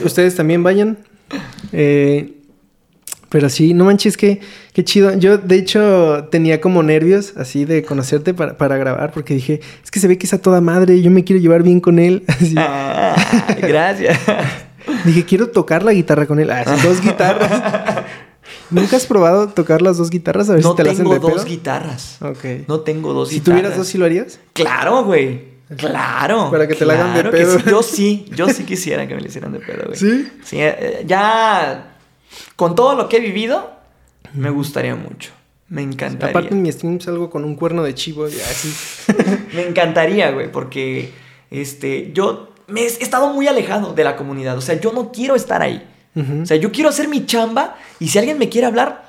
[0.04, 0.98] Ustedes también vayan.
[1.72, 2.38] Eh,
[3.30, 4.40] pero sí, no manches, que
[4.74, 5.18] qué chido.
[5.18, 9.92] Yo, de hecho, tenía como nervios así de conocerte para, para, grabar, porque dije, es
[9.92, 12.24] que se ve que es a toda madre, yo me quiero llevar bien con él.
[12.58, 13.16] Ah,
[13.60, 14.18] gracias.
[15.04, 16.50] dije, quiero tocar la guitarra con él.
[16.52, 17.96] Ah, dos guitarras.
[18.70, 20.50] ¿Nunca has probado tocar las dos guitarras?
[20.50, 22.18] A ver no si te las hacen de dos guitarras.
[22.22, 22.68] Ok.
[22.68, 23.46] No tengo dos guitarras.
[23.46, 24.40] Si tuvieras dos, ¿sí lo harías?
[24.54, 25.58] Claro, güey.
[25.76, 26.50] Claro.
[26.50, 27.60] Para que te la hagan de pedo.
[27.60, 29.98] Yo sí, yo sí quisiera que me la hicieran de pedo, güey.
[29.98, 30.32] ¿Sí?
[30.44, 31.98] Sí, eh, ya
[32.56, 33.72] con todo lo que he vivido,
[34.34, 35.32] me gustaría mucho.
[35.70, 36.30] Me encantaría.
[36.30, 38.74] Aparte en mi stream salgo con un cuerno de chivo y así.
[39.54, 41.12] me encantaría, güey, porque
[41.52, 44.58] este, yo me he estado muy alejado de la comunidad.
[44.58, 45.86] O sea, yo no quiero estar ahí.
[46.42, 49.08] O sea, yo quiero hacer mi chamba y si alguien me quiere hablar,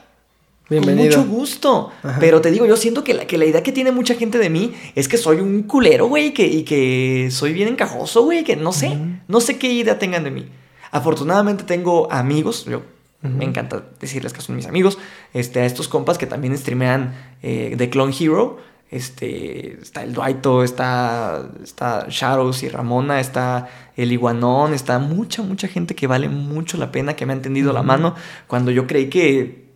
[0.70, 1.16] Bienvenido.
[1.16, 1.92] Con mucho gusto.
[2.20, 4.50] Pero te digo, yo siento que la, que la idea que tiene mucha gente de
[4.50, 8.56] mí es que soy un culero, güey, que, y que soy bien encajoso, güey, que
[8.56, 10.48] no sé, no sé qué idea tengan de mí.
[10.90, 12.82] Afortunadamente tengo amigos, yo
[13.22, 14.98] me encanta decirles que son mis amigos.
[15.32, 18.58] Este, a estos compas que también streamean eh, The Clone Hero.
[18.90, 25.68] Este, está el Duaito, está, está Shadows y Ramona, está el Iguanón, está mucha, mucha
[25.68, 28.14] gente que vale mucho la pena, que me ha tendido la mano
[28.46, 29.68] cuando yo creí que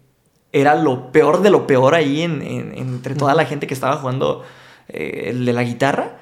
[0.53, 3.97] era lo peor de lo peor ahí en, en- entre toda la gente que estaba
[3.97, 4.43] jugando
[4.89, 6.19] eh, el de la guitarra.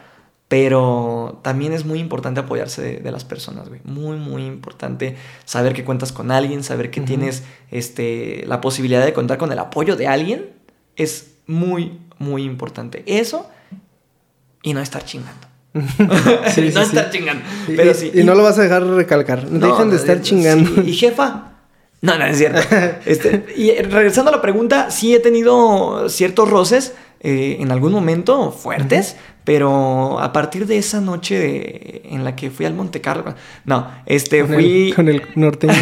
[0.49, 3.81] Pero también es muy importante apoyarse de, de las personas, güey.
[3.85, 9.13] Muy, muy importante saber que cuentas con alguien, saber que tienes este, la posibilidad de
[9.13, 10.47] contar con el apoyo de alguien.
[10.97, 13.03] Es muy, muy importante.
[13.07, 13.49] Eso
[14.63, 15.49] y no estar chingando.
[16.55, 16.89] Sí, no sí.
[16.89, 17.45] estar chingando.
[17.69, 18.11] Y- Pero y, sí.
[18.15, 19.51] y no lo vas a dejar recalcar.
[19.51, 20.83] No, Dejen de estar chingando.
[20.83, 21.47] Y jefa.
[22.03, 22.61] No, no es cierto.
[23.07, 28.51] Este, y regresando a la pregunta, sí he tenido ciertos roces eh, en algún momento
[28.53, 33.35] fuertes, pero a partir de esa noche de- en la que fui al Monte Carlo,
[33.67, 35.75] no, este con, fui el, con el norteño.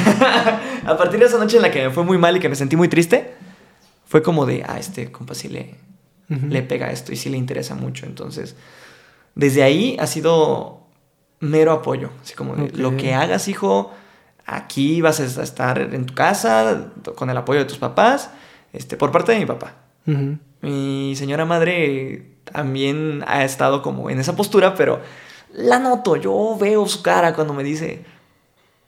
[0.86, 2.56] a partir de esa noche en la que me fue muy mal y que me
[2.56, 3.32] sentí muy triste,
[4.06, 5.76] fue como de, ah, este compa sí le,
[6.28, 8.04] Le pega esto y sí le interesa mucho.
[8.04, 8.54] Entonces,
[9.34, 10.86] desde ahí ha sido
[11.40, 12.10] mero apoyo.
[12.22, 13.92] Así como de, lo que hagas, hijo,
[14.44, 18.30] aquí vas a estar en tu casa con el apoyo de tus papás,
[18.72, 19.74] este, por parte de mi papá.
[20.62, 25.00] Mi señora madre también ha estado como en esa postura, pero
[25.52, 28.04] la noto, yo veo su cara cuando me dice,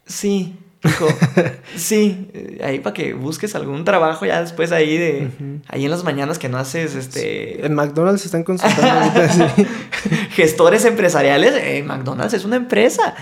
[0.06, 1.08] sí, hijo,
[1.76, 2.28] sí,
[2.62, 5.28] ahí para que busques algún trabajo ya después ahí de,
[5.68, 9.28] ahí en las mañanas que no haces, este, En McDonald's están consultando ahorita.
[9.56, 9.66] sí.
[10.30, 13.14] gestores empresariales, eh, McDonald's es una empresa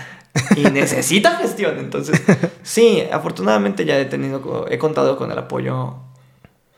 [0.55, 1.79] y necesita gestión.
[1.79, 2.21] Entonces,
[2.63, 5.95] sí, afortunadamente ya he tenido, he contado con el apoyo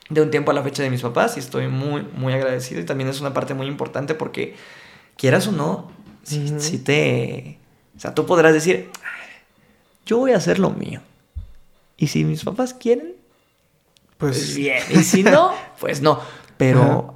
[0.10, 2.82] de un tiempo a la fecha de mis papás y estoy muy, muy agradecido.
[2.82, 4.56] Y también es una parte muy importante porque,
[5.18, 5.92] quieras o no,
[6.24, 6.60] si, Ujú.
[6.60, 7.60] si te.
[7.95, 8.90] O sea, tú podrás decir,
[10.06, 11.02] yo voy a hacer lo mío.
[11.98, 13.14] Y si mis papás quieren,
[14.18, 14.82] pues Pues bien.
[14.92, 16.20] Y si no, pues no.
[16.58, 17.14] Pero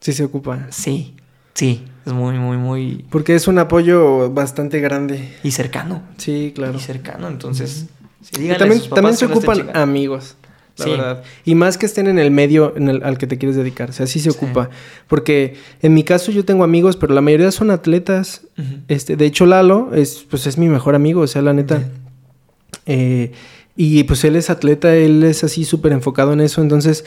[0.00, 0.66] sí se ocupa.
[0.70, 1.14] sí,
[1.54, 3.04] sí, es muy, muy, muy.
[3.10, 5.36] Porque es un apoyo bastante grande.
[5.42, 6.02] Y cercano.
[6.16, 6.76] Sí, claro.
[6.78, 7.86] Y cercano, entonces.
[8.22, 10.36] sí, Y también, también se ocupan amigos,
[10.78, 10.90] la Sí.
[10.92, 11.22] verdad.
[11.44, 13.90] Y más que estén en el medio en el- al que te quieres dedicar.
[13.90, 14.36] O sea, sí se Sí.
[14.36, 14.70] ocupa.
[15.08, 18.42] Porque en mi caso yo tengo amigos, pero la mayoría son atletas.
[18.88, 21.78] Este, de hecho, Lalo es, pues, es mi mejor amigo, o sea, la neta.
[21.80, 21.88] Ya.
[22.90, 23.30] Eh,
[23.76, 26.60] y pues él es atleta, él es así súper enfocado en eso.
[26.60, 27.04] Entonces,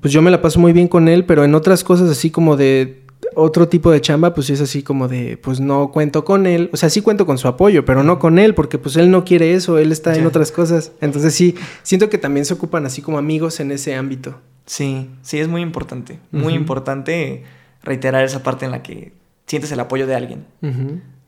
[0.00, 2.56] pues yo me la paso muy bien con él, pero en otras cosas así como
[2.56, 3.02] de
[3.34, 6.70] otro tipo de chamba, pues es así como de, pues no cuento con él.
[6.72, 9.24] O sea, sí cuento con su apoyo, pero no con él, porque pues él no
[9.24, 10.92] quiere eso, él está en otras cosas.
[11.00, 14.40] Entonces sí, siento que también se ocupan así como amigos en ese ámbito.
[14.64, 16.20] Sí, sí, es muy importante.
[16.30, 17.42] Muy importante
[17.82, 19.12] reiterar esa parte en la que
[19.46, 20.46] sientes el apoyo de alguien.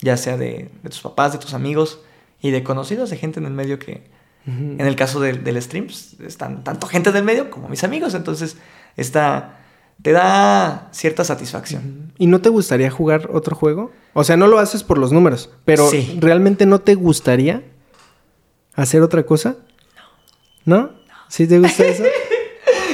[0.00, 2.00] Ya sea de, de tus papás, de tus amigos
[2.40, 4.16] y de conocidos, de gente en el medio que.
[4.46, 8.14] En el caso del, del stream, pues, están tanto gente del medio como mis amigos.
[8.14, 8.56] Entonces,
[8.96, 9.60] está.
[10.00, 12.12] Te da cierta satisfacción.
[12.18, 13.90] ¿Y no te gustaría jugar otro juego?
[14.14, 16.16] O sea, no lo haces por los números, pero Sí.
[16.20, 17.62] ¿realmente no te gustaría
[18.74, 19.56] hacer otra cosa?
[20.64, 20.90] ¿No?
[21.28, 22.04] ¿Sí te gusta eso?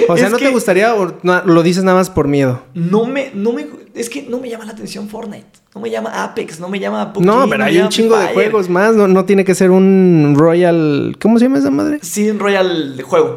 [0.08, 2.62] O sea, Es ¿no te gustaría o no- lo dices nada más por miedo?
[2.74, 6.24] No me, no me, es que no me llama la atención Fortnite, no me llama
[6.24, 8.94] Apex, no me llama PUBG, no, pero hay un chingo de juegos más.
[8.96, 11.16] No, no tiene que ser un Royal...
[11.20, 11.98] ¿Cómo se llama esa madre?
[12.02, 13.36] Sí, un Royal de juego.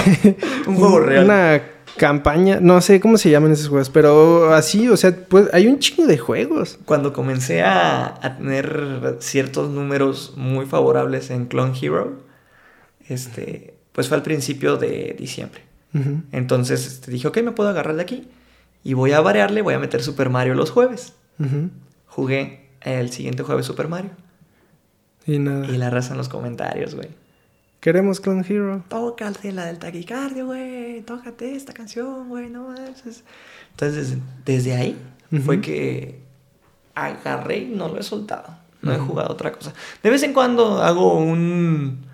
[0.66, 1.24] un juego real.
[1.24, 1.62] Una
[1.96, 2.58] campaña...
[2.60, 6.06] No sé cómo se llaman esos juegos, pero así, o sea, pues hay un chingo
[6.06, 6.78] de juegos.
[6.84, 12.24] Cuando comencé a, a tener ciertos números muy favorables en Clone Hero,
[13.08, 15.62] este, pues fue al principio de diciembre.
[16.32, 18.28] Entonces este, dije, ok, me puedo agarrar de aquí.
[18.84, 21.14] Y voy a variarle, voy a meter Super Mario los jueves.
[22.06, 24.10] Jugué el siguiente jueves Super Mario.
[25.26, 25.66] Y nada.
[25.66, 27.08] Y la raza en los comentarios, güey.
[27.80, 28.84] Queremos Clone Hero.
[28.88, 31.00] Tócate la del taquicardio, güey.
[31.02, 32.50] Tócate esta canción, güey.
[32.50, 33.24] No manches.
[33.70, 34.98] Entonces, desde ahí
[35.44, 36.20] fue que
[36.94, 38.54] agarré y no lo he soltado.
[38.82, 39.72] No he jugado otra cosa.
[40.02, 42.04] De vez en cuando hago un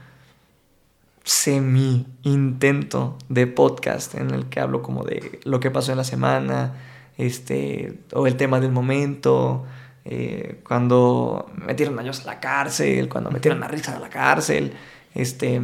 [1.31, 6.03] semi intento de podcast en el que hablo como de lo que pasó en la
[6.03, 6.75] semana,
[7.19, 9.65] este, o el tema del momento,
[10.05, 14.73] eh, cuando metieron a ellos a la cárcel, cuando metieron a Risa a la cárcel,
[15.15, 15.63] este,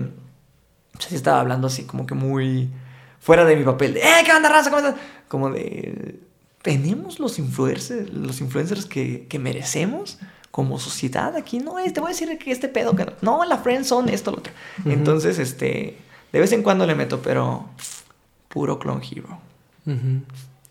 [0.93, 2.71] pues, estaba hablando así como que muy
[3.19, 4.71] fuera de mi papel, de, ¡eh, qué onda, raza!
[4.71, 5.01] ¿Cómo estás?".
[5.27, 6.21] Como de,
[6.63, 10.21] ¿tenemos los influencers, los influencers que, que merecemos?
[10.57, 13.45] Como sociedad aquí, no, eh, te voy a decir que este pedo que no, no,
[13.45, 14.55] la friend son esto, lo otro.
[14.87, 15.99] Entonces, este,
[16.33, 17.69] de vez en cuando le meto, pero
[18.49, 19.39] puro Clone Hero.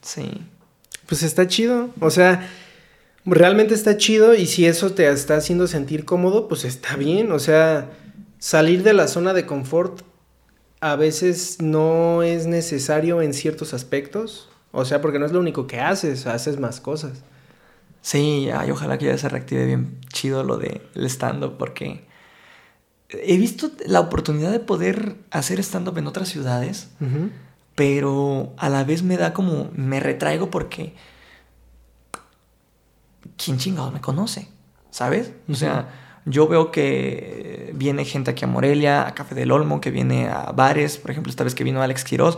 [0.01, 0.41] Sí.
[1.05, 1.91] Pues está chido.
[1.99, 2.49] O sea,
[3.25, 7.31] realmente está chido y si eso te está haciendo sentir cómodo, pues está bien.
[7.31, 7.91] O sea,
[8.39, 10.01] salir de la zona de confort
[10.81, 14.49] a veces no es necesario en ciertos aspectos.
[14.71, 17.23] O sea, porque no es lo único que haces, haces más cosas.
[18.05, 22.05] Sí, ay, ojalá que ya se reactive bien chido lo del stand-up, porque
[23.09, 26.91] he visto la oportunidad de poder hacer stand-up en otras ciudades,
[27.73, 30.93] pero a la vez me da como, me retraigo porque...
[33.43, 34.49] ¿Quién chingado me conoce?
[34.91, 35.31] ¿Sabes?
[35.49, 35.89] O sea,
[36.25, 40.51] yo veo que viene gente aquí a Morelia, a Café del Olmo, que viene a
[40.51, 42.37] bares, por ejemplo, esta vez que vino Alex Quiroz,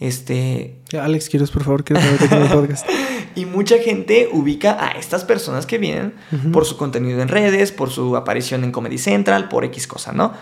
[0.00, 2.88] este, Alex, ¿quieres por favor que el podcast?
[3.34, 6.14] y mucha gente ubica a estas personas que vienen
[6.52, 10.32] por su contenido en redes, por su aparición en Comedy Central, por X cosa, ¿no?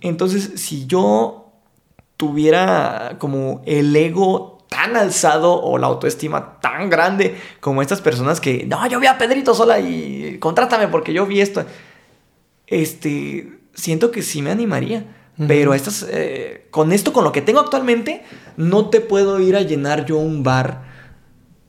[0.00, 1.52] Entonces, si yo
[2.16, 8.64] tuviera como el ego tan alzado o la autoestima tan grande como estas personas que,
[8.66, 11.64] no, yo vi a Pedrito sola y contrátame porque yo vi esto,
[12.66, 15.04] este, siento que sí me animaría.
[15.48, 18.22] Pero estas, eh, con esto, con lo que tengo actualmente,
[18.56, 20.92] no te puedo ir a llenar yo un bar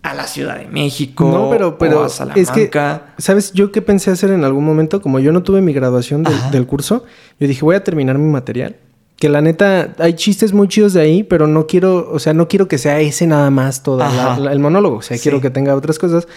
[0.04, 2.70] a la Ciudad de México No, pero, pero o a es que.
[3.18, 3.54] ¿sabes?
[3.54, 7.06] Yo qué pensé hacer en algún momento, como yo no tuve mi graduación del, curso,
[7.40, 8.76] yo dije, voy a terminar mi material.
[9.16, 12.50] Que la neta, hay chistes muy chidos de ahí, pero no quiero, o sea, no
[12.50, 14.04] quiero que sea ese nada más todo
[14.52, 14.98] el monólogo.
[14.98, 15.24] O sea, Sí.
[15.24, 16.28] quiero que tenga otras cosas.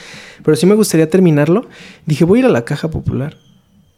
[0.44, 1.66] Pero sí me gustaría terminarlo.
[2.04, 3.36] Dije, voy a ir a la caja popular.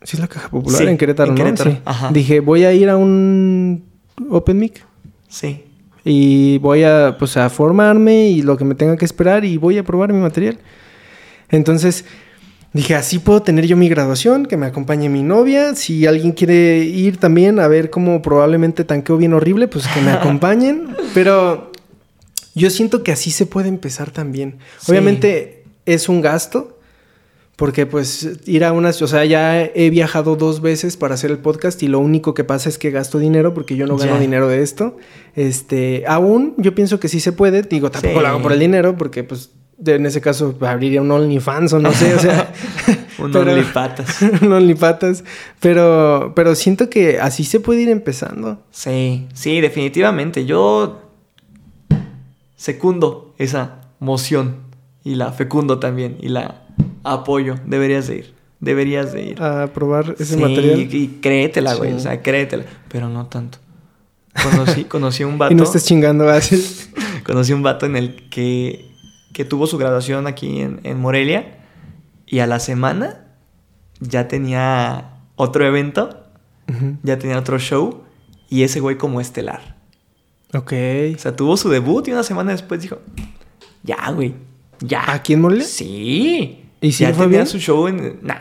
[0.03, 0.81] ¿Sí es la caja popular?
[0.81, 1.45] Sí, en Querétaro, en ¿no?
[1.45, 1.71] Querétaro.
[1.73, 1.79] Sí.
[1.85, 2.11] Ajá.
[2.13, 3.85] Dije, voy a ir a un
[4.31, 4.85] Open Mic.
[5.29, 5.65] Sí.
[6.05, 9.77] Y voy a, pues, a formarme y lo que me tenga que esperar y voy
[9.79, 10.59] a probar mi material.
[11.51, 12.05] Entonces,
[12.73, 15.75] dije, así puedo tener yo mi graduación, que me acompañe mi novia.
[15.75, 20.11] Si alguien quiere ir también a ver cómo probablemente tanqueo bien horrible, pues que me
[20.13, 20.97] acompañen.
[21.13, 21.73] Pero
[22.55, 24.59] yo siento que así se puede empezar también.
[24.79, 24.93] Sí.
[24.93, 26.78] Obviamente es un gasto.
[27.59, 31.39] Porque pues ir a unas, o sea, ya he viajado dos veces para hacer el
[31.39, 34.47] podcast y lo único que pasa es que gasto dinero porque yo no gano dinero
[34.47, 34.97] de esto.
[35.35, 38.21] Este, aún yo pienso que sí se puede, digo, tampoco Sí.
[38.21, 39.51] lo hago por el dinero porque pues
[39.85, 42.53] en ese caso abriría un OnlyFans o no sé, o sea,
[43.19, 44.23] Un OnlyPatas.
[44.43, 45.25] un OnlyPatas,
[45.59, 48.63] pero pero siento que así se puede ir empezando.
[48.71, 50.47] Sí, sí, definitivamente.
[50.47, 51.01] Yo
[52.57, 54.59] secundo esa moción
[55.05, 56.65] y la fecundo también y la
[57.13, 57.57] apoyo.
[57.67, 58.35] Deberías de ir.
[58.61, 59.43] Deberías de ir.
[59.43, 60.81] A probar ese Sí, material.
[60.81, 61.91] Y créetela, güey.
[61.91, 61.97] Sí.
[61.97, 62.65] O sea, créetela.
[62.89, 63.59] Pero no tanto.
[64.43, 65.53] Conocí, conocí un vato.
[65.53, 66.65] Y no estés chingando así.
[67.25, 68.91] Conocí un vato en el que,
[69.35, 71.59] que tuvo su graduación aquí en, en Morelia.
[72.27, 73.27] Y a la semana
[74.01, 76.25] ya tenía otro evento.
[77.03, 78.03] Ya tenía otro show.
[78.51, 79.77] Y ese güey como estelar.
[80.55, 80.73] Ok.
[81.15, 82.99] O sea, tuvo su debut y una semana después dijo,
[83.83, 84.35] ya, güey,
[84.81, 85.13] ya.
[85.13, 85.65] ¿Aquí en Morelia?
[85.65, 86.65] Sí.
[86.81, 87.47] ¿Y si ya fue bien?
[87.47, 88.19] su show en...
[88.23, 88.37] Nah.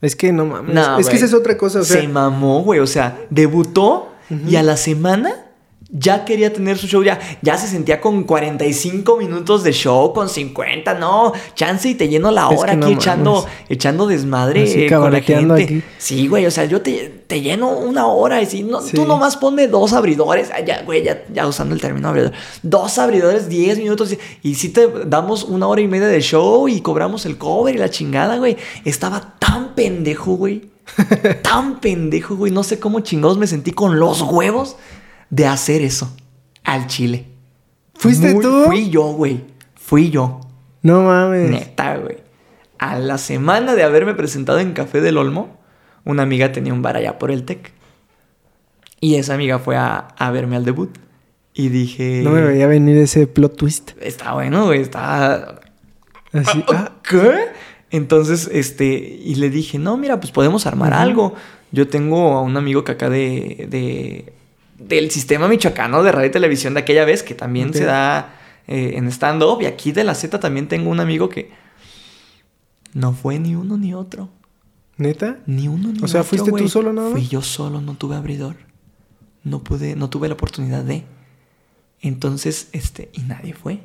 [0.00, 0.74] Es que no mames.
[0.74, 2.80] No, es que esa es otra cosa, o sea, Se mamó, güey.
[2.80, 4.12] O sea, debutó
[4.48, 5.49] y a la semana
[5.92, 7.02] ya quería tener su show.
[7.02, 10.94] Ya, ya se sentía con 45 minutos de show, con 50.
[10.94, 15.12] No, chance y te lleno la Es hora no aquí echando, echando desmadre eh, con
[15.12, 15.62] la gente.
[15.64, 15.82] aquí.
[15.98, 16.46] Sí, güey.
[16.46, 18.94] O sea, yo te, te lleno una hora y si no, Sí.
[18.96, 20.50] tú nomás ponme dos abridores.
[20.54, 22.32] Ah, ya, güey, ya, ya usando el término abridor.
[22.62, 24.12] Dos abridores, 10 minutos.
[24.12, 27.74] Y, y si te damos una hora y media de show y cobramos el cover
[27.74, 28.56] y la chingada, güey.
[28.84, 30.70] Estaba tan pendejo, güey
[31.42, 32.52] tan pendejo, güey.
[32.52, 34.76] No sé cómo chingados me sentí con los huevos
[35.30, 36.14] de hacer eso
[36.64, 37.26] al chile.
[37.94, 38.62] ¿Fuiste Muy- tú?
[38.66, 39.44] Fui yo, güey.
[39.74, 40.40] Fui yo.
[40.82, 41.50] No mames.
[41.50, 42.18] Neta, güey.
[42.78, 45.58] A la semana de haberme presentado en Café del Olmo,
[46.04, 47.72] una amiga tenía un bar allá por el TEC.
[49.00, 50.96] Y esa amiga fue a, a verme al debut.
[51.52, 52.22] Y dije...
[52.24, 53.90] No me veía venir ese plot twist.
[54.00, 54.80] Está bueno, güey.
[54.80, 55.60] Está...
[56.32, 56.64] Así.
[56.72, 57.46] ah, ¿Qué?
[57.90, 61.34] Entonces, este, y le dije, no, mira, pues podemos armar algo.
[61.72, 64.32] Yo tengo a un amigo que acá de, de
[64.80, 68.34] del sistema michoacano de radio y televisión de aquella vez, que también se da
[68.66, 69.62] eh, en stand-up.
[69.62, 71.50] Y aquí de la Z también tengo un amigo que
[72.94, 74.30] no fue ni uno ni otro.
[74.96, 75.38] ¿Neta?
[75.46, 76.04] Ni uno ni otro.
[76.04, 77.18] O sea, ¿fuiste tú solo nada más?
[77.18, 78.56] Fui yo solo, no tuve abridor.
[79.44, 81.04] No pude, no tuve la oportunidad de.
[82.00, 83.80] Entonces, este, y nadie fue.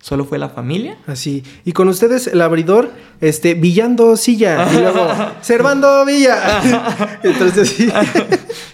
[0.00, 0.98] Solo fue la familia.
[1.06, 1.42] Así.
[1.64, 4.68] Y con ustedes el abridor, este, Villando Silla.
[4.72, 5.08] Y luego,
[5.40, 7.18] Servando Villa.
[7.22, 7.88] Entonces sí.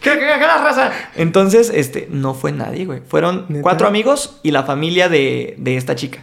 [0.00, 0.92] ¿Qué, qué, qué la raza?
[1.14, 3.00] Entonces, este, no fue nadie, güey.
[3.00, 3.62] Fueron ¿Neta?
[3.62, 6.22] cuatro amigos y la familia de, de esta chica.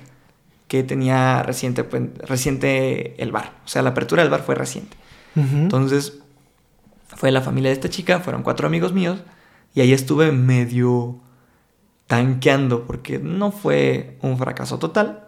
[0.68, 3.54] Que tenía reciente, pues, reciente el bar.
[3.66, 4.96] O sea, la apertura del bar fue reciente.
[5.36, 6.20] Entonces,
[7.16, 9.20] fue la familia de esta chica, fueron cuatro amigos míos.
[9.74, 11.20] Y ahí estuve medio
[12.10, 15.28] tanqueando, porque no fue un fracaso total.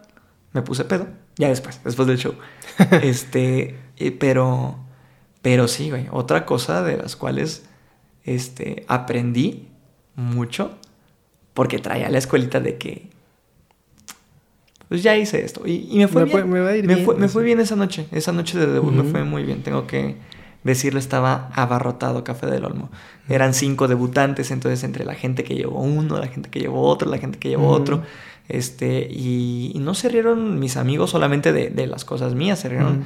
[0.51, 2.34] Me puse pedo, ya después, después del show.
[3.03, 4.77] este, eh, pero,
[5.43, 7.66] pero sí, güey, otra cosa de las cuales
[8.26, 9.69] este, aprendí
[10.16, 10.76] mucho,
[11.53, 13.10] porque traía la escuelita de que,
[14.90, 15.61] pues ya hice esto.
[15.68, 16.40] Y, y me fue Me bien.
[16.42, 17.34] fue- me va a ir me bien, Fue, me así.
[17.34, 19.61] fue bien esa noche, esa noche de debut me fue muy bien.
[19.64, 20.18] Tengo que,
[20.64, 22.90] decirlo, estaba abarrotado Café del Olmo.
[23.27, 27.09] Eran cinco debutantes, entonces entre la gente que llevó uno, la gente que llevó otro,
[27.09, 28.03] la gente que llevó otro.
[28.48, 32.69] Este, y, y no se rieron mis amigos solamente de, de las cosas mías, se
[32.69, 33.06] rieron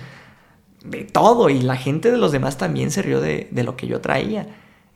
[0.83, 1.49] de todo.
[1.49, 4.47] Y la gente de los demás también se rió de, de lo que yo traía.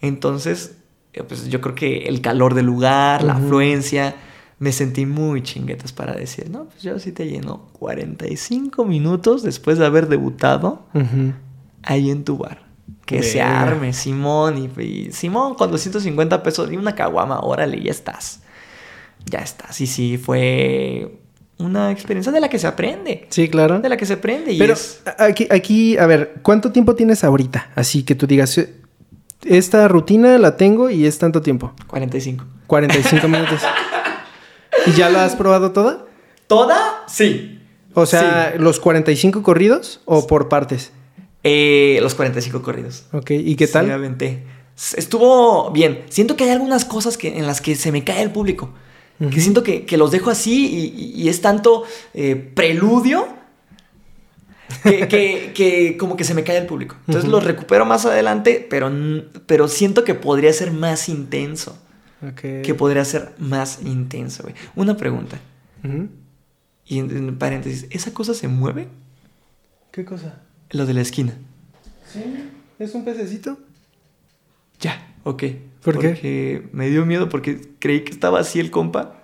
[0.01, 0.77] Entonces,
[1.13, 4.15] eh, pues yo creo que el calor del lugar, la afluencia,
[4.59, 9.77] me sentí muy chinguetas para decir, no, pues yo sí te lleno 45 minutos después
[9.77, 10.83] de haber debutado
[11.83, 12.67] ahí en tu bar.
[13.06, 14.72] Que se arme, Simón.
[14.77, 18.41] Y, y Simón, con 250 pesos y una caguama, órale, ya estás.
[19.25, 19.82] Ya estás.
[19.82, 21.19] Y sí, fue
[21.58, 23.27] una experiencia de la que se aprende.
[23.30, 23.80] Sí, claro.
[23.80, 24.51] De la que se aprende.
[24.53, 25.01] Y Pero es...
[25.17, 27.72] aquí, aquí, a ver, ¿cuánto tiempo tienes ahorita?
[27.75, 28.75] Así que tú digas, "Eh,
[29.43, 31.74] esta rutina la tengo y es tanto tiempo.
[31.88, 32.45] 45.
[32.67, 33.61] 45 minutos.
[34.85, 36.06] ¿Y ya la has probado toda?
[36.48, 36.77] ¿Toda?
[37.08, 37.59] Sí.
[37.93, 40.91] O sea, los 45 corridos o por partes.
[41.43, 43.06] Eh, los 45 corridos.
[43.14, 43.85] Ok, ¿y qué tal?
[44.77, 46.03] S- Estuvo bien.
[46.09, 48.74] Siento que hay algunas cosas que, en las que se me cae el público.
[49.32, 53.27] Que siento que, que los dejo así y, es tanto eh, preludio
[54.84, 56.95] que, que- que como que se me cae el público.
[57.08, 58.90] Entonces los recupero más adelante, pero,
[59.45, 61.77] pero siento que podría ser más intenso.
[62.26, 62.61] Ok.
[62.64, 64.56] Que podría ser más intenso, güey.
[64.77, 65.38] Una pregunta.
[65.84, 66.08] Ujú.
[66.85, 68.88] Y en, en paréntesis, ¿esa cosa se mueve?
[69.92, 70.43] ¿Qué cosa?
[70.72, 71.33] Lo de la esquina.
[72.11, 72.23] Sí,
[72.77, 73.57] es un pececito.
[74.80, 75.43] Ya, ok.
[75.83, 76.09] ¿Por qué?
[76.09, 79.15] Porque me dio miedo porque creí que estaba así el compa.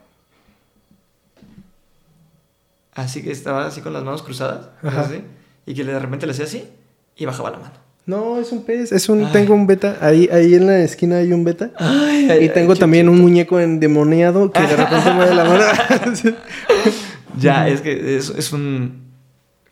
[2.93, 4.69] Así que estaba así con las manos cruzadas.
[4.82, 5.22] Así,
[5.65, 6.65] y que de repente le hacía así
[7.17, 7.74] y bajaba la mano.
[8.06, 9.32] No, es un pez, es un, Ay.
[9.33, 11.72] tengo un beta, ahí, ahí en la esquina hay un beta.
[11.77, 15.64] Ay, Y tengo también un muñeco endemoniado que de repente mueve la mano.
[17.38, 19.05] Ya, es que es, es un.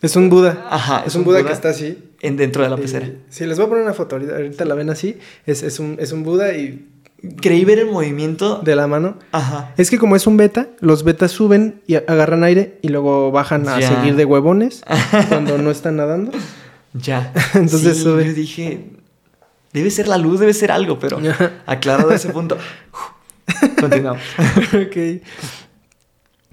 [0.03, 0.67] Es un Buda.
[0.69, 1.97] Ajá, Es un Buda, que está así.
[2.21, 3.07] en, dentro de la pecera.
[3.07, 5.17] Eh, sí, les voy a poner una foto, ahorita, ahorita la ven así.
[5.47, 6.89] Es, es, un, es un Buda y
[7.41, 8.59] Creí ver el movimiento.
[8.59, 9.17] de la mano.
[9.31, 9.73] Ajá.
[9.77, 13.65] Es que como es un beta, los betas suben y agarran aire y luego bajan
[13.69, 13.87] a Ya.
[13.95, 14.83] seguir de huevones
[15.29, 16.33] cuando no están nadando.
[16.93, 17.31] Ya.
[17.53, 18.25] Entonces Sí, sube.
[18.25, 18.89] Yo dije.
[19.71, 21.19] Debe ser la luz, debe ser algo, pero
[21.65, 22.57] aclarado ese punto.
[23.79, 24.21] Continuamos.
[24.73, 25.23] ok.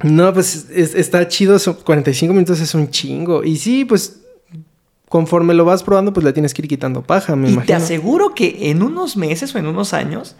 [0.02, 1.58] No, pues es- está chido.
[1.58, 3.44] son 45 minutos es un chingo.
[3.44, 4.20] Y sí, pues
[5.08, 7.76] conforme lo vas probando, pues le tienes que ir quitando paja, me y te imagino.
[7.78, 10.36] aseguro que en unos meses o en unos años,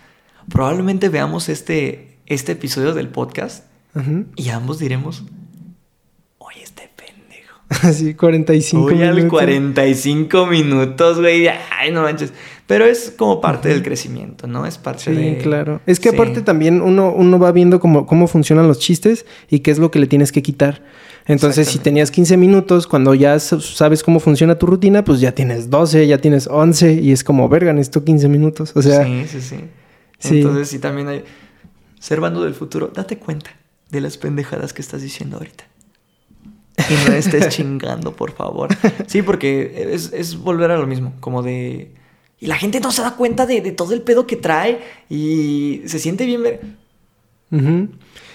[0.49, 3.65] probablemente veamos este, este episodio del podcast
[3.97, 4.27] Ujú.
[4.37, 5.25] y ambos diremos,
[6.39, 7.59] oye, este pendejo.
[7.89, 9.39] Así, 45 Oye, al minutos.
[9.41, 11.49] 45 minutos, güey.
[11.49, 12.33] Ay, no manches.
[12.71, 14.65] Pero es como parte del crecimiento, ¿no?
[14.65, 15.39] Es parte Sí, de...
[15.39, 15.81] claro.
[15.87, 16.15] Es que Sí.
[16.15, 19.91] aparte también uno, uno va viendo cómo, cómo funcionan los chistes y qué es lo
[19.91, 20.81] que le tienes que quitar.
[21.27, 25.69] Entonces, si tenías 15 minutos, cuando ya sabes cómo funciona tu rutina, pues ya tienes
[25.69, 28.71] 12, ya tienes 11 y es como, verga, necesito 15 minutos.
[28.77, 29.57] O sea, sí, sí, sí.
[30.21, 30.37] sí.
[30.39, 31.25] Entonces, sí, también hay...
[31.99, 33.51] Servando del futuro, date cuenta
[33.91, 35.65] de las pendejadas que estás diciendo ahorita.
[36.89, 38.69] Y no estés chingando, por favor.
[39.09, 41.99] Sí, porque es, es volver a lo mismo, como de...
[42.41, 45.83] Y la gente no se da cuenta de, de todo el pedo que trae y
[45.87, 46.43] se siente bien...
[46.43, 46.61] ver-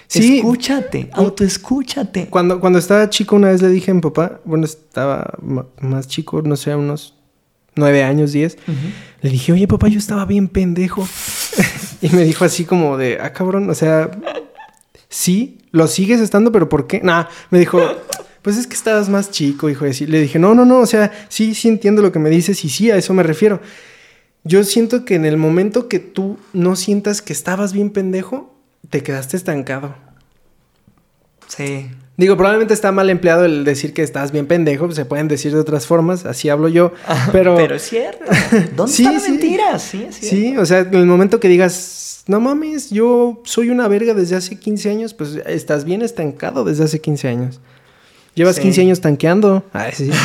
[0.08, 2.28] sí, Escúchate, autoescúchate.
[2.28, 5.34] Cuando, cuando estaba chico, una vez le dije a mi papá, bueno, estaba
[5.80, 7.14] más chico, no sé, unos
[7.74, 8.56] nueve años, diez.
[9.22, 11.06] Le dije, oye, papá, yo estaba bien pendejo.
[12.00, 14.10] y me dijo así como de, ah, cabrón, o sea,
[15.08, 17.00] sí, lo sigues estando, pero ¿por qué?
[17.02, 17.80] Nah, me dijo,
[18.42, 20.06] pues es que estabas más chico, hijo de sí.
[20.06, 22.68] Le dije, no, no, no, o sea, sí, sí entiendo lo que me dices y
[22.68, 23.60] sí, a eso me refiero.
[24.46, 28.54] Yo siento que en el momento que tú no sientas que estabas bien pendejo,
[28.90, 29.94] te quedaste estancado.
[31.48, 31.90] Sí.
[32.16, 35.58] Digo, probablemente está mal empleado el decir que estás bien pendejo, se pueden decir de
[35.58, 36.92] otras formas, así hablo yo,
[37.32, 37.56] pero...
[37.56, 38.24] Pero es cierto.
[38.74, 39.30] ¿Dónde Sí, está la sí.
[39.32, 39.78] mentira?
[39.78, 40.14] Sí, es.
[40.16, 44.36] Sí, o sea, en el momento que digas, no mames, yo soy una verga desde
[44.36, 47.60] hace 15 años, pues estás bien estancado desde hace 15 años.
[48.34, 48.62] Llevas Sí.
[48.62, 49.64] 15 años tanqueando.
[49.72, 50.10] Ay, sí.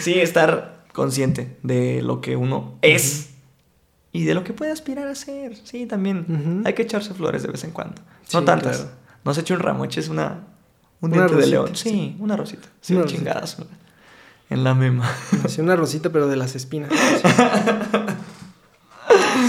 [0.00, 3.30] Sí, estar consciente de lo que uno es
[4.12, 5.56] y de lo que puede aspirar a ser.
[5.64, 6.62] Sí, también.
[6.66, 7.96] Hay que echarse flores de vez en cuando.
[8.32, 8.76] No Sí, tantas.
[8.78, 8.92] claro.
[9.24, 10.40] No se eche un ramo, eches una,
[11.00, 11.76] un Una diente de rosita, león.
[11.76, 12.68] Sí, una rosita.
[12.80, 13.18] Sí, Una rosita.
[13.18, 13.66] chingadazo.
[14.48, 15.08] En la mema.
[15.44, 16.90] Así una rosita, pero de las espinas.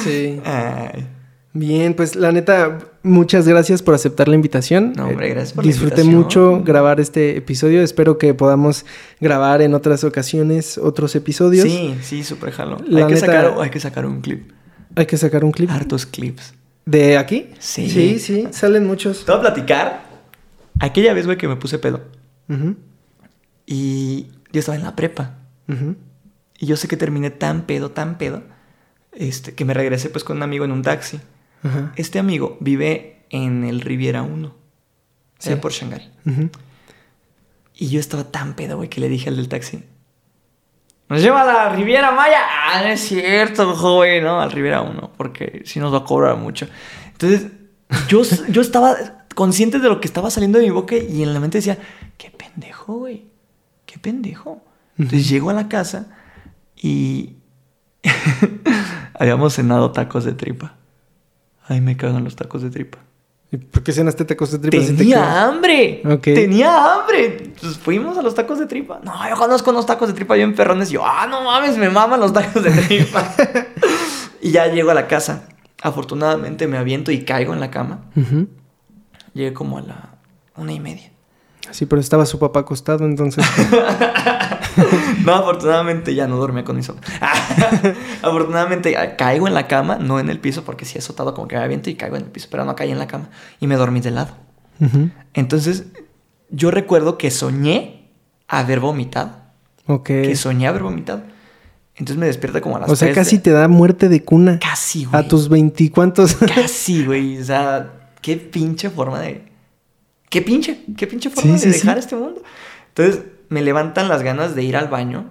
[0.04, 0.42] Sí.
[0.46, 1.08] Ay.
[1.54, 4.94] Bien, pues la neta, muchas gracias por aceptar la invitación.
[4.96, 6.22] No, hombre, Eh, gracias por la Disfruté invitación.
[6.56, 7.82] mucho grabar este episodio.
[7.82, 8.86] Espero que podamos
[9.20, 11.66] grabar en otras ocasiones otros episodios.
[11.66, 12.78] Sí, sí, súper jalo.
[12.88, 14.52] La Hay que, neta- sacar, hay que sacar un clip.
[14.96, 15.70] Hay que sacar un clip.
[15.70, 16.54] Hartos clips.
[16.86, 17.50] ¿De aquí?
[17.60, 17.90] Sí.
[17.90, 19.26] Sí, sí, salen muchos.
[19.26, 20.06] Te voy a platicar.
[20.80, 22.02] Aquella vez, güey, que me puse pedo.
[22.50, 22.76] Ujú,
[23.66, 25.36] Y yo estaba en la prepa.
[25.70, 25.96] ujú.
[26.60, 28.44] Y yo sé que terminé tan pedo, tan pedo,
[29.14, 31.20] este, que me regresé pues con un amigo en un taxi.
[31.64, 31.92] Ajá.
[31.96, 34.56] Este amigo vive en el Riviera 1,
[35.40, 36.12] sea por Shanghái.
[37.76, 39.84] Y yo estaba tan pedo, güey, que le dije al del taxi.
[41.10, 42.40] Nos lleva a la Riviera Maya.
[42.50, 44.40] Ah, no es cierto, joven, ¿no?
[44.40, 46.68] Al Riviera 1, porque si nos va a cobrar mucho.
[47.12, 47.48] Entonces,
[48.08, 48.96] yo, yo estaba
[49.36, 51.78] consciente de lo que estaba saliendo de mi boca y en la mente decía,
[52.18, 53.26] qué pendejo, güey.
[53.86, 54.64] Qué pendejo.
[54.98, 56.08] Entonces llego a la casa
[56.76, 57.36] y
[59.20, 60.78] habíamos cenado tacos de tripa.
[61.72, 62.98] Ay, me cagan los tacos de tripa.
[63.50, 64.84] ¿Y por qué cenaste tacos de tripa?
[64.84, 66.04] si te Tenía hambre.
[66.22, 67.54] Tenía hambre.
[67.62, 69.00] Pues fuimos a los tacos de tripa.
[69.02, 70.90] No, yo conozco unos tacos de tripa bien perrones.
[70.90, 73.24] Yo, ah, no mames, me maman los tacos de tripa.
[74.42, 75.48] y ya llego a la casa.
[75.82, 78.02] Afortunadamente me aviento y caigo en la cama.
[79.34, 80.16] Llegué como a la
[80.58, 81.11] una y media.
[81.72, 83.46] Sí, pero estaba su papá acostado, entonces.
[85.26, 87.02] No, afortunadamente ya no dormía con mi sopa.
[88.22, 91.48] afortunadamente ah, caigo en la cama, no en el piso, porque si he azotado como
[91.48, 93.30] que me aviento y caigo en el piso, pero no caí en la cama.
[93.60, 94.36] Y me dormí de lado.
[95.34, 95.86] Entonces,
[96.50, 98.10] yo recuerdo que soñé
[98.48, 99.36] haber vomitado.
[99.86, 100.06] Ok.
[100.06, 101.22] Que soñé haber vomitado.
[101.96, 104.24] Entonces me despierta como a las O sea, 3 de- casi te da muerte de
[104.24, 104.58] cuna.
[104.60, 105.24] Casi, güey.
[105.24, 106.36] A tus veinticuantos.
[106.36, 107.38] Casi, güey.
[107.40, 107.92] O sea,
[108.22, 109.51] qué pinche forma de...
[110.32, 112.00] Qué pinche, qué pinche forma Sí, de sí, dejar sí.
[112.00, 112.42] este mundo.
[112.88, 115.26] Entonces, me levantan las ganas de ir al baño,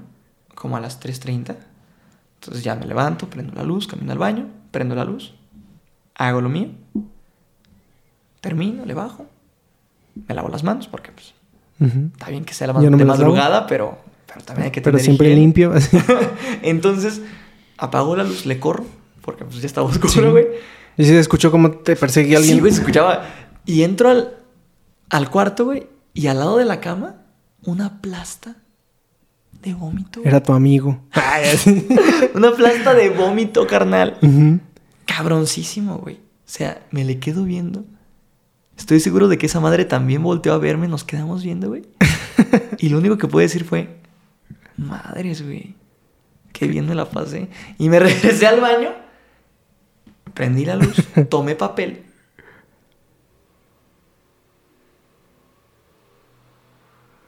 [0.54, 1.56] como a las 3.30.
[2.38, 5.34] Entonces ya me levanto, prendo la luz, camino al baño, prendo la luz,
[6.14, 6.68] hago lo mío,
[8.40, 9.26] termino, le bajo,
[10.28, 11.34] me lavo las manos, porque pues,
[11.80, 12.10] Ujú.
[12.12, 15.04] está bien que sea la no de madrugada, pero, pero también hay que Pero tener
[15.04, 15.40] siempre higiene.
[15.42, 15.72] limpio.
[15.74, 15.96] así.
[16.62, 17.20] Entonces,
[17.78, 18.84] apago la luz, le corro,
[19.22, 20.46] porque pues ya estaba oscuro, güey.
[20.96, 22.56] Y si se escuchó cómo te perseguía alguien.
[22.56, 23.24] Sí, güey, se escuchaba.
[23.64, 24.34] Y entro al,
[25.10, 27.16] al cuarto, güey, y al lado de la cama,
[27.64, 28.56] una plasta
[29.62, 30.22] de vómito.
[30.24, 31.00] Era tu amigo.
[32.34, 34.16] Una plasta de vómito, carnal.
[35.04, 36.16] Cabroncísimo, güey.
[36.16, 37.84] O sea, me le quedo viendo.
[38.76, 41.82] Estoy seguro de que esa madre también volteó a verme, nos quedamos viendo, güey.
[42.78, 44.00] Y lo único que pude decir fue,
[44.78, 45.74] madres, güey.
[46.52, 47.50] Qué bien me la pasé.
[47.78, 48.90] Y me regresé al baño,
[50.32, 50.96] prendí la luz,
[51.28, 52.04] tomé papel.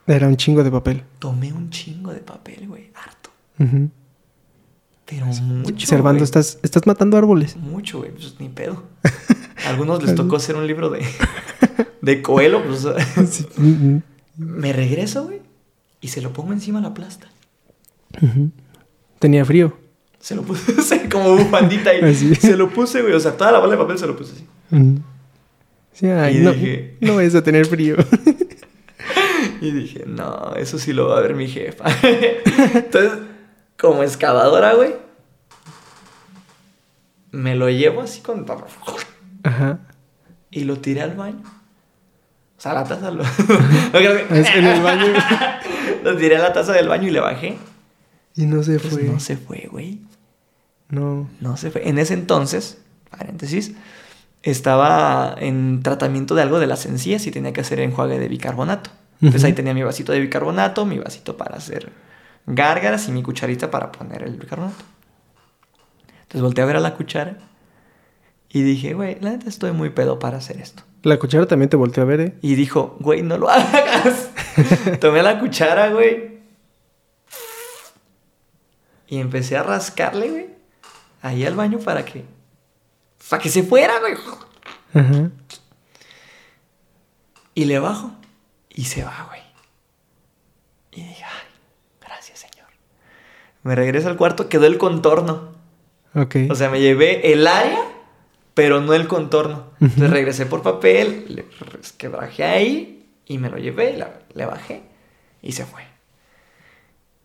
[0.06, 1.02] Era un chingo de papel.
[1.18, 2.90] Tomé un chingo de papel, güey.
[2.94, 3.31] Harto.
[5.06, 5.86] Pero mucho.
[5.86, 6.24] Servando, güey.
[6.24, 7.56] estás, estás matando árboles.
[7.56, 8.10] Mucho, güey.
[8.12, 8.84] Pues ni pedo.
[9.64, 11.05] A algunos les tocó hacer un libro de,
[12.02, 12.62] de Coelho.
[12.64, 12.86] Pues,
[13.31, 13.47] Sí.
[14.36, 15.40] Me regreso, güey.
[16.00, 17.28] Y se lo pongo encima de la plasta.
[19.18, 19.76] Tenía frío.
[20.18, 21.90] Se lo puse como bufandita.
[22.05, 22.34] Así.
[22.36, 23.14] Se lo puse, güey.
[23.14, 24.47] O sea, toda la bola de papel se lo puse así.
[25.92, 27.97] Sí, ay, Y no, dije- no vayas a tener frío.
[29.62, 31.84] Y dije, no, eso sí lo va a ver mi jefa.
[32.74, 33.12] Entonces,
[33.78, 34.94] como excavadora, güey.
[37.31, 38.44] Me lo llevo así con...
[39.44, 39.78] Ajá.
[40.50, 41.42] Y lo tiré al baño.
[41.44, 43.23] O sea, la taza lo...
[44.32, 45.07] Es en el baño.
[46.05, 47.57] lo tiré a la taza del baño y le bajé.
[48.34, 49.05] Y no se Pues fue.
[49.05, 50.00] no se fue, güey.
[50.89, 51.31] No.
[51.41, 51.89] No se fue.
[51.89, 52.78] En ese entonces,
[53.10, 53.74] paréntesis,
[54.42, 58.91] estaba en tratamiento de algo de las encías y tenía que hacer enjuague de bicarbonato.
[59.23, 61.91] Entonces ahí tenía mi vasito de bicarbonato, mi vasito para hacer
[62.47, 64.84] gárgaras y mi cucharita para poner el bicarbonato.
[66.23, 67.39] Entonces volteé a ver a la cuchara
[68.49, 70.83] y dije, güey, la neta estoy muy pedo para hacer esto.
[71.05, 72.39] La cuchara también te volteó a ver, ¿eh?
[72.42, 74.31] Y dijo, güey, no lo hagas.
[75.01, 76.41] Tomé la cuchara, güey.
[79.09, 80.47] Y empecé a rascarle, güey.
[81.23, 82.25] Ahí al baño para que.
[83.28, 84.15] Para que se fuera, güey.
[84.94, 85.31] Ajá.
[87.55, 88.12] Y le bajo.
[88.75, 89.41] Y se va, güey.
[90.92, 91.49] Y dije, ay,
[92.01, 92.68] gracias, señor.
[93.62, 95.52] Me regreso al cuarto, quedó el contorno.
[96.15, 96.36] Ok.
[96.51, 97.81] O sea, me llevé el área,
[98.55, 99.70] pero no el contorno.
[99.81, 100.12] Entonces Ujú.
[100.15, 101.47] regresé por papel, le
[101.97, 104.83] quebrajé ahí y me lo llevé, la- le bajé
[105.42, 105.83] y se fue.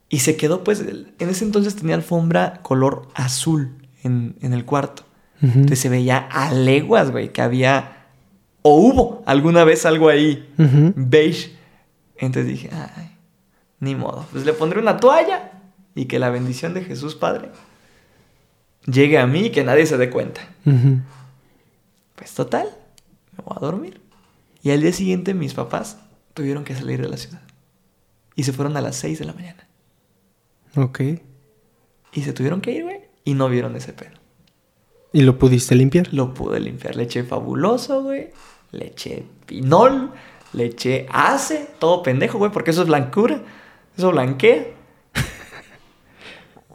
[0.09, 5.03] Y se quedó, pues, en ese entonces tenía alfombra color azul en, en el cuarto.
[5.41, 7.96] Entonces se veía a leguas, güey, que había
[8.67, 10.93] o hubo alguna vez algo ahí Ujú.
[10.95, 11.55] beige.
[12.17, 13.15] Entonces dije, ay,
[13.79, 14.25] ni modo.
[14.31, 15.51] Pues le pondré una toalla
[15.95, 17.49] y que la bendición de Jesús Padre
[18.85, 20.41] llegue a mí y que nadie se dé cuenta.
[22.15, 22.67] Pues total,
[23.37, 24.01] me voy a dormir.
[24.63, 25.97] Y al día siguiente mis papás
[26.33, 27.41] tuvieron que salir de la ciudad.
[28.35, 29.67] Y se fueron a las 6 de la mañana.
[30.75, 30.99] Ok.
[32.13, 33.01] Y se tuvieron que ir, güey.
[33.23, 34.11] Y no vieron ese pedo.
[35.13, 36.13] ¿Y lo pudiste limpiar?
[36.13, 36.95] Lo pude limpiar.
[36.95, 38.29] Le eché fabuloso, güey.
[38.71, 40.11] Le eché pinol.
[40.53, 41.69] Le eché ace.
[41.79, 42.51] Todo pendejo, güey.
[42.51, 43.41] Porque eso es blancura.
[43.97, 44.77] Eso blanquea.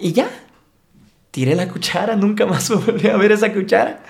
[0.02, 0.28] Y ya.
[1.30, 4.02] Tiré la cuchara, nunca más volví a ver esa cuchara.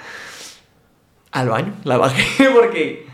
[1.30, 3.06] Al baño, la bajé porque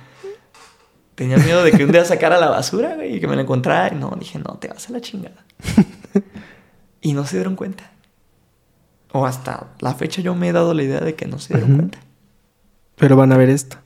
[1.15, 3.95] tenía miedo de que un día sacara la basura, güey, y que me la encontrara.
[3.95, 5.45] Y no, dije, no, te vas a la chingada.
[7.01, 7.91] y no se dieron cuenta.
[9.13, 11.77] O hasta la fecha yo me he dado la idea de que no se dieron
[11.77, 11.99] cuenta.
[12.97, 13.77] Pero van a ver esto.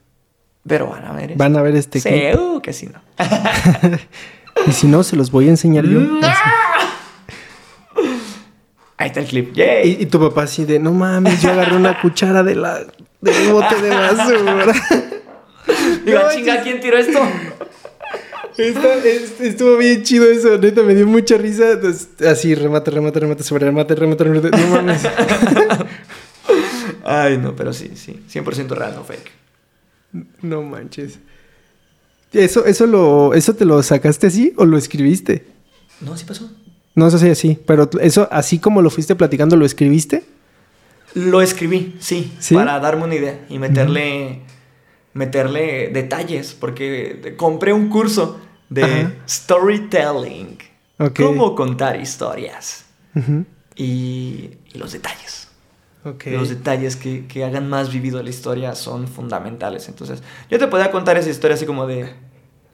[0.67, 1.37] Pero van a ver eso.
[1.37, 2.39] Van a ver este Sí, clip.
[2.39, 3.01] uh, que sí, no.
[4.67, 5.99] Y si no, se los voy a enseñar yo.
[5.99, 6.25] ¡No!
[6.25, 6.39] Así.
[8.97, 9.53] Ahí está el clip.
[9.53, 9.97] ¡Yay!
[9.99, 12.79] Y, y tu papá así de, no mames, yo agarré una cuchara de la
[13.21, 14.73] del bote de basura.
[16.05, 16.61] Digo, No, chinga.
[16.61, 17.19] ¿quién tiró esto?
[18.57, 21.79] Estuvo bien chido eso, neta, me dio mucha risa.
[22.29, 24.49] Así, remate, remate, remate, sobre remate, remate, remate.
[24.51, 25.01] No mames.
[27.03, 28.23] Ay, no, pero sí, sí.
[28.31, 29.31] 100% real, no fake.
[30.41, 31.19] No manches.
[32.31, 35.45] ¿Eso, eso, lo, ¿Eso te lo sacaste así o lo escribiste?
[36.01, 36.49] No, sí pasó.
[36.95, 40.23] No sé si así, pero eso, así como lo fuiste platicando, ¿lo escribiste?
[41.15, 42.55] Lo escribí, sí, ¿Sí?
[42.55, 44.41] para darme una idea y meterle,
[45.13, 49.13] meterle detalles, porque compré un curso de Ajá.
[49.27, 50.57] storytelling.
[51.15, 52.85] Cómo contar historias.
[53.75, 55.47] Y, y los detalles.
[56.25, 59.87] Los detalles que, que hagan más vivido la historia son fundamentales.
[59.87, 62.13] Entonces, yo te podía contar esa historia así como de...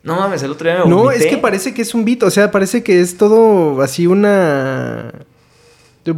[0.02, 1.18] No mames, el otro día me No, vomité".
[1.20, 5.12] es que parece que es un beat, o sea, parece que es todo así una...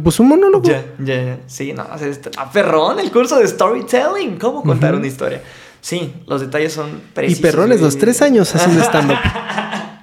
[0.02, 0.64] Pues un monólogo.
[0.64, 1.38] Ya, ya, ya.
[1.46, 4.38] Sí, no, o sea, está perrón el curso de storytelling.
[4.38, 5.42] ¿Cómo contar una historia?
[5.82, 7.42] Sí, los detalles son Y precisos.
[7.42, 8.00] perrones, los güey.
[8.00, 9.18] tres años haciendo stand-up.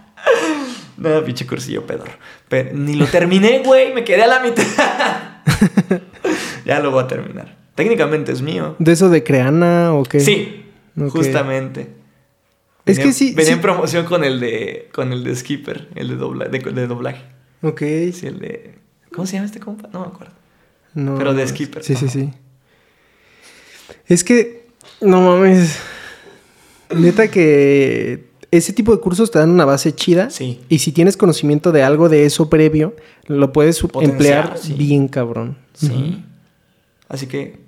[0.97, 2.09] No, pinche cursillo pedor.
[2.49, 3.93] Pero ni lo terminé, güey.
[3.93, 4.63] Me quedé a la mitad.
[6.65, 7.57] ya lo voy a terminar.
[7.75, 8.75] Técnicamente es mío.
[8.79, 10.19] ¿De eso de Creana o qué?
[10.19, 10.65] Sí,
[11.09, 11.93] justamente.
[12.85, 13.51] Es Venía- que sí- Venía sí.
[13.53, 17.21] en promoción con el de con el de Skipper, el de, dobla, de, de doblaje.
[17.61, 17.79] Ok.
[18.13, 18.75] Sí, el de.
[19.13, 19.89] ¿Cómo se llama este compa?
[19.93, 20.33] No me acuerdo.
[20.95, 22.11] No, Pero de Skipper, Sí, sí, ¿no?
[22.11, 22.29] sí.
[24.07, 24.67] Es que,
[25.01, 25.77] no mames.
[26.95, 30.29] Neta que ese tipo de cursos te dan una base chida.
[30.31, 30.59] Sí.
[30.69, 32.95] Y si tienes conocimiento de algo de eso previo,
[33.27, 34.11] lo puedes Potenciar,
[34.45, 34.73] emplear sí.
[34.73, 35.57] bien cabrón.
[35.73, 36.23] Sí.
[37.09, 37.59] Así que.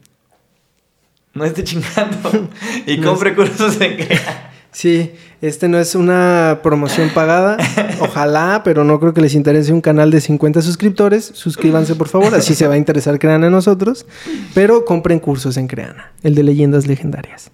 [1.33, 2.49] No esté chingando.
[2.85, 4.51] y No compre cursos en Crea.
[4.71, 5.11] Sí,
[5.41, 7.57] este no es una promoción pagada.
[7.99, 11.31] Ojalá, pero no creo que les interese un canal de 50 suscriptores.
[11.33, 12.33] Suscríbanse, por favor.
[12.35, 14.05] Así se va a interesar Creana a nosotros.
[14.53, 16.13] Pero compren cursos en Creana.
[16.23, 17.51] El de leyendas legendarias.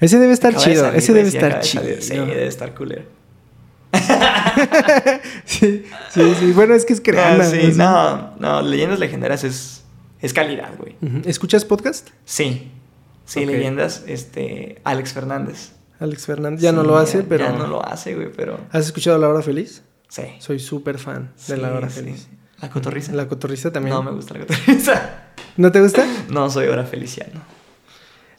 [0.00, 0.84] Ese debe estar Acaba de chido.
[0.84, 1.84] salir, ese debe sí, estar de chido.
[2.00, 3.02] Sí, debe estar culero.
[5.44, 6.52] sí, sí, sí.
[6.52, 7.44] Bueno, es que es Creana.
[7.44, 9.82] Sí, no, no, leyendas legendarias es,
[10.26, 10.96] es calidad, güey.
[11.24, 12.08] ¿Escuchas podcast?
[12.24, 12.70] Sí.
[13.24, 15.72] Sí, leyendas, este, Alex Fernández.
[15.98, 16.60] Alex Fernández.
[16.60, 17.44] Ya no lo hace, ya- pero.
[17.46, 18.60] Ya no lo hace, güey, pero.
[18.70, 19.82] ¿Has escuchado La Hora Feliz?
[20.08, 20.22] Sí.
[20.38, 22.00] Soy súper fan de La Hora sí.
[22.00, 22.28] Feliz.
[22.60, 23.12] La cotorriza.
[23.12, 23.94] La cotorrista también.
[23.96, 25.22] No me gusta la cotorriza.
[25.56, 26.06] ¿No te gusta?
[26.30, 27.40] No soy hora feliciano.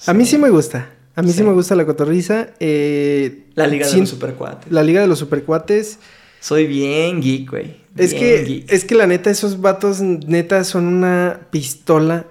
[0.06, 0.90] A mí sí me gusta.
[1.16, 2.49] A mí sí, me gusta la cotorriza.
[2.59, 4.72] Eh, La Liga de los Supercuates.
[4.72, 5.98] La Liga de los Supercuates.
[6.40, 7.75] Soy bien geek, güey.
[7.98, 8.72] Es que, geek.
[8.72, 12.25] es que la neta, esos vatos, neta, son una pistola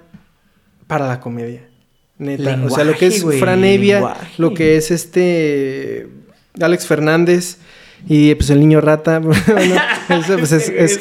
[0.86, 1.68] para la comedia.
[2.18, 2.58] Neta.
[2.64, 4.32] o sea, lo que es güey, Fran Evia, lenguaje.
[4.38, 6.08] lo que es este.
[6.60, 7.58] Alex Fernández
[8.08, 9.18] y pues el niño rata.
[9.18, 9.36] bueno,
[10.08, 11.00] eso, pues, es- es-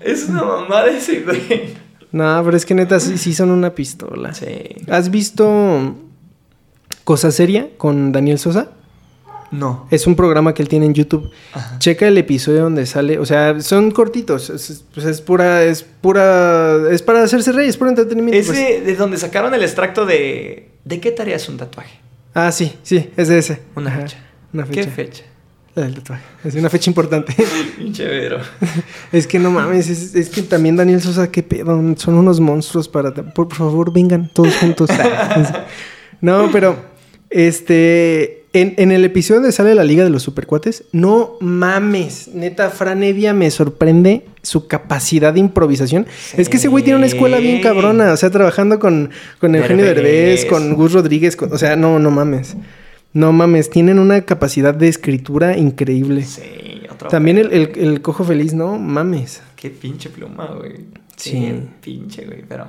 [0.00, 1.74] Es una mamada ese, güey.
[2.12, 4.32] No, pero es que neta, sí, sí son una pistola.
[4.32, 4.46] Sí.
[4.88, 5.94] ¿Has visto
[7.04, 8.70] Cosa Seria con Daniel Sosa?
[9.50, 9.86] No.
[9.90, 11.30] Es un programa que él tiene en YouTube.
[11.52, 11.78] Ajá.
[11.78, 15.82] Checa el episodio donde sale, o sea, son cortitos, es, es- pues es pura, es
[15.82, 18.46] pura, es para hacerse rey, es puro entretenimiento.
[18.46, 18.58] pues.
[18.58, 20.70] Ese de donde sacaron el extracto de.
[20.84, 21.98] ¿De qué tarea es un tatuaje?
[22.32, 23.60] Ah, sí, sí, es de ese.
[23.74, 24.16] Una Ajá, fecha.
[24.52, 24.80] Una fecha.
[24.82, 25.24] ¿Qué fecha?
[25.74, 26.22] La del tatuaje.
[26.44, 27.34] Es una fecha importante.
[27.76, 28.38] Pinche Vero.
[29.12, 32.88] es que no mames, es, es que también Daniel Sosa, qué pedo, son unos monstruos
[32.88, 33.12] para...
[33.12, 34.90] Por, por favor, vengan todos juntos.
[36.20, 36.76] no, pero,
[37.30, 42.70] este, en, en el episodio donde sale la Liga de los Supercuates, no mames, neta,
[42.70, 46.06] Fran Evia me sorprende su capacidad de improvisación.
[46.36, 49.84] Es que ese güey tiene una escuela bien cabrona, o sea, trabajando con, con Eugenio
[49.84, 50.46] Derbez.
[50.46, 52.56] Con Gus Rodríguez, con- o sea, no, no mames.
[53.12, 56.22] No mames, tienen una capacidad de escritura increíble.
[56.24, 56.42] Sí,
[56.90, 57.08] otro.
[57.08, 58.78] También el, el- el cojo feliz, ¿no?
[58.78, 59.42] Mames.
[59.56, 60.72] Qué pinche pluma, güey.
[61.16, 61.30] Sí.
[61.32, 61.52] Sí.
[61.82, 62.66] pinche, güey, pero.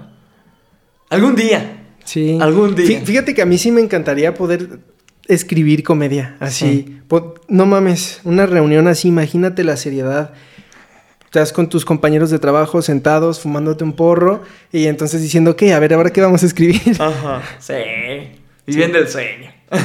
[1.10, 1.84] Algún día.
[2.03, 2.38] Sí.
[2.42, 2.85] Algún día.
[2.88, 4.80] Fí- Fíjate que a mí sí me encantaría poder
[5.27, 6.85] escribir comedia, así.
[6.88, 7.01] Sí.
[7.48, 10.33] No mames, una reunión así, imagínate la seriedad.
[11.25, 15.74] Estás con tus compañeros de trabajo sentados, fumándote un porro y entonces diciendo, ¿qué?
[15.74, 16.82] A ver, ¿ahora qué vamos a escribir?
[17.00, 17.41] Ajá.
[17.59, 17.74] Sí.
[18.67, 19.51] Viviendo el sueño.
[19.72, 19.80] Sí,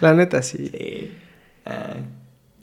[0.00, 0.70] la neta, sí.
[0.72, 1.12] Sí.
[1.64, 2.04] Ay.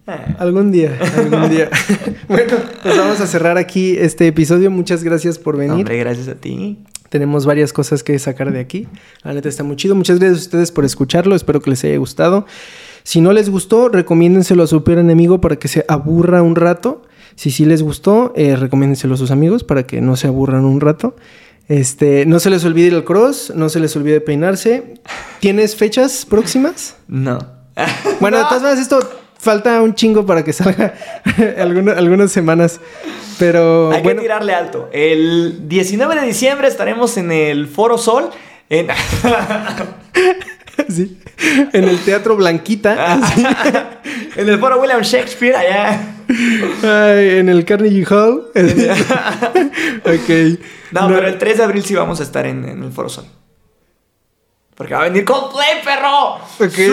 [0.07, 0.35] Ah.
[0.39, 1.69] Algún día, algún día.
[2.27, 4.71] bueno, pues vamos a cerrar aquí este episodio.
[4.71, 5.73] Muchas gracias por venir.
[5.73, 6.79] Hombre, gracias a ti.
[7.11, 8.87] Tenemos varias cosas que sacar de aquí.
[9.23, 9.95] La neta está muy chido.
[9.95, 11.35] Muchas gracias a ustedes por escucharlo.
[11.35, 12.45] Espero que les haya gustado.
[13.03, 17.01] Si no les gustó, recomiéndenselo a su peor enemigo para que se aburra un rato.
[17.35, 20.79] Si sí les gustó, eh, recomiéndenselo a sus amigos para que no se aburran un
[20.79, 21.17] rato.
[21.67, 24.93] Este, no se les olvide al cross, no se les olvide peinarse.
[25.41, 26.95] ¿Tienes fechas próximas?
[27.09, 27.39] No.
[28.21, 29.01] Bueno, de todas maneras, esto
[29.41, 30.93] falta un chingo para que salga
[31.59, 32.79] alguna- algunas semanas.
[33.39, 34.89] Pero Hay bueno, que tirarle alto.
[34.93, 38.29] El 19 de diciembre estaremos en el Foro Sol.
[38.69, 38.87] En...
[40.89, 41.17] sí,
[41.73, 43.43] en el Teatro Blanquita, así,
[44.35, 46.01] en el Foro William Shakespeare, allá.
[46.83, 48.47] ay, en el Carnegie Hall.
[50.05, 50.59] ok.
[50.91, 53.25] No, pero el 3 de abril sí vamos a estar en, en el Foro Sol.
[54.81, 56.35] Porque va a venir Coldplay, perro.
[56.59, 56.71] Ok.
[56.71, 56.91] Sí,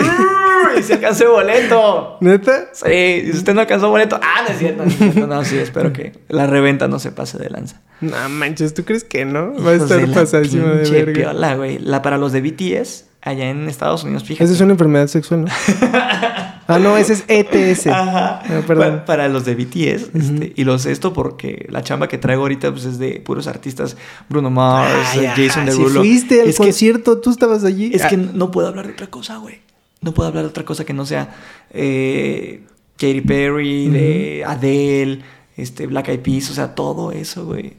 [0.79, 2.17] Y se alcanzó boleto.
[2.21, 2.69] ¿Neta?
[2.73, 4.19] Sí, y si usted no alcanzó boleto.
[4.21, 4.83] Ah, no es cierto.
[4.85, 5.25] No, es cierto.
[5.27, 7.81] No, sí, espero que la reventa no se pase de lanza.
[8.01, 9.53] No manches, ¿tú crees que no?
[9.55, 11.13] Va a Hijos estar de la pasadísimo de verga.
[11.13, 11.79] piola, güey.
[11.79, 14.43] La para los de BTS, allá en Estados Unidos, fíjate.
[14.45, 15.47] Esa es una enfermedad sexual, ¿no?
[16.69, 17.87] ah, no, ese es ETS.
[17.87, 18.41] Ajá.
[18.43, 18.99] Ah, perdón.
[18.99, 20.09] Pa- Para, los de BTS.
[20.15, 23.97] este, y los esto porque la chamba que traigo ahorita pues, es de puros artistas.
[24.29, 26.01] Bruno Mars, Ay, Jason ajá, Derulo.
[26.03, 27.91] Si fuiste al es que, concierto, tú estabas allí.
[27.93, 29.59] es que Ah, no puedo hablar de otra cosa, güey.
[30.01, 31.35] No puedo hablar de otra cosa que no sea
[31.71, 32.61] eh,
[32.97, 35.21] Katy Perry, de Adele,
[35.57, 37.73] este, Black Eyed Peas, o sea, todo eso, güey.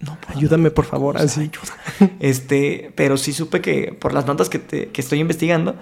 [0.00, 1.40] No Ayúdame, por favor, así.
[1.42, 2.10] ayuda.
[2.20, 5.76] Este, pero sí supe que por las notas que, te- que estoy investigando,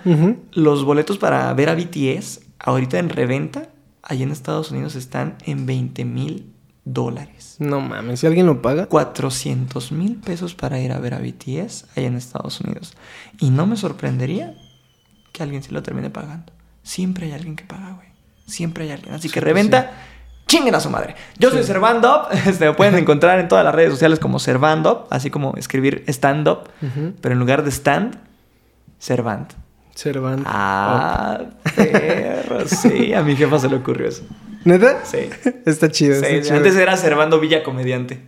[0.52, 3.70] los boletos para ver a BTS ahorita en reventa,
[4.02, 6.52] allá en Estados Unidos están en 20 mil
[6.84, 7.56] dólares.
[7.60, 8.86] No mames, si alguien lo paga.
[8.86, 12.94] 400 mil pesos para ir a ver a BTS allá en Estados Unidos.
[13.38, 14.54] Y no me sorprendería
[15.32, 16.52] que alguien sí lo termine pagando.
[16.82, 18.08] Siempre hay alguien que paga, güey.
[18.46, 19.14] Siempre hay alguien.
[19.14, 19.92] Así que Sí, reventa,
[20.48, 21.14] chinguen a su madre.
[21.38, 22.26] Yo soy Servando.
[22.46, 26.68] Este, me pueden encontrar en todas las redes sociales como Servando, así como escribir stand-up,
[26.82, 27.12] Ujú.
[27.20, 28.18] pero en lugar de stand,
[28.98, 29.52] Servant.
[29.94, 30.46] Cervantes.
[30.48, 31.40] Ah,
[31.74, 33.12] perro, sí.
[33.14, 34.22] A mi jefa se le ocurrió eso.
[34.64, 35.04] ¿Neta?
[35.04, 35.28] Sí.
[35.66, 36.14] Está chido.
[36.20, 36.56] Sí, está chido.
[36.56, 38.20] antes era Servando Villa Comediante.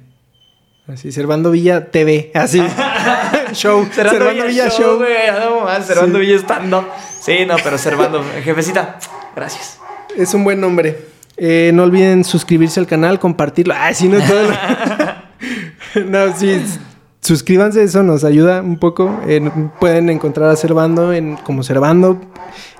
[0.93, 2.33] Así, Servando Villa TV.
[2.35, 2.61] Así.
[3.53, 3.89] Show.
[3.93, 5.13] Servando, Villa, Show, güey.
[5.39, 6.27] No, más, Servando Sí.
[6.27, 6.75] Villa stand
[7.21, 8.99] Sí, no, pero Servando, jefecita,
[9.37, 9.79] gracias.
[10.17, 11.10] Es un buen nombre.
[11.43, 13.73] Eh, no olviden suscribirse al canal, compartirlo.
[13.75, 14.51] Ah, sí, no todo.
[16.07, 16.61] no, sí.
[17.23, 19.21] Suscríbanse, eso nos ayuda un poco.
[19.27, 22.21] Eh, pueden encontrar a Servando en, como Servando.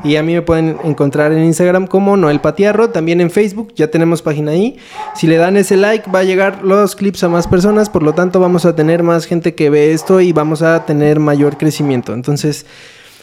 [0.05, 2.91] Y a mí me pueden encontrar en Instagram como Noel Patiarro.
[2.91, 4.77] También en Facebook, ya tenemos página ahí.
[5.15, 7.89] Si le dan ese like, va a llegar los clips a más personas.
[7.89, 11.19] Por lo tanto, vamos a tener más gente que ve esto y vamos a tener
[11.19, 12.13] mayor crecimiento.
[12.13, 12.67] Entonces,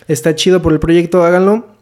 [0.08, 1.77] está chido por el proyecto, háganlo.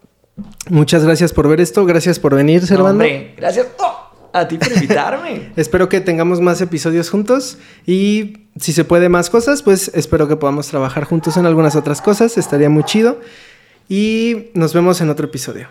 [0.69, 1.85] Muchas gracias por ver esto.
[1.85, 2.91] Gracias por venir, No, Servando.
[2.91, 5.51] hombre, gracias oh, a ti por invitarme.
[5.55, 10.35] Espero que tengamos más episodios juntos y si se puede más cosas, pues espero que
[10.37, 12.37] podamos trabajar juntos en algunas otras cosas.
[12.37, 13.19] Estaría muy chido.
[13.87, 15.67] Y nos vemos en otro episodio.